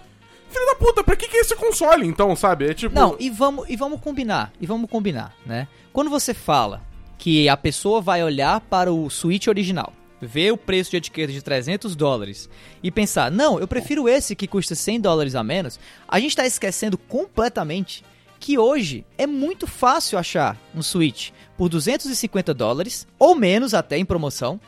Filho 0.57 0.67
da 0.67 0.75
puta, 0.75 1.05
pra 1.05 1.15
que, 1.15 1.29
que 1.29 1.37
é 1.37 1.41
esse 1.41 1.55
console 1.55 2.07
então, 2.07 2.35
sabe? 2.35 2.71
É 2.71 2.75
tipo. 2.75 2.95
Não, 2.95 3.15
e 3.21 3.29
vamos, 3.29 3.69
e 3.69 3.77
vamos 3.77 4.01
combinar, 4.01 4.51
e 4.59 4.67
vamos 4.67 4.89
combinar, 4.89 5.35
né? 5.45 5.69
Quando 5.93 6.09
você 6.09 6.33
fala 6.33 6.83
que 7.19 7.47
a 7.47 7.57
pessoa 7.59 8.01
vai 8.01 8.25
olhar 8.25 8.61
para 8.63 8.91
o 8.91 9.11
Switch 9.11 9.49
original, 9.49 9.93
ver 10.19 10.53
o 10.53 10.57
preço 10.57 10.91
de 10.91 10.97
etiqueta 10.97 11.31
de 11.31 11.43
300 11.43 11.95
dólares 11.95 12.49
e 12.83 12.91
pensar, 12.91 13.31
não, 13.31 13.61
eu 13.61 13.69
prefiro 13.69 14.09
esse 14.09 14.35
que 14.35 14.47
custa 14.47 14.75
100 14.75 15.01
dólares 15.03 15.35
a 15.35 15.45
menos, 15.45 15.79
a 16.09 16.19
gente 16.19 16.35
tá 16.35 16.47
esquecendo 16.47 16.97
completamente 16.97 18.03
que 18.41 18.59
hoje 18.59 19.05
é 19.19 19.27
muito 19.27 19.67
fácil 19.67 20.19
achar 20.19 20.57
um 20.75 20.83
Switch 20.83 21.33
por 21.57 21.69
250 21.69 22.55
dólares, 22.55 23.07
ou 23.19 23.35
menos 23.35 23.75
até 23.75 23.99
em 23.99 24.05
promoção, 24.07 24.59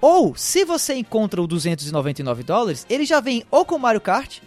ou 0.00 0.34
se 0.34 0.64
você 0.64 0.94
encontra 0.94 1.42
o 1.42 1.46
299 1.46 2.42
dólares, 2.42 2.86
ele 2.88 3.04
já 3.04 3.20
vem 3.20 3.44
ou 3.50 3.64
com 3.64 3.78
Mario 3.78 4.00
Kart, 4.00 4.40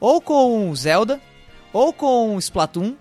ou 0.00 0.20
com 0.20 0.74
Zelda, 0.74 1.20
ou 1.72 1.92
com 1.92 2.36
Splatoon, 2.38 2.94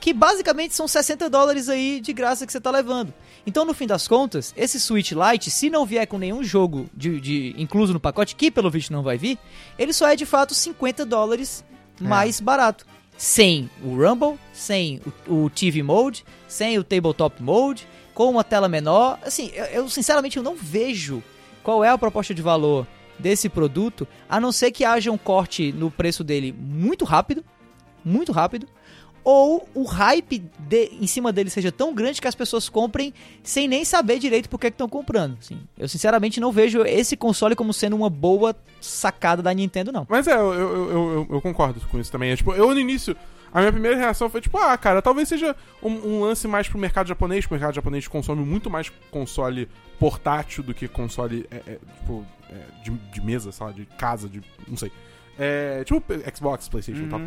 que 0.00 0.12
basicamente 0.12 0.74
são 0.74 0.88
60 0.88 1.28
dólares 1.30 1.68
aí 1.68 2.00
de 2.00 2.12
graça 2.12 2.46
que 2.46 2.52
você 2.52 2.60
tá 2.60 2.70
levando. 2.70 3.12
Então, 3.46 3.64
no 3.64 3.72
fim 3.74 3.86
das 3.86 4.06
contas, 4.08 4.52
esse 4.56 4.78
Switch 4.80 5.12
Lite, 5.12 5.50
se 5.50 5.68
não 5.70 5.84
vier 5.86 6.06
com 6.06 6.18
nenhum 6.18 6.42
jogo 6.42 6.88
de, 6.94 7.20
de- 7.20 7.54
incluso 7.58 7.92
no 7.92 8.00
pacote, 8.00 8.34
que 8.34 8.50
pelo 8.50 8.70
visto 8.70 8.92
não 8.92 9.02
vai 9.02 9.16
vir, 9.18 9.38
ele 9.78 9.92
só 9.92 10.08
é 10.08 10.16
de 10.16 10.24
fato 10.26 10.54
50 10.54 11.04
dólares 11.06 11.64
mais 12.00 12.40
barato. 12.40 12.86
Sem 13.16 13.68
o 13.84 13.94
Rumble, 13.94 14.38
sem 14.54 15.00
o, 15.28 15.44
o 15.44 15.50
TV 15.50 15.82
Mode, 15.82 16.24
sem 16.48 16.78
o 16.78 16.84
Tabletop 16.84 17.42
Mode, 17.42 17.86
com 18.14 18.30
uma 18.30 18.42
tela 18.42 18.68
menor. 18.68 19.18
Assim, 19.22 19.50
eu, 19.54 19.64
eu, 19.66 19.88
sinceramente 19.90 20.38
eu 20.38 20.42
não 20.42 20.54
vejo 20.56 21.22
qual 21.62 21.84
é 21.84 21.90
a 21.90 21.98
proposta 21.98 22.32
de 22.34 22.40
valor 22.40 22.86
desse 23.20 23.48
produto, 23.48 24.08
a 24.28 24.40
não 24.40 24.50
ser 24.50 24.70
que 24.72 24.84
haja 24.84 25.12
um 25.12 25.18
corte 25.18 25.70
no 25.72 25.90
preço 25.90 26.24
dele 26.24 26.52
muito 26.58 27.04
rápido, 27.04 27.44
muito 28.04 28.32
rápido, 28.32 28.66
ou 29.22 29.68
o 29.74 29.84
hype 29.84 30.38
de- 30.60 30.90
em 30.98 31.06
cima 31.06 31.30
dele 31.30 31.50
seja 31.50 31.70
tão 31.70 31.94
grande 31.94 32.22
que 32.22 32.26
as 32.26 32.34
pessoas 32.34 32.70
comprem 32.70 33.12
sem 33.42 33.68
nem 33.68 33.84
saber 33.84 34.18
direito 34.18 34.48
por 34.48 34.58
que 34.58 34.68
estão 34.68 34.88
comprando. 34.88 35.36
Assim, 35.38 35.60
eu 35.78 35.86
sinceramente 35.86 36.40
não 36.40 36.50
vejo 36.50 36.82
esse 36.84 37.16
console 37.18 37.54
como 37.54 37.72
sendo 37.74 37.94
uma 37.94 38.08
boa 38.08 38.56
sacada 38.80 39.42
da 39.42 39.52
Nintendo, 39.52 39.92
não. 39.92 40.06
Mas 40.08 40.26
é, 40.26 40.32
eu, 40.34 40.54
eu, 40.54 40.90
eu, 40.90 41.26
eu- 41.32 41.40
concordo 41.42 41.78
com 41.88 42.00
isso 42.00 42.10
também. 42.10 42.30
É, 42.30 42.36
tipo, 42.36 42.54
eu 42.54 42.72
no 42.72 42.80
início, 42.80 43.14
a 43.52 43.60
minha 43.60 43.72
primeira 43.72 43.96
reação 43.98 44.30
foi 44.30 44.40
tipo, 44.40 44.56
ah, 44.56 44.76
cara, 44.78 45.02
talvez 45.02 45.28
seja 45.28 45.54
um, 45.82 45.90
um 45.90 46.20
lance 46.22 46.48
mais 46.48 46.66
pro 46.66 46.78
mercado 46.78 47.06
japonês, 47.06 47.44
porque 47.44 47.54
o 47.54 47.58
mercado 47.58 47.74
japonês 47.74 48.08
consome 48.08 48.42
muito 48.42 48.70
mais 48.70 48.90
console 49.10 49.68
portátil 49.98 50.62
do 50.64 50.72
que 50.72 50.88
console, 50.88 51.46
é, 51.50 51.56
é, 51.72 51.78
tipo, 52.00 52.24
é, 52.50 52.82
de, 52.82 52.90
de 52.90 53.20
mesa, 53.24 53.52
sei 53.52 53.66
lá, 53.66 53.72
de 53.72 53.86
casa, 53.86 54.28
de. 54.28 54.40
não 54.68 54.76
sei. 54.76 54.90
É, 55.38 55.82
tipo 55.84 56.02
Xbox, 56.36 56.68
Playstation 56.68 57.02
e 57.04 57.08
tal. 57.08 57.20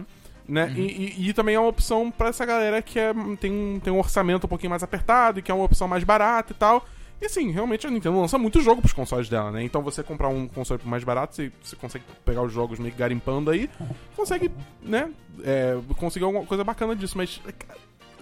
Né? 0.48 0.74
E, 0.76 0.82
e- 1.22 1.30
e 1.30 1.34
também 1.34 1.56
é 1.56 1.60
uma 1.60 1.70
opção 1.70 2.12
pra 2.12 2.28
essa 2.28 2.46
galera 2.46 2.82
que 2.82 3.00
é, 3.00 3.14
tem, 3.40 3.52
um- 3.52 3.80
tem 3.80 3.94
um 3.94 3.98
orçamento 4.00 4.46
um 4.46 4.50
pouquinho 4.50 4.70
mais 4.70 4.84
apertado 4.84 5.40
e 5.40 5.42
que 5.42 5.50
é 5.50 5.54
uma 5.54 5.64
opção 5.64 5.88
mais 5.88 6.04
barata 6.04 6.52
e 6.52 6.56
tal. 6.56 6.86
E 7.22 7.26
assim, 7.26 7.50
realmente 7.52 7.88
a 7.88 7.90
Nintendo 7.90 8.20
lança 8.20 8.38
muito 8.38 8.60
jogo 8.60 8.82
pros 8.82 8.92
consoles 8.92 9.30
dela, 9.30 9.50
né? 9.52 9.64
Então 9.64 9.82
você 9.82 10.04
comprar 10.04 10.28
um 10.28 10.46
console 10.46 10.82
mais 10.84 11.06
barato, 11.06 11.34
você, 11.34 11.50
você 11.64 11.76
consegue 11.78 12.04
pegar 12.26 12.42
os 12.42 12.52
jogos 12.52 12.78
meio 12.80 12.92
que 12.92 12.98
garimpando 13.00 13.50
aí, 13.50 13.70
consegue, 14.18 14.52
né? 14.82 15.10
é, 15.42 15.78
conseguir 15.96 16.26
alguma 16.26 16.46
coisa 16.46 16.64
bacana 16.66 16.94
disso, 16.96 17.18
mas. 17.18 17.40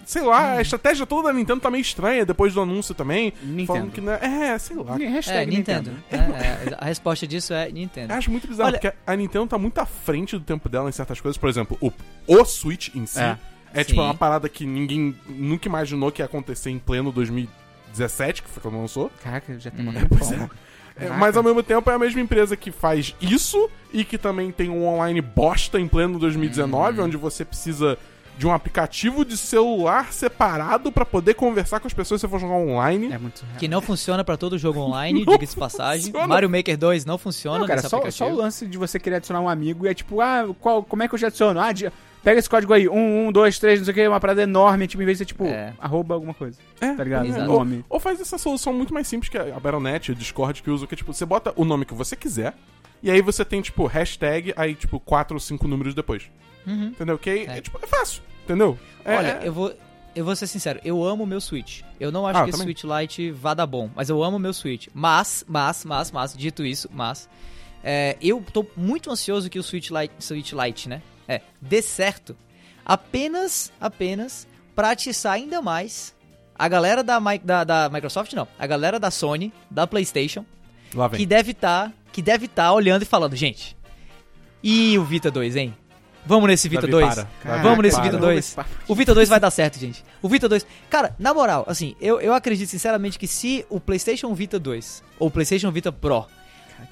Sei 0.04 0.22
lá, 0.22 0.54
a 0.54 0.60
estratégia 0.62 1.06
toda 1.06 1.28
da 1.28 1.32
Nintendo 1.34 1.60
tá 1.60 1.70
meio 1.70 1.82
estranha 1.82 2.24
depois 2.26 2.52
do 2.54 2.60
anúncio 2.60 2.94
também. 2.94 3.32
Nintendo. 3.42 3.66
Falando 3.66 3.90
que, 3.92 4.00
né? 4.00 4.18
É, 4.20 4.58
sei 4.58 4.76
lá. 4.76 4.96
Hashtag 4.96 5.38
É, 5.42 5.46
Nintendo. 5.46 5.90
É, 6.10 6.16
é, 6.16 6.76
a 6.78 6.84
resposta 6.86 7.26
disso 7.26 7.52
é 7.54 7.70
Nintendo. 7.70 8.12
Eu 8.12 8.18
acho 8.18 8.30
muito 8.30 8.46
bizarro, 8.48 8.68
Olha- 8.70 8.78
porque 8.80 8.96
a 9.06 9.16
Nintendo 9.16 9.46
tá 9.46 9.58
muito 9.58 9.78
à 9.78 9.86
frente 9.86 10.36
do 10.36 10.44
tempo 10.44 10.68
dela 10.68 10.88
em 10.88 10.92
certas 10.92 11.20
coisas. 11.20 11.36
Por 11.38 11.48
exemplo, 11.48 11.76
o, 11.80 11.92
o 12.26 12.44
Switch 12.44 12.88
em 12.94 13.06
si 13.06 13.20
É. 13.20 13.38
é, 13.74 13.84
tipo 13.84 14.00
uma 14.00 14.14
parada 14.14 14.48
que 14.48 14.66
ninguém 14.66 15.14
nunca 15.28 15.68
imaginou 15.68 16.10
que 16.10 16.20
ia 16.20 16.26
acontecer 16.26 16.70
em 16.70 16.78
pleno 16.78 17.12
2017, 17.12 18.42
que 18.42 18.50
foi 18.50 18.62
quando 18.62 18.78
lançou. 18.80 19.10
Caraca, 19.22 19.58
já 19.58 19.70
tem 19.70 19.86
uma 19.86 19.98
Hum, 20.00 20.06
Pois 20.08 20.32
é. 20.32 20.48
É, 20.94 21.08
mas 21.08 21.36
ao 21.38 21.42
mesmo 21.42 21.62
tempo 21.62 21.90
é 21.90 21.94
a 21.94 21.98
mesma 21.98 22.20
empresa 22.20 22.54
que 22.54 22.70
faz 22.70 23.14
isso 23.18 23.70
e 23.94 24.04
que 24.04 24.18
também 24.18 24.52
tem 24.52 24.68
um 24.68 24.86
online 24.86 25.22
bosta 25.22 25.80
em 25.80 25.88
pleno 25.88 26.18
2019, 26.18 27.00
Hum. 27.00 27.04
onde 27.04 27.16
você 27.16 27.44
precisa 27.46 27.96
de 28.38 28.46
um 28.46 28.52
aplicativo 28.52 29.24
de 29.24 29.36
celular 29.36 30.12
separado 30.12 30.90
pra 30.90 31.04
poder 31.04 31.34
conversar 31.34 31.78
com 31.80 31.86
as 31.86 31.92
pessoas 31.94 32.20
se 32.20 32.26
você 32.26 32.30
for 32.30 32.40
jogar 32.40 32.54
online. 32.54 33.12
É 33.12 33.18
muito 33.18 33.38
surreal. 33.40 33.58
Que 33.58 33.68
não 33.68 33.80
funciona 33.80 34.24
pra 34.24 34.36
todo 34.36 34.58
jogo 34.58 34.80
online, 34.80 35.24
diga-se 35.24 35.54
de 35.54 35.60
passagem. 35.60 36.06
funciona. 36.06 36.26
Mario 36.26 36.50
Maker 36.50 36.76
2 36.76 37.04
não 37.04 37.18
funciona 37.18 37.58
Não, 37.60 37.66
cara, 37.66 37.76
nesse 37.80 37.90
só, 37.90 37.96
aplicativo. 37.98 38.28
só 38.30 38.34
o 38.34 38.36
lance 38.36 38.66
de 38.66 38.78
você 38.78 38.98
querer 38.98 39.16
adicionar 39.16 39.40
um 39.40 39.48
amigo 39.48 39.86
e 39.86 39.88
é 39.90 39.94
tipo, 39.94 40.20
ah, 40.20 40.46
qual, 40.60 40.82
como 40.82 41.02
é 41.02 41.08
que 41.08 41.14
eu 41.14 41.18
já 41.18 41.26
adiciono? 41.28 41.60
Ah, 41.60 41.70
de- 41.72 41.92
pega 42.24 42.38
esse 42.38 42.48
código 42.48 42.72
aí, 42.72 42.88
um, 42.88 43.26
um, 43.28 43.32
dois, 43.32 43.58
três, 43.58 43.78
não 43.80 43.84
sei 43.84 43.92
o 43.92 43.94
que, 43.94 44.08
uma 44.08 44.20
parada 44.20 44.42
enorme, 44.42 44.86
tipo, 44.86 45.02
em 45.02 45.06
vez 45.06 45.18
de 45.18 45.24
ser 45.24 45.26
tipo, 45.26 45.44
É. 45.44 45.74
arroba 45.78 46.14
alguma 46.14 46.32
coisa. 46.34 46.58
É, 46.80 46.94
Tá 46.94 47.04
ligado? 47.04 47.26
Um 47.26 47.44
nome. 47.44 47.84
Ou 47.88 48.00
faz 48.00 48.20
essa 48.20 48.38
solução 48.38 48.72
muito 48.72 48.94
mais 48.94 49.06
simples 49.06 49.28
que 49.28 49.36
a 49.38 49.58
Battle.net 49.60 50.08
e 50.08 50.12
o 50.12 50.14
Discord 50.16 50.62
que 50.62 50.70
usa, 50.70 50.86
que 50.86 50.94
é 50.94 50.96
tipo, 50.96 51.12
você 51.12 51.26
bota 51.26 51.52
o 51.56 51.64
nome 51.64 51.84
que 51.84 51.94
você 51.94 52.16
quiser, 52.16 52.54
e 53.02 53.10
aí 53.10 53.20
você 53.20 53.44
tem, 53.44 53.60
tipo, 53.60 53.86
hashtag, 53.86 54.52
aí, 54.56 54.74
tipo, 54.74 54.98
quatro 55.00 55.34
ou 55.36 55.40
cinco 55.40 55.66
números 55.68 55.94
depois. 55.94 56.22
Uhum. 56.66 56.86
Entendeu? 56.88 57.18
Que 57.18 57.30
É. 57.30 57.58
é, 57.58 57.60
tipo, 57.60 57.78
é 57.82 57.86
fácil, 57.86 58.22
entendeu? 58.44 58.78
É- 59.04 59.16
Olha, 59.16 59.38
é- 59.42 59.48
eu 59.48 59.52
vou. 59.52 59.74
Eu 60.14 60.26
vou 60.26 60.36
ser 60.36 60.46
sincero, 60.46 60.78
eu 60.84 61.02
amo 61.02 61.24
o 61.24 61.26
meu 61.26 61.40
Switch. 61.40 61.80
Eu 61.98 62.12
não 62.12 62.26
acho 62.26 62.38
Ah, 62.40 62.44
que 62.44 62.50
também. 62.50 62.66
Switch 62.66 62.84
Lite 62.84 63.30
vá 63.30 63.54
dar 63.54 63.66
bom, 63.66 63.88
mas 63.96 64.10
eu 64.10 64.22
amo 64.22 64.36
o 64.36 64.40
meu 64.40 64.52
Switch. 64.52 64.88
Mas, 64.92 65.42
mas, 65.48 65.86
mas, 65.86 66.10
mas, 66.10 66.36
dito 66.36 66.64
isso, 66.66 66.88
mas. 66.92 67.28
é, 67.82 68.16
eu 68.20 68.44
tô 68.52 68.64
muito 68.76 69.10
ansioso 69.10 69.48
que 69.48 69.58
o 69.58 69.62
Switch 69.62 69.88
Lite, 69.90 70.12
Switch 70.18 70.52
Lite, 70.52 70.88
né? 70.88 71.00
É, 71.26 71.40
dê 71.60 71.80
certo. 71.80 72.36
Apenas, 72.84 73.72
apenas, 73.80 74.46
pra 74.74 74.90
atiçar 74.90 75.32
ainda 75.32 75.62
mais 75.62 76.14
a 76.58 76.68
galera 76.68 77.02
da, 77.02 77.18
da, 77.42 77.64
da 77.64 77.88
Microsoft, 77.88 78.32
não. 78.34 78.46
A 78.58 78.66
galera 78.66 79.00
da 79.00 79.10
Sony, 79.10 79.52
da 79.70 79.86
PlayStation, 79.86 80.44
que 81.16 81.24
deve 81.24 81.52
estar 81.52 81.90
que 82.12 82.20
deve 82.20 82.44
estar 82.44 82.70
olhando 82.74 83.02
e 83.02 83.06
falando, 83.06 83.34
gente, 83.34 83.74
e 84.62 84.98
o 84.98 85.04
Vita 85.04 85.30
2, 85.30 85.56
hein? 85.56 85.74
Vamos 86.24 86.48
nesse 86.48 86.68
Vita 86.68 86.82
Davi, 86.82 86.92
2? 86.92 87.14
para. 87.14 87.28
Caraca, 87.42 87.62
Vamos 87.62 87.78
nesse 87.82 87.96
para. 87.96 88.04
Vita 88.04 88.16
Vamos 88.16 88.26
2? 88.26 88.36
nesse 88.36 88.54
papo. 88.54 88.70
O 88.88 88.94
Vita 88.94 89.14
2 89.14 89.28
vai 89.28 89.40
dar 89.40 89.50
certo, 89.50 89.78
gente. 89.78 90.04
O 90.22 90.28
Vita 90.28 90.48
2. 90.48 90.64
Cara, 90.88 91.14
na 91.18 91.34
moral, 91.34 91.64
assim, 91.66 91.96
eu, 92.00 92.20
eu 92.20 92.32
acredito 92.32 92.68
sinceramente 92.68 93.18
que 93.18 93.26
se 93.26 93.66
o 93.68 93.80
PlayStation 93.80 94.32
Vita 94.34 94.58
2 94.58 95.02
ou 95.18 95.28
o 95.28 95.30
PlayStation 95.30 95.70
Vita 95.72 95.90
Pro 95.90 96.26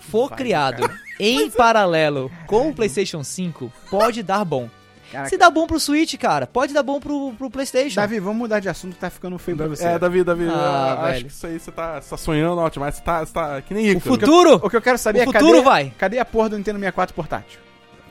for 0.01 0.31
criado 0.33 0.83
cara. 0.83 0.99
em 1.21 1.49
paralelo 1.51 2.31
com 2.47 2.69
o 2.71 2.75
PlayStation 2.75 3.23
5, 3.23 3.73
pode 3.91 4.23
dar 4.23 4.45
bom. 4.45 4.69
Caraca. 5.13 5.29
Se 5.29 5.37
dá 5.37 5.51
bom 5.51 5.67
pro 5.67 5.81
Switch, 5.81 6.15
cara, 6.17 6.47
pode 6.47 6.73
dar 6.73 6.85
bom 6.85 7.01
pro, 7.01 7.33
pro 7.37 7.51
PlayStation. 7.51 8.01
Davi, 8.01 8.21
vamos 8.21 8.39
mudar 8.39 8.61
de 8.61 8.69
assunto 8.69 8.95
que 8.95 9.01
tá 9.01 9.11
ficando 9.11 9.37
feio 9.39 9.57
pra 9.57 9.67
você. 9.67 9.85
É, 9.85 9.99
Davi, 9.99 10.23
Davi, 10.23 10.45
Ah, 10.49 10.49
eu 10.49 11.01
acho 11.01 11.13
velho. 11.13 11.25
que 11.27 11.33
isso 11.33 11.47
aí 11.49 11.59
você 11.59 11.73
tá, 11.73 12.01
você 12.01 12.11
tá 12.11 12.17
sonhando 12.17 12.61
alto 12.61 12.75
demais. 12.75 12.95
Você 12.95 13.03
tá, 13.03 13.27
você 13.27 13.33
tá 13.33 13.61
que 13.61 13.75
nem 13.75 13.89
o 13.89 13.93
Ico. 13.93 14.01
futuro? 14.03 14.61
O 14.63 14.71
que 14.71 14.77
eu 14.77 14.81
quero 14.83 14.97
saber 14.99 15.19
O 15.19 15.23
é 15.23 15.25
futuro 15.27 15.51
cadê, 15.55 15.63
vai. 15.63 15.93
cadê 15.99 16.19
a 16.21 16.25
porra 16.25 16.51
do 16.51 16.57
Nintendo 16.59 16.79
64 16.79 17.13
portátil? 17.15 17.59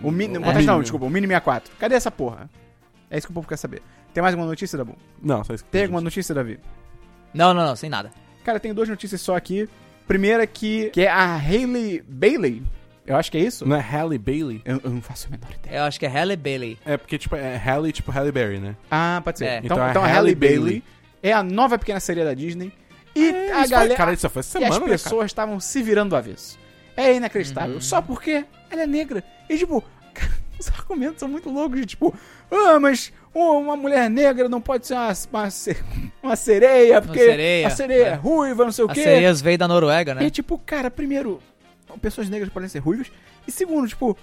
O 0.03 0.11
mini, 0.11 0.35
É. 0.37 0.39
portátil 0.39 0.65
não, 0.67 0.81
desculpa, 0.81 1.05
o 1.05 1.09
Mini 1.09 1.27
64. 1.27 1.71
Cadê 1.77 1.95
essa 1.95 2.09
porra? 2.11 2.49
É 3.09 3.17
isso 3.17 3.27
que 3.27 3.31
o 3.31 3.33
povo 3.33 3.47
quer 3.47 3.57
saber. 3.57 3.81
Tem 4.13 4.21
mais 4.21 4.33
alguma 4.33 4.49
notícia, 4.49 4.77
Dabu? 4.77 4.95
Não, 5.21 5.43
só 5.43 5.53
isso. 5.53 5.63
que 5.63 5.69
Tem 5.71 5.83
alguma 5.83 6.01
notícia, 6.01 6.33
Davi? 6.33 6.59
Não, 7.33 7.53
não, 7.53 7.65
não, 7.65 7.75
sem 7.75 7.89
nada. 7.89 8.11
Cara, 8.43 8.59
tem 8.59 8.73
duas 8.73 8.87
notícias 8.89 9.21
só 9.21 9.35
aqui. 9.35 9.67
Primeira 10.07 10.45
que, 10.47 10.89
que 10.89 11.01
é 11.01 11.09
a 11.09 11.35
Hailey 11.35 12.03
Bailey. 12.07 12.63
Eu 13.05 13.15
acho 13.15 13.31
que 13.31 13.37
é 13.37 13.41
isso. 13.41 13.67
Não 13.67 13.75
é 13.75 13.79
Halle 13.79 14.17
Bailey? 14.19 14.61
Eu, 14.65 14.79
eu 14.83 14.89
não 14.91 15.01
faço 15.01 15.27
a 15.27 15.31
menor 15.31 15.49
ideia. 15.51 15.77
Eu 15.79 15.83
acho 15.83 15.99
que 15.99 16.05
é 16.05 16.09
Halle 16.09 16.35
Bailey. 16.35 16.77
É 16.85 16.95
porque, 16.97 17.17
tipo, 17.17 17.35
é 17.35 17.55
Halle, 17.57 17.91
tipo 17.91 18.11
Halle 18.11 18.31
Berry, 18.31 18.59
né? 18.59 18.75
Ah, 18.89 19.19
pode 19.23 19.39
ser. 19.39 19.45
É. 19.45 19.57
Então, 19.63 19.77
Então 19.77 19.89
então, 19.89 20.01
é 20.03 20.05
a 20.05 20.07
Halle 20.13 20.29
Hailey 20.29 20.35
Bailey. 20.35 20.59
Bailey 20.59 20.83
é 21.23 21.33
a 21.33 21.41
nova 21.43 21.77
pequena 21.79 21.99
sereia 21.99 22.25
da 22.25 22.33
Disney. 22.35 22.71
E 23.15 23.29
É, 23.29 23.51
a 23.53 23.65
galera. 23.67 23.87
Foi, 23.89 23.95
cara, 23.97 24.13
isso 24.13 24.29
foi 24.29 24.39
e 24.41 24.43
semana, 24.43 24.67
as 24.69 24.75
né, 24.75 24.85
cara? 24.85 24.91
pessoas 24.91 25.25
estavam 25.25 25.59
se 25.59 25.81
virando 25.81 26.09
do 26.11 26.15
avesso. 26.15 26.57
É 26.99 27.15
inacreditável. 27.15 27.75
Uhum. 27.75 27.81
Só 27.81 28.01
porque 28.01 28.45
ela 28.69 28.83
é 28.83 28.87
negra. 28.87 29.23
E, 29.49 29.57
tipo, 29.57 29.83
os 30.59 30.67
argumentos 30.69 31.19
são 31.19 31.29
muito 31.29 31.49
loucos. 31.49 31.79
De, 31.79 31.85
tipo, 31.85 32.13
ah, 32.51 32.79
mas 32.79 33.11
uma 33.33 33.77
mulher 33.77 34.09
negra 34.09 34.49
não 34.49 34.59
pode 34.59 34.87
ser 34.87 34.95
uma, 34.95 35.09
uma, 35.31 35.47
uma 36.23 36.35
sereia, 36.35 37.01
porque 37.01 37.19
sereia, 37.19 37.67
a 37.67 37.69
sereia 37.69 38.03
é 38.03 38.09
é. 38.09 38.13
ruiva, 38.15 38.65
não 38.65 38.71
sei 38.71 38.85
o 38.85 38.91
As 38.91 38.93
quê. 38.93 39.03
sereias 39.03 39.41
veio 39.41 39.57
da 39.57 39.67
Noruega, 39.67 40.15
né? 40.15 40.25
E, 40.25 40.31
tipo, 40.31 40.57
cara, 40.57 40.91
primeiro, 40.91 41.41
pessoas 42.01 42.29
negras 42.29 42.51
podem 42.51 42.69
ser 42.69 42.79
ruivas. 42.79 43.11
E 43.47 43.51
segundo, 43.51 43.87
tipo, 43.87 44.17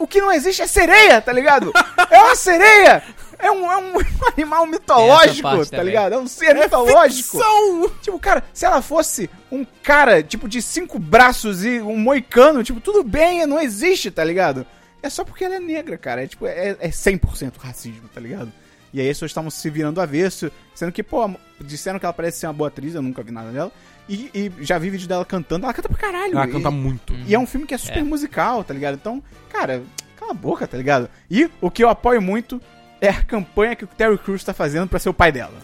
o 0.00 0.06
que 0.06 0.18
não 0.18 0.32
existe 0.32 0.62
é 0.62 0.66
sereia, 0.66 1.20
tá 1.20 1.30
ligado? 1.30 1.70
é 2.10 2.18
uma 2.22 2.34
sereia! 2.34 3.02
É 3.38 3.50
um, 3.50 3.70
é 3.70 3.76
um 3.76 3.92
animal 4.34 4.66
mitológico, 4.66 5.66
tá 5.66 5.82
ligado? 5.82 6.14
É 6.14 6.18
um 6.18 6.26
ser 6.26 6.54
mitológico. 6.54 7.38
Ficção! 7.38 7.90
Tipo, 8.00 8.18
cara, 8.18 8.42
se 8.52 8.64
ela 8.64 8.80
fosse 8.80 9.28
um 9.52 9.64
cara, 9.82 10.22
tipo, 10.22 10.48
de 10.48 10.62
cinco 10.62 10.98
braços 10.98 11.64
e 11.64 11.80
um 11.80 11.98
moicano, 11.98 12.64
tipo, 12.64 12.80
tudo 12.80 13.04
bem, 13.04 13.46
não 13.46 13.60
existe, 13.60 14.10
tá 14.10 14.24
ligado? 14.24 14.66
É 15.02 15.10
só 15.10 15.22
porque 15.22 15.44
ela 15.44 15.56
é 15.56 15.60
negra, 15.60 15.98
cara. 15.98 16.24
É, 16.24 16.26
tipo, 16.26 16.46
é, 16.46 16.76
é 16.80 16.88
100% 16.88 17.58
racismo, 17.58 18.08
tá 18.08 18.20
ligado? 18.20 18.50
E 18.92 19.00
aí 19.00 19.08
as 19.08 19.16
pessoas 19.16 19.30
estavam 19.30 19.50
se 19.50 19.68
virando 19.70 19.96
do 19.96 20.00
avesso, 20.00 20.50
sendo 20.74 20.92
que, 20.92 21.02
pô, 21.02 21.30
disseram 21.60 21.98
que 21.98 22.06
ela 22.06 22.12
parece 22.12 22.40
ser 22.40 22.46
uma 22.46 22.52
boa 22.52 22.68
atriz, 22.68 22.94
eu 22.94 23.02
nunca 23.02 23.22
vi 23.22 23.30
nada 23.30 23.50
dela. 23.50 23.70
E, 24.08 24.30
e 24.34 24.52
já 24.64 24.76
vi 24.78 24.90
vídeo 24.90 25.06
dela 25.08 25.24
cantando, 25.24 25.64
ela 25.66 25.72
canta 25.74 25.88
pra 25.88 25.98
caralho. 25.98 26.32
Ela 26.32 26.46
e, 26.48 26.50
canta 26.52 26.70
muito. 26.70 27.14
e 27.26 27.34
é 27.34 27.38
um 27.38 27.46
filme 27.46 27.66
que 27.66 27.74
é 27.74 27.78
super 27.78 27.98
É. 28.00 28.02
musical, 28.02 28.64
tá 28.64 28.74
ligado? 28.74 28.94
Então, 28.94 29.22
cara, 29.48 29.82
cala 30.18 30.32
a 30.32 30.34
boca, 30.34 30.66
tá 30.66 30.76
ligado? 30.76 31.08
E 31.30 31.48
o 31.60 31.70
que 31.70 31.82
eu 31.84 31.88
apoio 31.88 32.20
muito 32.20 32.60
é 33.00 33.08
a 33.08 33.22
campanha 33.22 33.76
que 33.76 33.84
o 33.84 33.86
Terry 33.86 34.18
Crews 34.18 34.42
tá 34.44 34.52
fazendo 34.52 34.88
pra 34.88 34.98
ser 34.98 35.08
o 35.08 35.14
pai 35.14 35.30
dela. 35.30 35.54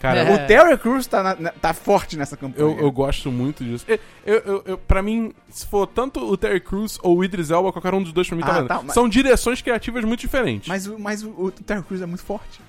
Cara, 0.00 0.20
É. 0.20 0.34
O 0.34 0.46
Terry 0.46 0.76
Crews 0.78 1.06
tá, 1.06 1.22
na- 1.22 1.34
na- 1.36 1.50
tá 1.50 1.72
forte 1.72 2.16
nessa 2.18 2.36
campanha. 2.36 2.62
eu, 2.68 2.78
eu 2.78 2.92
gosto 2.92 3.32
muito 3.32 3.64
disso. 3.64 3.84
Eu, 3.88 3.98
eu, 4.26 4.34
eu, 4.44 4.62
eu- 4.66 4.78
pra 4.78 5.02
mim, 5.02 5.32
se 5.50 5.66
for 5.66 5.86
tanto 5.86 6.20
o 6.20 6.36
Terry 6.36 6.60
Crews 6.60 6.98
ou 7.02 7.16
o 7.18 7.24
Idris 7.24 7.50
Elba, 7.50 7.72
qualquer 7.72 7.92
um 7.94 8.02
dos 8.02 8.12
dois 8.12 8.28
pra 8.28 8.36
mim 8.36 8.42
tá 8.42 8.48
Ah, 8.50 8.52
valendo. 8.52 8.68
tá, 8.68 8.82
mas- 8.84 8.92
São 8.94 9.08
direções 9.08 9.60
criativas 9.62 10.04
muito 10.04 10.20
diferentes. 10.20 10.68
Mas, 10.68 10.86
o- 10.86 10.98
mas 10.98 11.22
o, 11.24 11.30
o 11.30 11.50
Terry 11.50 11.82
Crews 11.82 12.02
é 12.02 12.06
muito 12.06 12.22
forte. 12.22 12.60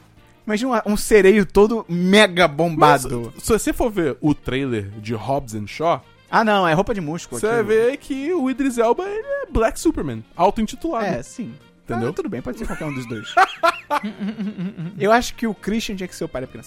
Imagina 0.47 0.81
um, 0.85 0.93
um 0.93 0.97
sereio 0.97 1.45
todo 1.45 1.85
mega 1.89 2.47
Mas, 2.47 2.55
bombado. 2.57 3.33
se 3.37 3.49
você 3.51 3.73
for 3.73 3.91
ver 3.91 4.17
o 4.21 4.33
trailer 4.33 4.89
de 5.01 5.13
Hobbs 5.13 5.53
and 5.53 5.67
Shaw, 5.67 6.03
Ah, 6.31 6.43
não, 6.43 6.65
é 6.65 6.73
roupa 6.73 6.93
de 6.93 7.01
músculo. 7.01 7.39
você 7.39 7.47
vai 7.47 7.63
ver 7.63 7.97
que 7.97 8.33
o 8.33 8.49
Idris 8.49 8.77
Elba 8.77 9.03
ele 9.07 9.27
é 9.27 9.45
Black 9.51 9.77
Superman, 9.79 10.23
auto-intitulado. 10.37 11.05
É, 11.05 11.21
sim. 11.21 11.53
Entendeu? 11.83 12.09
Ah, 12.09 12.13
tudo 12.13 12.29
bem, 12.29 12.41
pode 12.41 12.57
ser 12.57 12.65
qualquer 12.65 12.85
um 12.85 12.93
dos 12.93 13.05
dois. 13.07 13.27
eu 14.97 15.11
acho 15.11 15.35
que 15.35 15.45
o 15.45 15.53
Christian 15.53 15.95
tinha 15.95 16.07
que 16.07 16.15
ser 16.15 16.23
o 16.23 16.29
pai 16.29 16.41
da 16.41 16.47
pequena. 16.47 16.63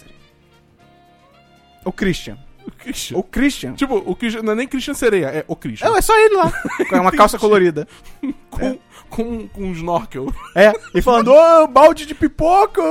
O 1.85 1.93
Christian. 1.93 2.39
O 2.67 2.71
Christian. 2.71 3.19
O 3.19 3.23
Christian. 3.23 3.73
Tipo, 3.75 3.97
o 3.97 4.15
Christian 4.15 4.43
não 4.43 4.53
é 4.53 4.57
nem 4.57 4.69
Christian 4.69 4.95
Sereia, 4.95 5.27
é 5.27 5.45
o 5.47 5.57
Christian. 5.57 5.89
Não, 5.89 5.97
é 5.97 6.01
só 6.01 6.19
ele 6.19 6.37
lá. 6.37 6.53
Com 6.89 6.97
uma 6.97 7.13
calça 7.13 7.39
colorida. 7.39 7.87
com, 8.51 8.79
com, 9.09 9.49
com 9.49 9.63
um 9.63 9.73
snorkel. 9.73 10.33
É, 10.55 10.73
e 10.95 11.01
falando, 11.03 11.33
ô, 11.33 11.67
balde 11.67 12.07
de 12.07 12.15
pipoca! 12.15 12.83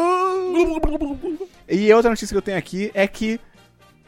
E 1.67 1.91
outra 1.93 2.09
notícia 2.09 2.33
que 2.33 2.37
eu 2.37 2.41
tenho 2.41 2.57
aqui 2.57 2.91
é 2.93 3.07
que 3.07 3.39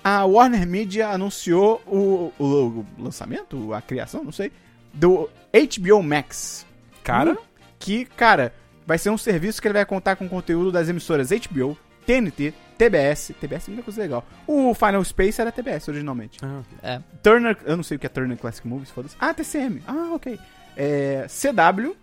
a 0.03 0.25
Warner 0.25 0.67
Media 0.67 1.09
anunciou 1.09 1.81
o, 1.85 2.33
o, 2.39 2.45
o 2.45 2.85
lançamento, 2.97 3.73
a 3.73 3.81
criação, 3.81 4.23
não 4.23 4.31
sei, 4.31 4.51
do 4.93 5.29
HBO 5.53 6.03
Max. 6.03 6.65
Cara, 7.03 7.37
Que, 7.79 8.05
cara, 8.05 8.53
vai 8.85 8.97
ser 8.97 9.09
um 9.09 9.17
serviço 9.17 9.61
que 9.61 9.67
ele 9.67 9.73
vai 9.73 9.85
contar 9.85 10.15
com 10.15 10.27
conteúdo 10.27 10.71
das 10.71 10.89
emissoras 10.89 11.29
HBO, 11.29 11.77
TNT, 12.05 12.53
TBS. 12.77 13.33
TBS 13.39 13.67
é 13.67 13.71
muita 13.71 13.83
coisa 13.83 14.01
legal. 14.01 14.25
O 14.47 14.73
Final 14.73 15.03
Space 15.03 15.39
era 15.39 15.51
TBS 15.51 15.87
originalmente. 15.87 16.39
É. 16.81 16.99
Turner, 17.21 17.57
eu 17.65 17.75
não 17.77 17.83
sei 17.83 17.97
o 17.97 17.99
que 17.99 18.05
é 18.05 18.09
Turner 18.09 18.37
Classic 18.37 18.67
Movies, 18.67 18.89
foda-se. 18.89 19.15
Ah, 19.19 19.33
TCM. 19.33 19.81
Ah, 19.87 20.11
ok. 20.13 20.39
É, 20.75 21.27
CW, 21.27 21.95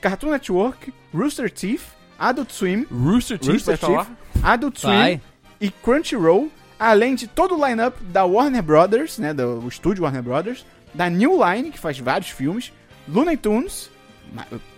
Cartoon 0.00 0.30
Network, 0.30 0.92
Rooster 1.12 1.50
Teeth, 1.50 1.82
Adult 2.18 2.50
Swim, 2.52 2.86
Rooster 2.90 3.38
Teeth 3.38 3.52
Rooster. 3.52 3.78
Teeth, 3.78 4.06
Adult 4.42 4.78
Swim 4.78 4.90
Vai. 4.92 5.20
e 5.60 5.70
Crunchyroll, 5.70 6.50
além 6.78 7.14
de 7.14 7.26
todo 7.26 7.56
o 7.56 7.66
lineup 7.66 7.96
da 8.02 8.24
Warner 8.24 8.62
Brothers, 8.62 9.18
né, 9.18 9.34
do 9.34 9.60
o 9.60 9.68
estúdio 9.68 10.04
Warner 10.04 10.22
Brothers, 10.22 10.64
da 10.94 11.10
New 11.10 11.32
Line, 11.44 11.70
que 11.70 11.78
faz 11.78 11.98
vários 11.98 12.30
filmes, 12.30 12.72
Looney 13.08 13.36
Tunes, 13.36 13.90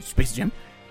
Space 0.03 0.35
Jam, 0.35 0.51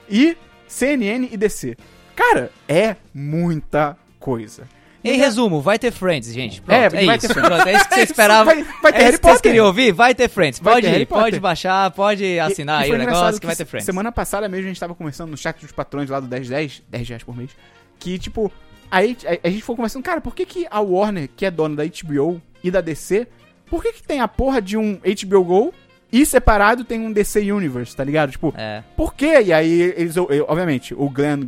e 0.09 0.37
CNN 0.67 1.29
e 1.31 1.37
DC. 1.37 1.77
Cara, 2.17 2.51
é 2.67 2.95
muita 3.13 3.95
coisa. 4.19 4.63
Em 5.03 5.17
resumo, 5.17 5.61
vai 5.61 5.77
ter 5.79 5.91
Friends, 5.91 6.33
gente. 6.33 6.59
Pronto, 6.61 6.75
É, 6.77 6.85
é, 6.85 6.89
vai 7.05 7.15
isso. 7.15 7.27
ter 7.27 7.33
Friends. 7.33 7.49
Pronto, 7.49 7.67
é 7.69 7.73
isso 7.75 7.87
que 7.87 7.95
você 7.95 8.01
esperava. 8.11 8.43
Vai, 8.53 8.63
vai 8.81 8.91
ter 8.91 9.03
é 9.03 9.09
isso 9.09 9.19
que 9.19 9.27
vocês 9.27 9.41
queriam 9.41 9.67
ouvir? 9.67 9.91
Vai 9.93 10.13
ter 10.15 10.27
Friends. 10.27 10.59
Pode 10.59 10.81
ter 10.85 10.99
ir, 11.01 11.05
pode 11.05 11.39
baixar, 11.39 11.91
pode 11.91 12.39
assinar 12.39 12.81
E- 12.81 12.89
e 12.89 12.91
aí 12.91 12.95
o 12.95 12.97
negócio 12.97 13.39
que 13.39 13.45
vai 13.45 13.55
ter 13.55 13.63
Friends. 13.65 13.85
Semana 13.85 14.11
passada 14.11 14.49
mesmo 14.49 14.65
a 14.65 14.67
gente 14.69 14.79
tava 14.79 14.95
conversando 14.95 15.29
no 15.29 15.37
chat 15.37 15.61
dos 15.61 15.71
patrões 15.71 16.09
lá 16.09 16.19
do 16.19 16.27
1010, 16.27 16.83
10 16.89 17.07
reais 17.07 17.23
por 17.23 17.37
mês, 17.37 17.51
que 17.99 18.17
tipo, 18.19 18.51
aí 18.91 19.15
a, 19.25 19.47
a 19.47 19.49
gente 19.49 19.63
foi 19.63 19.75
conversando, 19.75 20.03
cara, 20.03 20.19
por 20.19 20.35
que 20.35 20.45
que 20.45 20.67
a 20.69 20.81
Warner, 20.81 21.29
que 21.37 21.45
é 21.45 21.51
dona 21.51 21.75
da 21.77 21.83
HBO 21.85 22.41
e 22.63 22.69
da 22.71 22.81
DC, 22.81 23.27
por 23.69 23.81
que 23.83 23.93
que 23.93 24.03
tem 24.03 24.19
a 24.19 24.27
porra 24.27 24.61
de 24.61 24.75
um 24.75 24.95
HBO 24.99 25.43
Go 25.43 25.73
e 26.11 26.25
separado 26.25 26.83
tem 26.83 26.99
um 26.99 27.11
DC 27.13 27.49
Universe, 27.51 27.95
tá 27.95 28.03
ligado? 28.03 28.31
Tipo, 28.31 28.53
É. 28.57 28.83
por 28.97 29.13
quê? 29.13 29.41
E 29.45 29.53
aí 29.53 29.93
eles, 29.95 30.15
obviamente, 30.17 30.93
o 30.93 31.09
Glenn 31.09 31.45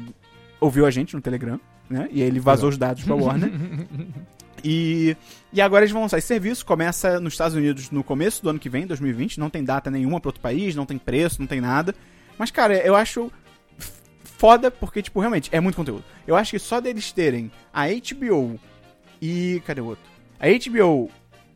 ouviu 0.60 0.86
a 0.86 0.92
gente 0.92 1.16
no 1.16 1.22
Telegram, 1.22 1.60
né? 1.90 2.08
E 2.12 2.22
aí 2.22 2.28
ele 2.28 2.40
vazou 2.40 2.70
os 2.70 2.78
dados 2.78 3.04
pra 3.04 3.16
Warner. 3.16 3.52
E, 4.62 5.16
e 5.54 5.62
agora 5.62 5.86
eles 5.86 5.94
vão 5.94 6.02
lançar 6.02 6.18
esse 6.18 6.28
serviço. 6.28 6.66
Começa 6.66 7.18
nos 7.18 7.34
Estados 7.34 7.56
Unidos 7.56 7.92
no 7.92 8.04
começo 8.04 8.44
do 8.44 8.50
ano 8.50 8.60
que 8.60 8.68
vem, 8.68 8.86
2020. 8.86 9.40
Não 9.40 9.50
tem 9.50 9.64
data 9.64 9.90
nenhuma 9.90 10.20
pra 10.20 10.28
outro 10.28 10.42
país, 10.42 10.76
não 10.76 10.86
tem 10.86 10.98
preço, 10.98 11.40
não 11.40 11.48
tem 11.48 11.62
nada. 11.62 11.96
Mas, 12.38 12.52
cara, 12.52 12.76
eu 12.76 12.94
acho 12.94 13.32
foda 14.22 14.70
porque, 14.70 15.02
tipo, 15.02 15.22
realmente 15.22 15.50
é 15.54 15.62
muito 15.62 15.78
conteúdo. 15.78 16.04
Eu 16.28 16.36
acho 16.36 16.52
que 16.52 16.60
só 16.60 16.82
deles 16.82 17.10
terem 17.14 17.50
a 17.74 17.86
HBO 17.88 18.60
e. 19.22 19.62
Cadê 19.66 19.80
o 19.80 19.86
outro? 19.86 20.04
A 20.38 20.48
HBO 20.48 21.10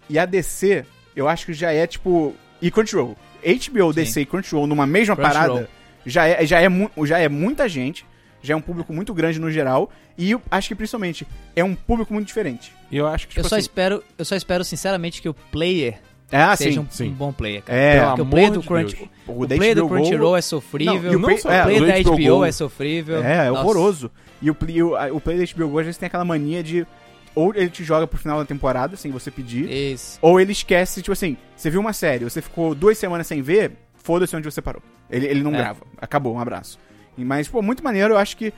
e 0.10 0.18
a 0.18 0.26
DC, 0.26 0.86
eu 1.14 1.28
acho 1.28 1.48
que 1.48 1.54
já 1.54 1.74
é, 1.74 1.86
tipo. 1.86 2.34
E 2.62 2.72
Crunchyroll. 2.72 3.18
HBO, 3.44 3.92
DC 3.92 4.22
e 4.22 4.26
Crunchyroll 4.26 4.66
numa 4.66 4.88
mesma 4.88 5.18
Crunchyroll. 5.18 5.44
parada 5.44 5.70
já 6.06 6.28
é, 6.28 6.46
já, 6.46 6.62
é 6.62 6.70
já 7.06 7.20
é 7.20 7.30
muita 7.30 7.68
gente. 7.68 8.06
Já 8.44 8.54
é 8.54 8.58
um 8.58 8.62
público 8.62 8.94
muito 8.94 9.14
grande 9.14 9.40
no 9.40 9.50
geral. 9.50 9.90
E 10.18 10.30
eu 10.32 10.42
acho 10.52 10.68
que 10.68 10.76
principalmente 10.76 11.26
é 11.56 11.64
um 11.64 11.74
público 11.74 12.14
muito 12.14 12.28
diferente. 12.28 12.72
E 12.92 12.98
eu 12.98 13.08
acho 13.08 13.28
que, 13.28 13.34
tipo 13.36 13.46
Eu 13.46 13.50
só, 13.50 13.56
assim, 13.56 13.62
espero, 13.62 14.04
eu 14.18 14.26
só 14.26 14.36
espero 14.36 14.64
sinceramente 14.64 15.22
que 15.22 15.30
o 15.30 15.34
player 15.34 16.00
Ah, 16.32 16.56
seja 16.56 16.74
sim. 16.74 16.80
um, 16.80 16.88
sim. 16.92 17.10
um 17.10 17.14
bom 17.14 17.32
player. 17.34 17.64
Cara. 17.64 17.80
É, 17.80 17.94
Pelo 18.00 18.08
Porque 18.10 18.22
o 18.22 18.24
amor 18.24 18.32
player 18.32 18.52
do 18.52 18.62
Crunch, 18.64 18.96
Deus. 18.96 19.10
o 19.28 19.48
player 19.48 19.76
do 19.76 19.88
Go- 19.88 19.96
Crunchyroll 19.96 20.36
é 20.38 20.42
sofrível. 20.42 20.94
Não, 20.96 21.10
o 21.10 21.14
Não 21.14 21.22
play- 21.22 21.36
é, 21.36 21.62
o 21.62 21.64
player 21.64 22.04
da 22.04 22.12
HBO 22.12 22.46
é 22.46 22.52
sofrível. 22.52 23.24
É, 23.24 23.48
é 23.48 23.50
Nossa. 23.50 23.62
horroroso. 23.62 24.12
E 24.42 24.52
o, 24.52 24.56
play- 24.56 24.84
o, 24.84 25.16
o 25.16 25.22
play 25.22 25.38
da 25.38 25.54
HBO 25.54 25.70
Go 25.70 25.80
às 25.80 25.86
vezes 25.86 25.98
tem 25.98 26.08
aquela 26.08 26.26
mania 26.26 26.62
de. 26.62 26.86
Ou 27.36 27.52
ele 27.56 27.70
te 27.70 27.84
joga 27.84 28.06
pro 28.06 28.20
final 28.20 28.38
da 28.38 28.46
temporada, 28.46 28.96
sem 28.96 29.10
você 29.10 29.32
pedir. 29.32 29.68
Isso. 29.72 30.20
Ou 30.22 30.40
ele 30.40 30.52
esquece, 30.52 31.02
tipo 31.02 31.14
assim, 31.14 31.36
você 31.56 31.68
viu 31.70 31.80
uma 31.80 31.94
série, 31.94 32.24
você 32.26 32.42
ficou 32.44 32.76
duas 32.76 32.96
semanas 32.98 33.26
sem 33.26 33.42
ver, 33.42 33.72
foda-se 33.96 34.36
onde 34.36 34.46
você 34.46 34.62
parou. 34.62 34.84
Ele, 35.10 35.26
ele 35.26 35.42
não 35.42 35.52
É. 35.56 35.58
grava. 35.58 35.80
Acabou, 36.00 36.36
um 36.36 36.40
abraço. 36.40 36.78
E- 37.18 37.24
Mas, 37.26 37.48
pô, 37.48 37.62
muito 37.62 37.84
maneiro, 37.84 38.14
eu 38.14 38.18
acho 38.18 38.36
que. 38.38 38.54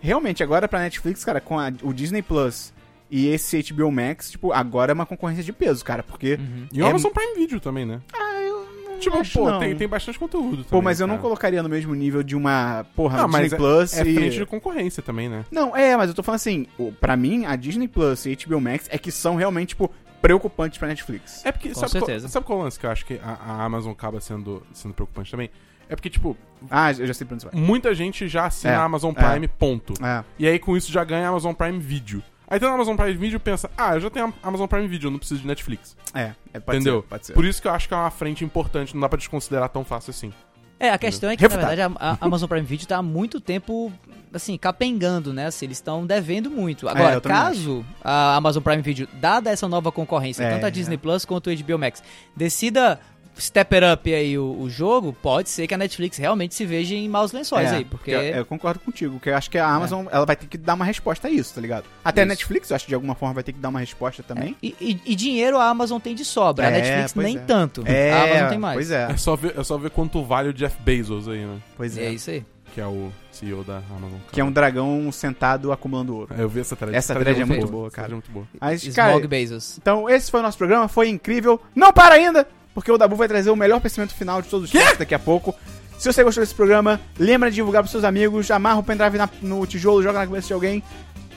Realmente, 0.00 0.42
agora 0.44 0.68
pra 0.68 0.78
Netflix, 0.80 1.24
cara, 1.24 1.40
com 1.40 1.58
a- 1.58 1.72
o 1.82 1.92
Disney 1.92 2.22
Plus 2.22 2.72
e 3.10 3.26
esse 3.28 3.56
HBO 3.58 3.90
Max, 3.90 4.30
tipo, 4.30 4.52
agora 4.52 4.92
é 4.92 4.94
uma 4.94 5.04
concorrência 5.06 5.42
de 5.42 5.52
peso, 5.52 5.84
cara, 5.84 6.02
porque. 6.04 6.34
Uhum. 6.34 6.66
E 6.72 6.80
o 6.80 6.86
é- 6.86 6.88
Amazon 6.90 7.10
Prime 7.10 7.34
Video 7.34 7.58
também, 7.58 7.84
né? 7.84 8.00
Ah, 8.12 8.40
eu 8.42 8.68
não 8.90 8.98
Tipo, 9.00 9.16
acho 9.18 9.38
pô, 9.38 9.50
não. 9.50 9.58
tem, 9.58 9.74
tem 9.74 9.88
bastante 9.88 10.16
conteúdo. 10.18 10.58
Pô, 10.58 10.70
também, 10.70 10.82
mas 10.84 11.00
eu 11.00 11.06
não 11.08 11.18
colocaria 11.18 11.62
no 11.64 11.68
mesmo 11.68 11.94
nível 11.96 12.22
de 12.22 12.36
uma, 12.36 12.86
porra, 12.94 13.18
Não, 13.18 13.26
Disney 13.26 13.42
mas 13.42 13.52
é, 13.52 13.56
Plus 13.56 13.96
é 13.98 14.02
e... 14.06 14.14
frente 14.14 14.36
de 14.38 14.46
concorrência 14.46 15.02
também, 15.02 15.28
né? 15.28 15.44
Não, 15.50 15.76
é, 15.76 15.96
mas 15.96 16.08
eu 16.08 16.14
tô 16.14 16.22
falando 16.22 16.36
assim, 16.36 16.66
pra 17.00 17.16
mim, 17.16 17.44
a 17.44 17.56
Disney 17.56 17.88
Plus 17.88 18.24
e 18.26 18.36
HBO 18.36 18.60
Max 18.60 18.86
é 18.90 18.98
que 18.98 19.10
são 19.10 19.34
realmente, 19.34 19.70
tipo, 19.70 19.90
preocupantes 20.22 20.78
pra 20.78 20.86
Netflix. 20.88 21.44
É 21.44 21.50
porque, 21.52 21.68
Com 21.70 21.74
sabe, 21.74 21.92
qual, 21.92 22.06
certeza. 22.06 22.28
sabe 22.28 22.46
qual 22.46 22.58
é 22.58 22.62
o 22.62 22.64
lance 22.64 22.78
que 22.78 22.86
eu 22.86 22.90
acho 22.90 23.04
que 23.06 23.20
a, 23.22 23.32
a 23.52 23.64
Amazon 23.64 23.92
acaba 23.92 24.20
sendo, 24.20 24.62
sendo 24.72 24.94
preocupante 24.94 25.30
também? 25.30 25.50
É 25.88 25.96
porque, 25.96 26.10
tipo, 26.10 26.36
Ah, 26.70 26.90
eu 26.92 27.06
já 27.06 27.14
sei 27.14 27.26
pra 27.26 27.34
onde 27.34 27.44
você 27.44 27.50
vai. 27.50 27.60
muita 27.60 27.94
gente 27.94 28.28
já 28.28 28.46
assina 28.46 28.72
É, 28.74 28.76
a 28.76 28.82
Amazon 28.82 29.12
é. 29.16 29.30
Prime, 29.30 29.48
ponto. 29.48 29.94
É. 30.04 30.24
E 30.38 30.46
aí 30.46 30.58
com 30.58 30.76
isso 30.76 30.90
já 30.92 31.02
ganha 31.04 31.26
a 31.26 31.30
Amazon 31.30 31.52
Prime 31.54 31.78
Video. 31.78 32.22
Aí 32.50 32.58
tem 32.58 32.68
a 32.68 32.72
Amazon 32.72 32.96
Prime 32.96 33.14
Video 33.14 33.38
pensa, 33.38 33.70
ah, 33.76 33.94
eu 33.94 34.00
já 34.00 34.08
tenho 34.10 34.32
a 34.42 34.48
Amazon 34.48 34.66
Prime 34.66 34.88
Video, 34.88 35.08
eu 35.08 35.10
não 35.10 35.18
preciso 35.18 35.40
de 35.42 35.46
Netflix. 35.46 35.96
É, 36.14 36.32
é 36.52 36.58
pode 36.60 36.78
Entendeu? 36.78 37.02
ser, 37.02 37.08
pode 37.08 37.26
ser. 37.26 37.32
Por 37.34 37.44
isso 37.44 37.60
que 37.60 37.68
eu 37.68 37.72
acho 37.72 37.86
que 37.88 37.92
é 37.94 37.96
uma 37.96 38.10
frente 38.10 38.42
importante, 38.44 38.94
não 38.94 39.00
dá 39.02 39.08
pra 39.08 39.18
desconsiderar 39.18 39.68
tão 39.68 39.84
fácil 39.84 40.10
assim. 40.10 40.32
É, 40.80 40.90
a 40.90 40.98
questão 40.98 41.28
é 41.28 41.36
que, 41.36 41.42
Refutado. 41.42 41.62
na 41.62 41.68
verdade, 41.74 41.94
a, 41.98 42.12
a 42.12 42.18
Amazon 42.24 42.48
Prime 42.48 42.64
Video 42.64 42.86
tá 42.86 42.98
há 42.98 43.02
muito 43.02 43.40
tempo, 43.40 43.92
assim, 44.32 44.56
capengando, 44.56 45.32
né? 45.34 45.46
Assim, 45.46 45.66
eles 45.66 45.76
estão 45.78 46.06
devendo 46.06 46.48
muito. 46.50 46.88
Agora, 46.88 47.14
É, 47.14 47.16
eu 47.16 47.20
também 47.20 47.36
caso 47.36 47.84
a 48.02 48.36
Amazon 48.36 48.62
Prime 48.62 48.80
Video, 48.80 49.08
dada 49.14 49.50
essa 49.50 49.66
nova 49.68 49.90
concorrência, 49.90 50.44
É, 50.44 50.50
tanto 50.52 50.64
a 50.66 50.70
Disney 50.70 50.96
Plus 50.96 51.24
quanto 51.24 51.50
o 51.50 51.56
HBO 51.56 51.78
Max, 51.78 52.00
decida 52.36 53.00
step 53.38 53.74
it 53.74 53.86
up 53.86 54.12
aí 54.14 54.36
o, 54.38 54.60
o 54.60 54.68
jogo, 54.70 55.12
pode 55.12 55.48
ser 55.48 55.66
que 55.66 55.74
a 55.74 55.78
Netflix 55.78 56.16
realmente 56.18 56.54
se 56.54 56.64
veja 56.66 56.94
em 56.94 57.08
maus 57.08 57.32
lençóis 57.32 57.70
É, 57.72 57.76
aí, 57.76 57.84
porque... 57.84 58.10
eu, 58.10 58.20
eu 58.20 58.44
concordo 58.46 58.80
contigo, 58.80 59.14
porque 59.14 59.30
eu 59.30 59.36
acho 59.36 59.50
que 59.50 59.58
a 59.58 59.66
Amazon 59.66 60.06
ela 60.10 60.26
vai 60.26 60.36
ter 60.36 60.46
que 60.46 60.58
dar 60.58 60.74
uma 60.74 60.84
resposta 60.84 61.28
a 61.28 61.30
isso, 61.30 61.54
tá 61.54 61.60
ligado? 61.60 61.84
Até 62.04 62.20
a 62.22 62.24
Isso. 62.24 62.28
Netflix, 62.30 62.70
eu 62.70 62.76
acho 62.76 62.84
que 62.84 62.90
de 62.90 62.94
alguma 62.94 63.14
forma 63.14 63.34
vai 63.34 63.42
ter 63.44 63.52
que 63.52 63.58
dar 63.58 63.68
uma 63.68 63.80
resposta 63.80 64.22
também. 64.22 64.56
E, 64.62 64.74
e- 64.80 65.00
e 65.06 65.14
dinheiro 65.14 65.58
a 65.58 65.64
Amazon 65.68 65.98
tem 66.00 66.14
de 66.14 66.24
sobra, 66.24 66.66
a 66.66 66.70
É, 66.70 66.80
Netflix 66.80 67.14
nem 67.14 67.36
é. 67.36 67.40
tanto. 67.40 67.82
É, 67.86 68.12
a 68.12 68.22
Amazon 68.24 68.48
tem 68.50 68.58
mais. 68.58 68.74
Pois 68.76 68.90
é, 68.90 69.10
É 69.10 69.16
só 69.16 69.36
ver, 69.36 69.54
é 69.58 69.64
só 69.64 69.78
ver 69.78 69.90
quanto 69.90 70.22
vale 70.24 70.48
o 70.48 70.52
Jeff 70.54 70.76
Bezos 70.82 71.28
aí, 71.28 71.44
né? 71.44 71.58
pois 71.76 71.96
É 71.96 72.04
é. 72.06 72.10
isso 72.12 72.30
aí. 72.30 72.44
Que 72.74 72.82
é 72.82 72.86
o 72.86 73.10
CEO 73.32 73.64
da 73.64 73.78
Amazon. 73.96 74.18
Que 74.30 74.40
é 74.42 74.44
um 74.44 74.52
dragão 74.52 75.10
sentado 75.10 75.72
acumulando 75.72 76.14
ouro. 76.14 76.34
Eu 76.36 76.48
vi 76.50 76.60
essa 76.60 76.76
thread. 76.76 76.94
Essa 76.94 77.14
thread 77.14 77.40
é 77.40 77.44
muito 77.44 77.66
boa, 77.66 77.86
Essa 77.86 77.96
cara. 77.96 78.08
é 78.08 78.12
muito 78.12 78.30
boa. 78.30 78.46
Mas, 78.60 78.86
cara, 78.94 79.18
Bezos. 79.26 79.78
então 79.78 80.08
esse 80.08 80.30
foi 80.30 80.40
o 80.40 80.42
nosso 80.42 80.58
programa, 80.58 80.86
foi 80.86 81.08
incrível. 81.08 81.58
Não 81.74 81.92
para 81.94 82.16
ainda, 82.16 82.46
porque 82.78 82.92
o 82.92 82.96
Dabu 82.96 83.16
vai 83.16 83.26
trazer 83.26 83.50
o 83.50 83.56
melhor 83.56 83.80
pensamento 83.80 84.14
final 84.14 84.40
de 84.40 84.46
todos 84.48 84.66
os 84.66 84.70
tempos 84.70 84.98
daqui 84.98 85.12
a 85.12 85.18
pouco. 85.18 85.52
Se 85.98 86.12
você 86.12 86.22
gostou 86.22 86.44
desse 86.44 86.54
programa, 86.54 87.00
lembra 87.18 87.50
de 87.50 87.56
divulgar 87.56 87.82
pros 87.82 87.90
seus 87.90 88.04
amigos, 88.04 88.48
amarra 88.52 88.78
o 88.78 88.84
pendrive 88.84 89.18
na- 89.18 89.28
no 89.42 89.66
tijolo, 89.66 90.00
joga 90.00 90.20
na 90.20 90.26
cabeça 90.26 90.46
de 90.46 90.52
alguém. 90.52 90.80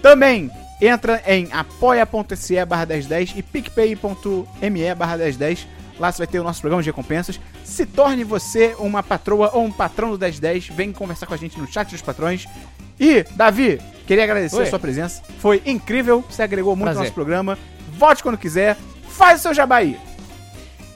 Também 0.04 0.52
entra 0.80 1.20
em 1.26 1.48
apoia.se 1.52 2.64
barra 2.66 2.86
1010 2.86 3.34
e 3.36 3.42
picpay.me 3.42 4.96
barra 4.96 5.18
1010. 5.18 5.68
Lá 6.00 6.12
você 6.12 6.20
vai 6.20 6.28
ter 6.28 6.40
o 6.40 6.44
nosso 6.44 6.62
programa 6.62 6.84
de 6.84 6.90
recompensas. 6.90 7.40
Se 7.64 7.88
torne 7.88 8.24
você 8.24 8.76
uma 8.78 9.02
patroa 9.02 9.50
ou 9.54 9.64
um 9.66 9.72
patrão 9.72 10.12
do 10.12 10.20
1010. 10.20 10.68
Vem 10.68 10.92
conversar 10.92 11.26
com 11.26 11.34
a 11.34 11.38
gente 11.38 11.60
no 11.60 11.66
chat 11.68 11.90
dos 11.90 12.02
patrões. 12.04 12.46
E, 13.00 13.24
Davi, 13.36 13.82
queria 14.06 14.24
agradecer 14.26 14.58
Oi. 14.58 14.64
a 14.64 14.70
sua 14.70 14.78
presença. 14.80 15.24
Foi 15.40 15.60
incrível, 15.66 16.24
você 16.30 16.44
agregou 16.44 16.76
muito 16.76 16.86
Prazer. 16.86 17.00
ao 17.00 17.04
nosso 17.06 17.14
programa. 17.16 17.58
Volte 17.98 18.22
quando 18.22 18.38
quiser. 18.38 18.78
Faz 19.10 19.40
o 19.40 19.42
seu 19.44 19.54
jabaí. 19.56 19.98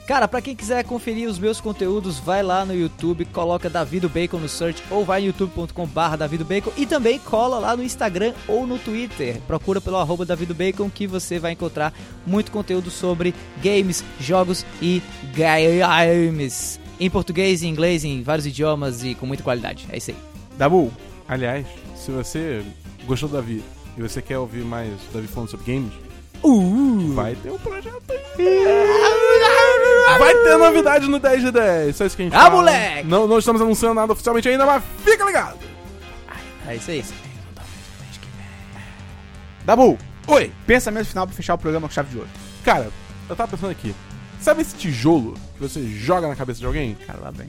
Cara, 0.06 0.28
pra 0.28 0.40
quem 0.40 0.54
quiser 0.54 0.84
conferir 0.84 1.28
os 1.28 1.38
meus 1.38 1.60
conteúdos, 1.60 2.18
vai 2.18 2.42
lá 2.42 2.64
no 2.64 2.72
YouTube, 2.72 3.24
coloca 3.26 3.68
Davido 3.68 4.08
Bacon 4.08 4.38
no 4.38 4.48
search 4.48 4.82
ou 4.88 5.04
vai 5.04 5.20
no 5.20 5.26
youtube.com/barra 5.26 6.16
Davido 6.16 6.44
Bacon 6.44 6.70
e 6.76 6.86
também 6.86 7.18
cola 7.18 7.58
lá 7.58 7.76
no 7.76 7.82
Instagram 7.82 8.32
ou 8.46 8.66
no 8.66 8.78
Twitter. 8.78 9.40
Procura 9.46 9.80
pelo 9.80 9.96
arroba 9.96 10.24
Davido 10.24 10.54
Bacon 10.54 10.88
que 10.88 11.06
você 11.06 11.38
vai 11.40 11.52
encontrar 11.52 11.92
muito 12.24 12.52
conteúdo 12.52 12.90
sobre 12.90 13.34
games, 13.62 14.04
jogos 14.20 14.64
e 14.80 15.02
games. 15.34 16.78
Em 17.00 17.10
português, 17.10 17.62
em 17.62 17.68
inglês, 17.68 18.04
em 18.04 18.22
vários 18.22 18.46
idiomas 18.46 19.02
e 19.02 19.14
com 19.14 19.26
muita 19.26 19.42
qualidade. 19.42 19.86
É 19.90 19.96
isso 19.98 20.12
aí. 20.12 20.16
Dabu, 20.56 20.90
Aliás, 21.28 21.66
se 21.96 22.10
você 22.10 22.62
gostou 23.04 23.28
do 23.28 23.34
Davi 23.34 23.62
e 23.96 24.02
você 24.02 24.22
quer 24.22 24.38
ouvir 24.38 24.64
mais 24.64 24.92
o 24.92 25.12
Davi 25.12 25.26
falando 25.26 25.50
sobre 25.50 25.72
games, 25.72 25.92
Uh! 26.44 27.12
vai 27.14 27.34
ter 27.34 27.50
um 27.50 27.58
projeto 27.58 28.02
aí. 28.10 28.16
Vai 30.18 30.34
ter 30.34 30.56
novidade 30.56 31.08
no 31.08 31.18
10 31.18 31.42
de 31.42 31.50
10. 31.50 31.96
Só 31.96 32.04
isso 32.06 32.16
que 32.16 32.22
a 32.22 32.24
gente 32.26 32.34
Ah, 32.34 32.42
fala. 32.42 32.54
moleque! 32.54 33.06
Não, 33.08 33.26
não 33.26 33.38
estamos 33.38 33.60
anunciando 33.60 33.94
nada 33.94 34.12
oficialmente 34.12 34.48
ainda, 34.48 34.64
mas 34.64 34.82
fica 35.04 35.24
ligado. 35.24 35.58
É 36.66 36.74
isso 36.76 36.90
aí. 36.90 37.04
Dabu, 39.64 39.98
Oi. 40.28 40.52
pensamento 40.66 41.06
final 41.06 41.26
pra 41.26 41.34
fechar 41.36 41.54
o 41.54 41.58
programa 41.58 41.88
com 41.88 41.94
chave 41.94 42.10
de 42.10 42.18
ouro. 42.18 42.28
Cara, 42.64 42.90
eu 43.28 43.36
tava 43.36 43.50
pensando 43.50 43.70
aqui. 43.70 43.94
Sabe 44.40 44.62
esse 44.62 44.76
tijolo 44.76 45.34
que 45.54 45.60
você 45.60 45.84
joga 45.88 46.28
na 46.28 46.36
cabeça 46.36 46.60
de 46.60 46.66
alguém? 46.66 46.94
Cara, 47.06 47.18
lá 47.20 47.32
bem. 47.32 47.48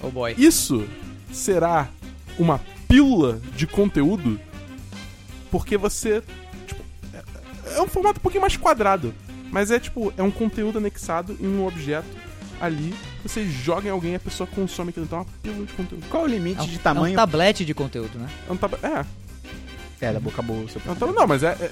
Oh 0.00 0.10
boy. 0.10 0.34
Isso 0.38 0.86
será 1.32 1.88
uma 2.38 2.60
pílula 2.86 3.40
de 3.56 3.66
conteúdo 3.66 4.38
porque 5.50 5.76
você. 5.76 6.22
Tipo, 6.66 6.82
é, 7.12 7.78
é 7.78 7.80
um 7.82 7.88
formato 7.88 8.18
um 8.20 8.22
pouquinho 8.22 8.42
mais 8.42 8.56
quadrado. 8.56 9.12
Mas 9.54 9.70
é 9.70 9.78
tipo, 9.78 10.12
é 10.16 10.22
um 10.22 10.32
conteúdo 10.32 10.78
anexado 10.78 11.36
em 11.40 11.46
um 11.46 11.64
objeto 11.64 12.08
ali. 12.60 12.92
Você 13.22 13.46
joga 13.46 13.86
em 13.86 13.90
alguém 13.92 14.14
e 14.14 14.16
a 14.16 14.18
pessoa 14.18 14.48
consome 14.48 14.90
aquilo. 14.90 15.06
Então 15.06 15.20
é 15.20 15.22
uma 15.22 15.28
pílula 15.40 15.64
de 15.64 15.72
conteúdo. 15.74 16.04
Qual 16.10 16.24
o 16.24 16.26
limite 16.26 16.58
É 16.58 16.62
um, 16.64 16.66
de 16.66 16.74
é 16.74 16.78
um 16.78 16.82
tamanho? 16.82 17.14
tablete 17.14 17.64
de 17.64 17.72
conteúdo, 17.72 18.18
né? 18.18 18.28
É 18.48 18.52
um 18.52 18.56
tab... 18.56 18.74
É, 18.82 19.04
É, 20.00 20.12
Dabu, 20.12 20.30
acabou 20.30 20.56
o 20.56 20.68
seu 20.68 20.82
é 20.84 20.90
um 20.90 20.96
tab... 20.96 21.10
Não, 21.14 21.24
mas 21.24 21.44
é, 21.44 21.56
é, 21.60 21.70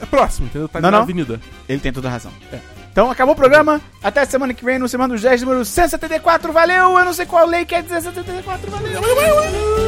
é 0.00 0.06
próximo, 0.06 0.46
entendeu? 0.46 0.70
Tá 0.70 0.78
ali 0.78 0.84
Não, 0.84 0.90
na 0.90 0.96
não. 0.96 1.04
avenida. 1.04 1.38
Ele 1.68 1.80
tem 1.80 1.92
toda 1.92 2.08
a 2.08 2.12
razão. 2.12 2.32
Então 2.90 3.10
acabou 3.10 3.34
o 3.34 3.36
programa. 3.36 3.78
Até 4.02 4.24
semana 4.24 4.54
que 4.54 4.64
vem 4.64 4.78
no 4.78 4.88
Semana 4.88 5.12
dos 5.12 5.22
10, 5.22 5.42
número 5.42 5.66
174. 5.66 6.50
Valeu! 6.50 6.98
Eu 6.98 7.04
não 7.04 7.12
sei 7.12 7.26
qual 7.26 7.46
lei 7.46 7.66
quer 7.66 7.82
dizer 7.82 8.00
174. 8.00 8.70
Valeu! 8.70 9.87